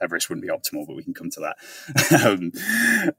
Everest 0.00 0.28
wouldn't 0.28 0.46
be 0.46 0.52
optimal, 0.52 0.86
but 0.86 0.96
we 0.96 1.02
can 1.02 1.14
come 1.14 1.30
to 1.30 1.40
that. 1.40 2.24
um, 2.24 2.52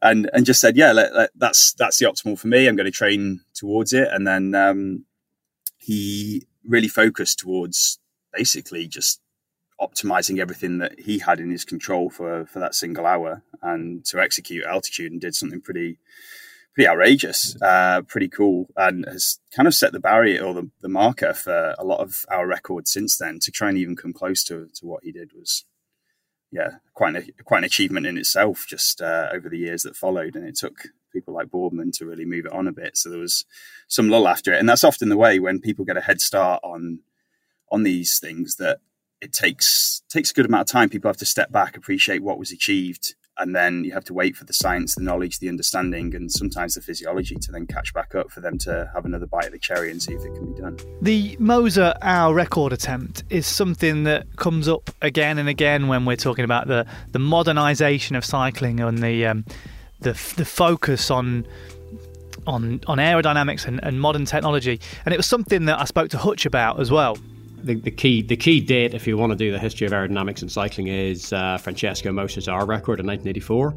and 0.01 0.29
and 0.33 0.45
just 0.45 0.61
said, 0.61 0.77
yeah, 0.77 0.91
let, 0.91 1.13
let, 1.13 1.31
that's 1.35 1.73
that's 1.73 1.99
the 1.99 2.05
optimal 2.05 2.39
for 2.39 2.47
me. 2.47 2.67
I'm 2.67 2.75
going 2.75 2.85
to 2.85 2.91
train 2.91 3.41
towards 3.53 3.91
it, 3.91 4.07
and 4.11 4.25
then 4.25 4.55
um, 4.55 5.05
he 5.77 6.47
really 6.65 6.87
focused 6.87 7.39
towards 7.39 7.99
basically 8.31 8.87
just 8.87 9.19
optimizing 9.89 10.39
everything 10.39 10.77
that 10.79 10.99
he 10.99 11.19
had 11.19 11.39
in 11.39 11.51
his 11.51 11.65
control 11.65 12.09
for 12.09 12.45
for 12.45 12.59
that 12.59 12.75
single 12.75 13.05
hour 13.05 13.43
and 13.61 14.05
to 14.05 14.19
execute 14.19 14.65
altitude 14.65 15.11
and 15.11 15.21
did 15.21 15.35
something 15.35 15.61
pretty 15.61 15.99
pretty 16.73 16.87
outrageous 16.87 17.55
uh, 17.61 18.01
pretty 18.07 18.27
cool 18.27 18.67
and 18.75 19.05
has 19.05 19.39
kind 19.55 19.67
of 19.67 19.75
set 19.75 19.91
the 19.91 19.99
barrier 19.99 20.43
or 20.43 20.53
the, 20.53 20.69
the 20.81 20.89
marker 20.89 21.33
for 21.33 21.75
a 21.77 21.83
lot 21.83 21.99
of 21.99 22.25
our 22.29 22.47
records 22.47 22.91
since 22.91 23.17
then 23.17 23.39
to 23.39 23.51
try 23.51 23.69
and 23.69 23.77
even 23.77 23.95
come 23.95 24.13
close 24.13 24.43
to 24.43 24.67
to 24.73 24.85
what 24.85 25.03
he 25.03 25.11
did 25.11 25.31
was 25.33 25.65
yeah, 26.53 26.73
quite 26.93 27.15
an, 27.15 27.27
quite 27.43 27.57
an 27.59 27.63
achievement 27.63 28.05
in 28.05 28.15
itself. 28.15 28.65
Just 28.67 29.01
uh, 29.01 29.27
over 29.33 29.49
the 29.49 29.57
years 29.57 29.81
that 29.83 29.95
followed, 29.95 30.35
and 30.35 30.47
it 30.47 30.55
took 30.55 30.89
people 31.11 31.33
like 31.33 31.49
Boardman 31.49 31.91
to 31.93 32.05
really 32.05 32.25
move 32.25 32.45
it 32.45 32.53
on 32.53 32.67
a 32.67 32.71
bit. 32.71 32.95
So 32.95 33.09
there 33.09 33.19
was 33.19 33.43
some 33.87 34.07
lull 34.07 34.27
after 34.27 34.53
it, 34.53 34.59
and 34.59 34.69
that's 34.69 34.83
often 34.83 35.09
the 35.09 35.17
way 35.17 35.39
when 35.39 35.59
people 35.59 35.83
get 35.83 35.97
a 35.97 36.01
head 36.01 36.21
start 36.21 36.61
on 36.63 36.99
on 37.71 37.81
these 37.81 38.19
things 38.19 38.57
that 38.57 38.79
it 39.23 39.33
takes 39.33 40.03
takes 40.09 40.31
a 40.31 40.33
good 40.33 40.45
amount 40.45 40.69
of 40.69 40.71
time. 40.71 40.89
People 40.89 41.09
have 41.09 41.17
to 41.17 41.25
step 41.25 41.51
back, 41.51 41.77
appreciate 41.77 42.21
what 42.21 42.37
was 42.37 42.51
achieved, 42.51 43.15
and 43.37 43.55
then 43.55 43.83
you 43.83 43.93
have 43.93 44.03
to 44.03 44.13
wait 44.13 44.35
for 44.35 44.43
the 44.43 44.53
science, 44.53 44.95
the 44.95 45.01
knowledge, 45.01 45.39
the 45.39 45.47
understanding, 45.49 46.13
and 46.13 46.31
sometimes 46.31 46.75
the 46.75 46.81
physiology 46.81 47.35
to 47.35 47.51
then 47.51 47.65
catch 47.65 47.93
back 47.93 48.13
up 48.13 48.29
for 48.29 48.41
them 48.41 48.57
to 48.59 48.91
have 48.93 49.05
another 49.05 49.25
bite 49.25 49.45
of 49.45 49.53
the 49.53 49.59
cherry 49.59 49.89
and 49.89 50.03
see 50.03 50.13
if 50.13 50.23
it 50.23 50.33
can 50.35 50.53
be 50.53 50.61
done. 50.61 50.77
The 51.01 51.37
Moser 51.39 51.93
hour 52.01 52.33
record 52.33 52.73
attempt 52.73 53.23
is 53.29 53.47
something 53.47 54.03
that 54.03 54.35
comes 54.35 54.67
up 54.67 54.91
again 55.01 55.37
and 55.37 55.47
again 55.47 55.87
when 55.87 56.05
we're 56.05 56.17
talking 56.17 56.45
about 56.45 56.67
the 56.67 56.85
the 57.11 57.19
modernisation 57.19 58.17
of 58.17 58.25
cycling 58.25 58.81
and 58.81 58.99
the 58.99 59.25
um, 59.25 59.45
the 60.01 60.11
the 60.35 60.45
focus 60.45 61.09
on 61.09 61.47
on 62.45 62.81
on 62.87 62.97
aerodynamics 62.97 63.65
and, 63.65 63.81
and 63.83 64.01
modern 64.01 64.25
technology. 64.25 64.81
And 65.05 65.13
it 65.13 65.17
was 65.17 65.27
something 65.27 65.63
that 65.65 65.79
I 65.79 65.85
spoke 65.85 66.09
to 66.09 66.17
Hutch 66.17 66.45
about 66.45 66.81
as 66.81 66.91
well 66.91 67.17
the, 67.63 67.75
the, 67.75 67.91
key 67.91 68.21
the 68.21 68.35
key 68.35 68.59
date 68.59 68.93
if 68.93 69.07
you 69.07 69.17
want 69.17 69.31
to 69.31 69.35
do 69.35 69.51
the 69.51 69.59
history 69.59 69.87
of 69.87 69.93
aerodynamics 69.93 70.41
and 70.41 70.51
cycling 70.51 70.87
is 70.87 71.31
uh, 71.33 71.57
Francesco 71.57 72.11
Moser's 72.11 72.47
hour 72.47 72.65
record 72.65 72.99
in 72.99 73.07
1984. 73.07 73.75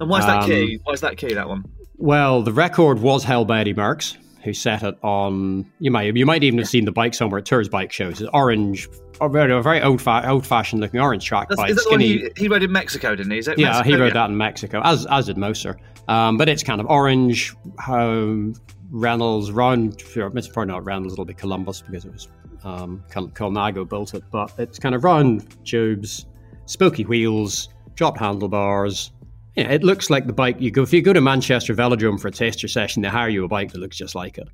And 0.00 0.10
why 0.10 0.20
is 0.20 0.26
that 0.26 0.42
um, 0.42 0.48
key? 0.48 0.80
Why 0.84 0.92
is 0.92 1.00
that 1.00 1.16
key? 1.16 1.34
That 1.34 1.48
one? 1.48 1.64
Well, 1.96 2.42
the 2.42 2.52
record 2.52 3.00
was 3.00 3.24
held 3.24 3.48
by 3.48 3.60
Eddie 3.60 3.74
Merckx, 3.74 4.16
who 4.42 4.52
set 4.52 4.82
it 4.82 4.96
on. 5.02 5.70
You 5.80 5.90
might 5.90 6.14
you 6.16 6.26
might 6.26 6.42
even 6.42 6.58
have 6.58 6.68
seen 6.68 6.84
the 6.84 6.92
bike 6.92 7.14
somewhere 7.14 7.38
at 7.38 7.46
Tours 7.46 7.68
bike 7.68 7.92
shows. 7.92 8.20
It's 8.20 8.30
orange, 8.32 8.88
a 9.20 9.28
very, 9.28 9.62
very 9.62 9.82
old 9.82 10.00
fa- 10.00 10.28
old 10.28 10.46
fashioned 10.46 10.80
looking 10.80 11.00
orange 11.00 11.24
track 11.24 11.48
That's, 11.48 11.60
bike. 11.60 11.70
Is 11.70 11.76
that 11.76 11.82
skinny. 11.84 12.06
He, 12.06 12.30
he, 12.36 12.48
rode 12.48 12.62
in 12.62 12.72
Mexico, 12.72 13.14
didn't 13.14 13.32
he? 13.32 13.38
yeah, 13.56 13.70
Mexico? 13.70 13.82
he 13.84 13.96
rode 13.96 14.06
yeah. 14.08 14.12
that 14.12 14.30
in 14.30 14.36
Mexico, 14.36 14.80
as 14.84 15.06
as 15.06 15.26
did 15.26 15.36
Moser. 15.36 15.78
Um, 16.08 16.36
but 16.36 16.48
it's 16.48 16.62
kind 16.62 16.80
of 16.80 16.86
orange. 16.86 17.54
Um, 17.88 18.54
Reynolds, 18.90 19.50
round, 19.50 20.00
it's 20.00 20.48
probably 20.48 20.72
not 20.72 20.84
Reynolds, 20.84 21.14
it'll 21.14 21.24
be 21.24 21.34
Columbus 21.34 21.82
because 21.82 22.04
it 22.04 22.12
was 22.12 22.28
um, 22.66 23.04
Colnago 23.08 23.88
built 23.88 24.12
it, 24.12 24.24
but 24.32 24.52
it's 24.58 24.78
kind 24.78 24.94
of 24.94 25.04
round 25.04 25.56
tubes, 25.64 26.26
spokey 26.66 27.06
wheels, 27.06 27.68
drop 27.94 28.18
handlebars. 28.18 29.12
Yeah, 29.54 29.70
it 29.70 29.84
looks 29.84 30.10
like 30.10 30.26
the 30.26 30.32
bike 30.32 30.60
you 30.60 30.72
go 30.72 30.82
if 30.82 30.92
you 30.92 31.00
go 31.00 31.12
to 31.12 31.20
Manchester 31.20 31.74
Velodrome 31.74 32.20
for 32.20 32.26
a 32.28 32.32
taster 32.32 32.66
session. 32.66 33.02
They 33.02 33.08
hire 33.08 33.28
you 33.28 33.44
a 33.44 33.48
bike 33.48 33.70
that 33.72 33.78
looks 33.78 33.96
just 33.96 34.16
like 34.16 34.38
it. 34.38 34.48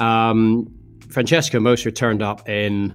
Um, 0.00 0.72
Francesco 1.10 1.58
Moser 1.58 1.90
turned 1.90 2.22
up 2.22 2.48
in 2.48 2.94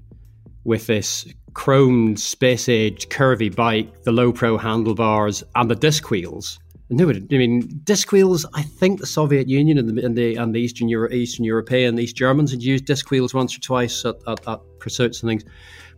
with 0.64 0.88
this 0.88 1.28
chromed 1.52 2.18
space 2.18 2.70
age 2.70 3.10
curvy 3.10 3.54
bike, 3.54 4.04
the 4.04 4.14
low 4.14 4.32
pro 4.32 4.58
handlebars, 4.58 5.44
and 5.56 5.70
the 5.70 5.76
disc 5.76 6.10
wheels. 6.10 6.58
No, 6.94 7.10
I 7.10 7.14
mean, 7.30 7.62
disc 7.86 8.12
wheels. 8.12 8.46
I 8.54 8.64
think 8.64 9.00
the 9.00 9.06
Soviet 9.06 9.48
Union 9.48 9.78
and 9.78 9.90
the 9.90 10.06
and 10.06 10.18
the, 10.18 10.36
and 10.36 10.54
the 10.54 10.60
Eastern 10.60 10.90
Euro, 10.90 11.10
Eastern 11.10 11.46
European, 11.46 11.98
East 11.98 12.18
Germans 12.18 12.52
had 12.52 12.62
used 12.62 12.84
disc 12.84 13.10
wheels 13.10 13.34
once 13.34 13.56
or 13.56 13.62
twice 13.62 14.04
at, 14.04 14.16
at, 14.28 14.46
at 14.46 14.60
pursuits 14.80 15.24
and 15.24 15.30
things. 15.30 15.46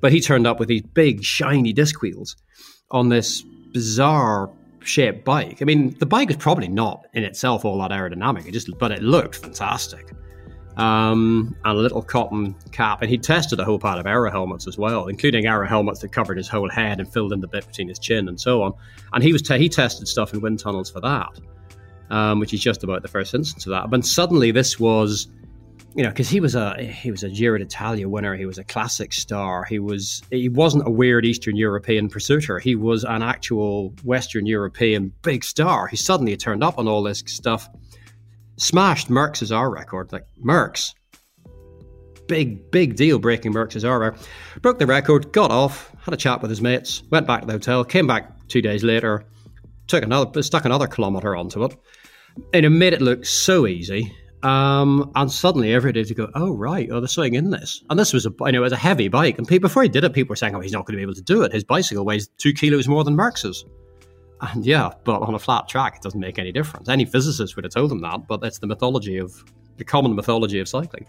But 0.01 0.11
he 0.11 0.21
turned 0.21 0.45
up 0.45 0.59
with 0.59 0.67
these 0.67 0.83
big, 0.83 1.23
shiny 1.23 1.73
disc 1.73 2.03
wheels 2.03 2.35
on 2.91 3.09
this 3.09 3.43
bizarre 3.73 4.51
shaped 4.81 5.25
bike. 5.25 5.63
I 5.63 5.65
mean, 5.65 5.95
the 5.97 6.05
bike 6.05 6.29
is 6.29 6.37
probably 6.37 6.67
not 6.67 7.07
in 7.13 7.23
itself 7.23 7.65
all 7.65 7.79
that 7.79 7.89
aerodynamic. 7.89 8.45
It 8.45 8.51
just, 8.51 8.69
but 8.77 8.91
it 8.91 9.01
looked 9.01 9.37
fantastic 9.37 10.13
um, 10.77 11.55
and 11.63 11.77
a 11.77 11.81
little 11.81 12.01
cotton 12.01 12.55
cap. 12.71 13.01
And 13.01 13.09
he 13.09 13.17
tested 13.17 13.59
a 13.59 13.65
whole 13.65 13.79
pile 13.79 13.99
of 13.99 14.05
aero 14.05 14.31
helmets 14.31 14.67
as 14.67 14.77
well, 14.77 15.07
including 15.07 15.45
aero 15.45 15.67
helmets 15.67 15.99
that 16.01 16.11
covered 16.11 16.37
his 16.37 16.47
whole 16.47 16.69
head 16.69 16.99
and 16.99 17.11
filled 17.11 17.33
in 17.33 17.41
the 17.41 17.47
bit 17.47 17.67
between 17.67 17.87
his 17.87 17.99
chin 17.99 18.27
and 18.27 18.39
so 18.39 18.63
on. 18.63 18.73
And 19.13 19.23
he 19.23 19.31
was 19.31 19.41
te- 19.41 19.59
he 19.59 19.69
tested 19.69 20.07
stuff 20.07 20.33
in 20.33 20.41
wind 20.41 20.59
tunnels 20.59 20.89
for 20.89 21.01
that, 21.01 21.39
um, 22.09 22.39
which 22.39 22.53
is 22.53 22.61
just 22.61 22.83
about 22.83 23.01
the 23.01 23.07
first 23.07 23.33
instance 23.33 23.65
of 23.65 23.71
that. 23.71 23.89
But 23.89 24.05
suddenly 24.05 24.51
this 24.51 24.79
was, 24.79 25.27
you 25.95 26.01
know, 26.01 26.09
because 26.09 26.29
he 26.29 26.39
was 26.39 26.55
a 26.55 26.81
he 26.81 27.11
was 27.11 27.23
a 27.23 27.29
Giro 27.29 27.59
d'Italia 27.59 28.09
winner, 28.09 28.35
he 28.35 28.47
was 28.47 28.57
a 28.57 28.63
classic 28.63 29.13
star, 29.13 29.63
he 29.65 29.77
was 29.77 30.23
he 30.31 30.49
wasn't 30.49 30.87
a 30.87 30.91
weird 30.91 31.23
Eastern 31.23 31.55
European 31.55 32.09
pursuiter, 32.09 32.59
he 32.59 32.75
was 32.75 33.03
an 33.03 33.21
actual 33.21 33.93
Western 34.03 34.47
European 34.47 35.13
big 35.21 35.43
star. 35.43 35.87
He 35.87 35.97
suddenly 35.97 36.35
turned 36.35 36.63
up 36.63 36.79
on 36.79 36.87
all 36.87 37.03
this 37.03 37.23
stuff 37.27 37.69
smashed 38.63 39.09
Merckx's 39.09 39.51
hour 39.51 39.69
record. 39.69 40.11
Like 40.11 40.25
Merckx, 40.43 40.93
big 42.27 42.71
big 42.71 42.95
deal 42.95 43.19
breaking 43.19 43.53
Merckx's 43.53 43.85
hour. 43.85 44.15
Broke 44.61 44.79
the 44.79 44.87
record, 44.87 45.31
got 45.31 45.51
off, 45.51 45.91
had 46.01 46.13
a 46.13 46.17
chat 46.17 46.41
with 46.41 46.49
his 46.49 46.61
mates, 46.61 47.03
went 47.11 47.27
back 47.27 47.41
to 47.41 47.47
the 47.47 47.53
hotel, 47.53 47.83
came 47.83 48.07
back 48.07 48.47
two 48.47 48.61
days 48.61 48.83
later, 48.83 49.25
took 49.87 50.03
another 50.03 50.41
stuck 50.41 50.65
another 50.65 50.87
kilometer 50.87 51.35
onto 51.35 51.63
it, 51.65 51.75
and 52.53 52.65
it 52.65 52.69
made 52.69 52.93
it 52.93 53.01
look 53.01 53.25
so 53.25 53.67
easy. 53.67 54.11
Um, 54.43 55.09
and 55.15 55.31
suddenly 55.31 55.73
every 55.73 55.93
day 55.93 56.03
to 56.03 56.13
go, 56.13 56.29
oh 56.35 56.51
right, 56.51 56.89
oh 56.91 56.99
there's 56.99 57.13
something 57.13 57.35
in 57.35 57.49
this. 57.49 57.81
And 57.89 57.97
this 57.97 58.11
was 58.11 58.25
a, 58.25 58.29
you 58.41 58.51
know, 58.51 58.59
it 58.59 58.59
was 58.59 58.73
a 58.73 58.77
heavy 58.77 59.07
bike. 59.07 59.37
And 59.37 59.47
before 59.47 59.83
he 59.83 59.87
did 59.87 60.03
it, 60.03 60.11
people 60.11 60.33
were 60.33 60.35
saying, 60.35 60.53
oh, 60.53 60.59
he's 60.59 60.73
not 60.73 60.85
going 60.85 60.95
to 60.95 60.97
be 60.97 61.03
able 61.03 61.13
to 61.13 61.21
do 61.21 61.43
it. 61.43 61.53
His 61.53 61.63
bicycle 61.63 62.03
weighs 62.03 62.27
two 62.37 62.51
kilos 62.51 62.85
more 62.85 63.05
than 63.05 63.15
Merckx's. 63.15 63.63
And 64.41 64.65
yeah, 64.65 64.91
but 65.03 65.21
on 65.21 65.33
a 65.33 65.39
flat 65.39 65.67
track, 65.67 65.95
it 65.95 66.01
doesn't 66.01 66.19
make 66.19 66.37
any 66.37 66.51
difference. 66.51 66.89
Any 66.89 67.05
physicist 67.05 67.55
would 67.55 67.63
have 67.65 67.73
told 67.73 67.91
them 67.91 68.01
that, 68.01 68.27
but 68.27 68.41
that's 68.41 68.59
the 68.59 68.67
mythology 68.67 69.17
of 69.17 69.43
the 69.77 69.83
common 69.83 70.15
mythology 70.15 70.59
of 70.59 70.67
cycling. 70.67 71.05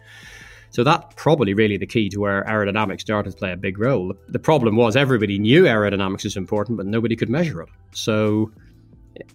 So 0.70 0.82
that 0.82 1.14
probably 1.16 1.54
really 1.54 1.76
the 1.76 1.86
key 1.86 2.08
to 2.08 2.18
where 2.18 2.42
aerodynamics 2.44 3.02
started 3.02 3.30
to 3.30 3.36
play 3.36 3.52
a 3.52 3.56
big 3.56 3.78
role. 3.78 4.12
The 4.28 4.38
problem 4.38 4.76
was 4.76 4.96
everybody 4.96 5.38
knew 5.38 5.64
aerodynamics 5.64 6.24
was 6.24 6.36
important, 6.36 6.76
but 6.78 6.86
nobody 6.86 7.14
could 7.14 7.28
measure 7.28 7.62
it. 7.62 7.68
So 7.92 8.50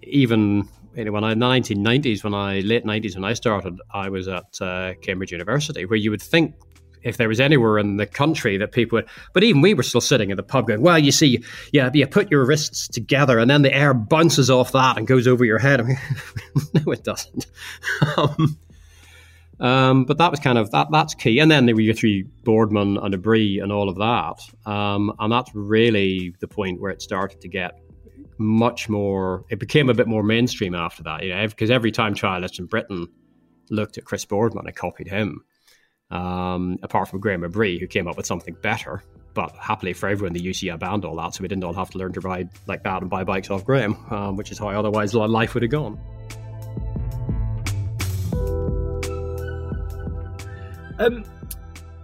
even 0.03 0.67
you 0.95 1.05
know, 1.05 1.11
when 1.13 1.23
I 1.23 1.31
in 1.31 1.39
the 1.39 1.45
1990s, 1.45 2.23
when 2.23 2.33
I 2.33 2.59
late 2.59 2.83
90s 2.83 3.15
when 3.15 3.23
I 3.23 3.33
started, 3.33 3.79
I 3.93 4.09
was 4.09 4.27
at 4.27 4.61
uh, 4.61 4.93
Cambridge 5.01 5.31
University, 5.31 5.85
where 5.85 5.97
you 5.97 6.11
would 6.11 6.21
think 6.21 6.55
if 7.03 7.17
there 7.17 7.27
was 7.27 7.39
anywhere 7.39 7.77
in 7.77 7.97
the 7.97 8.05
country 8.05 8.57
that 8.57 8.71
people 8.71 8.97
would, 8.97 9.07
but 9.33 9.43
even 9.43 9.61
we 9.61 9.73
were 9.73 9.83
still 9.83 10.01
sitting 10.01 10.29
in 10.29 10.37
the 10.37 10.43
pub 10.43 10.67
going, 10.67 10.81
well, 10.81 10.99
you 10.99 11.11
see, 11.11 11.43
yeah, 11.71 11.89
you 11.93 12.07
put 12.07 12.31
your 12.31 12.45
wrists 12.45 12.87
together 12.87 13.39
and 13.39 13.49
then 13.49 13.61
the 13.61 13.73
air 13.73 13.93
bounces 13.93 14.49
off 14.49 14.71
that 14.73 14.97
and 14.97 15.07
goes 15.07 15.27
over 15.27 15.45
your 15.45 15.59
head. 15.59 15.79
I 15.79 15.83
mean, 15.85 15.97
no, 16.73 16.91
it 16.91 17.03
doesn't. 17.03 17.45
um, 18.17 18.57
um, 19.59 20.05
but 20.05 20.17
that 20.17 20.31
was 20.31 20.39
kind 20.39 20.57
of 20.57 20.71
that. 20.71 20.87
That's 20.91 21.13
key. 21.13 21.39
And 21.39 21.51
then 21.51 21.65
there 21.65 21.75
were 21.75 21.81
your 21.81 21.93
three 21.93 22.23
Boardman 22.43 22.97
and 22.97 23.13
Obree 23.13 23.61
and 23.61 23.71
all 23.71 23.89
of 23.89 23.95
that. 23.97 24.69
Um, 24.69 25.13
and 25.19 25.31
that's 25.31 25.53
really 25.53 26.33
the 26.39 26.47
point 26.47 26.79
where 26.79 26.91
it 26.91 27.01
started 27.01 27.41
to 27.41 27.47
get 27.47 27.79
much 28.37 28.87
more. 28.87 29.45
It 29.49 29.59
became 29.59 29.89
a 29.89 29.93
bit 29.93 30.07
more 30.07 30.23
mainstream 30.23 30.75
after 30.75 31.03
that. 31.03 31.23
You 31.23 31.35
know, 31.35 31.47
because 31.47 31.69
every 31.69 31.91
time 31.91 32.15
trialists 32.15 32.59
in 32.59 32.67
Britain 32.67 33.07
looked 33.69 33.97
at 33.97 34.05
Chris 34.05 34.25
Boardman 34.25 34.65
and 34.65 34.75
copied 34.75 35.07
him, 35.07 35.43
um, 36.11 36.77
apart 36.83 37.07
from 37.09 37.19
Graeme 37.19 37.41
Obree, 37.41 37.79
who 37.79 37.87
came 37.87 38.07
up 38.07 38.17
with 38.17 38.25
something 38.25 38.55
better. 38.61 39.03
But 39.33 39.55
happily 39.55 39.93
for 39.93 40.09
everyone, 40.09 40.33
the 40.33 40.41
UCI 40.41 40.77
banned 40.79 41.05
all 41.05 41.15
that, 41.17 41.35
so 41.35 41.41
we 41.41 41.47
didn't 41.47 41.63
all 41.63 41.73
have 41.73 41.91
to 41.91 41.97
learn 41.97 42.13
to 42.13 42.19
ride 42.19 42.49
like 42.67 42.83
that 42.83 43.01
and 43.01 43.09
buy 43.09 43.23
bikes 43.23 43.49
off 43.49 43.63
Graeme, 43.63 43.95
um, 44.11 44.35
which 44.35 44.51
is 44.51 44.57
how 44.57 44.69
otherwise 44.69 45.13
life 45.13 45.53
would 45.53 45.63
have 45.63 45.71
gone. 45.71 45.99
Um, 50.99 51.23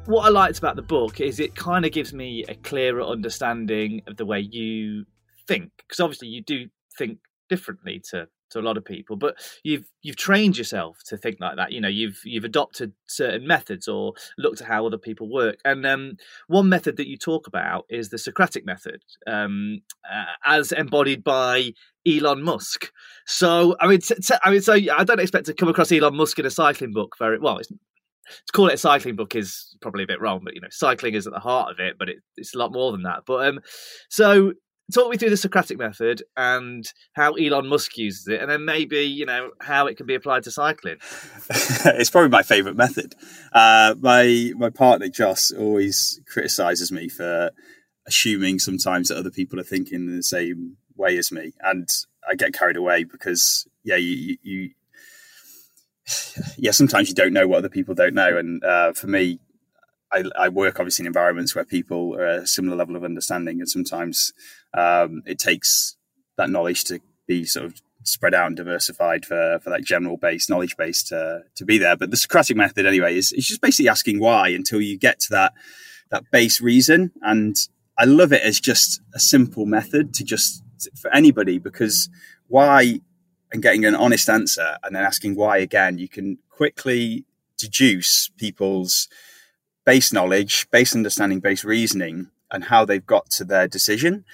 what 0.06 0.26
I 0.26 0.30
liked 0.30 0.60
about 0.60 0.78
the 0.78 0.82
book 0.82 1.20
is 1.20 1.40
it 1.40 1.56
kind 1.56 1.84
of 1.84 1.92
gives 1.92 2.14
me 2.14 2.46
a 2.48 2.56
clearer 2.56 3.02
understanding 3.02 4.04
of 4.08 4.18
the 4.18 4.26
way 4.26 4.40
you 4.40 5.06
think, 5.48 5.72
because 5.78 6.00
obviously 6.00 6.30
you 6.30 6.42
do 6.42 6.68
think 6.98 7.20
differently 7.50 8.02
to 8.12 8.28
to 8.56 8.62
a 8.62 8.68
lot 8.68 8.78
of 8.78 8.86
people 8.86 9.16
but 9.16 9.36
you've 9.64 9.86
you've 10.02 10.16
trained 10.16 10.58
yourself 10.58 11.02
to 11.06 11.18
think 11.18 11.38
like 11.40 11.58
that 11.58 11.72
you 11.72 11.82
know 11.82 11.88
you've 11.88 12.20
you've 12.24 12.46
adopted 12.46 12.94
certain 13.08 13.46
methods 13.46 13.88
or 13.88 14.14
looked 14.38 14.62
at 14.62 14.68
how 14.68 14.86
other 14.86 14.98
people 14.98 15.30
work 15.30 15.58
and 15.66 15.86
um, 15.86 16.16
one 16.48 16.70
method 16.70 16.98
that 16.98 17.08
you 17.08 17.18
talk 17.18 17.48
about 17.48 17.86
is 17.90 18.10
the 18.10 18.18
socratic 18.18 18.66
method 18.66 19.04
um, 19.28 19.82
uh, 20.10 20.24
as 20.46 20.72
embodied 20.72 21.24
by 21.24 21.72
Elon 22.08 22.44
Musk 22.44 22.92
so 23.26 23.76
I 23.80 23.88
mean 23.88 24.00
t- 24.00 24.16
t- 24.16 24.36
I 24.44 24.52
mean 24.52 24.62
so 24.62 24.74
I 24.74 25.04
don't 25.04 25.20
expect 25.20 25.48
to 25.48 25.54
come 25.54 25.70
across 25.70 25.92
Elon 25.92 26.16
Musk 26.16 26.40
in 26.40 26.46
a 26.46 26.52
cycling 26.52 26.94
book 26.94 27.16
very 27.20 27.40
well 27.40 27.60
to 28.28 28.52
call 28.54 28.68
it 28.68 28.74
a 28.74 28.78
cycling 28.78 29.16
book 29.16 29.36
is 29.36 29.76
probably 29.82 30.04
a 30.04 30.08
bit 30.08 30.20
wrong, 30.20 30.42
but 30.44 30.56
you 30.56 30.62
know, 30.62 30.68
cycling 30.72 31.14
is 31.14 31.28
at 31.28 31.34
the 31.34 31.40
heart 31.40 31.72
of 31.72 31.80
it, 31.80 31.98
but 32.00 32.10
it, 32.10 32.18
it's 32.38 32.56
a 32.56 32.58
lot 32.58 32.72
more 32.72 32.92
than 32.92 33.04
that. 33.04 33.20
But 33.26 33.48
um, 33.48 33.60
so 34.10 34.54
talk 34.94 35.10
me 35.10 35.18
through 35.18 35.30
the 35.30 35.38
Socratic 35.38 35.78
method 35.78 36.24
and 36.38 36.86
how 37.14 37.34
Elon 37.34 37.68
Musk 37.68 37.98
uses 37.98 38.28
it, 38.28 38.42
and 38.42 38.50
then 38.50 38.66
maybe 38.66 39.04
you 39.04 39.26
know 39.26 39.52
how 39.62 39.88
it 39.88 39.96
can 39.96 40.06
be 40.06 40.16
applied 40.16 40.44
to 40.44 40.52
cycling. 40.52 40.98
it's 41.50 42.10
probably 42.10 42.30
my 42.30 42.44
favourite 42.44 42.78
method. 42.78 43.16
Uh, 43.54 43.96
my 44.00 44.52
my 44.58 44.70
partner 44.70 45.08
Joss 45.08 45.52
always 45.52 46.22
criticises 46.28 46.92
me 46.92 47.10
for 47.10 47.52
assuming 48.08 48.60
sometimes 48.60 49.08
that 49.08 49.18
other 49.18 49.32
people 49.32 49.60
are 49.60 49.64
thinking 49.64 50.02
in 50.02 50.16
the 50.16 50.24
same 50.24 50.78
way 50.96 51.18
as 51.18 51.32
me, 51.32 51.54
and 51.62 51.88
I 52.30 52.36
get 52.36 52.54
carried 52.54 52.78
away 52.78 53.04
because 53.04 53.68
yeah, 53.84 53.98
you, 53.98 54.38
you 54.42 54.70
yeah, 56.58 56.72
sometimes 56.72 57.10
you 57.10 57.16
don't 57.16 57.34
know 57.34 57.48
what 57.48 57.60
other 57.60 57.70
people 57.70 57.96
don't 57.96 58.14
know, 58.14 58.38
and 58.38 58.64
uh, 58.64 58.94
for 58.94 59.08
me, 59.08 59.40
I, 60.12 60.24
I, 60.38 60.50
work 60.50 60.80
obviously 60.80 61.04
in 61.04 61.08
environments 61.08 61.56
where 61.56 61.66
people 61.66 62.16
are 62.16 62.26
a 62.26 62.48
similar 62.48 62.76
level 62.76 62.96
of 62.96 63.04
understanding, 63.04 63.60
and 63.60 63.70
sometimes 63.70 64.34
um, 64.74 65.24
it 65.26 65.40
takes 65.40 65.98
that 66.38 66.50
knowledge 66.50 66.84
to 66.86 67.00
be 67.28 67.46
sort 67.46 67.66
of 67.66 67.82
spread 68.04 68.34
out 68.34 68.48
and 68.48 68.56
diversified 68.56 69.26
for, 69.26 69.60
for 69.64 69.70
that 69.72 69.84
general 69.84 70.18
base 70.18 70.50
knowledge 70.50 70.78
base 70.78 71.04
to, 71.04 71.42
to 71.56 71.66
be 71.66 71.78
there. 71.78 71.96
But 71.96 72.12
the 72.12 72.18
Socratic 72.18 72.56
method, 72.56 72.86
anyway, 72.86 73.18
is, 73.18 73.34
is 73.34 73.48
just 73.48 73.62
basically 73.62 73.90
asking 73.90 74.20
why 74.20 74.50
until 74.50 74.80
you 74.82 74.98
get 74.98 75.20
to 75.22 75.28
that 75.32 75.54
that 76.12 76.30
base 76.32 76.62
reason. 76.62 77.12
And 77.22 77.56
I 77.98 78.06
love 78.06 78.32
it 78.32 78.44
as 78.44 78.60
just 78.60 79.02
a 79.14 79.20
simple 79.20 79.66
method 79.66 80.14
to 80.16 80.24
just 80.24 80.64
for 81.00 81.12
anybody 81.14 81.58
because 81.58 82.10
why 82.48 83.00
and 83.52 83.64
getting 83.64 83.86
an 83.86 83.96
honest 83.96 84.30
answer 84.30 84.78
and 84.84 84.96
then 84.96 85.04
asking 85.04 85.36
why 85.36 85.58
again, 85.58 85.98
you 85.98 86.08
can 86.08 86.38
quickly 86.50 87.26
deduce 87.58 88.30
people's 88.38 89.08
base 89.86 90.12
knowledge, 90.12 90.70
base 90.72 90.96
understanding, 90.96 91.40
base 91.40 91.64
reasoning, 91.64 92.32
and 92.52 92.66
how 92.66 92.86
they've 92.86 93.06
got 93.06 93.30
to 93.32 93.44
their 93.44 93.68
decision. 93.68 94.26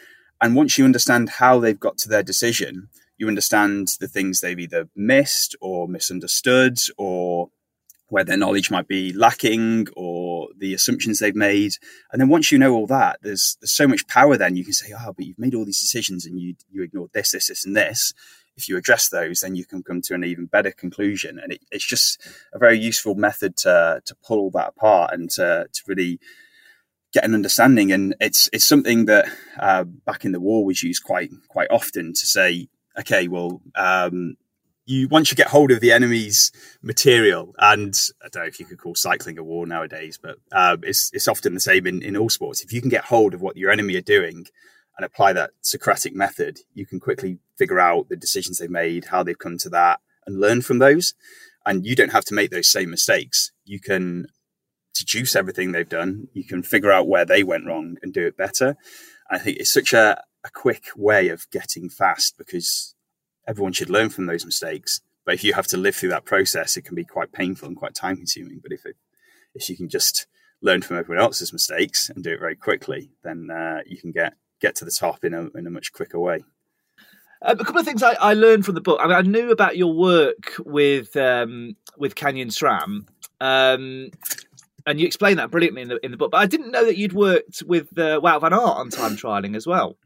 And 0.41 0.55
once 0.55 0.77
you 0.77 0.85
understand 0.85 1.29
how 1.29 1.59
they've 1.59 1.79
got 1.79 1.97
to 1.99 2.09
their 2.09 2.23
decision, 2.23 2.89
you 3.17 3.27
understand 3.27 3.89
the 3.99 4.07
things 4.07 4.39
they've 4.39 4.59
either 4.59 4.89
missed 4.95 5.55
or 5.61 5.87
misunderstood 5.87 6.79
or 6.97 7.49
where 8.07 8.23
their 8.25 8.37
knowledge 8.37 8.69
might 8.69 8.87
be 8.87 9.13
lacking 9.13 9.87
or 9.95 10.49
the 10.57 10.73
assumptions 10.73 11.19
they've 11.19 11.35
made. 11.35 11.73
And 12.11 12.19
then 12.19 12.27
once 12.27 12.51
you 12.51 12.57
know 12.57 12.73
all 12.73 12.87
that, 12.87 13.19
there's 13.21 13.57
there's 13.61 13.71
so 13.71 13.87
much 13.87 14.07
power 14.07 14.35
then 14.37 14.57
you 14.57 14.63
can 14.63 14.73
say, 14.73 14.91
oh, 14.97 15.13
but 15.13 15.25
you've 15.25 15.39
made 15.39 15.55
all 15.55 15.65
these 15.65 15.79
decisions 15.79 16.25
and 16.25 16.39
you 16.39 16.55
you 16.69 16.83
ignored 16.83 17.11
this, 17.13 17.31
this, 17.31 17.47
this, 17.47 17.65
and 17.65 17.75
this. 17.75 18.13
If 18.55 18.67
you 18.67 18.77
address 18.77 19.09
those, 19.09 19.39
then 19.39 19.55
you 19.55 19.65
can 19.65 19.81
come 19.81 20.01
to 20.03 20.13
an 20.13 20.23
even 20.23 20.45
better 20.45 20.71
conclusion. 20.71 21.39
And 21.39 21.53
it, 21.53 21.61
it's 21.71 21.85
just 21.85 22.21
a 22.53 22.59
very 22.59 22.77
useful 22.77 23.15
method 23.15 23.57
to 23.57 24.01
to 24.05 24.15
pull 24.23 24.51
that 24.51 24.69
apart 24.69 25.13
and 25.13 25.29
to 25.31 25.67
to 25.71 25.81
really 25.87 26.19
get 27.13 27.25
an 27.25 27.33
understanding. 27.33 27.91
And 27.91 28.15
it's 28.19 28.49
it's 28.53 28.65
something 28.65 29.05
that 29.05 29.25
uh, 29.59 29.83
back 29.83 30.25
in 30.25 30.31
the 30.31 30.39
war 30.39 30.65
was 30.65 30.83
used 30.83 31.03
quite 31.03 31.31
quite 31.49 31.69
often 31.71 32.13
to 32.13 32.25
say, 32.25 32.67
okay, 32.99 33.27
well, 33.27 33.61
um, 33.75 34.35
you 34.85 35.07
once 35.07 35.31
you 35.31 35.35
get 35.35 35.47
hold 35.47 35.71
of 35.71 35.79
the 35.79 35.91
enemy's 35.91 36.51
material, 36.81 37.53
and 37.59 37.97
I 38.23 38.27
don't 38.29 38.43
know 38.43 38.47
if 38.47 38.59
you 38.59 38.65
could 38.65 38.79
call 38.79 38.95
cycling 38.95 39.37
a 39.37 39.43
war 39.43 39.65
nowadays, 39.65 40.19
but 40.21 40.37
uh, 40.51 40.77
it's 40.83 41.11
it's 41.13 41.27
often 41.27 41.53
the 41.53 41.59
same 41.59 41.87
in, 41.87 42.01
in 42.01 42.17
all 42.17 42.29
sports. 42.29 42.63
If 42.63 42.73
you 42.73 42.81
can 42.81 42.89
get 42.89 43.05
hold 43.05 43.33
of 43.33 43.41
what 43.41 43.57
your 43.57 43.71
enemy 43.71 43.95
are 43.95 44.01
doing 44.01 44.45
and 44.97 45.05
apply 45.05 45.33
that 45.33 45.51
Socratic 45.61 46.13
method, 46.13 46.59
you 46.73 46.85
can 46.85 46.99
quickly 46.99 47.39
figure 47.61 47.79
out 47.79 48.09
the 48.09 48.15
decisions 48.15 48.57
they've 48.57 48.71
made, 48.71 49.05
how 49.05 49.21
they've 49.21 49.37
come 49.37 49.55
to 49.59 49.69
that, 49.69 49.99
and 50.25 50.39
learn 50.39 50.61
from 50.63 50.79
those. 50.79 51.13
And 51.63 51.85
you 51.85 51.95
don't 51.95 52.11
have 52.11 52.25
to 52.25 52.33
make 52.33 52.49
those 52.49 52.71
same 52.71 52.89
mistakes. 52.89 53.51
You 53.65 53.79
can 53.79 54.25
deduce 54.95 55.35
everything 55.35 55.71
they've 55.71 55.87
done. 55.87 56.27
You 56.33 56.43
can 56.43 56.63
figure 56.63 56.91
out 56.91 57.07
where 57.07 57.23
they 57.23 57.43
went 57.43 57.67
wrong 57.67 57.97
and 58.01 58.11
do 58.11 58.25
it 58.25 58.35
better. 58.35 58.77
I 59.29 59.37
think 59.37 59.57
it's 59.57 59.71
such 59.71 59.93
a, 59.93 60.23
a 60.43 60.49
quick 60.49 60.85
way 60.95 61.29
of 61.29 61.45
getting 61.51 61.87
fast 61.87 62.35
because 62.35 62.95
everyone 63.47 63.73
should 63.73 63.91
learn 63.91 64.09
from 64.09 64.25
those 64.25 64.43
mistakes. 64.43 65.01
But 65.23 65.35
if 65.35 65.43
you 65.43 65.53
have 65.53 65.67
to 65.67 65.77
live 65.77 65.95
through 65.95 66.09
that 66.09 66.25
process, 66.25 66.77
it 66.77 66.81
can 66.81 66.95
be 66.95 67.05
quite 67.05 67.31
painful 67.31 67.67
and 67.67 67.77
quite 67.77 67.93
time 67.93 68.17
consuming. 68.17 68.59
But 68.59 68.71
if 68.71 68.87
it, 68.87 68.95
if 69.53 69.69
you 69.69 69.77
can 69.77 69.87
just 69.87 70.25
learn 70.63 70.81
from 70.81 70.97
everyone 70.97 71.23
else's 71.23 71.53
mistakes 71.53 72.09
and 72.09 72.23
do 72.23 72.33
it 72.33 72.39
very 72.39 72.55
quickly, 72.55 73.11
then 73.23 73.49
uh, 73.51 73.81
you 73.85 73.97
can 73.97 74.11
get 74.11 74.33
get 74.59 74.75
to 74.75 74.85
the 74.85 74.91
top 74.91 75.23
in 75.23 75.33
a 75.33 75.49
in 75.57 75.67
a 75.67 75.71
much 75.71 75.91
quicker 75.91 76.19
way. 76.19 76.43
A 77.43 77.55
couple 77.55 77.79
of 77.79 77.85
things 77.85 78.03
I, 78.03 78.13
I, 78.13 78.33
learned 78.33 78.65
from 78.65 78.75
the 78.75 78.81
book. 78.81 78.99
I 79.01 79.07
mean, 79.07 79.15
I 79.15 79.21
knew 79.21 79.49
about 79.49 79.75
your 79.75 79.93
work 79.93 80.53
with 80.59 81.15
um, 81.15 81.75
with 81.97 82.13
Canyon 82.13 82.49
SRAM, 82.49 83.07
um, 83.39 84.11
and 84.85 84.99
you 84.99 85.07
explain 85.07 85.37
that 85.37 85.49
brilliantly 85.49 85.81
in 85.81 85.87
the 85.87 86.05
in 86.05 86.11
the 86.11 86.17
book. 86.17 86.31
But 86.31 86.37
I 86.37 86.45
didn't 86.45 86.69
know 86.69 86.85
that 86.85 86.97
you'd 86.97 87.13
worked 87.13 87.63
with 87.65 87.97
uh, 87.97 88.19
Wout 88.21 88.41
van 88.41 88.53
Aert 88.53 88.61
on 88.61 88.89
time 88.89 89.15
trialing 89.15 89.55
as 89.55 89.65
well. 89.65 89.97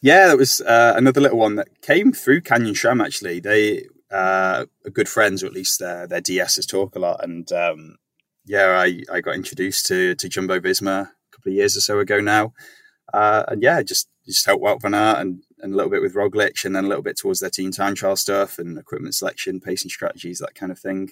Yeah, 0.00 0.28
that 0.28 0.38
was 0.38 0.62
uh, 0.62 0.94
another 0.96 1.20
little 1.20 1.38
one 1.38 1.56
that 1.56 1.82
came 1.82 2.12
through 2.12 2.40
Canyon 2.40 2.74
SRAM. 2.74 3.04
Actually, 3.04 3.40
they 3.40 3.84
uh, 4.10 4.64
are 4.86 4.90
good 4.90 5.10
friends, 5.10 5.42
or 5.42 5.46
at 5.46 5.52
least 5.52 5.78
their 5.78 6.06
their 6.06 6.22
DSs 6.22 6.66
talk 6.66 6.96
a 6.96 7.00
lot. 7.00 7.22
And 7.22 7.52
um, 7.52 7.96
yeah, 8.46 8.68
I, 8.68 9.02
I 9.12 9.20
got 9.20 9.34
introduced 9.34 9.86
to 9.86 10.14
to 10.14 10.28
Jumbo 10.28 10.58
Visma 10.58 11.02
a 11.02 11.36
couple 11.36 11.52
of 11.52 11.56
years 11.56 11.76
or 11.76 11.80
so 11.80 11.98
ago 11.98 12.20
now, 12.20 12.54
uh, 13.12 13.44
and 13.48 13.62
yeah, 13.62 13.82
just 13.82 14.08
just 14.26 14.46
helped 14.46 14.64
Wout 14.64 14.80
van 14.80 14.94
Aert 14.94 15.18
and, 15.18 15.42
and 15.62 15.72
a 15.72 15.76
little 15.76 15.90
bit 15.90 16.02
with 16.02 16.14
Roglic, 16.14 16.64
and 16.64 16.74
then 16.76 16.84
a 16.84 16.88
little 16.88 17.02
bit 17.02 17.16
towards 17.16 17.40
their 17.40 17.50
team 17.50 17.70
time 17.70 17.94
trial 17.94 18.16
stuff 18.16 18.58
and 18.58 18.76
equipment 18.76 19.14
selection, 19.14 19.60
pacing 19.60 19.90
strategies, 19.90 20.40
that 20.40 20.54
kind 20.54 20.72
of 20.72 20.78
thing. 20.78 21.10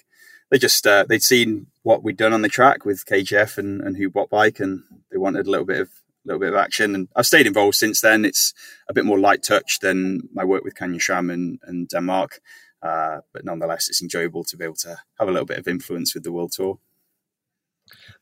They 0.49 0.57
just 0.57 0.85
uh, 0.85 1.05
they'd 1.07 1.23
seen 1.23 1.67
what 1.83 2.03
we'd 2.03 2.17
done 2.17 2.33
on 2.33 2.41
the 2.41 2.49
track 2.49 2.85
with 2.85 3.05
KGF 3.05 3.57
and 3.57 3.81
and 3.81 3.95
Huub 3.95 4.13
Wattbike, 4.13 4.59
and 4.59 4.83
they 5.09 5.17
wanted 5.17 5.47
a 5.47 5.49
little 5.49 5.65
bit 5.65 5.79
of 5.79 5.87
a 5.87 6.27
little 6.27 6.39
bit 6.39 6.49
of 6.49 6.55
action. 6.55 6.93
And 6.93 7.07
I've 7.15 7.25
stayed 7.25 7.47
involved 7.47 7.75
since 7.75 8.01
then. 8.01 8.25
It's 8.25 8.53
a 8.87 8.93
bit 8.93 9.05
more 9.05 9.19
light 9.19 9.43
touch 9.43 9.79
than 9.79 10.29
my 10.33 10.43
work 10.43 10.63
with 10.63 10.75
Canyon 10.75 10.99
SRAM 10.99 11.33
and, 11.33 11.59
and 11.63 11.87
Denmark. 11.87 12.41
Uh, 12.81 13.19
but 13.33 13.45
nonetheless, 13.45 13.89
it's 13.89 14.01
enjoyable 14.01 14.43
to 14.43 14.57
be 14.57 14.65
able 14.65 14.75
to 14.75 14.97
have 15.19 15.27
a 15.27 15.31
little 15.31 15.45
bit 15.45 15.59
of 15.59 15.67
influence 15.67 16.13
with 16.13 16.23
the 16.23 16.31
World 16.31 16.51
Tour. 16.51 16.79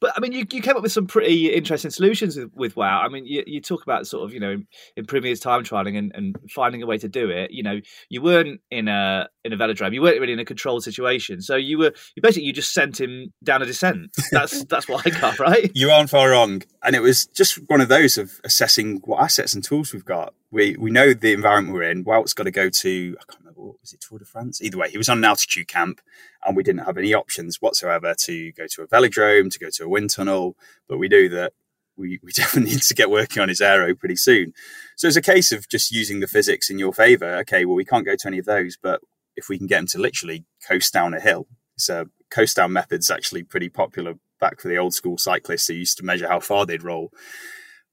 But 0.01 0.13
I 0.15 0.19
mean, 0.21 0.31
you, 0.31 0.45
you 0.51 0.61
came 0.61 0.76
up 0.76 0.84
with 0.84 0.91
some 0.91 1.07
pretty 1.07 1.53
interesting 1.53 1.91
solutions 1.91 2.38
with, 2.38 2.51
with 2.55 2.76
Wout. 2.76 3.03
I 3.03 3.09
mean, 3.09 3.26
you, 3.26 3.43
you 3.45 3.61
talk 3.61 3.84
about 3.84 4.07
sort 4.07 4.23
of 4.23 4.34
you 4.34 4.39
know 4.39 4.57
improving 4.95 5.30
his 5.30 5.39
time 5.39 5.63
trialing 5.63 5.97
and, 5.97 6.11
and 6.15 6.35
finding 6.49 6.81
a 6.81 6.85
way 6.85 6.97
to 6.97 7.09
do 7.09 7.30
it. 7.30 7.51
You 7.51 7.63
know, 7.63 7.80
you 8.09 8.21
weren't 8.21 8.61
in 8.71 8.88
a 8.88 9.27
in 9.43 9.53
a 9.53 9.57
velodrome. 9.57 9.93
You 9.93 10.01
weren't 10.01 10.19
really 10.19 10.34
in 10.34 10.39
a 10.39 10.45
controlled 10.45 10.84
situation. 10.84 11.41
So 11.41 11.55
you 11.55 11.77
were 11.77 11.93
you 12.15 12.21
basically 12.21 12.45
you 12.45 12.53
just 12.53 12.73
sent 12.73 12.99
him 12.99 13.34
down 13.43 13.61
a 13.61 13.65
descent. 13.65 14.15
That's 14.31 14.63
that's 14.69 14.88
what 14.88 15.05
I 15.05 15.09
got 15.09 15.39
right. 15.39 15.71
You 15.73 15.89
aren't 15.91 16.09
far 16.09 16.31
wrong. 16.31 16.61
And 16.84 16.95
it 16.95 17.01
was 17.01 17.26
just 17.27 17.55
one 17.67 17.81
of 17.81 17.89
those 17.89 18.17
of 18.17 18.39
assessing 18.43 19.01
what 19.03 19.21
assets 19.21 19.53
and 19.53 19.63
tools 19.63 19.93
we've 19.93 20.05
got. 20.05 20.34
We 20.51 20.76
we 20.77 20.91
know 20.91 21.13
the 21.13 21.34
environment 21.34 21.73
we're 21.73 21.84
in. 21.84 22.03
Wout's 22.05 22.34
got 22.34 22.43
to 22.43 22.51
go 22.51 22.69
to 22.69 23.17
I 23.19 23.23
can't 23.31 23.39
remember 23.39 23.48
what 23.60 23.81
was 23.81 23.94
it 23.94 24.02
Tour 24.02 24.19
de 24.19 24.26
France. 24.26 24.61
Either 24.61 24.77
way, 24.77 24.90
he 24.90 24.98
was 24.98 25.10
on 25.10 25.19
an 25.19 25.26
altitude 25.26 25.68
camp 25.68 26.02
and 26.45 26.56
we 26.56 26.64
didn't 26.64 26.86
have 26.86 26.98
any 26.98 27.14
options 27.14 27.61
whatsoever 27.61 28.15
to 28.23 28.52
go 28.53 28.65
to 28.68 28.81
a 28.81 28.88
velodrome, 28.88 29.52
to 29.52 29.60
go 29.60 29.69
to 29.69 29.84
a 29.84 29.90
wind 29.90 30.10
tunnel. 30.10 30.56
But 30.88 30.98
we 30.98 31.07
knew 31.07 31.30
that 31.30 31.53
we, 31.98 32.19
we 32.23 32.31
definitely 32.31 32.72
need 32.72 32.81
to 32.81 32.94
get 32.94 33.10
working 33.10 33.41
on 33.41 33.49
his 33.49 33.61
aero 33.61 33.94
pretty 33.95 34.15
soon. 34.15 34.53
So 34.95 35.07
it's 35.07 35.18
a 35.18 35.22
case 35.22 35.52
of 35.52 35.68
just 35.69 35.91
using 35.91 36.19
the 36.19 36.27
physics 36.27 36.69
in 36.69 36.80
your 36.80 36.94
favor. 36.94 37.36
Okay, 37.38 37.65
well, 37.65 37.76
we 37.76 37.86
can't 37.86 38.06
go 38.06 38.15
to 38.15 38.27
any 38.27 38.40
of 38.40 38.45
those, 38.45 38.77
but 38.81 39.02
if 39.36 39.49
we 39.49 39.57
can 39.57 39.68
get 39.68 39.80
him 39.80 39.88
to 39.88 39.99
literally 39.99 40.45
coast 40.68 40.94
down 40.94 41.14
a 41.14 41.19
hill, 41.19 41.48
so 41.77 42.06
coast 42.30 42.56
down 42.56 42.73
method's 42.73 43.10
actually 43.10 43.44
pretty 43.44 43.69
popular 43.69 44.15
back 44.40 44.60
for 44.60 44.68
the 44.68 44.77
old 44.77 44.94
school 44.94 45.18
cyclists 45.18 45.68
who 45.68 45.73
used 45.73 45.98
to 45.98 46.06
measure 46.06 46.27
how 46.27 46.40
far 46.40 46.65
they'd 46.65 46.84
roll. 46.84 47.11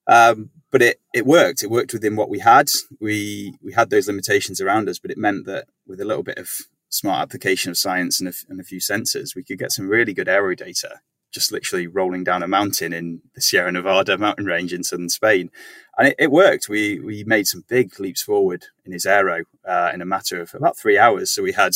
Um, 0.08 0.50
but 0.70 0.82
it, 0.82 1.00
it 1.14 1.26
worked. 1.26 1.62
It 1.62 1.70
worked 1.70 1.92
within 1.92 2.16
what 2.16 2.28
we 2.28 2.40
had. 2.40 2.68
We 3.00 3.54
we 3.62 3.72
had 3.72 3.90
those 3.90 4.08
limitations 4.08 4.60
around 4.60 4.88
us, 4.88 4.98
but 4.98 5.10
it 5.10 5.18
meant 5.18 5.46
that 5.46 5.68
with 5.86 6.00
a 6.00 6.04
little 6.04 6.22
bit 6.22 6.38
of 6.38 6.50
smart 6.88 7.22
application 7.22 7.70
of 7.70 7.78
science 7.78 8.20
and 8.20 8.28
a, 8.28 8.32
and 8.48 8.60
a 8.60 8.64
few 8.64 8.80
sensors, 8.80 9.34
we 9.34 9.42
could 9.44 9.58
get 9.58 9.72
some 9.72 9.88
really 9.88 10.14
good 10.14 10.28
aero 10.28 10.54
data 10.54 11.00
just 11.36 11.52
literally 11.52 11.86
rolling 11.86 12.24
down 12.24 12.42
a 12.42 12.48
mountain 12.48 12.94
in 12.94 13.20
the 13.34 13.42
Sierra 13.42 13.70
Nevada 13.70 14.16
mountain 14.16 14.46
range 14.46 14.72
in 14.72 14.82
southern 14.82 15.10
Spain. 15.10 15.50
And 15.98 16.08
it, 16.08 16.14
it 16.18 16.30
worked. 16.30 16.66
We 16.68 16.98
we 16.98 17.24
made 17.24 17.46
some 17.46 17.64
big 17.68 18.00
leaps 18.00 18.22
forward 18.22 18.64
in 18.86 18.92
his 18.92 19.04
aero 19.04 19.44
uh, 19.68 19.90
in 19.92 20.00
a 20.00 20.06
matter 20.06 20.40
of 20.40 20.54
about 20.54 20.78
three 20.78 20.98
hours. 20.98 21.30
So 21.30 21.42
we 21.42 21.52
had 21.52 21.74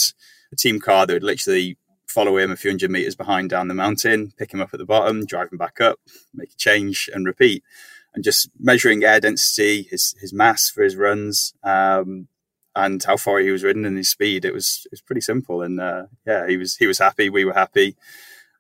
a 0.51 0.57
team 0.57 0.81
car 0.81 1.07
that 1.07 1.13
would 1.13 1.23
literally 1.23 1.77
follow 2.09 2.39
him 2.39 2.51
a 2.51 2.57
few 2.57 2.71
hundred 2.71 2.91
meters 2.91 3.15
behind 3.15 3.51
down 3.51 3.69
the 3.69 3.75
mountain, 3.75 4.33
pick 4.39 4.53
him 4.53 4.63
up 4.63 4.71
at 4.73 4.79
the 4.79 4.87
bottom, 4.87 5.27
drive 5.27 5.53
him 5.53 5.59
back 5.59 5.79
up, 5.81 6.01
make 6.35 6.53
a 6.53 6.57
change 6.57 7.11
and 7.13 7.27
repeat. 7.27 7.63
And 8.13 8.25
just 8.25 8.51
measuring 8.59 9.05
air 9.05 9.21
density, 9.21 9.83
his 9.83 10.15
his 10.21 10.33
mass 10.33 10.69
for 10.69 10.83
his 10.83 10.97
runs, 10.97 11.55
um, 11.63 12.27
and 12.75 13.03
how 13.03 13.17
far 13.17 13.39
he 13.39 13.51
was 13.51 13.63
ridden 13.63 13.85
and 13.85 13.97
his 13.97 14.11
speed. 14.11 14.45
It 14.45 14.55
was 14.55 14.83
it 14.87 14.93
was 14.93 15.01
pretty 15.01 15.21
simple, 15.21 15.63
and 15.63 15.81
uh, 15.81 16.07
yeah, 16.27 16.49
he 16.49 16.57
was 16.57 16.77
he 16.77 16.87
was 16.87 16.99
happy. 16.99 17.29
We 17.29 17.45
were 17.45 17.53
happy, 17.53 17.97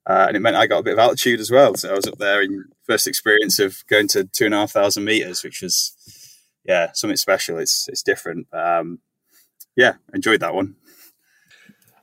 uh, 0.06 0.26
and 0.28 0.36
it 0.36 0.40
meant 0.40 0.56
I 0.56 0.66
got 0.66 0.78
a 0.78 0.82
bit 0.84 0.92
of 0.92 0.98
altitude 0.98 1.40
as 1.40 1.50
well. 1.50 1.74
So 1.74 1.90
I 1.90 1.94
was 1.96 2.06
up 2.06 2.18
there 2.18 2.42
in 2.42 2.64
first 2.84 3.08
experience 3.08 3.58
of 3.58 3.84
going 3.88 4.08
to 4.08 4.24
two 4.24 4.46
and 4.46 4.54
a 4.54 4.58
half 4.58 4.72
thousand 4.72 5.04
meters, 5.04 5.42
which 5.42 5.62
was 5.62 5.96
yeah 6.64 6.92
something 6.92 7.16
special. 7.16 7.58
It's 7.58 7.88
it's 7.88 8.02
different. 8.02 8.46
Um, 8.52 9.00
yeah, 9.76 9.94
enjoyed 10.12 10.40
that 10.40 10.54
one. 10.54 10.76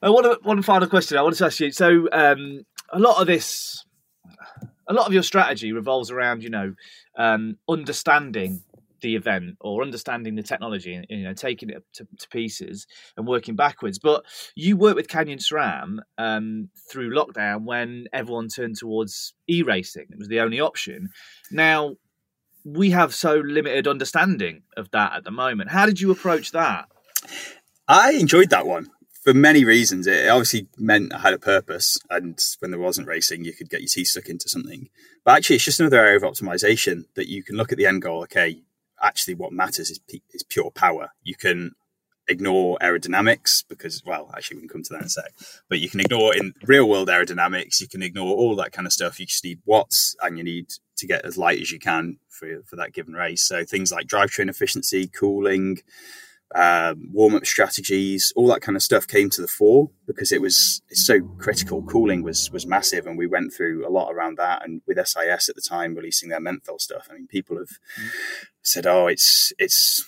Uh, 0.06 0.11
one 0.11 0.26
one 0.44 0.61
final 0.61 0.88
question 0.88 1.18
I 1.18 1.22
wanted 1.22 1.38
to 1.38 1.45
ask 1.45 1.60
you. 1.60 1.72
So 1.72 2.07
um, 2.11 2.65
a 2.91 2.99
lot 2.99 3.19
of 3.19 3.28
this, 3.28 3.84
a 4.88 4.94
lot 4.94 5.07
of 5.07 5.14
your 5.14 5.24
strategy 5.24 5.74
revolves 5.74 6.11
around 6.11 6.44
you 6.44 6.49
know 6.49 6.76
um, 7.18 7.57
understanding 7.68 8.64
the 9.02 9.15
event 9.15 9.56
or 9.61 9.84
understanding 9.84 10.35
the 10.35 10.44
technology 10.44 10.94
and 10.94 11.06
you 11.10 11.23
know 11.23 11.34
taking 11.34 11.69
it 11.69 11.84
to, 11.94 12.07
to 12.18 12.27
pieces 12.30 12.88
and 13.15 13.27
working 13.27 13.56
backwards. 13.56 13.99
But 13.99 14.26
you 14.56 14.77
worked 14.77 14.95
with 14.95 15.07
Canyon 15.07 15.39
SRAM 15.39 15.99
um, 16.18 16.69
through 16.91 17.14
lockdown 17.14 17.65
when 17.65 18.07
everyone 18.14 18.48
turned 18.48 18.77
towards 18.77 19.34
e-racing. 19.48 20.07
It 20.10 20.18
was 20.18 20.27
the 20.27 20.39
only 20.39 20.60
option. 20.60 21.10
Now 21.52 21.95
we 22.64 22.91
have 22.91 23.14
so 23.14 23.35
limited 23.35 23.88
understanding 23.88 24.64
of 24.76 24.91
that 24.91 25.14
at 25.14 25.23
the 25.23 25.31
moment. 25.31 25.72
How 25.72 25.85
did 25.85 26.02
you 26.02 26.11
approach 26.11 26.52
that? 26.52 26.85
I 27.88 28.11
enjoyed 28.14 28.49
that 28.49 28.68
one 28.68 28.89
for 29.28 29.34
many 29.34 29.66
reasons. 29.66 30.08
It 30.08 30.30
obviously 30.30 30.70
meant 30.78 31.14
I 31.14 31.20
had 31.20 31.34
a 31.34 31.38
purpose, 31.38 31.98
and 32.10 32.40
when 32.60 32.72
there 32.72 32.80
wasn't 32.80 33.10
racing, 33.10 33.44
you 33.44 33.52
could 33.52 33.70
get 33.70 33.82
your 33.82 33.90
teeth 33.90 34.08
stuck 34.08 34.30
into 34.30 34.48
something. 34.48 34.88
But 35.26 35.36
actually, 35.36 35.58
it's 35.58 35.66
just 35.66 35.82
another 35.82 35.99
area 35.99 36.16
of 36.16 36.24
optimization 36.24 37.04
that 37.16 37.28
you 37.28 37.44
can 37.44 37.58
look 37.58 37.74
at 37.74 37.78
the 37.78 37.88
end 37.88 38.04
goal. 38.04 38.24
Okay, 38.24 38.62
actually 39.04 39.34
what 39.34 39.52
matters 39.52 39.90
is, 39.90 39.99
is 40.32 40.44
pure 40.44 40.72
power. 40.72 41.10
You 41.24 41.36
can 41.36 41.72
ignore 42.30 42.78
aerodynamics 42.82 43.66
because, 43.68 44.02
well, 44.06 44.32
actually, 44.34 44.58
we 44.58 44.62
can 44.62 44.70
come 44.70 44.84
to 44.84 44.94
that 44.94 45.02
in 45.02 45.08
a 45.08 45.10
sec. 45.10 45.34
But 45.68 45.80
you 45.80 45.90
can 45.90 45.99
ignore 45.99 46.34
in 46.34 46.54
real 46.64 46.88
world 46.88 47.10
aerodynamics. 47.10 47.82
You 47.82 47.90
can 47.90 48.04
ignore 48.04 48.34
all 48.34 48.56
that 48.56 48.72
kind 48.72 48.86
of 48.86 48.94
stuff. 48.94 49.20
You 49.20 49.26
just 49.26 49.44
need 49.44 49.60
watts, 49.66 50.16
and 50.22 50.38
you 50.38 50.44
need 50.45 50.68
to 50.95 51.06
get 51.06 51.26
as 51.26 51.38
light 51.38 51.60
as 51.60 51.70
you 51.70 51.80
can 51.80 52.20
for 52.30 52.64
for 52.66 52.78
that 52.78 52.94
given 52.94 53.14
race. 53.14 53.45
So 53.45 53.66
things 53.66 53.91
like 53.91 54.08
drivetrain 54.08 54.49
efficiency, 54.49 55.08
cooling, 55.08 55.80
um, 56.56 57.10
warm 57.11 57.36
up 57.36 57.45
strategies, 57.45 58.32
all 58.36 58.48
that 58.48 58.61
kind 58.61 58.76
of 58.76 58.82
stuff 58.82 59.07
came 59.07 59.30
to 59.32 59.41
the 59.41 59.48
fore 59.48 59.90
because 60.06 60.32
it 60.32 60.41
was 60.41 60.82
it's 60.90 61.06
so 61.06 61.22
critical. 61.38 61.84
Cooling 61.84 62.24
was 62.24 62.49
was 62.52 62.65
massive, 62.65 63.06
and 63.06 63.18
we 63.18 63.28
went 63.28 63.53
through 63.53 63.88
a 63.88 63.91
lot 63.91 64.11
around 64.11 64.38
that. 64.38 64.64
And 64.64 64.82
with 64.88 64.98
SIS 64.98 65.49
at 65.49 65.56
the 65.56 65.61
time 65.68 65.95
releasing 65.95 66.30
their 66.30 66.40
menthol 66.40 66.80
stuff, 66.80 67.07
I 67.10 67.15
mean, 67.15 67.28
people 67.28 67.57
have 67.57 67.69
mm. 67.69 68.10
said, 68.61 68.86
"Oh, 68.86 69.07
it's 69.07 69.52
it's." 69.57 70.06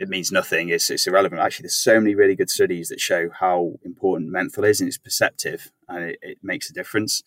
It 0.00 0.08
means 0.08 0.30
nothing. 0.30 0.68
It's, 0.68 0.90
it's 0.90 1.08
irrelevant. 1.08 1.40
Actually, 1.40 1.64
there's 1.64 1.82
so 1.82 1.98
many 1.98 2.14
really 2.14 2.36
good 2.36 2.50
studies 2.50 2.86
that 2.88 3.00
show 3.00 3.30
how 3.30 3.80
important 3.84 4.30
menthol 4.30 4.62
is, 4.62 4.80
and 4.80 4.86
it's 4.86 4.96
perceptive, 4.96 5.72
and 5.88 6.10
it, 6.10 6.18
it 6.22 6.38
makes 6.40 6.70
a 6.70 6.72
difference. 6.72 7.20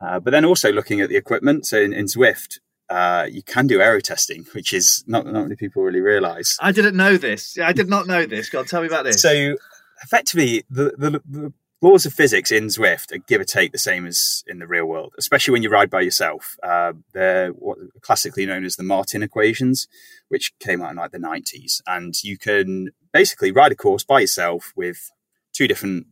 Uh, 0.00 0.18
but 0.18 0.32
then 0.32 0.44
also 0.44 0.72
looking 0.72 1.00
at 1.00 1.08
the 1.08 1.16
equipment. 1.16 1.64
So 1.64 1.80
in, 1.80 1.92
in 1.92 2.06
Zwift, 2.06 2.58
uh, 2.90 3.26
you 3.30 3.42
can 3.42 3.66
do 3.66 3.80
aero 3.80 4.00
testing, 4.00 4.46
which 4.52 4.72
is 4.72 5.04
not 5.06 5.26
not 5.26 5.42
many 5.42 5.56
people 5.56 5.82
really 5.82 6.00
realise. 6.00 6.56
I 6.60 6.72
didn't 6.72 6.96
know 6.96 7.16
this. 7.16 7.58
I 7.58 7.72
did 7.72 7.88
not 7.88 8.06
know 8.06 8.26
this. 8.26 8.48
God, 8.48 8.66
tell 8.66 8.80
me 8.80 8.86
about 8.86 9.04
this. 9.04 9.20
So 9.20 9.56
effectively, 10.02 10.64
the, 10.70 10.94
the, 10.96 11.22
the 11.28 11.52
laws 11.80 12.06
of 12.06 12.12
physics 12.12 12.50
in 12.50 12.66
Zwift 12.66 13.12
are 13.12 13.18
give 13.18 13.40
or 13.40 13.44
take 13.44 13.72
the 13.72 13.78
same 13.78 14.06
as 14.06 14.42
in 14.46 14.58
the 14.58 14.66
real 14.66 14.86
world, 14.86 15.14
especially 15.18 15.52
when 15.52 15.62
you 15.62 15.70
ride 15.70 15.90
by 15.90 16.00
yourself. 16.00 16.56
Uh, 16.62 16.94
they're 17.12 17.50
what 17.50 17.78
classically 18.00 18.46
known 18.46 18.64
as 18.64 18.76
the 18.76 18.82
Martin 18.82 19.22
equations, 19.22 19.86
which 20.28 20.52
came 20.58 20.82
out 20.82 20.90
in 20.90 20.96
like 20.96 21.12
the 21.12 21.18
90s. 21.18 21.80
And 21.86 22.14
you 22.22 22.38
can 22.38 22.90
basically 23.12 23.52
ride 23.52 23.72
a 23.72 23.76
course 23.76 24.04
by 24.04 24.20
yourself 24.20 24.72
with 24.76 25.10
two 25.52 25.68
different 25.68 26.06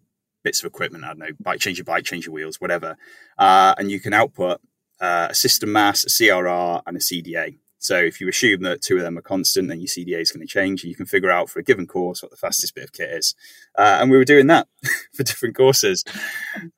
bits 0.45 0.63
of 0.63 0.67
equipment. 0.67 1.05
I 1.05 1.09
don't 1.09 1.19
know, 1.19 1.27
bike, 1.41 1.61
change 1.61 1.79
your 1.79 1.85
bike, 1.85 2.05
change 2.05 2.27
your 2.27 2.35
wheels, 2.35 2.61
whatever. 2.61 2.97
Uh, 3.39 3.75
and 3.79 3.91
you 3.91 4.01
can 4.01 4.13
output 4.13 4.61
uh, 5.01 5.29
a 5.31 5.35
system 5.35 5.73
mass, 5.73 6.05
a 6.05 6.09
CRR, 6.09 6.83
and 6.87 6.97
a 6.97 7.01
CDA. 7.01 7.59
So 7.79 7.97
if 7.99 8.21
you 8.21 8.29
assume 8.29 8.63
that 8.63 8.83
two 8.83 8.97
of 8.97 9.03
them 9.03 9.19
are 9.19 9.23
constant, 9.23 9.69
then 9.69 9.81
your 9.81 9.87
CDA 9.87 10.21
is 10.21 10.33
going 10.33 10.45
to 10.45 10.53
change. 10.53 10.83
And 10.83 10.91
you 10.91 10.97
can 10.97 11.07
figure 11.07 11.31
out 11.31 11.49
for 11.49 11.61
a 11.61 11.63
given 11.63 11.87
course 11.87 12.23
what 12.23 12.31
the 12.31 12.37
fastest 12.37 12.75
bit 12.75 12.85
of 12.85 12.93
kit 12.93 13.11
is. 13.11 13.35
Uh, 13.79 13.99
and 14.01 14.11
we 14.11 14.17
were 14.17 14.25
doing 14.25 14.49
that 14.49 14.67
for 15.15 15.23
different 15.23 15.55
courses. 15.55 16.03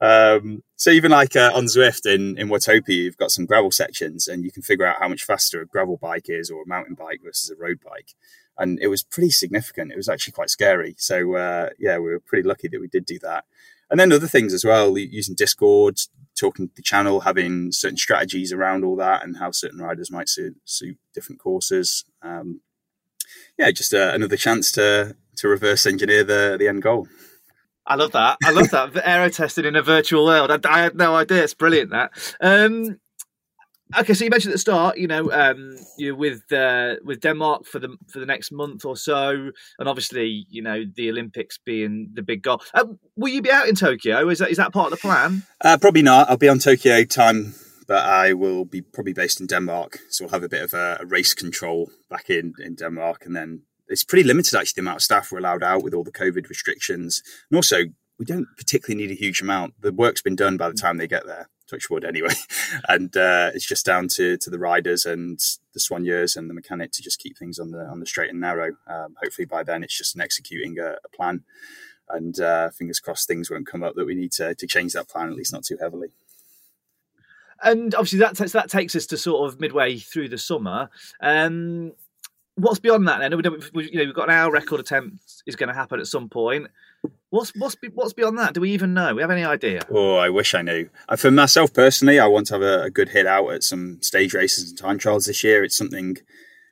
Um, 0.01 0.63
so 0.77 0.91
even 0.91 1.11
like 1.11 1.35
uh, 1.37 1.51
on 1.55 1.65
Zwift 1.65 2.05
in, 2.05 2.37
in 2.37 2.49
Watopia, 2.49 2.89
you've 2.89 3.17
got 3.17 3.31
some 3.31 3.47
gravel 3.47 3.71
sections 3.71 4.29
and 4.29 4.45
you 4.45 4.53
can 4.53 4.63
figure 4.63 4.85
out 4.85 5.01
how 5.01 5.09
much 5.09 5.25
faster 5.25 5.63
a 5.63 5.67
gravel 5.67 5.97
bike 5.97 6.27
is 6.29 6.51
or 6.51 6.63
a 6.63 6.69
mountain 6.69 6.95
bike 6.95 7.21
versus 7.25 7.49
a 7.49 7.57
road 7.57 7.79
bike. 7.83 8.15
And 8.59 8.79
it 8.83 8.89
was 8.89 9.05
pretty 9.05 9.31
significant. 9.31 9.93
It 9.93 9.97
was 9.97 10.09
actually 10.09 10.33
quite 10.33 10.51
scary. 10.51 10.95
So 10.99 11.37
uh, 11.37 11.71
yeah, 11.79 11.99
we 11.99 12.11
were 12.11 12.21
pretty 12.21 12.47
lucky 12.47 12.69
that 12.69 12.81
we 12.81 12.89
did 12.89 13.07
do 13.07 13.19
that. 13.21 13.45
And 13.91 13.99
then 13.99 14.13
other 14.13 14.27
things 14.27 14.53
as 14.53 14.65
well, 14.65 14.99
using 14.99 15.35
Discord, 15.35 15.99
talking 16.39 16.69
to 16.69 16.75
the 16.75 16.83
channel, 16.83 17.21
having 17.21 17.73
certain 17.73 17.97
strategies 17.97 18.53
around 18.53 18.85
all 18.85 18.97
that, 18.97 19.25
and 19.25 19.39
how 19.39 19.51
certain 19.51 19.81
riders 19.81 20.11
might 20.11 20.29
suit, 20.29 20.57
suit 20.65 20.99
different 21.15 21.41
courses. 21.41 22.05
Um, 22.23 22.61
yeah, 23.59 23.71
just 23.71 23.95
uh, 23.95 24.13
another 24.15 24.37
chance 24.37 24.71
to 24.73 25.17
to 25.37 25.49
reverse 25.49 25.87
engineer 25.87 26.25
the 26.25 26.57
the 26.59 26.69
end 26.69 26.83
goal. 26.83 27.09
I 27.87 27.95
love 27.95 28.13
that. 28.13 28.37
I 28.45 28.51
love 28.51 28.71
that 28.71 28.97
aero 29.05 29.31
testing 29.31 29.65
in 29.65 29.75
a 29.75 29.83
virtual 29.83 30.27
world. 30.27 30.51
I, 30.51 30.59
I, 30.71 30.83
had 30.83 30.97
no 30.97 31.17
idea. 31.17 31.43
It's 31.43 31.55
brilliant. 31.55 31.91
That. 31.91 32.11
Um, 32.41 33.01
Okay, 33.97 34.13
so 34.13 34.25
you 34.25 34.31
mentioned 34.31 34.53
at 34.53 34.55
the 34.55 34.59
start, 34.59 34.99
you 34.99 35.07
know, 35.07 35.33
um, 35.33 35.77
you 35.97 36.15
with 36.15 36.53
uh, 36.53 36.97
with 37.05 37.21
Denmark 37.21 37.65
for 37.65 37.79
the 37.79 37.97
for 38.13 38.19
the 38.19 38.27
next 38.27 38.53
month 38.53 38.85
or 38.85 38.97
so, 38.97 39.51
and 39.79 39.89
obviously, 39.89 40.45
you 40.51 40.61
know, 40.61 40.85
the 40.95 41.09
Olympics 41.09 41.59
being 41.59 42.11
the 42.13 42.23
big 42.23 42.43
goal. 42.43 42.61
Uh, 42.75 42.85
will 43.17 43.33
you 43.33 43.41
be 43.41 43.51
out 43.51 43.67
in 43.67 43.75
Tokyo? 43.75 44.29
Is 44.29 44.41
that 44.41 44.51
is 44.51 44.59
that 44.59 44.75
part 44.75 44.93
of 44.93 44.99
the 44.99 45.09
plan? 45.09 45.43
Uh, 45.63 45.79
probably 45.79 46.03
not. 46.03 46.29
I'll 46.29 46.37
be 46.37 46.51
on 46.51 46.59
Tokyo 46.59 47.03
time, 47.05 47.55
but 47.87 48.05
I 48.05 48.35
will 48.35 48.67
be 48.67 48.83
probably 48.83 49.15
based 49.15 49.41
in 49.41 49.47
Denmark, 49.47 50.01
so 50.11 50.25
we'll 50.25 50.33
have 50.33 50.43
a 50.43 50.51
bit 50.51 50.63
of 50.63 50.75
a, 50.75 50.99
a 51.01 51.07
race 51.07 51.33
control 51.33 51.91
back 52.11 52.29
in 52.29 52.53
in 52.59 52.75
Denmark, 52.75 53.25
and 53.25 53.35
then 53.35 53.63
it's 53.89 54.05
pretty 54.05 54.27
limited 54.27 54.55
actually 54.55 54.83
the 54.83 54.83
amount 54.83 54.99
of 54.99 55.03
staff 55.03 55.33
we're 55.33 55.39
allowed 55.39 55.63
out 55.63 55.83
with 55.83 55.95
all 55.95 56.05
the 56.05 56.13
COVID 56.13 56.51
restrictions, 56.51 57.23
and 57.51 57.57
also 57.57 57.85
we 58.19 58.27
don't 58.27 58.49
particularly 58.59 59.01
need 59.03 59.13
a 59.13 59.19
huge 59.19 59.41
amount. 59.41 59.81
The 59.81 59.93
work's 59.93 60.21
been 60.21 60.37
done 60.37 60.59
by 60.59 60.69
the 60.69 60.75
time 60.75 60.99
they 60.99 61.09
get 61.09 61.25
there 61.25 61.49
touch 61.69 61.91
wood 61.91 62.05
anyway. 62.05 62.35
and 62.89 63.17
uh, 63.17 63.51
it's 63.55 63.67
just 63.67 63.87
down 63.87 64.09
to 64.09 64.37
to 64.39 64.51
the 64.51 64.59
riders 64.59 65.07
and 65.07 65.39
the 65.75 65.81
soigneurs 65.81 66.37
and 66.37 66.49
the 66.49 66.55
mechanic 66.55 66.93
to 66.93 67.03
just 67.03 67.21
keep 67.21 67.37
things 67.37 67.59
on 67.59 67.71
the 67.71 67.85
on 67.87 68.01
the 68.01 68.07
straight 68.07 68.31
and 68.31 68.41
narrow. 68.41 68.73
Um, 68.87 69.17
hopefully 69.23 69.47
by 69.47 69.63
then 69.63 69.83
it's 69.83 69.97
just 69.97 70.19
executing 70.19 70.79
a, 70.79 70.97
a 71.05 71.09
plan. 71.15 71.45
And 72.11 72.41
uh, 72.41 72.71
fingers 72.71 73.01
crossed 73.01 73.29
things 73.29 73.51
won't 73.51 73.67
come 73.67 73.83
up 73.83 73.95
that 73.97 74.07
we 74.07 74.15
need 74.15 74.33
to, 74.33 74.55
to 74.55 74.67
change 74.67 74.95
that 74.95 75.09
plan, 75.09 75.29
at 75.29 75.35
least 75.35 75.53
not 75.53 75.65
too 75.65 75.77
heavily. 75.79 76.09
And 77.63 77.95
obviously 77.95 78.21
that 78.21 78.37
takes, 78.37 78.53
that 78.53 78.71
takes 78.71 78.95
us 78.95 79.07
to 79.07 79.17
sort 79.17 79.47
of 79.47 79.61
midway 79.61 79.99
through 79.99 80.29
the 80.29 80.39
summer. 80.39 80.91
Um, 81.21 81.93
what's 82.55 82.79
beyond 82.79 83.09
that 83.09 83.19
then? 83.19 83.37
We, 83.37 83.85
you 83.87 83.99
know, 83.99 84.05
we've 84.05 84.15
got 84.15 84.29
an 84.29 84.35
hour 84.35 84.51
record 84.51 84.81
attempt 84.81 85.43
is 85.47 85.57
going 85.57 85.69
to 85.69 85.75
happen 85.75 86.01
at 86.01 86.07
some 86.07 86.29
point. 86.29 86.69
What's 87.31 87.53
what's 87.57 87.77
what's 87.93 88.15
beyond 88.15 88.39
that? 88.39 88.55
Do 88.55 88.63
we 88.63 88.71
even 88.71 88.95
know? 88.95 89.15
We 89.15 89.21
have 89.21 89.31
any 89.31 89.45
idea? 89.45 89.83
Oh, 89.91 90.17
I 90.17 90.31
wish 90.31 90.55
I 90.55 90.63
knew. 90.63 90.89
Uh, 91.09 91.17
for 91.17 91.31
myself 91.31 91.75
personally, 91.75 92.19
I 92.19 92.27
want 92.27 92.47
to 92.47 92.55
have 92.55 92.63
a, 92.63 92.85
a 92.85 92.91
good 92.91 93.11
hit 93.11 93.27
out 93.27 93.51
at 93.51 93.63
some 93.63 94.01
stage 94.01 94.33
races 94.33 94.71
and 94.71 94.79
time 94.79 94.99
trials 94.99 95.27
this 95.27 95.45
year. 95.45 95.63
It's 95.63 95.77
something 95.77 96.17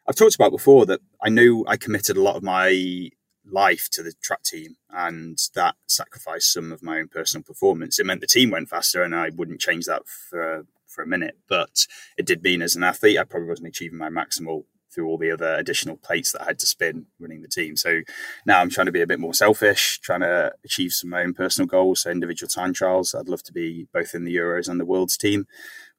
I've 0.09 0.17
talked 0.17 0.35
about 0.35 0.53
before 0.53 0.87
that 0.87 1.01
I 1.23 1.29
knew 1.29 1.65
I 1.69 1.77
committed 1.77 2.17
a 2.17 2.23
lot 2.23 2.37
of 2.37 2.43
my 2.43 3.11
life 3.45 3.89
to 3.93 4.03
the 4.03 4.15
track 4.23 4.43
team, 4.45 4.77
and 4.91 5.39
that 5.55 5.77
sacrificed 5.87 6.53
some 6.53 6.73
of 6.73 6.83
my 6.83 6.99
own 6.99 7.09
personal 7.09 7.45
performance. 7.45 7.99
It 7.99 8.07
meant 8.07 8.23
the 8.23 8.27
team 8.27 8.51
went 8.51 8.71
faster, 8.71 9.03
and 9.03 9.15
I 9.15 9.31
wouldn't 9.35 9.61
change 9.61 9.85
that 9.85 10.07
for 10.07 10.67
for 10.87 11.03
a 11.03 11.07
minute. 11.07 11.37
But 11.49 11.87
it 12.17 12.25
did 12.25 12.43
mean 12.43 12.63
as 12.63 12.77
an 12.77 12.83
athlete, 12.83 13.19
I 13.19 13.25
probably 13.25 13.51
wasn't 13.51 13.69
achieving 13.69 13.99
my 13.99 14.09
maximal 14.09 14.65
through 14.97 15.07
all 15.07 15.19
the 15.19 15.31
other 15.31 15.55
additional 15.55 15.99
plates 15.99 16.33
that 16.33 16.43
I 16.43 16.47
had 16.47 16.59
to 16.61 16.67
spin 16.67 17.07
running 17.21 17.43
the 17.43 17.49
team. 17.49 17.77
So 17.77 18.01
now 18.47 18.61
I'm 18.61 18.71
trying 18.71 18.87
to 18.87 18.93
be 18.93 19.03
a 19.03 19.07
bit 19.07 19.21
more 19.21 19.35
selfish, 19.35 20.01
trying 20.01 20.21
to 20.21 20.53
achieve 20.65 20.93
some 20.93 21.09
of 21.09 21.13
my 21.13 21.23
own 21.23 21.35
personal 21.35 21.67
goals. 21.67 22.01
So 22.01 22.11
individual 22.11 22.49
time 22.49 22.73
trials, 22.73 23.15
I'd 23.15 23.29
love 23.29 23.43
to 23.45 23.53
be 23.53 23.87
both 23.93 24.15
in 24.15 24.25
the 24.25 24.35
Euros 24.35 24.69
and 24.69 24.81
the 24.81 24.87
World's 24.87 25.19
team. 25.19 25.47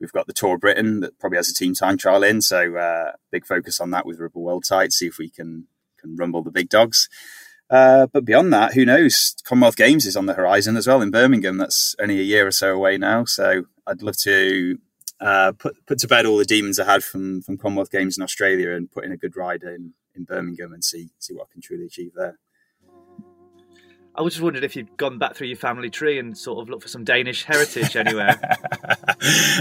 We've 0.02 0.12
got 0.12 0.26
the 0.26 0.34
Tour 0.34 0.56
of 0.56 0.62
Britain 0.62 1.02
that 1.02 1.20
probably 1.20 1.38
has 1.38 1.50
a 1.50 1.54
team 1.54 1.76
time 1.76 1.98
trial 1.98 2.24
in, 2.24 2.42
so 2.42 2.76
uh, 2.76 3.12
big 3.32 3.46
focus 3.46 3.80
on 3.80 3.92
that 3.92 4.06
with 4.06 4.20
Ribble 4.20 4.44
Weldtite. 4.44 4.92
See 4.92 5.08
if 5.08 5.20
we 5.20 5.30
can 5.30 5.68
can 6.00 6.16
rumble 6.16 6.44
the 6.44 6.52
big 6.52 6.70
dogs. 6.70 7.08
Uh, 7.70 8.08
but 8.08 8.24
beyond 8.24 8.54
that, 8.54 8.74
who 8.74 8.86
knows? 8.86 9.36
Commonwealth 9.44 9.76
Games 9.76 10.06
is 10.06 10.16
on 10.16 10.26
the 10.26 10.36
horizon 10.36 10.78
as 10.78 10.88
well 10.88 11.02
in 11.02 11.12
Birmingham. 11.12 11.58
That's 11.58 11.96
only 12.00 12.20
a 12.20 12.24
year 12.24 12.48
or 12.48 12.52
so 12.52 12.74
away 12.74 12.98
now. 12.98 13.26
So 13.26 13.64
I'd 13.86 14.02
love 14.02 14.18
to 14.18 14.80
uh, 15.20 15.52
put 15.54 15.86
put 15.86 16.00
to 16.00 16.08
bed 16.08 16.26
all 16.26 16.38
the 16.38 16.46
demons 16.46 16.80
I 16.80 16.86
had 16.86 17.04
from 17.04 17.42
from 17.42 17.58
Commonwealth 17.58 17.92
Games 17.92 18.18
in 18.18 18.24
Australia 18.24 18.72
and 18.72 18.92
put 18.92 19.06
in 19.06 19.12
a 19.12 19.18
good 19.18 19.36
ride 19.36 19.64
in, 19.64 19.94
in 20.16 20.24
Birmingham 20.24 20.74
and 20.74 20.84
see 20.84 21.10
see 21.20 21.34
what 21.34 21.48
I 21.50 21.54
can 21.54 21.62
truly 21.62 21.86
achieve 21.86 22.12
there. 22.16 22.38
I 24.16 24.22
was 24.22 24.34
just 24.34 24.44
wondered 24.44 24.64
if 24.64 24.76
you'd 24.76 24.98
gone 24.98 25.20
back 25.20 25.36
through 25.36 25.48
your 25.48 25.58
family 25.58 25.92
tree 25.92 26.18
and 26.18 26.36
sort 26.36 26.60
of 26.60 26.70
looked 26.70 26.82
for 26.82 26.90
some 26.90 27.04
Danish 27.04 27.44
heritage 27.44 27.96
anywhere. 27.96 28.40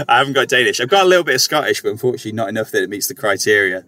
I 0.07 0.17
haven't 0.17 0.33
got 0.33 0.47
Danish. 0.47 0.81
I've 0.81 0.89
got 0.89 1.05
a 1.05 1.07
little 1.07 1.23
bit 1.23 1.35
of 1.35 1.41
Scottish, 1.41 1.83
but 1.83 1.91
unfortunately 1.91 2.31
not 2.31 2.49
enough 2.49 2.71
that 2.71 2.81
it 2.81 2.89
meets 2.89 3.07
the 3.07 3.13
criteria. 3.13 3.85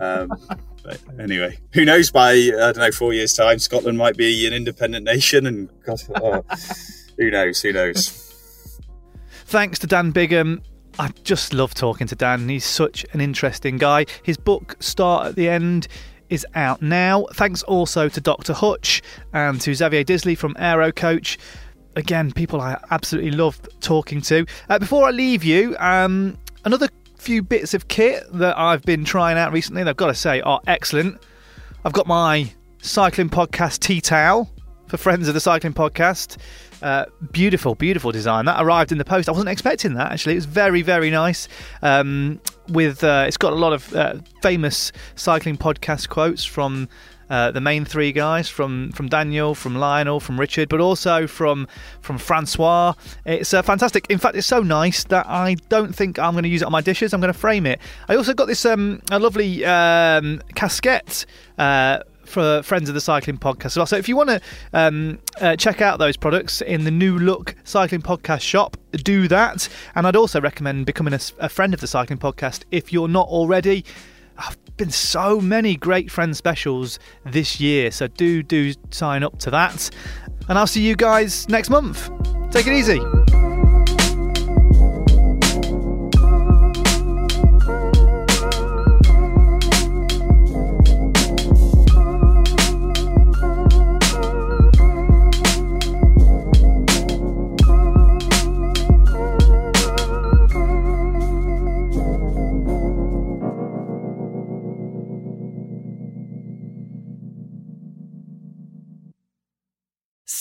Um, 0.00 0.30
but 0.84 1.00
anyway, 1.18 1.58
who 1.72 1.86
knows? 1.86 2.10
By 2.10 2.32
I 2.32 2.50
don't 2.50 2.78
know, 2.78 2.90
four 2.90 3.14
years' 3.14 3.32
time, 3.32 3.58
Scotland 3.58 3.96
might 3.96 4.18
be 4.18 4.46
an 4.46 4.52
independent 4.52 5.06
nation, 5.06 5.46
and 5.46 5.70
God, 5.82 6.02
oh, 6.16 6.44
who 7.16 7.30
knows? 7.30 7.62
Who 7.62 7.72
knows? 7.72 8.08
Thanks 9.46 9.78
to 9.78 9.86
Dan 9.86 10.10
Bigham 10.10 10.62
I 10.98 11.08
just 11.24 11.54
love 11.54 11.74
talking 11.74 12.06
to 12.08 12.14
Dan. 12.14 12.48
He's 12.48 12.64
such 12.64 13.06
an 13.12 13.20
interesting 13.20 13.78
guy. 13.78 14.06
His 14.22 14.36
book, 14.36 14.76
Start 14.80 15.26
at 15.28 15.36
the 15.36 15.48
End, 15.48 15.88
is 16.28 16.46
out 16.54 16.82
now. 16.82 17.26
Thanks 17.34 17.62
also 17.62 18.08
to 18.08 18.20
Dr. 18.20 18.52
Hutch 18.52 19.02
and 19.32 19.60
to 19.62 19.74
Xavier 19.74 20.04
Disley 20.04 20.36
from 20.36 20.54
Aero 20.58 20.92
Coach. 20.92 21.38
Again, 21.96 22.32
people 22.32 22.60
I 22.60 22.78
absolutely 22.90 23.32
love 23.32 23.60
talking 23.80 24.20
to. 24.22 24.46
Uh, 24.68 24.78
before 24.78 25.06
I 25.06 25.10
leave 25.10 25.44
you, 25.44 25.76
um, 25.78 26.38
another 26.64 26.88
few 27.16 27.42
bits 27.42 27.74
of 27.74 27.88
kit 27.88 28.24
that 28.32 28.58
I've 28.58 28.82
been 28.82 29.04
trying 29.04 29.38
out 29.38 29.52
recently, 29.52 29.82
I've 29.82 29.96
got 29.96 30.08
to 30.08 30.14
say, 30.14 30.40
are 30.40 30.60
excellent. 30.66 31.22
I've 31.84 31.92
got 31.92 32.06
my 32.06 32.50
cycling 32.80 33.28
podcast 33.28 33.80
tea 33.80 34.00
towel 34.00 34.50
for 34.88 34.96
friends 34.96 35.28
of 35.28 35.34
the 35.34 35.40
cycling 35.40 35.72
podcast. 35.72 36.36
Uh, 36.82 37.06
beautiful, 37.30 37.76
beautiful 37.76 38.10
design. 38.10 38.44
That 38.44 38.60
arrived 38.60 38.90
in 38.90 38.98
the 38.98 39.04
post. 39.04 39.28
I 39.28 39.32
wasn't 39.32 39.50
expecting 39.50 39.94
that 39.94 40.10
actually. 40.10 40.32
It 40.32 40.38
was 40.38 40.46
very, 40.46 40.82
very 40.82 41.10
nice. 41.10 41.46
Um, 41.80 42.40
with 42.68 43.04
uh, 43.04 43.24
it's 43.28 43.36
got 43.36 43.52
a 43.52 43.56
lot 43.56 43.72
of 43.72 43.94
uh, 43.94 44.16
famous 44.42 44.92
cycling 45.14 45.56
podcast 45.56 46.08
quotes 46.08 46.44
from. 46.44 46.88
Uh, 47.30 47.50
the 47.50 47.62
main 47.62 47.82
three 47.82 48.12
guys 48.12 48.46
from 48.46 48.92
from 48.92 49.08
Daniel, 49.08 49.54
from 49.54 49.76
Lionel, 49.76 50.20
from 50.20 50.38
Richard, 50.38 50.68
but 50.68 50.80
also 50.80 51.26
from 51.26 51.66
from 52.02 52.18
Francois. 52.18 52.92
It's 53.24 53.54
uh, 53.54 53.62
fantastic. 53.62 54.04
In 54.10 54.18
fact, 54.18 54.36
it's 54.36 54.46
so 54.46 54.60
nice 54.60 55.04
that 55.04 55.24
I 55.26 55.54
don't 55.70 55.94
think 55.94 56.18
I'm 56.18 56.32
going 56.32 56.42
to 56.42 56.50
use 56.50 56.60
it 56.60 56.66
on 56.66 56.72
my 56.72 56.82
dishes. 56.82 57.14
I'm 57.14 57.22
going 57.22 57.32
to 57.32 57.38
frame 57.38 57.64
it. 57.64 57.80
I 58.06 58.16
also 58.16 58.34
got 58.34 58.48
this 58.48 58.66
um, 58.66 59.00
a 59.10 59.18
lovely 59.18 59.64
um, 59.64 60.42
casquette 60.54 61.24
uh, 61.56 62.00
for 62.32 62.62
friends 62.62 62.88
of 62.88 62.94
the 62.94 63.00
cycling 63.00 63.38
podcast. 63.38 63.86
So 63.86 63.96
if 63.96 64.08
you 64.08 64.16
want 64.16 64.30
to 64.30 64.40
um, 64.72 65.18
uh, 65.40 65.56
check 65.56 65.80
out 65.80 65.98
those 65.98 66.16
products 66.16 66.62
in 66.62 66.84
the 66.84 66.90
New 66.90 67.18
Look 67.18 67.54
Cycling 67.64 68.02
Podcast 68.02 68.40
shop, 68.40 68.76
do 68.92 69.28
that. 69.28 69.68
And 69.94 70.06
I'd 70.06 70.16
also 70.16 70.40
recommend 70.40 70.86
becoming 70.86 71.14
a, 71.14 71.20
a 71.38 71.48
friend 71.48 71.74
of 71.74 71.80
the 71.80 71.86
cycling 71.86 72.18
podcast 72.18 72.64
if 72.70 72.92
you're 72.92 73.08
not 73.08 73.28
already. 73.28 73.84
I've 74.38 74.56
been 74.76 74.90
so 74.90 75.40
many 75.40 75.76
great 75.76 76.10
friend 76.10 76.36
specials 76.36 76.98
this 77.24 77.60
year, 77.60 77.90
so 77.90 78.06
do 78.06 78.42
do 78.42 78.72
sign 78.90 79.22
up 79.22 79.38
to 79.40 79.50
that. 79.50 79.90
And 80.48 80.58
I'll 80.58 80.66
see 80.66 80.82
you 80.82 80.96
guys 80.96 81.48
next 81.48 81.70
month. 81.70 82.10
Take 82.50 82.66
it 82.66 82.72
easy. 82.72 83.41